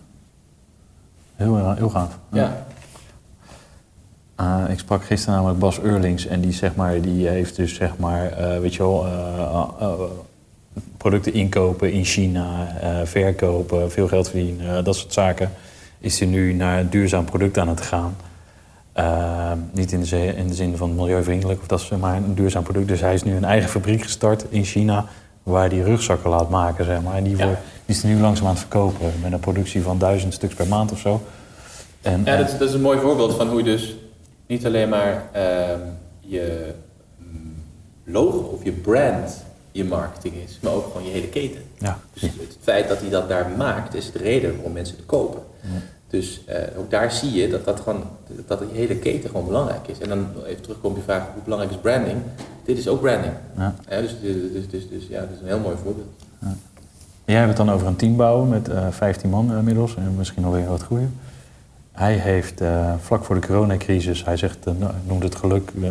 Heel, 1.34 1.74
heel 1.74 1.88
gaaf. 1.88 2.18
ja. 2.32 2.66
Ik 4.68 4.78
sprak 4.78 5.04
gisteren 5.04 5.34
namelijk 5.34 5.58
Bas 5.58 5.80
Eurlings 5.80 6.26
en 6.26 6.40
die, 6.40 6.52
zeg 6.52 6.74
maar, 6.74 7.00
die 7.00 7.28
heeft 7.28 7.56
dus 7.56 7.74
zeg 7.74 7.96
maar, 7.96 8.34
weet 8.60 8.74
je 8.74 8.82
wel, 8.82 9.06
producten 10.96 11.32
inkopen 11.32 11.92
in 11.92 12.04
China, 12.04 12.66
verkopen, 13.04 13.90
veel 13.90 14.08
geld 14.08 14.28
verdienen, 14.28 14.84
dat 14.84 14.96
soort 14.96 15.12
zaken. 15.12 15.50
Is 15.98 16.18
hij 16.18 16.28
nu 16.28 16.52
naar 16.52 16.80
een 16.80 16.90
duurzaam 16.90 17.24
product 17.24 17.58
aan 17.58 17.68
het 17.68 17.80
gaan. 17.80 18.16
Eh, 18.94 19.52
niet 19.72 19.92
in 19.92 20.00
de, 20.00 20.06
zin, 20.06 20.36
in 20.36 20.46
de 20.48 20.54
zin 20.54 20.76
van 20.76 20.94
milieuvriendelijk, 20.94 21.60
of 21.60 21.66
dat 21.66 21.80
is 21.80 21.88
maar 22.00 22.16
een 22.16 22.34
duurzaam 22.34 22.62
product. 22.62 22.88
Dus 22.88 23.00
hij 23.00 23.14
is 23.14 23.22
nu 23.22 23.36
een 23.36 23.44
eigen 23.44 23.70
fabriek 23.70 24.02
gestart 24.02 24.44
in 24.48 24.64
China, 24.64 25.06
waar 25.42 25.68
hij 25.68 25.78
rugzakken 25.78 26.30
laat 26.30 26.50
maken, 26.50 26.84
zeg 26.84 27.02
maar. 27.02 27.14
En 27.14 27.24
die, 27.24 27.36
Ja. 27.36 27.44
wordt, 27.44 27.60
die 27.86 27.96
is 27.96 28.02
nu 28.02 28.20
langzaam 28.20 28.44
aan 28.46 28.50
het 28.52 28.60
verkopen, 28.60 29.12
met 29.22 29.32
een 29.32 29.40
productie 29.40 29.82
van 29.82 29.98
duizend 29.98 30.34
stuks 30.34 30.54
per 30.54 30.66
maand 30.66 30.92
of 30.92 30.98
zo. 30.98 31.20
En, 32.02 32.22
Ja, 32.24 32.36
dat, 32.36 32.46
is- 32.48 32.58
dat 32.58 32.68
is 32.68 32.74
een 32.74 32.80
mooi 32.80 32.98
voorbeeld 32.98 33.34
van 33.34 33.48
hoe 33.48 33.58
je 33.58 33.64
dus 33.64 33.94
niet 34.46 34.66
alleen 34.66 34.88
maar 34.88 35.22
ehm, 35.32 35.78
je 36.20 36.72
mm, 37.18 37.54
logo 38.04 38.38
of 38.38 38.64
je 38.64 38.72
brand 38.72 39.42
je 39.72 39.84
marketing 39.84 40.34
is, 40.46 40.58
maar 40.62 40.72
ook 40.72 40.86
gewoon 40.86 41.04
je 41.06 41.12
hele 41.12 41.28
keten. 41.28 41.60
ja, 41.78 41.98
Dus 42.12 42.22
het 42.22 42.56
feit 42.62 42.88
dat 42.88 43.00
hij 43.00 43.10
dat 43.10 43.28
daar 43.28 43.50
maakt, 43.56 43.94
is 43.94 44.12
de 44.12 44.18
reden 44.18 44.54
waarom 44.54 44.72
mensen 44.72 44.96
het 44.96 45.06
kopen. 45.06 45.42
Dus 46.14 46.40
eh, 46.46 46.78
ook 46.78 46.90
daar 46.90 47.12
zie 47.12 47.32
je 47.32 47.48
dat, 47.48 47.64
dat, 47.64 47.80
gewoon, 47.80 48.02
dat 48.46 48.58
die 48.58 48.68
hele 48.72 48.96
keten 48.96 49.30
gewoon 49.30 49.46
belangrijk 49.46 49.88
is. 49.88 49.98
En 49.98 50.08
dan 50.08 50.26
even 50.46 50.62
terugkomen 50.62 50.90
op 50.90 50.94
die 50.94 51.14
vraag, 51.14 51.22
hoe 51.32 51.42
belangrijk 51.42 51.72
is 51.72 51.80
branding? 51.80 52.16
Dit 52.64 52.78
is 52.78 52.88
ook 52.88 53.00
branding. 53.00 53.32
Ja. 53.56 53.74
Ja, 53.88 54.00
dus, 54.00 54.16
dus, 54.20 54.34
dus, 54.52 54.68
dus, 54.68 54.88
dus 54.88 55.06
ja, 55.08 55.20
dat 55.20 55.28
is 55.34 55.40
een 55.40 55.46
heel 55.46 55.58
mooi 55.58 55.76
voorbeeld. 55.82 56.06
Jij 57.24 57.36
hebt 57.36 57.48
het 57.48 57.56
dan 57.56 57.70
over 57.70 57.86
een 57.86 57.96
team 57.96 58.16
bouwen 58.16 58.48
met 58.48 58.68
eh 58.68 58.86
15 58.90 59.30
man 59.30 59.56
inmiddels 59.56 59.96
en 59.96 60.14
misschien 60.16 60.44
alweer 60.44 60.68
wat 60.68 60.82
groeien. 60.82 61.18
Hij 61.92 62.14
heeft 62.14 62.60
eh, 62.60 62.94
vlak 63.00 63.24
voor 63.24 63.40
de 63.40 63.46
coronacrisis, 63.46 64.24
hij 64.24 64.36
zegt, 64.36 64.66
eh, 64.66 64.72
nou, 64.78 64.92
noemt 65.06 65.22
het 65.22 65.34
geluk, 65.34 65.70
eh, 65.82 65.88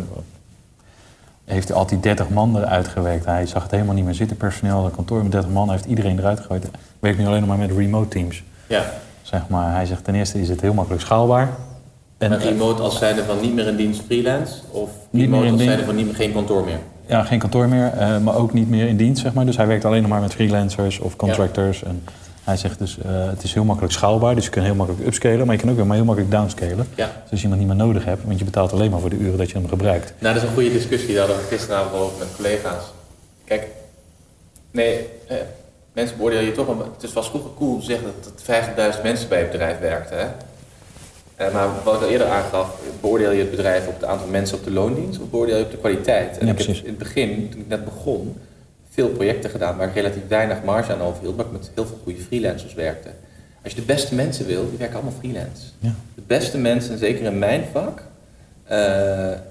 heeft 1.44 1.68
hij 1.68 1.76
altijd 1.76 2.02
30 2.02 2.28
man 2.28 2.56
eruit 2.56 2.88
gewerkt. 2.88 3.24
Hij 3.24 3.46
zag 3.46 3.62
het 3.62 3.70
helemaal 3.70 3.94
niet 3.94 4.04
meer 4.04 4.14
zitten, 4.14 4.36
personeel, 4.36 4.84
een 4.84 4.90
kantoor 4.90 5.22
met 5.22 5.32
30 5.32 5.50
man, 5.50 5.68
hij 5.68 5.76
heeft 5.76 5.88
iedereen 5.88 6.18
eruit 6.18 6.40
gegooid. 6.40 6.66
Werkt 6.98 7.18
nu 7.18 7.26
alleen 7.26 7.40
nog 7.40 7.48
maar 7.48 7.58
met 7.58 7.70
remote 7.70 8.08
teams. 8.08 8.42
Ja. 8.66 8.84
Zeg 9.24 9.48
maar. 9.48 9.74
Hij 9.74 9.86
zegt 9.86 10.04
ten 10.04 10.14
eerste 10.14 10.40
is 10.40 10.48
het 10.48 10.60
heel 10.60 10.74
makkelijk 10.74 11.02
schaalbaar. 11.02 11.50
En 12.18 12.38
remote 12.38 12.82
als 12.82 12.98
zijnde 12.98 13.24
van 13.24 13.40
niet 13.40 13.54
meer 13.54 13.66
in 13.66 13.76
dienst 13.76 14.02
freelance? 14.06 14.54
Of 14.70 14.90
Niet 15.10 15.22
remote 15.22 15.42
meer 15.42 15.52
in 15.52 15.58
als 15.58 15.64
zijnde 15.64 15.84
van 15.84 15.94
niet 15.94 16.06
meer, 16.06 16.14
geen 16.14 16.32
kantoor 16.32 16.64
meer? 16.64 16.78
ja, 17.06 17.22
geen 17.22 17.38
kantoor 17.38 17.68
meer, 17.68 17.92
eh, 17.92 18.18
maar 18.18 18.34
ook 18.34 18.52
niet 18.52 18.70
meer 18.70 18.88
in 18.88 18.96
dienst, 18.96 19.22
zeg 19.22 19.32
maar. 19.32 19.46
Dus 19.46 19.56
hij 19.56 19.66
werkt 19.66 19.84
alleen 19.84 20.00
nog 20.00 20.10
maar 20.10 20.20
met 20.20 20.32
freelancers 20.34 20.98
of 20.98 21.16
contractors. 21.16 21.82
En 21.82 22.04
hij 22.44 22.56
zegt 22.56 22.78
dus, 22.78 22.98
eh, 22.98 23.26
het 23.28 23.42
is 23.42 23.54
heel 23.54 23.64
makkelijk 23.64 23.92
schaalbaar. 23.92 24.34
Dus 24.34 24.44
je 24.44 24.50
kunt 24.50 24.64
heel 24.64 24.74
makkelijk 24.74 25.06
upscalen, 25.06 25.46
maar 25.46 25.54
je 25.54 25.60
kan 25.60 25.70
ook 25.70 25.76
weer 25.76 25.86
maar 25.86 25.96
heel 25.96 26.04
makkelijk 26.04 26.32
downscalen. 26.34 26.86
Ja. 26.94 27.06
Dus 27.22 27.30
als 27.30 27.40
je 27.40 27.46
iemand 27.48 27.58
niet 27.58 27.68
meer 27.76 27.86
nodig 27.86 28.04
hebt, 28.04 28.24
want 28.24 28.38
je 28.38 28.44
betaalt 28.44 28.72
alleen 28.72 28.90
maar 28.90 29.00
voor 29.00 29.10
de 29.10 29.16
uren 29.16 29.38
dat 29.38 29.50
je 29.50 29.58
hem 29.58 29.68
gebruikt. 29.68 30.12
Nou, 30.18 30.34
dat 30.34 30.42
is 30.42 30.48
een 30.48 30.54
goede 30.54 30.72
discussie. 30.72 31.14
Daar 31.14 31.26
hadden 31.26 31.36
we 31.44 31.56
gisteravond 31.56 31.94
over 31.94 32.18
met 32.18 32.28
collega's. 32.36 32.84
Kijk, 33.44 33.68
nee, 34.70 35.06
eh, 35.28 35.36
mensen 35.94 36.16
beoordelen 36.16 36.44
je 36.44 36.52
toch 36.52 36.66
wel. 36.66 36.94
Het 37.00 37.12
was 37.12 37.28
vroeger 37.28 37.50
cool 37.56 37.72
om 37.72 37.80
te 37.80 37.86
zeggen 37.86 38.06
dat 38.22 38.42
er 38.46 38.94
50.000 38.96 39.02
mensen 39.02 39.28
bij 39.28 39.38
het 39.38 39.50
bedrijf 39.50 39.78
werkten. 39.78 40.18
Hè? 40.18 40.26
Eh, 41.36 41.52
maar 41.52 41.68
wat 41.84 41.94
ik 41.94 42.02
al 42.02 42.08
eerder 42.08 42.26
aangaf, 42.26 42.80
beoordeel 43.00 43.30
je 43.30 43.40
het 43.40 43.50
bedrijf 43.50 43.86
op 43.86 43.94
het 43.94 44.04
aantal 44.04 44.26
mensen 44.26 44.58
op 44.58 44.64
de 44.64 44.70
loondienst 44.70 45.20
of 45.20 45.30
beoordeel 45.30 45.56
je 45.56 45.64
op 45.64 45.70
de 45.70 45.76
kwaliteit? 45.76 46.38
En 46.38 46.46
Ja, 46.46 46.52
ik 46.52 46.58
heb 46.58 46.76
in 46.76 46.84
het 46.84 46.98
begin, 46.98 47.48
toen 47.50 47.60
ik 47.60 47.68
net 47.68 47.84
begon, 47.84 48.36
veel 48.90 49.08
projecten 49.08 49.50
gedaan 49.50 49.76
waar 49.76 49.88
ik 49.88 49.94
relatief 49.94 50.22
weinig 50.28 50.62
marge 50.62 50.92
aan 50.92 51.00
overhield, 51.00 51.36
maar 51.36 51.46
ik 51.46 51.52
met 51.52 51.70
heel 51.74 51.86
veel 51.86 51.98
goede 52.02 52.20
freelancers 52.20 52.74
werkte. 52.74 53.08
Als 53.62 53.72
je 53.72 53.80
de 53.80 53.86
beste 53.86 54.14
mensen 54.14 54.46
wil, 54.46 54.68
die 54.68 54.78
werken 54.78 54.96
allemaal 54.96 55.18
freelance. 55.18 55.62
Ja. 55.78 55.94
De 56.14 56.22
beste 56.26 56.58
mensen, 56.58 56.98
zeker 56.98 57.24
in 57.24 57.38
mijn 57.38 57.64
vak, 57.72 58.02
eh, 58.64 58.76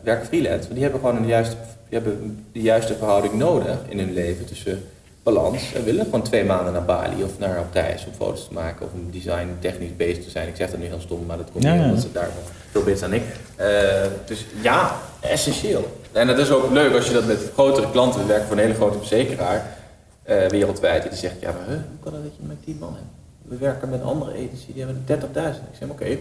werken 0.04 0.26
freelance. 0.26 0.60
Want 0.60 0.74
die 0.74 0.84
hebben 0.84 1.00
gewoon 1.00 1.16
een 1.16 1.28
juiste, 1.28 1.56
die 1.90 2.00
hebben 2.00 2.46
de 2.52 2.62
juiste 2.62 2.96
verhouding 2.96 3.34
nodig 3.34 3.78
in 3.88 4.00
hun 4.00 4.14
leven 4.14 4.46
tussen 4.46 4.84
balans. 5.24 5.74
En 5.74 5.84
willen 5.84 6.06
gewoon 6.06 6.22
twee 6.22 6.44
maanden 6.44 6.74
naar 6.74 6.86
Bali 6.86 7.24
of 7.24 7.40
naar 7.40 7.60
op 7.60 7.74
reis 7.74 8.06
om 8.06 8.14
foto's 8.14 8.48
te 8.48 8.54
maken 8.54 8.86
of 8.86 8.92
om 8.94 9.12
design 9.12 9.48
technisch 9.60 9.96
bezig 9.96 10.24
te 10.24 10.30
zijn. 10.30 10.48
Ik 10.48 10.56
zeg 10.56 10.70
dat 10.70 10.80
nu 10.80 10.86
heel 10.86 11.00
stom, 11.00 11.26
maar 11.26 11.38
dat 11.38 11.52
komt 11.52 11.64
Ja, 11.64 11.74
niet 11.74 11.84
omdat 11.84 12.02
ze 12.02 12.12
daar 12.12 12.30
nog 12.36 12.52
veel 12.72 12.84
beter 12.84 12.98
zijn 12.98 13.12
dan 13.12 13.20
ik. 13.20 13.26
Eh, 13.56 14.12
dus 14.26 14.46
ja, 14.62 14.96
essentieel. 15.20 15.98
En 16.12 16.28
dat 16.28 16.38
is 16.38 16.52
ook 16.52 16.72
leuk 16.72 16.96
als 16.96 17.08
je 17.08 17.14
dat 17.14 17.26
met 17.26 17.50
grotere 17.54 17.92
klanten, 17.92 18.20
we 18.20 18.26
werken 18.26 18.48
voor 18.48 18.56
een 18.56 18.64
hele 18.64 18.74
grote 18.74 18.98
verzekeraar 18.98 19.78
eh, 20.24 20.48
wereldwijd, 20.48 21.04
die 21.04 21.20
zegt, 21.20 21.36
ja 21.40 21.52
maar 21.52 21.68
huh, 21.68 21.76
hoe 21.76 22.00
kan 22.04 22.14
het 22.14 22.24
dat 22.24 22.32
je 22.38 22.48
met 22.48 22.58
die 22.66 22.76
man 22.80 22.94
hebt? 22.94 23.06
We 23.42 23.58
werken 23.58 23.90
met 23.90 24.04
andere 24.04 24.32
agency, 24.32 24.74
die 24.74 24.84
hebben 24.84 25.04
er 25.08 25.18
30.000. 25.18 25.26
Ik 25.72 25.78
zeg, 25.80 25.90
oké, 25.90 26.18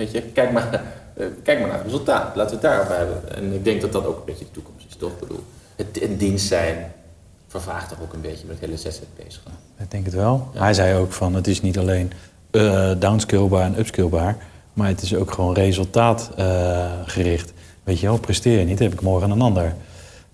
Weet 0.00 0.10
je, 0.10 0.22
kijk 0.22 0.52
maar, 0.52 0.72
eh, 1.14 1.26
kijk 1.42 1.58
maar 1.58 1.68
naar 1.68 1.76
het 1.76 1.86
resultaat. 1.86 2.36
Laten 2.36 2.60
we 2.60 2.66
het 2.66 2.74
daarop 2.74 2.88
hebben. 2.88 3.36
En 3.36 3.52
ik 3.52 3.64
denk 3.64 3.80
dat 3.80 3.92
dat 3.92 4.06
ook 4.06 4.18
een 4.18 4.24
beetje 4.24 4.44
de 4.44 4.50
toekomst 4.50 4.86
is, 4.88 4.96
toch? 4.96 5.12
Ik 5.12 5.18
bedoel, 5.18 5.44
het 5.76 5.98
in 5.98 6.16
dienst 6.16 6.46
zijn 6.46 6.92
vervaagt 7.50 7.88
toch 7.88 7.98
ook 8.02 8.12
een 8.12 8.20
beetje 8.20 8.46
met 8.46 8.60
het 8.60 8.64
hele 8.64 8.76
ZZP 8.76 9.18
gaan. 9.44 9.52
Ik 9.78 9.90
denk 9.90 10.04
het 10.04 10.14
wel. 10.14 10.48
Ja. 10.54 10.60
Hij 10.60 10.74
zei 10.74 10.98
ook 10.98 11.12
van, 11.12 11.34
het 11.34 11.46
is 11.46 11.60
niet 11.60 11.78
alleen 11.78 12.12
eh 12.50 12.90
downscalebaar 12.98 13.64
en 13.64 13.78
upscalebaar, 13.78 14.36
maar 14.72 14.88
het 14.88 15.02
is 15.02 15.14
ook 15.14 15.30
gewoon 15.32 15.54
resultaatgericht. 15.54 17.52
Weet 17.84 18.00
je 18.00 18.06
wel, 18.06 18.18
presteer 18.18 18.58
je 18.58 18.64
niet, 18.64 18.78
heb 18.78 18.92
ik 18.92 19.00
morgen 19.00 19.30
een 19.30 19.40
ander. 19.40 19.74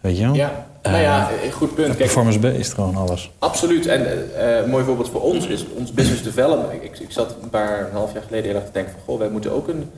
Weet 0.01 0.17
je 0.17 0.25
wel? 0.25 0.35
Ja, 0.35 0.67
nou 0.83 1.03
ja, 1.03 1.31
eh, 1.31 1.53
goed 1.53 1.75
punt. 1.75 1.87
Kijk, 1.87 1.99
Performance-based 1.99 2.75
gewoon 2.75 2.97
alles. 2.97 3.31
Absoluut. 3.39 3.87
En 3.87 4.07
eh, 4.07 4.59
eh, 4.59 4.65
een 4.65 4.71
mooi 4.71 4.85
voorbeeld 4.85 5.11
voor 5.11 5.23
ons 5.23 5.47
is 5.47 5.67
ons 5.77 5.93
business 5.93 6.23
development. 6.23 6.73
Ik, 6.73 6.83
ik, 6.83 6.99
ik 6.99 7.11
zat 7.11 7.37
een 7.43 7.51
paar, 7.51 7.87
een 7.87 7.93
half 7.93 8.13
jaar 8.13 8.23
geleden 8.23 8.47
heel 8.47 8.55
erg 8.55 8.65
te 8.65 8.73
denken 8.73 8.93
van... 8.93 9.03
Goh, 9.05 9.19
wij 9.19 9.29
moeten 9.29 9.53
ook 9.53 9.69
een, 9.69 9.91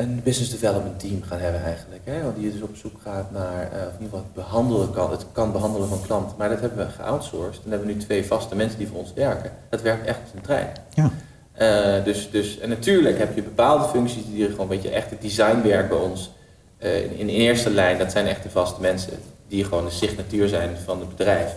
een 0.00 0.20
business 0.24 0.50
development 0.50 1.00
team 1.00 1.22
gaan 1.22 1.38
hebben 1.38 1.62
eigenlijk. 1.64 2.00
Hè? 2.04 2.22
Want 2.22 2.36
die 2.36 2.52
dus 2.52 2.62
op 2.62 2.76
zoek 2.76 3.00
gaat 3.02 3.30
naar, 3.30 3.62
eh, 3.62 3.86
of 3.86 3.94
in 3.98 4.04
ieder 4.04 4.08
geval 4.08 4.18
het 4.18 4.34
behandelen 4.34 4.90
kan, 4.90 5.10
het 5.10 5.26
kan 5.32 5.52
behandelen 5.52 5.88
van 5.88 6.00
klanten. 6.02 6.36
Maar 6.38 6.48
dat 6.48 6.60
hebben 6.60 6.86
we 6.86 6.92
geoutsourced. 6.92 7.54
En 7.54 7.60
dan 7.62 7.70
hebben 7.70 7.88
we 7.88 7.94
nu 7.94 8.00
twee 8.00 8.24
vaste 8.24 8.56
mensen 8.56 8.78
die 8.78 8.88
voor 8.88 8.98
ons 8.98 9.12
werken. 9.14 9.52
Dat 9.68 9.82
werkt 9.82 10.06
echt 10.06 10.18
als 10.22 10.32
een 10.34 10.40
trein. 10.40 10.68
Ja. 10.94 11.10
Eh, 11.52 12.04
dus, 12.04 12.30
dus, 12.30 12.58
en 12.58 12.68
natuurlijk 12.68 13.18
heb 13.18 13.34
je 13.34 13.42
bepaalde 13.42 13.84
functies 13.84 14.26
die 14.26 14.48
gewoon, 14.48 14.68
weet 14.68 14.82
je, 14.82 14.90
echt 14.90 15.10
het 15.10 15.22
designwerk 15.22 15.88
bij 15.88 15.98
ons 15.98 16.30
eh, 16.78 17.04
in, 17.04 17.18
in 17.18 17.28
eerste 17.28 17.70
lijn, 17.70 17.98
dat 17.98 18.12
zijn 18.12 18.26
echt 18.26 18.42
de 18.42 18.50
vaste 18.50 18.80
mensen 18.80 19.12
die 19.48 19.64
gewoon 19.64 19.84
de 19.84 19.90
signatuur 19.90 20.48
zijn 20.48 20.76
van 20.84 21.00
het 21.00 21.08
bedrijf. 21.08 21.56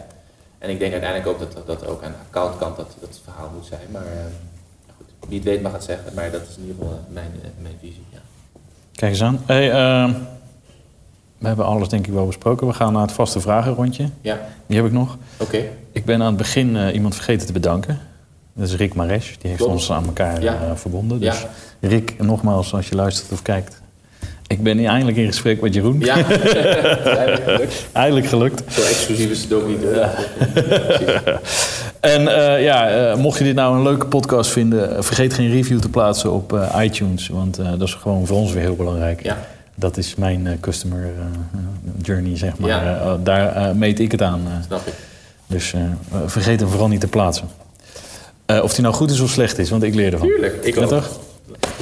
En 0.57 0.69
ik 0.69 0.79
denk 0.79 0.91
uiteindelijk 0.91 1.29
ook 1.29 1.39
dat 1.39 1.67
dat 1.67 1.87
ook 1.87 2.03
aan 2.03 2.11
de 2.11 2.17
accountkant 2.27 2.75
dat, 2.75 2.95
dat 2.99 3.09
het 3.09 3.19
verhaal 3.23 3.49
moet 3.55 3.65
zijn. 3.65 3.87
Maar 3.91 4.05
goed, 4.97 5.07
wie 5.27 5.37
het 5.37 5.47
weet 5.47 5.61
mag 5.61 5.71
het 5.71 5.83
zeggen, 5.83 6.13
maar 6.13 6.31
dat 6.31 6.41
is 6.41 6.55
in 6.55 6.61
ieder 6.61 6.75
geval 6.75 6.99
mijn, 7.09 7.31
mijn 7.61 7.77
visie. 7.79 8.05
Ja. 8.11 8.22
Kijk 8.95 9.11
eens 9.11 9.23
aan. 9.23 9.39
Hey, 9.45 9.71
ehm, 9.71 10.11
we 11.37 11.47
hebben 11.47 11.65
alles 11.65 11.87
denk 11.89 12.07
ik 12.07 12.13
wel 12.13 12.25
besproken. 12.25 12.67
We 12.67 12.73
gaan 12.73 12.93
naar 12.93 13.01
het 13.01 13.11
vaste 13.11 13.39
vragenrondje. 13.39 14.09
Ja, 14.21 14.39
Die 14.65 14.77
heb 14.77 14.85
ik 14.85 14.91
nog. 14.91 15.17
oké. 15.37 15.63
Ik 15.91 16.05
ben 16.05 16.21
aan 16.21 16.27
het 16.27 16.37
begin 16.37 16.75
eh, 16.77 16.93
iemand 16.93 17.15
vergeten 17.15 17.47
te 17.47 17.53
bedanken. 17.53 17.99
Dat 18.53 18.67
is 18.67 18.75
Rick 18.75 18.93
Maresch. 18.93 19.27
Die 19.37 19.49
heeft 19.49 19.57
Klopt. 19.57 19.71
ons 19.73 19.91
aan 19.91 20.05
elkaar 20.05 20.41
Ja. 20.41 20.53
eh, 20.53 20.71
verbonden. 20.75 21.19
Dus 21.19 21.41
Ja. 21.41 21.47
Rick, 21.89 22.15
nogmaals, 22.23 22.73
als 22.73 22.89
je 22.89 22.95
luistert 22.95 23.31
of 23.31 23.41
kijkt. 23.41 23.81
Ik 24.53 24.63
ben 24.63 24.85
eindelijk 24.85 25.17
in 25.17 25.25
gesprek 25.25 25.61
met 25.61 25.73
Jeroen. 25.73 25.99
Ja, 25.99 26.15
gelukt. 27.43 27.85
Eindelijk 27.91 28.25
gelukt. 28.27 28.63
Zo 28.73 28.81
exclusief 28.81 29.29
is 29.31 29.41
het 29.43 29.53
ook 29.53 29.67
niet. 29.67 29.79
En 31.99 32.27
eh, 32.27 32.63
ja, 32.63 32.89
eh, 32.89 33.17
mocht 33.17 33.37
je 33.37 33.43
dit 33.43 33.55
nou 33.55 33.75
een 33.75 33.83
leuke 33.83 34.05
podcast 34.05 34.51
vinden, 34.51 34.95
eh, 34.97 35.03
vergeet 35.03 35.33
geen 35.33 35.51
review 35.51 35.79
te 35.79 35.89
plaatsen 35.89 36.31
op 36.31 36.59
iTunes. 36.77 37.27
Want 37.27 37.55
dat 37.55 37.81
is 37.81 37.93
gewoon 37.93 38.27
voor 38.27 38.37
ons 38.37 38.51
weer 38.53 38.61
heel 38.61 38.75
belangrijk. 38.75 39.23
Ja. 39.23 39.37
Dat 39.75 39.97
is 39.97 40.15
mijn 40.15 40.57
customer 40.59 41.11
journey, 42.01 42.37
zeg 42.37 42.57
maar. 42.57 42.69
Ja. 42.69 42.99
Eh, 43.01 43.11
daar 43.23 43.75
meet 43.75 43.99
ik 43.99 44.11
het 44.11 44.21
aan. 44.21 44.41
Snap 44.65 44.87
ik. 44.87 44.93
dus 45.47 45.73
vergeet 46.25 46.59
hem 46.59 46.69
vooral 46.69 46.87
niet 46.87 46.99
te 47.01 47.07
plaatsen. 47.07 47.47
Of 48.63 48.73
die 48.73 48.81
nou 48.83 48.93
goed 48.95 49.11
is 49.11 49.19
of 49.19 49.29
slecht 49.29 49.57
is, 49.57 49.69
want 49.69 49.83
ik 49.83 49.95
leer 49.95 50.13
ervan. 50.13 50.27
Tuurlijk, 50.27 50.55
ik 50.61 50.75
Ja, 50.75 50.81
ook. 50.81 50.89
toch? 50.89 51.09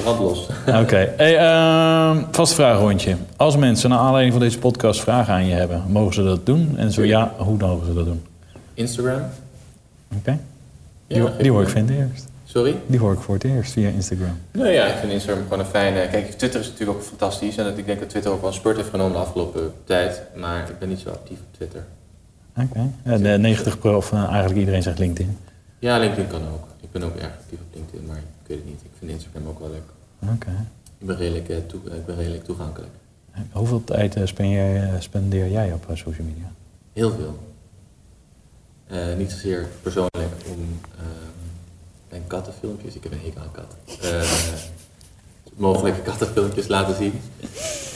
Los. 0.04 0.46
Oké. 0.82 1.12
Hey, 1.16 1.36
ehm, 1.38 2.22
vast 2.30 2.54
vragenrondje. 2.54 3.16
Als 3.36 3.56
mensen 3.56 3.90
naar 3.90 3.98
aanleiding 3.98 4.32
van 4.32 4.42
deze 4.42 4.58
podcast 4.58 5.00
vragen 5.00 5.34
aan 5.34 5.46
je 5.46 5.54
hebben, 5.54 5.82
mogen 5.88 6.14
ze 6.14 6.22
dat 6.22 6.46
doen? 6.46 6.74
En 6.76 6.92
zo 6.92 7.02
ja, 7.04 7.32
hoe 7.36 7.56
mogen 7.56 7.86
ze 7.86 7.94
dat 7.94 8.04
doen? 8.04 8.22
Instagram? 8.74 9.22
Oké. 10.18 10.38
Die, 11.06 11.50
hoor 11.50 11.62
ik 11.62 11.68
voor 11.68 11.80
het 11.80 11.90
eerst. 11.90 12.28
Sorry? 12.44 12.76
Die 12.86 12.98
hoor 12.98 13.12
ik 13.12 13.18
voor 13.20 13.34
het 13.34 13.44
eerst 13.44 13.72
via 13.72 13.88
Instagram. 13.88 14.38
Nou 14.52 14.68
ja, 14.68 14.84
ik 14.86 14.94
vind 14.96 15.12
Instagram 15.12 15.42
gewoon 15.42 15.58
een 15.58 15.64
fijne... 15.64 16.08
Kijk, 16.10 16.30
Twitter 16.30 16.60
is 16.60 16.68
natuurlijk 16.68 16.98
ook 16.98 17.04
fantastisch. 17.04 17.56
En 17.56 17.64
dat- 17.64 17.78
ik 17.78 17.86
denk 17.86 18.00
dat 18.00 18.08
Twitter 18.08 18.32
ook 18.32 18.40
wel 18.40 18.48
een 18.50 18.56
spurt 18.56 18.76
heeft 18.76 18.88
genomen 18.90 19.12
de 19.12 19.18
afgelopen 19.18 19.72
tijd. 19.84 20.22
Maar 20.36 20.68
ik 20.68 20.78
ben 20.78 20.88
niet 20.88 20.98
zo 21.00 21.08
actief 21.08 21.38
op 21.38 21.54
Twitter. 21.56 21.84
Oké. 22.56 22.90
De 23.22 23.28
90 23.38 23.78
pro, 23.78 23.96
of 23.96 24.12
eh, 24.12 24.24
eigenlijk 24.28 24.58
iedereen 24.58 24.82
zegt 24.82 24.98
LinkedIn. 24.98 25.36
Ja, 25.78 25.98
LinkedIn 25.98 26.26
kan 26.26 26.40
ook. 26.52 26.66
Ik 26.80 26.92
ben 26.92 27.02
ook 27.02 27.16
erg 27.16 27.30
actief 27.42 27.58
op 27.58 27.74
LinkedIn, 27.74 28.06
maar 28.06 28.20
weet 28.54 28.62
het 28.64 28.70
niet. 28.72 28.80
Ik 28.84 28.90
vind 28.98 29.10
Instagram 29.10 29.46
ook 29.48 29.58
wel 29.58 29.70
leuk. 29.70 29.88
Oké. 30.34 30.66
Ik 30.98 31.06
ben 31.06 31.16
redelijk, 31.16 31.48
eh, 31.48 31.56
toe, 31.66 31.80
ik 31.84 32.06
ben 32.06 32.16
redelijk 32.16 32.44
toegankelijk. 32.44 32.90
Hoeveel 33.52 33.84
tijd 33.84 34.16
eh, 34.16 34.26
spendeer, 34.26 34.76
eh, 34.94 35.00
spendeer 35.00 35.50
jij 35.50 35.72
op 35.72 35.88
eh, 35.90 35.96
social 35.96 36.26
media? 36.26 36.52
Heel 36.92 37.10
veel. 37.10 37.38
Eh, 38.86 39.16
niet 39.16 39.30
zozeer 39.30 39.66
persoonlijk 39.82 40.32
om 40.48 40.78
ehm, 40.98 41.06
mijn 42.10 42.22
kattenfilmpjes, 42.26 42.94
ik 42.94 43.02
heb 43.02 43.12
een 43.12 43.20
hekel 43.20 43.40
aan 43.42 43.52
katten, 43.52 43.78
eh, 44.20 44.26
mogelijke 45.54 46.00
kattenfilmpjes 46.00 46.66
laten 46.68 46.94
zien. 46.96 47.12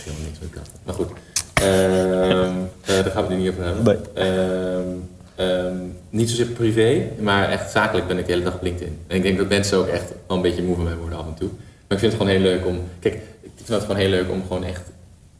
Helemaal 0.04 0.24
niks 0.26 0.38
met 0.38 0.50
katten. 0.50 0.72
Maar 0.84 0.94
goed, 0.94 1.10
Ehm, 1.56 2.56
eh, 2.84 2.94
daar 3.04 3.04
gaan 3.04 3.26
we 3.26 3.28
het 3.28 3.28
nu 3.28 3.36
niet 3.36 3.50
over 3.50 3.64
hebben. 3.64 3.84
Ehm, 5.36 5.76
niet 6.10 6.30
zozeer 6.30 6.46
privé, 6.46 7.08
maar 7.18 7.48
echt 7.48 7.70
zakelijk 7.70 8.06
ben 8.06 8.18
ik 8.18 8.26
de 8.26 8.32
hele 8.32 8.44
dag 8.44 8.54
op 8.54 8.62
LinkedIn. 8.62 8.98
En 9.06 9.16
ik 9.16 9.22
denk 9.22 9.38
dat 9.38 9.48
mensen 9.48 9.78
ook 9.78 9.86
echt 9.86 10.12
wel 10.26 10.36
een 10.36 10.42
beetje 10.42 10.62
moe 10.62 10.74
van 10.74 10.84
mij 10.84 10.96
worden 10.96 11.18
af 11.18 11.26
en 11.26 11.34
toe. 11.34 11.48
Maar 11.48 11.98
ik 11.98 11.98
vind 11.98 12.12
het 12.12 12.20
gewoon 12.20 12.32
heel 12.32 12.40
leuk 12.40 12.66
om. 12.66 12.80
Kijk, 12.98 13.14
ik 13.42 13.50
vind 13.54 13.68
het 13.68 13.80
gewoon 13.80 13.96
heel 13.96 14.08
leuk 14.08 14.30
om 14.30 14.42
gewoon 14.46 14.64
echt 14.64 14.90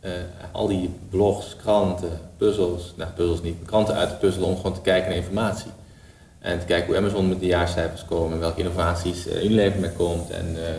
eh, 0.00 0.12
al 0.52 0.66
die 0.66 0.90
blogs, 1.10 1.56
kranten, 1.56 2.20
puzzels, 2.36 2.94
nou 2.96 3.10
puzzels 3.16 3.42
niet, 3.42 3.56
kranten 3.64 3.94
uit 3.94 4.08
te 4.08 4.14
puzzelen 4.14 4.48
om 4.48 4.56
gewoon 4.56 4.74
te 4.74 4.80
kijken 4.80 5.08
naar 5.08 5.18
informatie. 5.18 5.70
En 6.38 6.58
te 6.58 6.66
kijken 6.66 6.86
hoe 6.86 6.96
Amazon 6.96 7.28
met 7.28 7.40
de 7.40 7.46
jaarcijfers 7.46 8.04
komen 8.04 8.32
en 8.32 8.40
welke 8.40 8.58
innovaties 8.58 9.26
uh, 9.26 9.44
Unilever 9.44 9.80
mee 9.80 9.90
komt. 9.90 10.30
En 10.30 10.56
eh, 10.56 10.72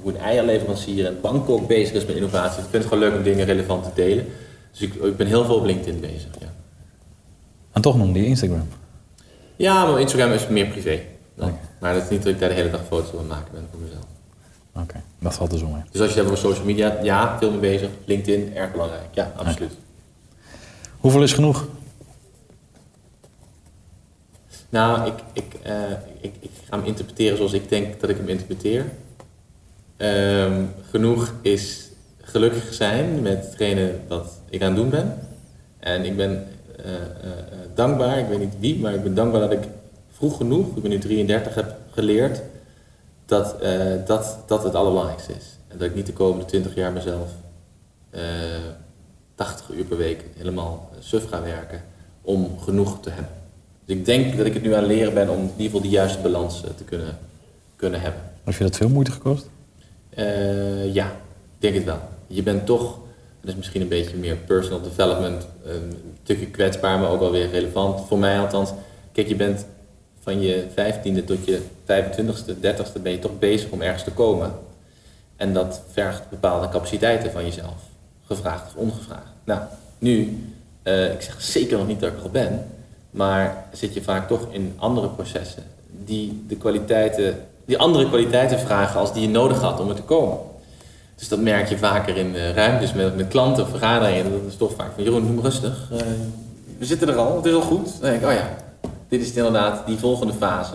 hoe 0.00 0.12
een 0.12 0.18
eierleverancier 0.18 1.06
en 1.06 1.20
Bangkok 1.20 1.66
bezig 1.66 1.94
is 1.94 2.04
met 2.04 2.16
innovaties. 2.16 2.64
Ik 2.64 2.70
vind 2.70 2.82
het 2.82 2.92
gewoon 2.92 3.08
leuk 3.08 3.18
om 3.18 3.22
dingen 3.22 3.46
relevant 3.46 3.84
te 3.84 3.90
delen. 3.94 4.26
Dus 4.70 4.80
ik, 4.80 4.94
ik 4.94 5.16
ben 5.16 5.26
heel 5.26 5.44
veel 5.44 5.54
op 5.54 5.64
LinkedIn 5.64 6.00
bezig. 6.00 6.28
Ja, 6.40 6.52
En 7.74 7.82
toch 7.82 7.96
noemde 7.96 8.20
je 8.20 8.26
Instagram. 8.26 8.68
ja 9.56 9.86
maar 9.86 10.00
Instagram 10.00 10.30
is 10.30 10.48
meer 10.48 10.66
privé. 10.66 11.00
Dan. 11.34 11.58
Maar 11.80 11.94
dat 11.94 12.02
is 12.02 12.08
niet 12.08 12.22
dat 12.22 12.32
ik 12.32 12.38
daar 12.40 12.48
de 12.48 12.54
hele 12.54 12.70
dag 12.70 12.84
foto's 12.88 13.10
van 13.10 13.26
maken 13.26 13.52
ben 13.52 13.66
voor 13.70 13.80
mezelf. 13.80 14.04
Oké, 14.72 15.02
dat 15.18 15.34
valt 15.34 15.50
dus 15.50 15.62
om. 15.62 15.84
Dus 15.90 16.00
als 16.00 16.12
je 16.12 16.14
het 16.14 16.14
hebt 16.14 16.26
over 16.26 16.36
social 16.36 16.64
media, 16.64 16.98
ja, 17.02 17.38
veel 17.38 17.50
mee 17.50 17.60
bezig. 17.60 17.88
LinkedIn, 18.04 18.56
erg 18.56 18.72
belangrijk. 18.72 19.08
Ja, 19.12 19.32
absoluut. 19.36 19.72
Hoeveel 20.98 21.22
is 21.22 21.32
genoeg? 21.32 21.66
Nou, 24.68 25.06
ik, 25.06 25.14
ik, 25.32 25.54
eh, 25.62 25.74
ik, 26.20 26.34
ik 26.40 26.50
ga 26.68 26.76
hem 26.76 26.86
interpreteren 26.86 27.36
zoals 27.36 27.52
ik 27.52 27.68
denk 27.68 28.00
dat 28.00 28.10
ik 28.10 28.16
hem 28.16 28.28
interpreteer. 28.28 28.84
Ehm, 29.96 30.62
genoeg 30.90 31.34
is 31.42 31.88
gelukkig 32.20 32.74
zijn 32.74 33.22
met 33.22 33.44
hetgene 33.44 33.94
wat 34.08 34.40
ik 34.50 34.62
aan 34.62 34.68
het 34.68 34.76
doen 34.76 34.90
ben. 34.90 35.18
En 35.78 36.04
ik 36.04 36.16
ben 36.16 36.46
eh, 36.84 36.94
eh, 36.94 37.38
eh, 37.38 37.58
dankbaar, 37.74 38.18
ik 38.18 38.26
weet 38.26 38.38
niet 38.38 38.58
wie, 38.58 38.78
maar 38.78 38.94
ik 38.94 39.02
ben 39.02 39.14
dankbaar 39.14 39.40
dat 39.40 39.52
ik 39.52 39.68
vroeg 40.10 40.36
genoeg, 40.36 40.76
ik 40.76 40.82
ben 40.82 40.90
nu 40.90 40.98
33, 40.98 41.54
heb 41.54 41.76
geleerd 41.90 42.42
dat, 43.26 43.56
dat, 44.06 44.38
dat 44.46 44.62
het 44.62 44.74
allerbelangrijkste 44.74 45.32
is. 45.32 45.58
En 45.68 45.78
dat 45.78 45.88
ik 45.88 45.94
niet 45.94 46.06
de 46.06 46.12
komende 46.12 46.44
20 46.44 46.74
jaar 46.74 46.92
mezelf 46.92 47.30
eh 48.10 48.22
80 49.34 49.70
uur 49.70 49.84
per 49.84 49.96
week 49.96 50.24
helemaal 50.36 50.90
suf 50.98 51.28
ga 51.28 51.42
werken 51.42 51.82
om 52.22 52.58
genoeg 52.58 53.00
te 53.00 53.10
hebben. 53.10 53.32
Dus 53.84 53.96
ik 53.96 54.04
denk 54.04 54.36
dat 54.36 54.46
ik 54.46 54.54
het 54.54 54.62
nu 54.62 54.72
aan 54.74 54.82
het 54.82 54.90
leren 54.90 55.14
ben 55.14 55.28
om 55.28 55.38
in 55.38 55.42
ieder 55.42 55.64
geval 55.64 55.80
die 55.80 55.90
juiste 55.90 56.18
balans 56.22 56.60
te 56.60 56.84
kunnen, 56.84 57.18
kunnen 57.76 58.00
hebben. 58.00 58.20
Heb 58.44 58.54
je 58.54 58.64
dat 58.64 58.76
veel 58.76 58.88
moeite 58.88 59.10
gekost? 59.10 59.48
Ja, 60.92 61.06
ik 61.06 61.58
denk 61.58 61.74
het 61.74 61.84
wel. 61.84 62.00
Je 62.26 62.42
bent 62.42 62.66
toch, 62.66 62.98
dat 63.44 63.52
is 63.52 63.58
misschien 63.60 63.80
een 63.80 63.88
beetje 63.88 64.16
meer 64.16 64.36
personal 64.36 64.80
development, 64.80 65.46
eh, 65.64 65.74
een 65.74 66.16
stukje 66.22 66.46
kwetsbaar, 66.46 66.98
maar 66.98 67.10
ook 67.10 67.20
wel 67.20 67.30
weer 67.30 67.50
relevant. 67.50 68.06
Voor 68.06 68.18
mij 68.18 68.38
althans. 68.38 68.70
Kijk, 69.12 69.28
je 69.28 69.36
bent 69.36 69.66
van 70.20 70.40
je 70.40 70.64
15e 70.74 71.24
tot 71.24 71.44
je 71.44 71.60
25e, 71.84 72.54
30e 72.60 73.00
ben 73.02 73.12
je 73.12 73.18
toch 73.18 73.38
bezig 73.38 73.70
om 73.70 73.82
ergens 73.82 74.04
te 74.04 74.10
komen. 74.10 74.52
En 75.36 75.52
dat 75.52 75.80
vergt 75.90 76.30
bepaalde 76.30 76.68
capaciteiten 76.68 77.32
van 77.32 77.44
jezelf. 77.44 77.74
Gevraagd 78.26 78.66
of 78.66 78.74
ongevraagd. 78.74 79.32
Nou, 79.44 79.60
nu, 79.98 80.38
eh, 80.82 81.12
ik 81.12 81.20
zeg 81.20 81.42
zeker 81.42 81.78
nog 81.78 81.86
niet 81.86 82.00
dat 82.00 82.10
ik 82.10 82.16
er 82.16 82.22
al 82.22 82.30
ben, 82.30 82.66
maar 83.10 83.66
zit 83.72 83.94
je 83.94 84.02
vaak 84.02 84.28
toch 84.28 84.46
in 84.50 84.74
andere 84.76 85.08
processen 85.08 85.62
die 85.90 86.44
de 86.48 86.56
kwaliteiten, 86.56 87.46
die 87.64 87.78
andere 87.78 88.08
kwaliteiten 88.08 88.58
vragen 88.58 89.00
als 89.00 89.12
die 89.12 89.22
je 89.22 89.28
nodig 89.28 89.60
had 89.60 89.80
om 89.80 89.88
er 89.88 89.94
te 89.94 90.02
komen. 90.02 90.38
Dus 91.16 91.28
dat 91.28 91.40
merk 91.40 91.68
je 91.68 91.78
vaker 91.78 92.16
in 92.16 92.34
eh, 92.34 92.54
ruimtes 92.54 92.92
met, 92.92 93.16
met 93.16 93.28
klanten 93.28 93.68
vergaderingen. 93.68 94.32
Dat 94.32 94.40
is 94.48 94.56
toch 94.56 94.74
vaak 94.74 94.92
van 94.94 95.04
Jeroen, 95.04 95.34
maar 95.34 95.44
rustig. 95.44 95.88
Eh, 95.92 95.98
we 96.78 96.84
zitten 96.84 97.08
er 97.08 97.16
al, 97.16 97.36
het 97.36 97.46
is 97.46 97.54
al 97.54 97.60
goed. 97.60 98.00
Dan 98.00 98.10
denk 98.10 98.22
ik, 98.22 98.28
oh 98.28 98.34
ja, 98.34 98.48
dit 99.08 99.20
is 99.20 99.32
inderdaad 99.32 99.86
die 99.86 99.98
volgende 99.98 100.32
fase 100.32 100.74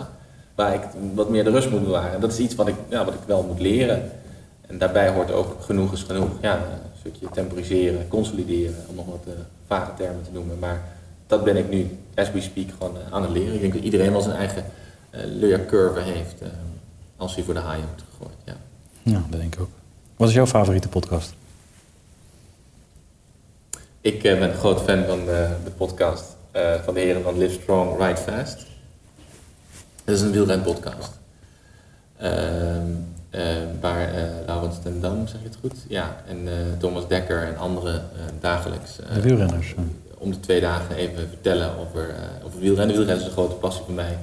waar 0.54 0.74
ik 0.74 0.80
wat 1.14 1.28
meer 1.28 1.44
de 1.44 1.50
rust 1.50 1.70
moet 1.70 1.84
bewaren. 1.84 2.12
En 2.12 2.20
dat 2.20 2.32
is 2.32 2.38
iets 2.38 2.54
wat 2.54 2.68
ik, 2.68 2.74
ja, 2.88 3.04
wat 3.04 3.14
ik 3.14 3.20
wel 3.26 3.42
moet 3.42 3.60
leren. 3.60 4.10
En 4.66 4.78
daarbij 4.78 5.08
hoort 5.08 5.32
ook 5.32 5.56
genoeg 5.60 5.92
is 5.92 6.02
genoeg. 6.02 6.30
Ja, 6.40 6.54
een 6.54 6.98
stukje 6.98 7.26
temporiseren, 7.32 8.08
consolideren, 8.08 8.76
om 8.86 8.94
nog 8.94 9.06
wat 9.06 9.24
eh, 9.26 9.32
vage 9.66 9.90
termen 9.96 10.22
te 10.22 10.30
noemen. 10.32 10.58
Maar 10.58 10.82
dat 11.26 11.44
ben 11.44 11.56
ik 11.56 11.70
nu, 11.70 11.98
as 12.14 12.32
we 12.32 12.40
speak, 12.40 12.66
gewoon 12.78 12.96
aan 13.10 13.22
het 13.22 13.30
leren. 13.30 13.54
Ik 13.54 13.60
denk 13.60 13.72
dat 13.72 13.82
iedereen 13.82 14.12
wel 14.12 14.20
zijn 14.20 14.36
eigen 14.36 14.64
leercurve 15.10 16.00
heeft 16.00 16.42
als 17.16 17.34
hij 17.34 17.44
voor 17.44 17.54
de 17.54 17.60
haaien 17.60 17.84
wordt 17.86 18.02
gegooid. 18.10 18.36
Ja. 18.44 18.54
Ja, 19.02 19.22
dat 19.30 19.40
denk 19.40 19.54
ik 19.54 19.60
ook. 19.60 19.79
Wat 20.20 20.28
is 20.28 20.34
jouw 20.34 20.46
favoriete 20.46 20.88
podcast? 20.88 21.34
Ik 24.00 24.24
eh, 24.24 24.38
ben 24.38 24.48
een 24.50 24.56
groot 24.56 24.82
fan 24.82 25.04
van 25.04 25.24
de, 25.24 25.48
de 25.64 25.70
podcast 25.70 26.24
eh, 26.50 26.74
van 26.84 26.94
de 26.94 27.00
heren 27.00 27.22
van 27.22 27.38
Live 27.38 27.60
Strong, 27.60 27.98
Ride 27.98 28.16
Fast. 28.16 28.66
Dat 30.04 30.14
is 30.14 30.20
een 30.20 30.30
wielrenpodcast. 30.30 31.18
Ehm 32.16 32.86
eh, 33.30 33.42
waar 33.80 34.12
Laurens 34.46 34.82
ten 34.82 35.00
Dam, 35.00 35.26
zeg 35.26 35.40
je 35.40 35.46
het 35.46 35.56
goed? 35.60 35.74
Ja, 35.88 36.22
en 36.26 36.48
Thomas 36.78 37.08
Dekker 37.08 37.42
en 37.42 37.56
anderen 37.56 38.08
dagelijks 38.40 38.96
De 38.96 39.20
wielrenners. 39.20 39.74
om 40.18 40.30
de 40.30 40.40
twee 40.40 40.60
dagen 40.60 40.96
even 40.96 41.28
vertellen 41.28 41.78
over, 41.78 42.14
over 42.44 42.60
wielrennen. 42.60 42.96
Wielrennen 42.96 43.24
is 43.24 43.30
een 43.30 43.36
grote 43.36 43.54
passie 43.54 43.84
voor 43.84 43.94
mij. 43.94 44.18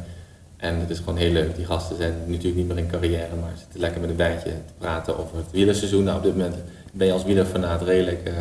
En 0.57 0.79
het 0.79 0.89
is 0.89 0.97
gewoon 0.97 1.17
heel 1.17 1.31
leuk. 1.31 1.55
Die 1.55 1.65
gasten 1.65 1.97
zijn 1.97 2.13
natuurlijk 2.25 2.55
niet 2.55 2.67
meer 2.67 2.77
in 2.77 2.87
carrière, 2.87 3.35
maar 3.41 3.53
zitten 3.57 3.79
lekker 3.79 4.01
met 4.01 4.09
een 4.09 4.15
wijntje 4.15 4.49
te 4.49 4.73
praten 4.77 5.19
over 5.19 5.37
het 5.37 5.51
wielerseizoen. 5.51 6.03
Nou, 6.03 6.17
op 6.17 6.23
dit 6.23 6.37
moment 6.37 6.55
ben 6.91 7.07
je 7.07 7.13
als 7.13 7.23
wielerfanaat 7.23 7.81
redelijk 7.81 8.23
eh, 8.23 8.33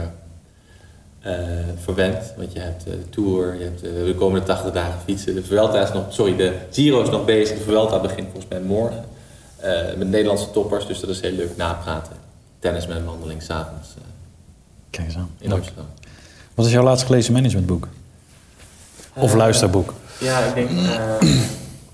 eh, 1.20 1.66
verwend. 1.82 2.32
Want 2.36 2.52
je 2.52 2.58
hebt 2.58 2.84
eh, 2.84 2.90
de 2.92 3.08
Tour, 3.08 3.54
je 3.54 3.64
hebt 3.64 3.80
de 3.80 4.14
komende 4.18 4.46
80 4.46 4.72
dagen 4.72 5.00
fietsen. 5.04 5.34
De 5.34 5.44
Vuelta 5.44 5.82
is 5.82 5.92
nog, 5.92 6.04
sorry, 6.08 6.36
de 6.36 6.52
Giro 6.70 7.02
is 7.02 7.10
nog 7.10 7.24
bezig. 7.24 7.58
De 7.58 7.64
Vuelta 7.64 8.00
begint 8.00 8.26
volgens 8.30 8.46
mij 8.48 8.60
morgen. 8.60 9.04
Eh, 9.56 9.96
met 9.96 10.08
Nederlandse 10.08 10.50
toppers, 10.50 10.86
dus 10.86 11.00
dat 11.00 11.10
is 11.10 11.20
heel 11.20 11.32
leuk 11.32 11.56
napraten. 11.56 12.16
Tennis 12.58 12.86
met 12.86 12.96
een 12.96 13.04
wandeling 13.04 13.42
s'avonds 13.42 13.88
Kijk 14.90 15.06
eens 15.06 15.16
aan. 15.16 15.30
in. 15.38 15.52
Amsterdam. 15.52 15.86
Wat 16.54 16.66
is 16.66 16.72
jouw 16.72 16.82
laatst 16.82 17.06
gelezen 17.06 17.32
managementboek? 17.32 17.88
Of 19.14 19.34
luisterboek? 19.34 19.94
Ja, 20.20 20.38
ik 20.40 20.54
denk. 20.54 20.70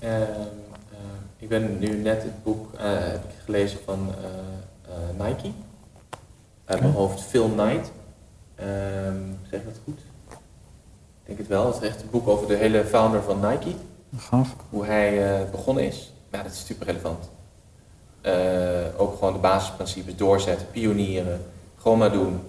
Eh, 0.03 0.21
ehm, 0.21 0.31
eh, 0.91 0.97
ik 1.37 1.49
ben 1.49 1.79
nu 1.79 1.87
net 1.97 2.23
het 2.23 2.43
boek 2.43 2.73
eh, 2.73 2.81
heb 2.85 3.23
ik 3.23 3.35
gelezen 3.45 3.79
van 3.85 4.09
eh, 4.17 4.93
eh, 4.93 5.27
Nike. 5.27 5.49
Uit 6.65 6.79
mijn 6.79 6.91
Oké. 6.93 7.01
hoofd 7.01 7.21
Phil 7.21 7.49
Knight. 7.49 7.91
Ehm, 8.55 9.17
zeg 9.49 9.59
ik 9.59 9.65
dat 9.65 9.79
goed? 9.83 9.99
Ik 10.29 11.25
denk 11.25 11.37
het 11.37 11.47
wel. 11.47 11.65
Het 11.73 11.81
is 11.81 11.87
echt 11.89 12.01
een 12.01 12.09
boek 12.09 12.27
over 12.27 12.47
de 12.47 12.55
hele 12.55 12.85
founder 12.85 13.23
van 13.23 13.39
Nike. 13.39 13.71
Gaaf. 14.17 14.55
Hoe 14.69 14.85
hij 14.85 15.47
begonnen 15.51 15.83
is. 15.83 16.13
Ja, 16.31 16.43
dat 16.43 16.51
is 16.51 16.65
super 16.65 16.85
relevant. 16.85 17.29
Ook 18.97 19.13
gewoon 19.17 19.33
de 19.33 19.39
basisprincipes 19.39 20.15
doorzetten, 20.15 20.67
pionieren. 20.71 21.41
Gewoon 21.77 21.97
maar 21.97 22.11
doen. 22.11 22.41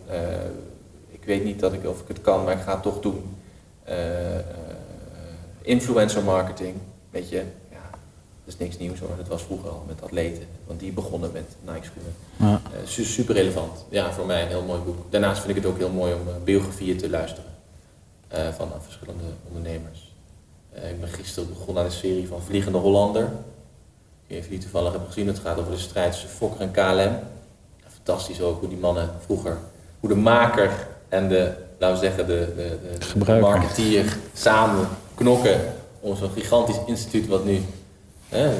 Ik 1.08 1.24
weet 1.24 1.44
niet 1.44 1.60
dat 1.60 1.72
ik, 1.72 1.86
of 1.86 2.00
ik 2.00 2.08
het 2.08 2.20
kan, 2.20 2.44
maar 2.44 2.52
ik 2.56 2.62
ga 2.62 2.72
het 2.72 2.82
toch 2.82 3.00
doen. 3.00 3.36
Influencer 5.62 6.24
marketing, 6.24 6.74
weet 7.14 7.28
je, 7.28 7.42
ja, 7.70 7.90
dat 8.44 8.54
is 8.54 8.56
niks 8.58 8.78
nieuws 8.78 8.98
hoor. 8.98 9.16
Dat 9.16 9.28
was 9.28 9.42
vroeger 9.42 9.70
al 9.70 9.84
met 9.86 10.02
atleten, 10.02 10.46
want 10.66 10.80
die 10.80 10.92
begonnen 10.92 11.32
met 11.32 11.56
Nike 11.60 11.84
schoenen. 11.84 12.14
Ja. 12.36 12.60
Eh, 12.72 12.86
su- 12.86 13.04
super 13.04 13.34
relevant. 13.34 13.84
Ja, 13.88 14.12
voor 14.12 14.26
mij 14.26 14.42
een 14.42 14.48
heel 14.48 14.62
mooi 14.62 14.80
boek. 14.80 14.96
Daarnaast 15.10 15.42
vind 15.42 15.56
ik 15.56 15.62
het 15.62 15.72
ook 15.72 15.78
heel 15.78 15.90
mooi 15.90 16.12
om 16.12 16.28
eh, 16.28 16.34
biografieën 16.44 16.96
te 16.96 17.10
luisteren 17.10 17.50
eh, 18.28 18.48
van 18.56 18.68
verschillende 18.82 19.24
ondernemers. 19.46 20.12
Ik 20.72 21.00
ben 21.00 21.08
gisteren 21.08 21.48
begonnen 21.48 21.82
aan 21.82 21.88
een 21.88 21.96
serie 21.96 22.28
van 22.28 22.42
Vliegende 22.42 22.78
Hollander. 22.78 23.28
Ik 24.26 24.40
weet 24.40 24.50
niet 24.50 24.60
toevallig 24.60 24.90
hebben 24.90 25.08
gezien. 25.08 25.26
Het 25.26 25.38
gaat 25.38 25.58
over 25.58 25.72
de 25.72 25.78
strijd 25.78 26.12
tussen 26.12 26.30
Fokker 26.30 26.60
en 26.60 26.70
KLM. 26.70 27.18
Fantastisch 27.88 28.40
ook 28.40 28.60
hoe 28.60 28.68
die 28.68 28.78
mannen 28.78 29.10
vroeger, 29.24 29.58
hoe 30.00 30.08
de 30.08 30.16
maker 30.16 30.86
en 31.08 31.28
de, 31.28 31.52
laten 31.78 32.00
we 32.00 32.06
zeggen, 32.06 32.26
de, 32.26 32.52
de, 32.56 33.24
de, 33.24 33.40
marketeer 33.40 34.16
samen 34.32 34.88
knokken 35.14 35.60
om 36.04 36.16
zo'n 36.16 36.30
gigantisch 36.30 36.76
instituut 36.86 37.26
wat 37.26 37.44
nu 37.44 37.60
hè, 38.28 38.50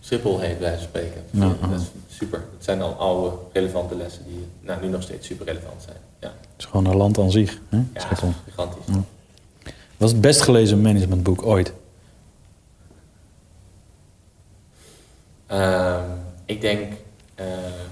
Schiphol 0.00 0.40
heet, 0.40 0.58
bij 0.58 0.78
spreken. 0.80 1.22
Ja, 1.30 1.56
dat 1.70 1.80
is 1.80 1.86
super. 2.16 2.38
Het 2.56 2.64
zijn 2.64 2.82
al 2.82 2.92
oude, 2.94 3.36
relevante 3.52 3.94
lessen 3.96 4.24
die 4.26 4.46
nou, 4.60 4.80
nu 4.82 4.88
nog 4.88 5.02
steeds 5.02 5.26
super 5.26 5.46
relevant 5.46 5.82
zijn. 5.82 5.96
Ja, 6.20 6.26
Het 6.28 6.58
is 6.58 6.64
gewoon 6.64 6.86
een 6.86 6.96
land 6.96 7.18
aan 7.18 7.30
zich. 7.30 7.58
Hè? 7.68 7.76
ja 7.76 8.00
Schiphol. 8.00 8.32
gigantisch. 8.48 8.84
Ja. 8.86 9.02
Wat 9.96 10.08
is 10.08 10.10
het 10.14 10.20
best 10.20 10.40
gelezen 10.40 10.80
managementboek 10.80 11.46
ooit? 11.46 11.72
Ehm, 15.46 16.02
ik 16.44 16.60
denk, 16.60 16.92
eh, 17.34 17.46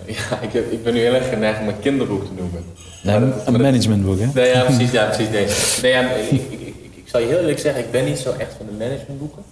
ja, 0.17 0.41
ik, 0.41 0.53
heb, 0.53 0.71
ik 0.73 0.83
ben 0.83 0.95
nu 0.95 1.01
heel 1.01 1.15
erg 1.15 1.29
geneigd 1.29 1.61
om 1.61 1.69
een 1.69 1.81
kinderboek 1.81 2.25
te 2.25 2.33
noemen. 2.37 2.65
Nee, 3.03 3.19
Maar 3.21 3.31
dat- 3.31 3.47
een 3.47 3.53
managementboek, 3.61 4.19
hè? 4.19 4.27
Nee, 4.35 4.49
ja, 4.49 4.65
precies, 4.65 4.91
ja, 4.91 5.05
precies. 5.07 5.31
Nee, 5.31 5.47
nee 5.83 5.93
ja, 5.93 6.11
ik, 6.11 6.31
ik, 6.51 6.68
ik, 7.09 7.15
zal 7.15 7.21
je 7.23 7.27
heel 7.27 7.39
eerlijk 7.39 7.59
zeggen, 7.59 7.85
ik 7.85 7.91
ben 7.91 8.05
niet 8.05 8.19
zo 8.19 8.33
echt 8.33 8.55
van 8.57 8.67
de 8.67 8.73
managementboeken. 8.73 9.43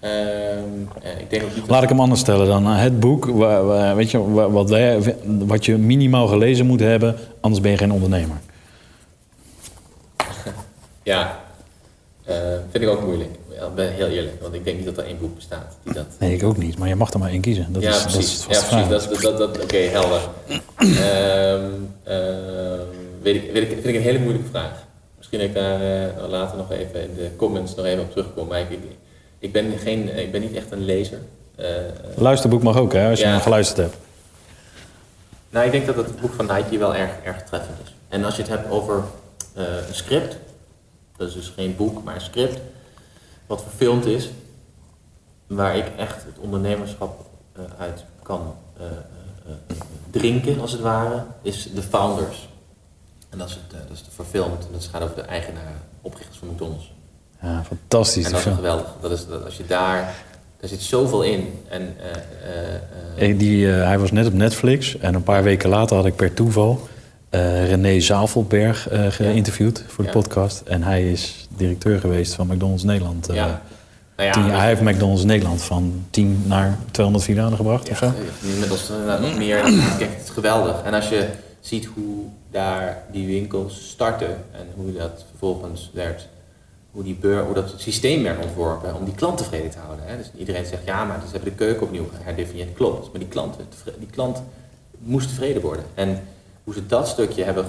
Ehm, 0.00 0.12
en 1.02 1.20
ik 1.20 1.30
denk 1.30 1.42
ook 1.42 1.54
niet 1.54 1.68
Laat 1.68 1.82
ik 1.82 1.88
hem 1.88 2.00
anders 2.00 2.20
stellen 2.20 2.46
dan. 2.46 2.66
Het 2.66 3.00
boek, 3.00 3.24
waar, 3.24 3.64
waar- 3.64 3.96
weet 3.96 4.10
je, 4.10 4.30
waar- 4.30 4.52
wat, 4.52 4.70
wij, 4.70 5.16
wat 5.24 5.64
je 5.64 5.76
minimaal 5.76 6.26
gelezen 6.26 6.66
moet 6.66 6.80
hebben, 6.80 7.16
anders 7.40 7.62
ben 7.62 7.70
je 7.70 7.76
geen 7.76 7.92
ondernemer. 7.92 8.36
Ja, 11.02 11.40
eh, 12.24 12.36
vind 12.70 12.84
ik 12.84 12.90
ook 12.90 13.04
moeilijk. 13.04 13.30
Ja, 13.48 13.66
ik 13.66 13.74
ben 13.74 13.92
heel 13.92 14.06
eerlijk, 14.08 14.42
want 14.42 14.54
ik 14.54 14.64
denk 14.64 14.76
niet 14.76 14.86
dat 14.86 14.98
er 14.98 15.04
één 15.04 15.18
boek 15.18 15.34
bestaat 15.34 15.76
die 15.84 15.92
dat... 15.92 16.06
Nee, 16.18 16.34
ik 16.34 16.42
ook 16.42 16.56
niet, 16.56 16.78
maar 16.78 16.88
je 16.88 16.96
mag 16.96 17.12
er 17.12 17.18
maar 17.18 17.30
één 17.30 17.40
kiezen. 17.40 17.72
Dat 17.72 17.82
ja, 17.82 17.90
is, 17.90 18.02
precies. 18.02 18.42
Dat 18.42 18.50
is 18.50 18.56
ja, 18.70 18.86
precies. 18.86 19.08
Dat, 19.08 19.20
dat, 19.38 19.54
dat, 19.54 19.62
Oké, 19.62 19.76
helder. 19.76 20.20
Weet 23.22 23.34
ik, 23.34 23.52
weet 23.52 23.62
ik, 23.62 23.68
vind 23.68 23.86
ik 23.86 23.94
een 23.94 24.00
hele 24.02 24.18
moeilijke 24.18 24.48
vraag. 24.48 24.88
Misschien 25.30 25.48
ik 25.48 25.54
daar 25.54 25.80
eh, 26.22 26.28
later 26.28 26.56
nog 26.56 26.70
even 26.70 27.02
in 27.02 27.14
de 27.14 27.30
comments 27.36 27.74
nog 27.74 27.86
even 27.86 28.02
op 28.02 28.10
terugkom. 28.10 28.48
Maar 28.48 28.60
ik, 28.60 28.70
ik, 28.70 28.80
ik, 29.38 29.52
ben, 29.52 29.78
geen, 29.78 30.18
ik 30.18 30.32
ben 30.32 30.40
niet 30.40 30.54
echt 30.54 30.70
een 30.70 30.84
lezer. 30.84 31.18
Eh, 31.56 31.66
Luisterboek 32.16 32.62
mag 32.62 32.76
ook, 32.76 32.92
hè, 32.92 33.08
als 33.10 33.18
je 33.18 33.24
Ja. 33.24 33.30
hem 33.32 33.40
geluisterd 33.40 33.78
hebt. 33.78 33.96
Nou, 35.50 35.66
ik 35.66 35.72
denk 35.72 35.86
dat 35.86 35.96
het 35.96 36.20
boek 36.20 36.32
van 36.32 36.46
Nike 36.46 36.78
wel 36.78 36.94
erg, 36.94 37.10
erg 37.24 37.42
treffend 37.42 37.76
is. 37.84 37.94
En 38.08 38.24
als 38.24 38.36
je 38.36 38.42
het 38.42 38.50
hebt 38.50 38.70
over 38.70 39.02
eh, 39.54 39.64
een 39.88 39.94
script, 39.94 40.36
dat 41.16 41.28
is 41.28 41.34
dus 41.34 41.52
geen 41.56 41.76
boek, 41.76 42.04
maar 42.04 42.14
een 42.14 42.20
script, 42.20 42.60
wat 43.46 43.62
verfilmd 43.62 44.06
is, 44.06 44.30
waar 45.46 45.76
ik 45.76 45.86
echt 45.96 46.24
het 46.24 46.38
ondernemerschap 46.40 47.24
uit 47.78 48.04
kan 48.22 48.54
drinken, 50.10 50.60
als 50.60 50.72
het 50.72 50.80
ware, 50.80 51.22
is 51.42 51.68
The 51.74 51.82
Founders. 51.82 52.48
En 53.30 53.38
dat 53.38 53.48
is, 53.48 53.54
het, 53.54 53.72
eh, 53.72 53.88
dat 53.88 53.96
is 53.96 54.04
verfilmd, 54.14 54.66
en 54.66 54.72
dat 54.72 54.88
gaat 54.92 55.02
over 55.02 55.14
de 55.16 55.22
eigenaren, 55.22 55.80
oprichters 56.02 56.38
van 56.38 56.48
McDonald's. 56.48 56.92
Ja, 57.42 57.64
fantastisch. 57.66 58.24
En 58.24 58.32
dat 58.32 58.46
is 58.46 58.52
geweldig. 58.54 58.86
Dat 59.00 59.10
is, 59.10 59.26
dat 59.26 59.44
als 59.44 59.56
je 59.56 59.66
daar, 59.66 60.14
daar 60.60 60.68
zit 60.68 60.80
zoveel 60.80 61.22
in. 61.22 61.46
En, 61.68 61.96
eh, 63.16 63.30
eh, 63.30 63.38
Die, 63.38 63.66
hij 63.66 63.98
was 63.98 64.10
net 64.10 64.26
op 64.26 64.32
Netflix 64.32 64.98
en 64.98 65.14
een 65.14 65.22
paar 65.22 65.42
weken 65.42 65.68
later 65.68 65.96
had 65.96 66.06
ik 66.06 66.16
per 66.16 66.34
toeval 66.34 66.88
René 67.66 68.00
Zavelberg 68.00 68.88
geïnterviewd 69.08 69.84
voor 69.86 70.04
de 70.04 70.10
Ja. 70.10 70.16
podcast. 70.20 70.60
En 70.60 70.82
hij 70.82 71.10
is 71.10 71.46
directeur 71.56 72.00
geweest 72.00 72.34
van 72.34 72.46
McDonald's 72.46 72.82
Nederland. 72.82 73.28
ja. 73.32 73.62
Nou 74.16 74.32
tien- 74.32 74.42
dus- 74.42 74.52
hij 74.52 74.66
heeft 74.66 74.80
McDonald's 74.80 75.24
Nederland 75.24 75.62
van 75.62 76.04
10 76.10 76.42
naar 76.46 76.78
200 76.90 77.26
filialen 77.26 77.56
gebracht 77.56 77.90
of 77.90 77.96
zo. 77.96 78.12
Inmiddels 78.42 78.88
nog 79.20 79.36
meer. 79.36 79.60
Kijk, 79.98 80.10
het 80.16 80.22
is 80.24 80.30
geweldig. 80.30 80.82
En 80.82 80.94
als 80.94 81.08
je 81.08 81.26
ziet 81.60 81.84
hoe 81.94 82.24
daar 82.50 83.04
die 83.12 83.26
winkels 83.26 83.90
starten 83.90 84.44
en 84.52 84.66
hoe 84.74 84.92
dat 84.92 85.24
vervolgens 85.28 85.90
werd, 85.94 86.28
hoe, 86.90 87.02
die 87.02 87.14
beur, 87.14 87.44
hoe 87.44 87.54
dat 87.54 87.74
systeem 87.76 88.22
werd 88.22 88.44
ontworpen 88.44 88.94
om 88.94 89.04
die 89.04 89.14
klant 89.14 89.38
tevreden 89.38 89.70
te 89.70 89.78
houden. 89.78 90.06
Hè. 90.06 90.16
Dus 90.16 90.30
iedereen 90.36 90.66
zegt 90.66 90.84
ja, 90.84 91.04
maar 91.04 91.20
ze 91.20 91.30
hebben 91.30 91.50
de 91.50 91.56
keuken 91.56 91.82
opnieuw 91.82 92.08
herdefinieerd. 92.12 92.72
Klopt, 92.72 93.10
maar 93.10 93.20
die 93.20 93.28
klant, 93.28 93.56
die 93.98 94.10
klant 94.10 94.42
moest 94.98 95.28
tevreden 95.28 95.62
worden. 95.62 95.84
En 95.94 96.22
hoe 96.64 96.74
ze 96.74 96.86
dat 96.86 97.08
stukje 97.08 97.44
hebben 97.44 97.64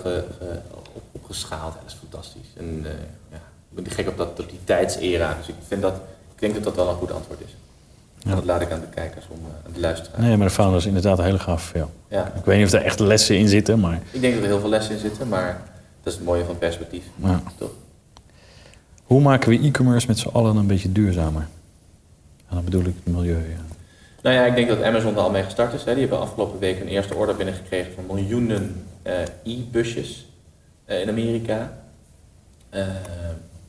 op, 0.72 0.88
opgeschaald, 1.12 1.74
dat 1.74 1.84
is 1.86 1.94
fantastisch. 1.94 2.48
En 2.58 2.82
eh, 2.86 2.92
ja, 3.32 3.42
ik 3.76 3.84
ben 3.84 3.92
gek 3.92 4.08
op, 4.08 4.18
dat, 4.18 4.40
op 4.40 4.50
die 4.50 4.60
tijdsera. 4.64 5.34
Dus 5.34 5.48
ik, 5.48 5.56
vind 5.68 5.82
dat, 5.82 5.94
ik 6.36 6.40
denk 6.40 6.54
dat 6.54 6.64
dat 6.64 6.76
wel 6.76 6.90
een 6.90 6.96
goed 6.96 7.12
antwoord 7.12 7.40
is. 7.42 7.56
En 8.26 8.36
dat 8.36 8.46
laat 8.46 8.62
ik 8.62 8.72
aan 8.72 8.80
de 8.80 8.90
kijkers 8.96 9.26
om 9.30 9.38
eh, 9.38 9.66
aan 9.66 9.74
de 9.74 9.80
luisteraars. 9.80 10.24
Nee, 10.24 10.38
maar 10.38 10.48
de 10.48 10.54
founder 10.54 10.78
is 10.80 10.86
inderdaad 10.86 11.18
hele 11.18 11.40
gaaf 11.40 11.64
film. 11.64 11.90
Ja. 12.08 12.32
Ik 12.36 12.46
weet 12.46 12.58
niet 12.58 12.66
of 12.66 12.74
er 12.74 12.84
echt 12.86 13.00
lessen 13.00 13.38
in 13.38 13.48
zitten, 13.48 13.80
maar 13.80 14.00
Ik 14.12 14.22
denk 14.22 14.34
dat 14.34 14.44
er 14.44 14.50
heel 14.50 14.60
veel 14.60 14.70
lessen 14.70 14.94
in 14.94 15.00
zitten, 15.00 15.28
maar 15.28 15.62
dat 16.04 16.14
is 16.14 16.20
het 16.20 16.28
mooie 16.28 16.46
van 16.46 16.58
perspectief. 16.58 17.04
Ja. 17.16 17.42
Toch? 17.58 17.72
hoe 19.12 19.22
maken 19.22 19.50
we 19.50 19.60
e-commerce 19.60 20.08
met 20.08 20.20
z'n 20.20 20.28
allen 20.28 20.56
een 20.56 20.68
beetje 20.68 20.92
duurzamer? 20.92 21.48
En 22.48 22.56
dan 22.56 22.64
bedoel 22.64 22.82
ik 22.82 22.96
het 23.04 23.14
milieu. 23.14 23.38
Ja. 23.38 23.76
Nou 24.22 24.36
ja, 24.36 24.46
ik 24.46 24.56
denk 24.56 24.68
dat 24.68 24.84
Amazon 24.84 25.16
er 25.16 25.22
al 25.22 25.30
mee 25.30 25.44
gestart 25.44 25.74
is. 25.74 25.84
Hè. 25.84 25.92
Die 25.92 26.02
hebben 26.02 26.20
afgelopen 26.20 26.60
week 26.60 26.80
een 26.80 26.88
eerste 26.88 27.16
order 27.16 27.36
binnengekregen 27.36 27.94
van 27.94 28.06
miljoenen 28.06 28.86
eh, 29.02 29.14
e-busjes 29.44 30.26
eh, 30.86 31.02
in 31.02 31.10
Amerika. 31.10 31.78
Eh, 32.70 32.82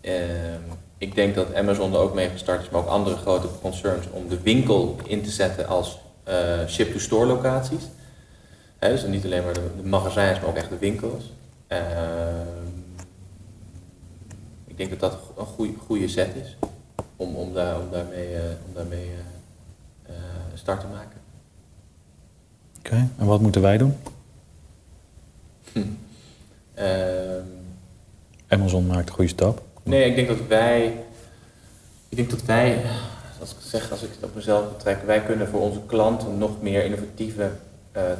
ehm, 0.01 0.61
ik 1.03 1.15
denk 1.15 1.35
dat 1.35 1.55
Amazon 1.55 1.93
er 1.93 1.99
ook 1.99 2.15
mee 2.15 2.29
gestart 2.29 2.63
is, 2.63 2.71
maar 2.71 2.81
ook 2.81 2.89
andere 2.89 3.17
grote 3.17 3.49
concerns, 3.61 4.07
om 4.11 4.29
de 4.29 4.41
winkel 4.41 4.97
in 5.05 5.23
te 5.23 5.31
zetten 5.31 5.69
als 5.69 5.99
eh, 6.25 6.67
ship-to-store 6.69 7.27
locaties. 7.27 7.83
Dus 8.79 9.07
niet 9.07 9.25
alleen 9.25 9.45
maar 9.45 9.53
de, 9.53 9.71
de 9.77 9.89
magazijns, 9.89 10.41
maar 10.41 10.49
ook 10.49 10.57
echt 10.57 10.69
de 10.69 10.79
winkels. 10.79 11.33
Ehm, 11.67 12.67
ik 14.67 14.77
denk 14.77 14.91
dat 14.91 15.01
dat 15.01 15.19
een 15.39 15.45
goede, 15.45 15.73
goede 15.87 16.09
set 16.09 16.35
is 16.35 16.57
om, 17.17 17.35
om, 17.35 17.53
daar, 17.53 17.81
om 17.81 17.91
daarmee, 17.91 18.35
eh, 18.35 18.43
om 18.67 18.75
daarmee 18.75 19.07
eh, 19.07 20.15
eh, 20.15 20.53
een 20.53 20.59
start 20.59 20.81
te 20.81 20.87
maken. 20.87 21.21
Oké, 22.79 23.09
en 23.19 23.27
wat 23.27 23.41
moeten 23.41 23.63
wij 23.63 23.79
doen? 23.79 23.97
Ehm, 26.75 27.47
Amazon 28.49 28.87
maakt 28.87 29.09
een 29.09 29.15
goede 29.15 29.31
stap. 29.31 29.72
Nee, 29.83 30.05
ik 30.05 30.15
denk 30.15 30.29
dat 30.29 30.47
wij, 30.49 31.05
ik 32.09 32.17
denk 32.17 32.31
dat 32.31 32.43
wij, 32.43 32.85
als 33.41 33.51
ik 33.51 33.57
zeg, 33.61 33.91
als 33.91 34.03
ik 34.03 34.11
het 34.15 34.25
op 34.25 34.35
mezelf 34.35 34.73
betrek, 34.73 35.03
wij 35.07 35.23
kunnen 35.23 35.49
voor 35.49 35.61
onze 35.61 35.81
klanten 35.87 36.39
nog 36.39 36.63
meer 36.63 36.85
innovatieve, 36.85 37.51
eh, 37.93 38.11
eh, 38.13 38.19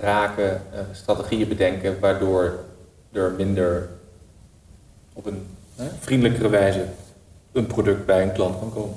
raken 0.00 0.62
eh, 0.72 0.80
strategieën 0.92 1.48
bedenken, 1.48 2.00
waardoor 2.00 2.64
er 3.12 3.32
minder 3.32 3.88
op 5.12 5.26
een 5.26 5.46
hè, 5.76 5.88
vriendelijkere 6.00 6.48
wijze 6.48 6.86
een 7.52 7.66
product 7.66 8.06
bij 8.06 8.22
een 8.22 8.32
klant 8.32 8.58
kan 8.58 8.72
komen. 8.72 8.96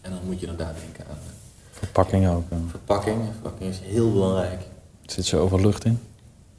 En 0.00 0.10
dan 0.10 0.20
moet 0.24 0.40
je 0.40 0.46
inderdaad 0.46 0.74
denken 0.80 1.04
aan 1.10 1.18
Verpakkingen 1.70 2.34
ook. 2.34 2.44
verpakking. 2.70 3.18
Verpakking 3.32 3.70
is 3.70 3.80
heel 3.82 4.12
belangrijk. 4.12 4.60
Zit 5.06 5.24
zo 5.24 5.40
over 5.40 5.60
lucht 5.60 5.84
in. 5.84 6.00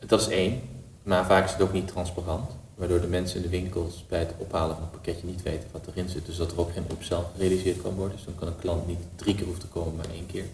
Dat 0.05 0.21
is 0.21 0.27
één, 0.27 0.61
maar 1.03 1.25
vaak 1.25 1.45
is 1.45 1.51
het 1.51 1.61
ook 1.61 1.73
niet 1.73 1.87
transparant. 1.87 2.51
Waardoor 2.79 3.01
de 3.01 3.07
mensen 3.07 3.35
in 3.35 3.41
de 3.41 3.49
winkels 3.49 4.05
bij 4.07 4.19
het 4.19 4.33
ophalen 4.37 4.75
van 4.75 4.83
het 4.83 4.91
pakketje 4.91 5.27
niet 5.27 5.41
weten 5.41 5.69
wat 5.71 5.87
erin 5.87 6.09
zit. 6.09 6.25
Dus 6.25 6.37
dat 6.37 6.51
er 6.51 6.59
ook 6.59 6.71
geen 6.73 6.85
upsell 6.91 7.23
gerealiseerd 7.33 7.81
kan 7.81 7.93
worden. 7.93 8.15
Dus 8.15 8.25
dan 8.25 8.35
kan 8.35 8.47
een 8.47 8.59
klant 8.59 8.87
niet 8.87 8.99
drie 9.15 9.35
keer 9.35 9.45
hoeven 9.45 9.63
te 9.63 9.67
komen, 9.67 9.95
maar 9.95 10.09
één 10.13 10.25
keer. 10.25 10.45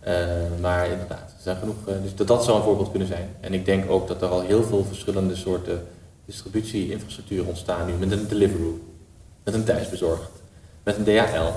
Eh, 0.00 0.60
maar 0.60 0.90
inderdaad, 0.90 1.30
er 1.36 1.42
zijn 1.42 1.56
genoeg. 1.56 1.76
eh, 1.86 2.02
dus 2.02 2.14
dat, 2.14 2.26
dat 2.26 2.44
zou 2.44 2.56
een 2.56 2.64
voorbeeld 2.64 2.90
kunnen 2.90 3.08
zijn. 3.08 3.28
En 3.40 3.54
ik 3.54 3.64
denk 3.64 3.90
ook 3.90 4.08
dat 4.08 4.22
er 4.22 4.28
al 4.28 4.40
heel 4.40 4.62
veel 4.62 4.84
verschillende 4.84 5.36
soorten 5.36 5.86
distributie-infrastructuur 6.24 7.46
ontstaan 7.46 7.86
nu. 7.86 7.92
Met 7.92 8.12
een 8.12 8.28
Deliveroo, 8.28 8.80
met 9.44 9.54
een 9.54 9.64
thuisbezorgd, 9.64 10.30
met 10.82 10.96
een 10.96 11.04
DHL, 11.04 11.52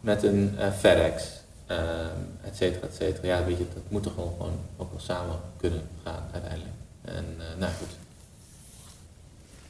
met 0.00 0.22
een 0.22 0.54
eh, 0.58 0.72
FedEx, 0.72 1.34
et 2.42 2.56
cetera, 2.56 2.86
et 2.86 2.94
cetera. 2.94 3.26
Ja, 3.26 3.44
weet 3.44 3.58
je, 3.58 3.64
dat 3.74 3.82
moet 3.88 4.02
toch 4.02 4.14
gewoon 4.14 4.58
ook 4.76 4.90
wel 4.90 5.00
samen 5.00 5.36
kunnen 5.56 5.80
gaan 6.04 6.22
uiteindelijk. 6.32 6.74
En 7.02 7.24
nou 7.58 7.72
goed, 7.78 7.88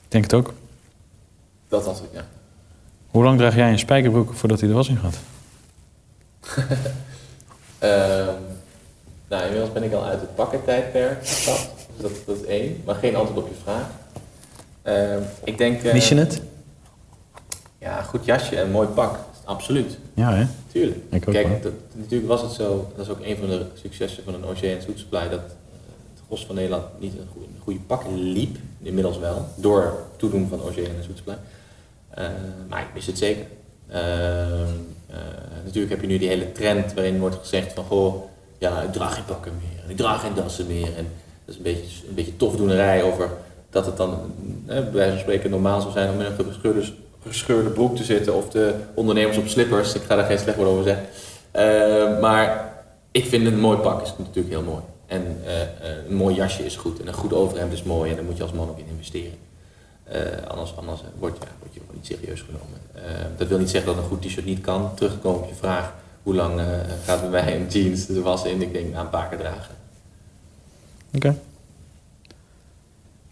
Ik 0.06 0.12
denk 0.12 0.24
het 0.24 0.34
ook. 0.34 0.52
dat 1.68 1.84
was 1.84 1.98
het, 2.00 2.08
ja. 2.12 2.24
Hoe 3.10 3.24
lang 3.24 3.38
draag 3.38 3.54
jij 3.54 3.70
een 3.70 3.78
spijkerbroek 3.78 4.34
voordat 4.34 4.60
hij 4.60 4.68
er 4.68 4.74
was 4.74 4.88
in 4.88 4.96
gaat? 4.98 5.16
Ehm, 7.78 8.34
nou, 9.28 9.42
inmiddels 9.44 9.72
ben 9.72 9.82
ik 9.82 9.92
al 9.92 10.04
uit 10.04 10.20
het 10.20 10.34
pakkentijdperk 10.34 11.26
gestapt. 11.26 11.70
Dus 11.96 12.02
dat, 12.02 12.26
dat 12.26 12.36
is 12.36 12.44
één, 12.44 12.82
maar 12.84 12.94
geen 12.94 13.16
antwoord 13.16 13.44
op 13.44 13.48
je 13.48 13.54
vraag. 13.62 13.90
Ehm, 14.82 15.22
ik 15.44 15.58
denk... 15.58 15.82
eh, 15.82 15.92
Mis 15.92 16.08
je 16.08 16.14
het? 16.14 16.42
Ja, 17.78 17.98
een 17.98 18.04
goed 18.04 18.24
jasje 18.24 18.56
en 18.56 18.64
een 18.64 18.70
mooi 18.70 18.88
pak. 18.88 19.18
Absoluut. 19.44 19.98
Ja, 20.14 20.34
hè? 20.34 20.46
Tuurlijk. 20.72 20.98
Ik 21.10 21.28
ook 21.28 21.34
Kijk, 21.34 21.62
dat, 21.62 21.72
natuurlijk 21.92 22.28
was 22.28 22.42
het 22.42 22.52
zo, 22.52 22.92
dat 22.96 23.06
is 23.06 23.12
ook 23.12 23.20
een 23.22 23.36
van 23.36 23.48
de 23.48 23.66
successen 23.74 24.24
van 24.24 24.34
een 24.34 24.56
Food 24.82 24.98
Supply, 24.98 25.28
dat 25.28 25.40
het 25.40 25.52
gros 26.26 26.46
van 26.46 26.54
Nederland 26.54 26.84
niet 27.00 27.12
een 27.12 27.28
goede, 27.32 27.46
een 27.46 27.62
goede 27.62 27.78
pak 27.80 28.02
liep, 28.14 28.56
inmiddels 28.82 29.18
wel, 29.18 29.46
door 29.56 29.98
toedoen 30.16 30.48
van 30.48 30.62
Oceaan 30.62 31.04
Food 31.06 31.16
Supply. 31.16 31.36
Eh, 32.10 32.26
maar 32.68 32.80
ik 32.80 32.94
mis 32.94 33.06
het 33.06 33.18
zeker. 33.18 33.46
Ehm, 33.88 34.74
eh, 35.06 35.16
natuurlijk 35.64 35.90
heb 35.90 36.00
je 36.00 36.06
nu 36.06 36.18
die 36.18 36.28
hele 36.28 36.52
trend 36.52 36.94
waarin 36.94 37.18
wordt 37.18 37.36
gezegd 37.36 37.72
van, 37.72 37.84
goh, 37.84 38.24
ja, 38.58 38.82
ik 38.82 38.92
draag 38.92 39.14
geen 39.14 39.24
pakken 39.24 39.52
meer, 39.60 39.84
en 39.84 39.90
ik 39.90 39.96
draag 39.96 40.20
geen 40.20 40.34
dassen 40.34 40.66
meer. 40.66 40.96
En 40.96 41.06
dat 41.44 41.54
is 41.54 41.56
een 41.56 41.62
beetje, 41.62 42.08
een 42.08 42.14
beetje 42.14 42.36
tofdoenerij 42.36 43.02
over 43.02 43.30
dat 43.70 43.86
het 43.86 43.96
dan, 43.96 44.34
eh, 44.66 44.80
bij 44.80 44.92
wijze 44.92 45.10
van 45.10 45.20
spreken, 45.20 45.50
normaal 45.50 45.80
zou 45.80 45.92
zijn 45.92 46.10
om 46.10 46.20
in 46.20 46.26
een 46.26 46.44
gescheurde, 46.44 46.82
gescheurde 47.26 47.70
broek 47.70 47.96
te 47.96 48.04
zitten 48.04 48.34
of 48.34 48.48
de 48.48 48.74
ondernemers 48.94 49.36
op 49.36 49.46
slippers. 49.46 49.94
Ik 49.94 50.02
ga 50.02 50.16
daar 50.16 50.24
geen 50.24 50.38
slecht 50.38 50.56
woord 50.56 50.68
over 50.68 50.84
zeggen. 50.84 51.06
Eh, 51.50 52.20
maar 52.20 52.72
ik 53.10 53.24
vind 53.24 53.46
een 53.46 53.60
mooi 53.60 53.78
pak 53.78 54.02
is 54.02 54.12
natuurlijk 54.18 54.54
heel 54.54 54.62
mooi. 54.62 54.80
En 55.06 55.40
eh, 55.44 55.62
eh, 55.62 55.68
een 56.08 56.14
mooi 56.14 56.34
jasje 56.34 56.64
is 56.64 56.76
goed 56.76 57.00
en 57.00 57.06
een 57.06 57.14
goed 57.14 57.32
overhemd 57.32 57.72
is 57.72 57.82
mooi 57.82 58.10
en 58.10 58.16
daar 58.16 58.24
moet 58.24 58.36
je 58.36 58.42
als 58.42 58.52
man 58.52 58.68
ook 58.68 58.78
in 58.78 58.86
investeren. 58.86 59.38
Eh, 60.04 60.46
anders 60.46 60.76
anders 60.76 61.00
word, 61.18 61.36
ja, 61.40 61.48
word 61.58 61.74
je 61.74 61.80
gewoon 61.80 61.94
niet 61.94 62.06
serieus 62.06 62.40
genomen. 62.40 62.80
Dat 63.36 63.48
wil 63.48 63.58
niet 63.58 63.70
zeggen 63.70 63.94
dat 63.94 64.02
een 64.02 64.08
goed 64.08 64.22
t-shirt 64.22 64.44
niet 64.44 64.60
kan. 64.60 64.94
Terugkomen 64.94 65.42
op 65.42 65.48
je 65.48 65.54
vraag, 65.54 65.94
hoe 66.22 66.34
lang 66.34 66.60
gaat 67.04 67.20
bij 67.20 67.30
mij 67.30 67.56
een 67.56 67.66
jeans 67.68 68.06
de 68.06 68.22
was 68.22 68.44
in? 68.44 68.62
Ik 68.62 68.72
denk 68.72 68.92
na 68.92 69.00
een 69.00 69.10
paar 69.10 69.28
keer 69.28 69.38
dragen. 69.38 69.74
Oké. 71.14 71.36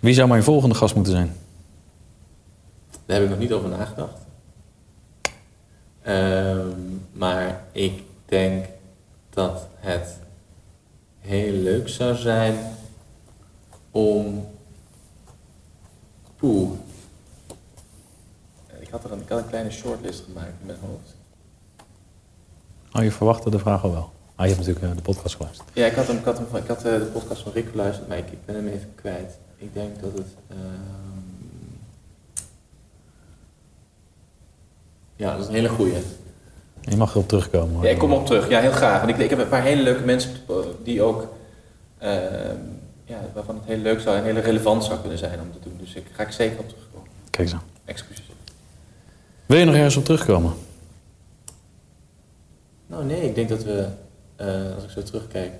Wie 0.00 0.14
zou 0.14 0.28
mijn 0.28 0.42
volgende 0.42 0.74
gast 0.74 0.94
moeten 0.94 1.12
zijn? 1.12 1.36
Daar 3.06 3.16
heb 3.16 3.24
ik 3.24 3.30
nog 3.30 3.38
niet 3.38 3.52
over 3.52 3.68
nagedacht. 3.68 4.18
Ehm, 6.02 6.68
maar 7.12 7.64
ik 7.72 8.02
denk 8.26 8.64
dat 9.30 9.66
het 9.76 10.16
heel 11.24 11.52
leuk 11.52 11.88
zou 11.88 12.14
zijn 12.16 12.76
om. 13.90 14.46
Poeh. 16.36 16.70
Ik 18.80 18.88
had, 18.90 19.04
er 19.04 19.12
een, 19.12 19.20
ik 19.20 19.28
had 19.28 19.38
een 19.38 19.48
kleine 19.48 19.70
shortlist 19.70 20.24
gemaakt 20.24 20.52
in 20.60 20.66
mijn 20.66 20.78
hoofd. 20.80 21.14
Oh, 22.92 23.02
je 23.02 23.10
verwachtte 23.12 23.50
de 23.50 23.58
vraag 23.58 23.84
al 23.84 23.90
wel. 23.92 24.12
Ah, 24.36 24.46
je 24.46 24.54
hebt 24.54 24.66
natuurlijk 24.66 24.84
eh, 24.92 24.96
de 24.96 25.02
podcast 25.02 25.34
geluisterd. 25.36 25.68
Ja, 25.72 25.86
ik 25.86 25.94
had, 25.94 26.06
hem, 26.06 26.16
ik 26.16 26.24
had, 26.24 26.36
hem, 26.38 26.46
van- 26.46 26.60
ik 26.60 26.66
had 26.66 26.76
eh, 26.84 26.98
de 26.98 27.04
podcast 27.12 27.42
van 27.42 27.52
Rick 27.52 27.68
geluisterd, 27.70 28.08
maar 28.08 28.18
ik, 28.18 28.30
ik 28.30 28.44
ben 28.44 28.54
hem 28.54 28.66
even 28.68 28.94
kwijt. 28.94 29.38
Ik 29.56 29.74
denk 29.74 30.00
dat 30.00 30.12
het. 30.12 30.26
ehm, 30.48 30.58
Ja, 35.16 35.30
dat 35.32 35.40
is 35.40 35.46
een 35.46 35.54
hele 35.54 35.68
goeie. 35.68 35.94
Je 36.88 36.96
mag 36.96 37.10
erop 37.10 37.28
terugkomen. 37.28 37.74
Hoor. 37.74 37.84
Ja, 37.84 37.90
ik 37.90 37.98
kom 37.98 38.12
op 38.12 38.26
terug. 38.26 38.48
Ja, 38.48 38.60
heel 38.60 38.70
graag. 38.72 39.02
En 39.02 39.08
ik, 39.08 39.18
ik 39.18 39.30
heb 39.30 39.38
een 39.38 39.48
paar 39.48 39.62
hele 39.62 39.82
leuke 39.82 40.04
mensen 40.04 40.30
die 40.82 41.02
ook, 41.02 41.28
ehm, 41.98 42.56
ja, 43.04 43.16
waarvan 43.34 43.54
het 43.54 43.64
heel 43.66 43.76
leuk 43.78 44.00
zou 44.00 44.16
en 44.16 44.24
heel 44.24 44.34
relevant 44.34 44.84
zou 44.84 44.98
kunnen 45.00 45.18
zijn 45.18 45.40
om 45.40 45.52
te 45.52 45.58
doen. 45.68 45.76
Dus 45.80 45.94
ik 45.94 46.04
ga 46.12 46.22
ik 46.22 46.30
zeker 46.30 46.58
op 46.58 46.68
terugkomen. 46.68 47.08
Kijk 47.30 47.52
aan. 47.52 47.62
Excuses. 47.84 48.24
Wil 49.46 49.58
je 49.58 49.64
nog 49.64 49.74
ergens 49.74 49.96
op 49.96 50.04
terugkomen? 50.04 50.52
Nou 52.86 53.04
nee, 53.04 53.22
ik 53.22 53.34
denk 53.34 53.48
dat 53.48 53.62
we, 53.64 53.86
eh, 54.36 54.46
als 54.74 54.84
ik 54.84 54.90
zo 54.90 55.02
terugkijk, 55.02 55.52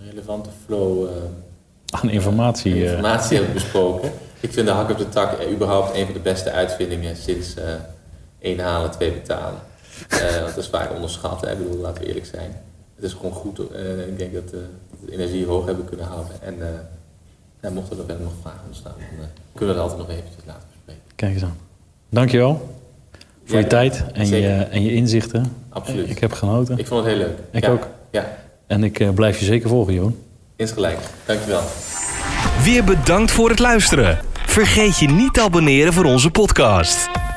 een 0.00 0.08
relevante 0.10 0.50
flow. 0.64 1.08
aan 1.90 2.10
informatie. 2.10 2.72
eh, 2.74 2.90
informatie 2.90 3.36
hebben 3.36 3.54
besproken. 3.62 4.12
Ik 4.40 4.52
vind 4.52 4.66
de 4.66 4.72
hak 4.72 4.90
op 4.90 4.98
de 4.98 5.08
tak 5.08 5.32
eh, 5.38 5.52
überhaupt 5.52 5.96
een 5.96 6.04
van 6.04 6.14
de 6.14 6.20
beste 6.20 6.50
uitvindingen 6.50 7.16
sinds 7.16 7.54
eh 7.54 7.64
één 8.38 8.58
halen, 8.60 8.90
twee 8.90 9.12
betalen. 9.12 9.58
Eh, 10.08 10.20
want 10.40 10.54
dat 10.54 10.56
is 10.64 10.68
vaak 10.68 10.92
onderschat, 10.94 11.40
hè. 11.40 11.50
ik 11.52 11.58
bedoel, 11.58 11.78
laten 11.80 12.02
we 12.02 12.08
eerlijk 12.08 12.26
zijn. 12.26 12.56
Het 12.94 13.04
is 13.04 13.12
gewoon 13.12 13.32
goed, 13.32 13.58
eh, 13.72 14.06
ik 14.08 14.18
denk 14.18 14.34
dat 14.34 14.44
eh, 14.44 14.50
we 15.00 15.06
de 15.06 15.12
energie 15.12 15.46
hoog 15.46 15.66
hebben 15.66 15.84
kunnen 15.84 16.06
houden. 16.06 16.32
En 16.42 16.62
eh 16.62 16.68
ja, 17.62 17.70
mochten 17.70 17.98
er 17.98 18.04
verder 18.04 18.22
nog 18.24 18.32
vragen 18.40 18.60
ontstaan, 18.66 18.94
dan 19.18 19.26
kunnen 19.54 19.74
we 19.74 19.80
dat 19.80 19.90
altijd 19.90 20.08
nog 20.08 20.18
eventjes 20.18 20.44
laten 20.46 20.62
bespreken. 20.72 21.02
Kijk 21.14 21.32
eens 21.34 21.42
aan. 21.42 21.56
Dankjewel 22.08 22.76
voor 23.44 23.58
je 23.58 23.66
tijd 23.66 24.04
en 24.12 24.26
je, 24.28 24.48
en 24.48 24.82
je 24.82 24.92
inzichten. 24.94 25.56
Absoluut. 25.68 26.10
Ik 26.10 26.18
heb 26.18 26.32
genoten. 26.32 26.78
Ik 26.78 26.86
vond 26.86 27.04
het 27.04 27.14
heel 27.14 27.22
leuk. 27.26 27.38
Ik 27.50 27.64
Ja, 27.64 27.70
ook. 27.70 27.86
Ja, 28.10 28.36
En 28.66 28.84
ik 28.84 29.00
eh, 29.00 29.10
blijf 29.10 29.38
je 29.38 29.44
zeker 29.44 29.68
volgen, 29.68 29.94
Joon. 29.94 30.16
insgelijk. 30.56 30.98
Dankjewel. 31.26 31.62
Weer 32.64 32.84
bedankt 32.84 33.30
voor 33.30 33.48
het 33.50 33.58
luisteren. 33.58 34.18
Vergeet 34.46 34.98
je 34.98 35.08
niet 35.08 35.34
te 35.34 35.40
abonneren 35.42 35.92
voor 35.92 36.04
onze 36.04 36.30
podcast. 36.30 37.08